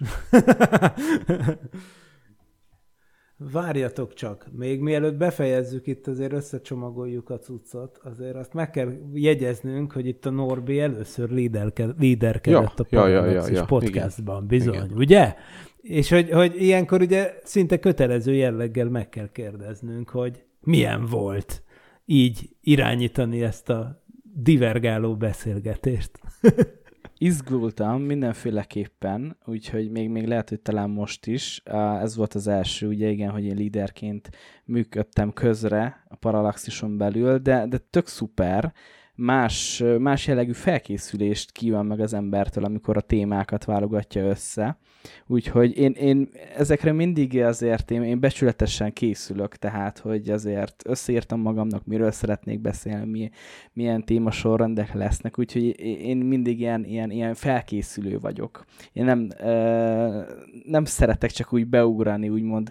Várjatok 3.50 4.14
csak, 4.14 4.46
még 4.56 4.80
mielőtt 4.80 5.16
befejezzük 5.16 5.86
itt, 5.86 6.06
azért 6.06 6.32
összecsomagoljuk 6.32 7.30
a 7.30 7.38
cuccot, 7.38 8.00
azért 8.02 8.34
azt 8.34 8.52
meg 8.52 8.70
kell 8.70 8.92
jegyeznünk, 9.12 9.92
hogy 9.92 10.06
itt 10.06 10.26
a 10.26 10.30
Norbi 10.30 10.80
először 10.80 11.30
líderke- 11.30 11.94
líderkedett 11.98 12.86
Ja, 12.90 13.02
a 13.02 13.08
ja, 13.08 13.24
ja, 13.24 13.30
ja, 13.30 13.48
ja, 13.48 13.64
podcastban, 13.64 14.46
bizony, 14.46 14.74
Igen. 14.74 14.90
ugye? 14.94 15.34
És 15.80 16.10
hogy, 16.10 16.30
hogy 16.30 16.62
ilyenkor 16.62 17.00
ugye 17.00 17.34
szinte 17.44 17.78
kötelező 17.78 18.34
jelleggel 18.34 18.88
meg 18.88 19.08
kell 19.08 19.28
kérdeznünk, 19.32 20.10
hogy 20.10 20.44
milyen 20.60 21.06
volt 21.06 21.62
így 22.04 22.48
irányítani 22.60 23.42
ezt 23.42 23.70
a 23.70 24.04
divergáló 24.34 25.16
beszélgetést. 25.16 26.10
Izgultam 27.22 28.02
mindenféleképpen, 28.02 29.36
úgyhogy 29.44 29.90
még, 29.90 30.08
még 30.08 30.26
lehet, 30.26 30.48
hogy 30.48 30.60
talán 30.60 30.90
most 30.90 31.26
is. 31.26 31.62
Ez 32.00 32.16
volt 32.16 32.34
az 32.34 32.46
első, 32.46 32.88
ugye 32.88 33.08
igen, 33.08 33.30
hogy 33.30 33.44
én 33.44 33.56
líderként 33.56 34.30
működtem 34.64 35.32
közre 35.32 36.04
a 36.08 36.16
Parallaxison 36.16 36.96
belül, 36.96 37.38
de, 37.38 37.66
de 37.66 37.78
tök 37.78 38.06
szuper. 38.06 38.72
Más, 39.14 39.82
más 39.98 40.26
jellegű 40.26 40.52
felkészülést 40.52 41.52
kíván 41.52 41.86
meg 41.86 42.00
az 42.00 42.12
embertől, 42.12 42.64
amikor 42.64 42.96
a 42.96 43.00
témákat 43.00 43.64
válogatja 43.64 44.24
össze. 44.24 44.78
Úgyhogy 45.26 45.78
én, 45.78 45.92
én 45.92 46.28
ezekre 46.56 46.92
mindig 46.92 47.42
azért 47.42 47.90
én, 47.90 48.02
én 48.02 48.20
becsületesen 48.20 48.92
készülök, 48.92 49.56
tehát, 49.56 49.98
hogy 49.98 50.30
azért 50.30 50.82
összeírtam 50.86 51.40
magamnak, 51.40 51.86
miről 51.86 52.10
szeretnék 52.10 52.60
beszélni, 52.60 53.10
mi, 53.10 53.30
milyen 53.72 54.04
témasorrendek 54.04 54.92
lesznek, 54.94 55.38
úgyhogy 55.38 55.80
én 55.80 56.16
mindig 56.16 56.60
ilyen, 56.60 56.84
ilyen, 56.84 57.10
ilyen 57.10 57.34
felkészülő 57.34 58.18
vagyok. 58.18 58.64
Én 58.92 59.04
nem, 59.04 59.28
ö, 59.38 60.22
nem 60.64 60.84
szeretek 60.84 61.30
csak 61.30 61.52
úgy 61.52 61.66
beugrani, 61.66 62.28
úgymond 62.28 62.70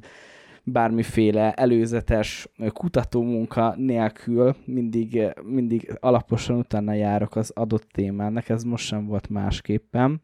bármiféle 0.63 1.53
előzetes 1.53 2.47
kutatómunka 2.73 3.73
nélkül 3.77 4.55
mindig, 4.65 5.21
mindig 5.43 5.97
alaposan 5.99 6.57
utána 6.57 6.93
járok 6.93 7.35
az 7.35 7.51
adott 7.55 7.87
témának, 7.91 8.49
ez 8.49 8.63
most 8.63 8.85
sem 8.85 9.05
volt 9.05 9.29
másképpen. 9.29 10.21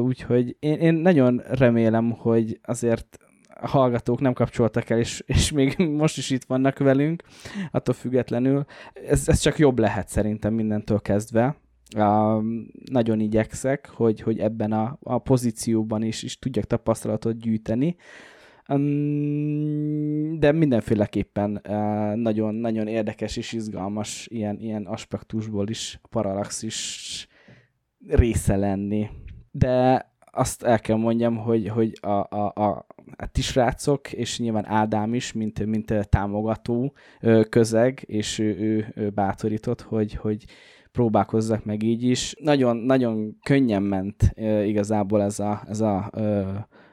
Úgyhogy 0.00 0.56
én, 0.58 0.78
én 0.78 0.94
nagyon 0.94 1.42
remélem, 1.48 2.10
hogy 2.10 2.58
azért 2.62 3.18
a 3.60 3.68
hallgatók 3.68 4.20
nem 4.20 4.32
kapcsoltak 4.32 4.90
el, 4.90 4.98
és, 4.98 5.22
és 5.26 5.52
még 5.52 5.76
most 6.02 6.16
is 6.16 6.30
itt 6.30 6.44
vannak 6.44 6.78
velünk, 6.78 7.22
attól 7.70 7.94
függetlenül. 7.94 8.64
Ez, 8.92 9.28
ez 9.28 9.38
csak 9.38 9.58
jobb 9.58 9.78
lehet 9.78 10.08
szerintem 10.08 10.54
mindentől 10.54 11.00
kezdve. 11.00 11.56
Uh, 11.96 12.42
nagyon 12.90 13.20
igyekszek, 13.20 13.88
hogy, 13.88 14.20
hogy 14.20 14.38
ebben 14.38 14.72
a, 14.72 14.98
a 15.02 15.18
pozícióban 15.18 16.02
is, 16.02 16.22
is 16.22 16.38
tudjak 16.38 16.64
tapasztalatot 16.64 17.38
gyűjteni. 17.38 17.96
De 20.38 20.52
mindenféleképpen 20.52 21.60
uh, 21.68 22.14
nagyon, 22.14 22.54
nagyon 22.54 22.86
érdekes 22.86 23.36
és 23.36 23.52
izgalmas 23.52 24.26
ilyen, 24.30 24.58
ilyen 24.60 24.86
aspektusból 24.86 25.68
is 25.68 25.98
a 26.02 26.08
Parallaxis 26.08 27.28
része 28.08 28.56
lenni. 28.56 29.08
De 29.56 30.06
azt 30.32 30.62
el 30.62 30.80
kell 30.80 30.96
mondjam, 30.96 31.36
hogy, 31.36 31.68
hogy 31.68 31.98
a, 32.00 32.08
a, 32.08 32.52
a, 32.54 32.86
a 33.16 33.26
ti 33.32 33.42
srácok, 33.42 34.12
és 34.12 34.38
nyilván 34.38 34.66
Ádám 34.66 35.14
is, 35.14 35.32
mint, 35.32 35.66
mint 35.66 36.08
támogató 36.08 36.94
közeg, 37.48 38.02
és 38.06 38.38
ő, 38.38 38.58
ő, 38.58 38.92
ő 38.94 39.10
bátorított, 39.10 39.80
hogy, 39.80 40.14
hogy 40.14 40.44
próbálkozzak 40.92 41.64
meg 41.64 41.82
így 41.82 42.02
is. 42.02 42.34
Nagyon, 42.40 42.76
nagyon 42.76 43.38
könnyen 43.42 43.82
ment 43.82 44.32
igazából 44.64 45.22
ez 45.22 45.38
a, 45.38 45.62
ez 45.68 45.80
a 45.80 46.10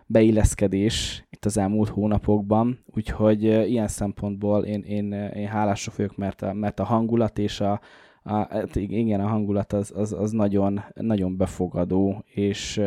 beilleszkedés 0.06 1.26
itt 1.30 1.46
az 1.46 1.58
elmúlt 1.58 1.90
hónapokban, 1.90 2.84
úgyhogy 2.86 3.44
ilyen 3.44 3.88
szempontból 3.88 4.64
én, 4.64 4.82
én, 4.82 5.14
én 5.14 5.48
hálásra 5.48 5.94
vagyok, 5.96 6.18
mert 6.18 6.42
a, 6.42 6.54
mert 6.54 6.80
a 6.80 6.84
hangulat 6.84 7.40
és 7.40 7.60
a, 7.60 7.82
a, 8.24 8.34
hát 8.34 8.76
igen, 8.76 9.20
a 9.20 9.28
hangulat 9.28 9.74
az, 9.74 9.92
az, 9.96 10.14
az 10.14 10.32
nagyon, 10.32 10.84
nagyon 10.94 11.38
befogadó, 11.38 12.24
és, 12.26 12.82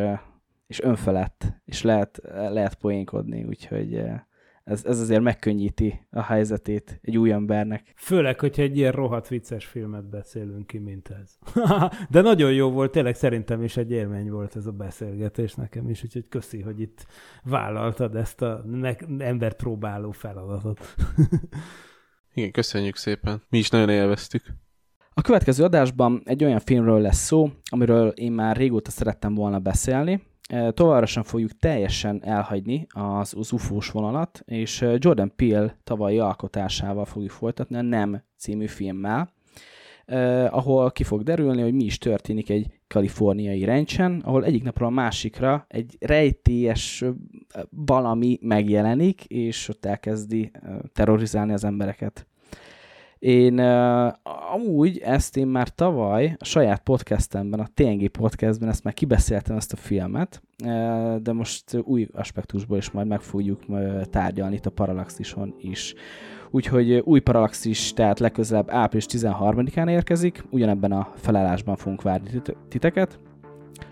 és 0.67 0.81
önfelett, 0.81 1.53
és 1.65 1.83
lehet, 1.83 2.21
lehet 2.33 2.75
poénkodni, 2.75 3.45
úgyhogy 3.45 4.03
ez, 4.65 4.85
ez 4.85 5.01
azért 5.01 5.23
megkönnyíti 5.23 6.07
a 6.11 6.23
helyzetét 6.23 6.99
egy 7.03 7.19
új 7.19 7.33
embernek. 7.33 7.93
Főleg, 7.97 8.41
hogyha 8.41 8.63
egy 8.63 8.77
ilyen 8.77 8.93
rohadt 8.93 9.29
vicces 9.29 9.65
filmet 9.65 10.09
beszélünk 10.09 10.67
ki, 10.67 10.79
mint 10.79 11.09
ez. 11.09 11.39
De 12.11 12.21
nagyon 12.21 12.53
jó 12.53 12.71
volt, 12.71 12.91
tényleg 12.91 13.15
szerintem 13.15 13.63
is 13.63 13.77
egy 13.77 13.91
élmény 13.91 14.31
volt 14.31 14.57
ez 14.57 14.67
a 14.67 14.73
beszélgetés 14.73 15.55
nekem 15.55 15.89
is, 15.89 16.03
úgyhogy 16.03 16.29
köszi, 16.29 16.61
hogy 16.61 16.81
itt 16.81 17.07
vállaltad 17.43 18.17
ezt 18.17 18.43
a 18.43 18.65
embert 19.19 19.57
próbáló 19.57 20.11
feladatot. 20.11 20.81
Igen, 22.35 22.51
köszönjük 22.51 22.97
szépen. 22.97 23.43
Mi 23.49 23.59
is 23.59 23.69
nagyon 23.69 23.89
élveztük. 23.89 24.43
A 25.15 25.23
következő 25.23 25.65
adásban 25.65 26.23
egy 26.25 26.45
olyan 26.45 26.61
filmről 26.61 27.01
lesz 27.01 27.25
szó, 27.25 27.51
amiről 27.71 28.09
én 28.09 28.33
már 28.33 28.57
régóta 28.57 28.91
szerettem 28.91 29.35
volna 29.35 29.59
beszélni, 29.59 30.23
Továbbra 30.71 31.07
sem 31.07 31.23
fogjuk 31.23 31.59
teljesen 31.59 32.25
elhagyni 32.25 32.87
az, 32.89 33.35
az 33.39 33.53
UFO-s 33.53 33.91
vonalat, 33.91 34.43
és 34.45 34.81
Jordan 34.99 35.33
Peele 35.37 35.79
tavalyi 35.85 36.19
alkotásával 36.19 37.05
fogjuk 37.05 37.31
folytatni 37.31 37.77
a 37.77 37.83
Nem 37.83 38.23
című 38.37 38.67
filmmel, 38.67 39.33
eh, 40.05 40.57
ahol 40.57 40.91
ki 40.91 41.03
fog 41.05 41.23
derülni, 41.23 41.63
hogy 41.63 41.75
mi 41.75 41.85
is 41.85 41.99
történik 41.99 42.51
egy 42.51 42.67
kaliforniai 42.87 43.65
rencsen, 43.65 44.21
ahol 44.25 44.45
egyik 44.45 44.63
napról 44.63 44.89
a 44.89 44.93
másikra 44.93 45.65
egy 45.69 45.97
rejtélyes 46.01 47.05
valami 47.71 48.39
megjelenik, 48.41 49.25
és 49.25 49.69
ott 49.69 49.85
elkezdi 49.85 50.51
terrorizálni 50.93 51.53
az 51.53 51.65
embereket. 51.65 52.27
Én 53.25 53.61
uh, 53.61 54.13
amúgy 54.53 54.99
ezt 54.99 55.37
én 55.37 55.47
már 55.47 55.69
tavaly 55.69 56.37
a 56.39 56.45
saját 56.45 56.83
podcastemben, 56.83 57.61
a 57.61 57.69
TNG 57.75 58.09
podcastben 58.09 58.69
ezt 58.69 58.85
már 58.85 58.95
kibeszéltem 58.95 59.57
ezt 59.57 59.73
a 59.73 59.77
filmet, 59.77 60.43
uh, 60.65 61.17
de 61.17 61.33
most 61.33 61.65
új 61.85 62.09
aspektusból 62.13 62.77
is 62.77 62.91
majd 62.91 63.07
meg 63.07 63.21
fogjuk 63.21 63.61
uh, 63.69 64.03
tárgyalni 64.03 64.55
itt 64.55 64.67
a 64.67 64.71
Parallaxison 64.71 65.55
is. 65.59 65.95
Úgyhogy 66.51 66.93
új 66.93 67.21
Parallaxis, 67.21 67.93
tehát 67.93 68.19
legközelebb 68.19 68.71
április 68.71 69.07
13-án 69.09 69.91
érkezik, 69.91 70.45
ugyanebben 70.51 70.93
a 70.93 71.09
felállásban 71.15 71.77
fogunk 71.77 72.03
várni 72.03 72.43
titeket. 72.69 73.19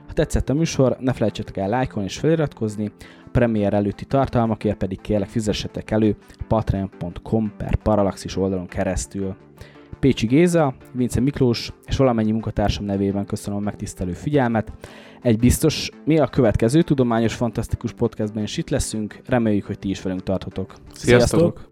Ha 0.07 0.13
tetszett 0.13 0.49
a 0.49 0.55
műsor, 0.55 0.97
ne 1.01 1.13
felejtsetek 1.13 1.57
el 1.57 1.69
lájkolni 1.69 2.09
és 2.09 2.19
feliratkozni, 2.19 2.93
premier 3.33 3.75
előtti 3.75 4.05
tartalmakért 4.05 4.77
pedig 4.77 5.01
kérlek 5.01 5.29
fizessetek 5.29 5.91
elő 5.91 6.17
patreon.com 6.49 7.53
per 7.57 7.75
Parallaxis 7.75 8.37
oldalon 8.37 8.67
keresztül. 8.67 9.37
Pécsi 10.01 10.27
Géza, 10.27 10.75
Vince 10.93 11.21
Miklós 11.21 11.73
és 11.87 11.97
valamennyi 11.97 12.31
munkatársam 12.31 12.85
nevében 12.85 13.27
köszönöm 13.27 13.59
a 13.59 13.63
megtisztelő 13.63 14.13
figyelmet. 14.13 14.73
Egy 15.21 15.39
biztos, 15.39 15.91
mi 16.05 16.19
a 16.19 16.27
következő 16.27 16.83
tudományos 16.83 17.35
fantasztikus 17.35 17.93
podcastben 17.93 18.43
is 18.43 18.57
itt 18.57 18.71
leszünk, 18.71 19.21
reméljük, 19.27 19.67
hogy 19.67 19.79
ti 19.79 19.89
is 19.89 20.03
velünk 20.03 20.23
tartotok. 20.23 20.75
Sziasztok! 20.93 21.39
Sziasztok! 21.39 21.72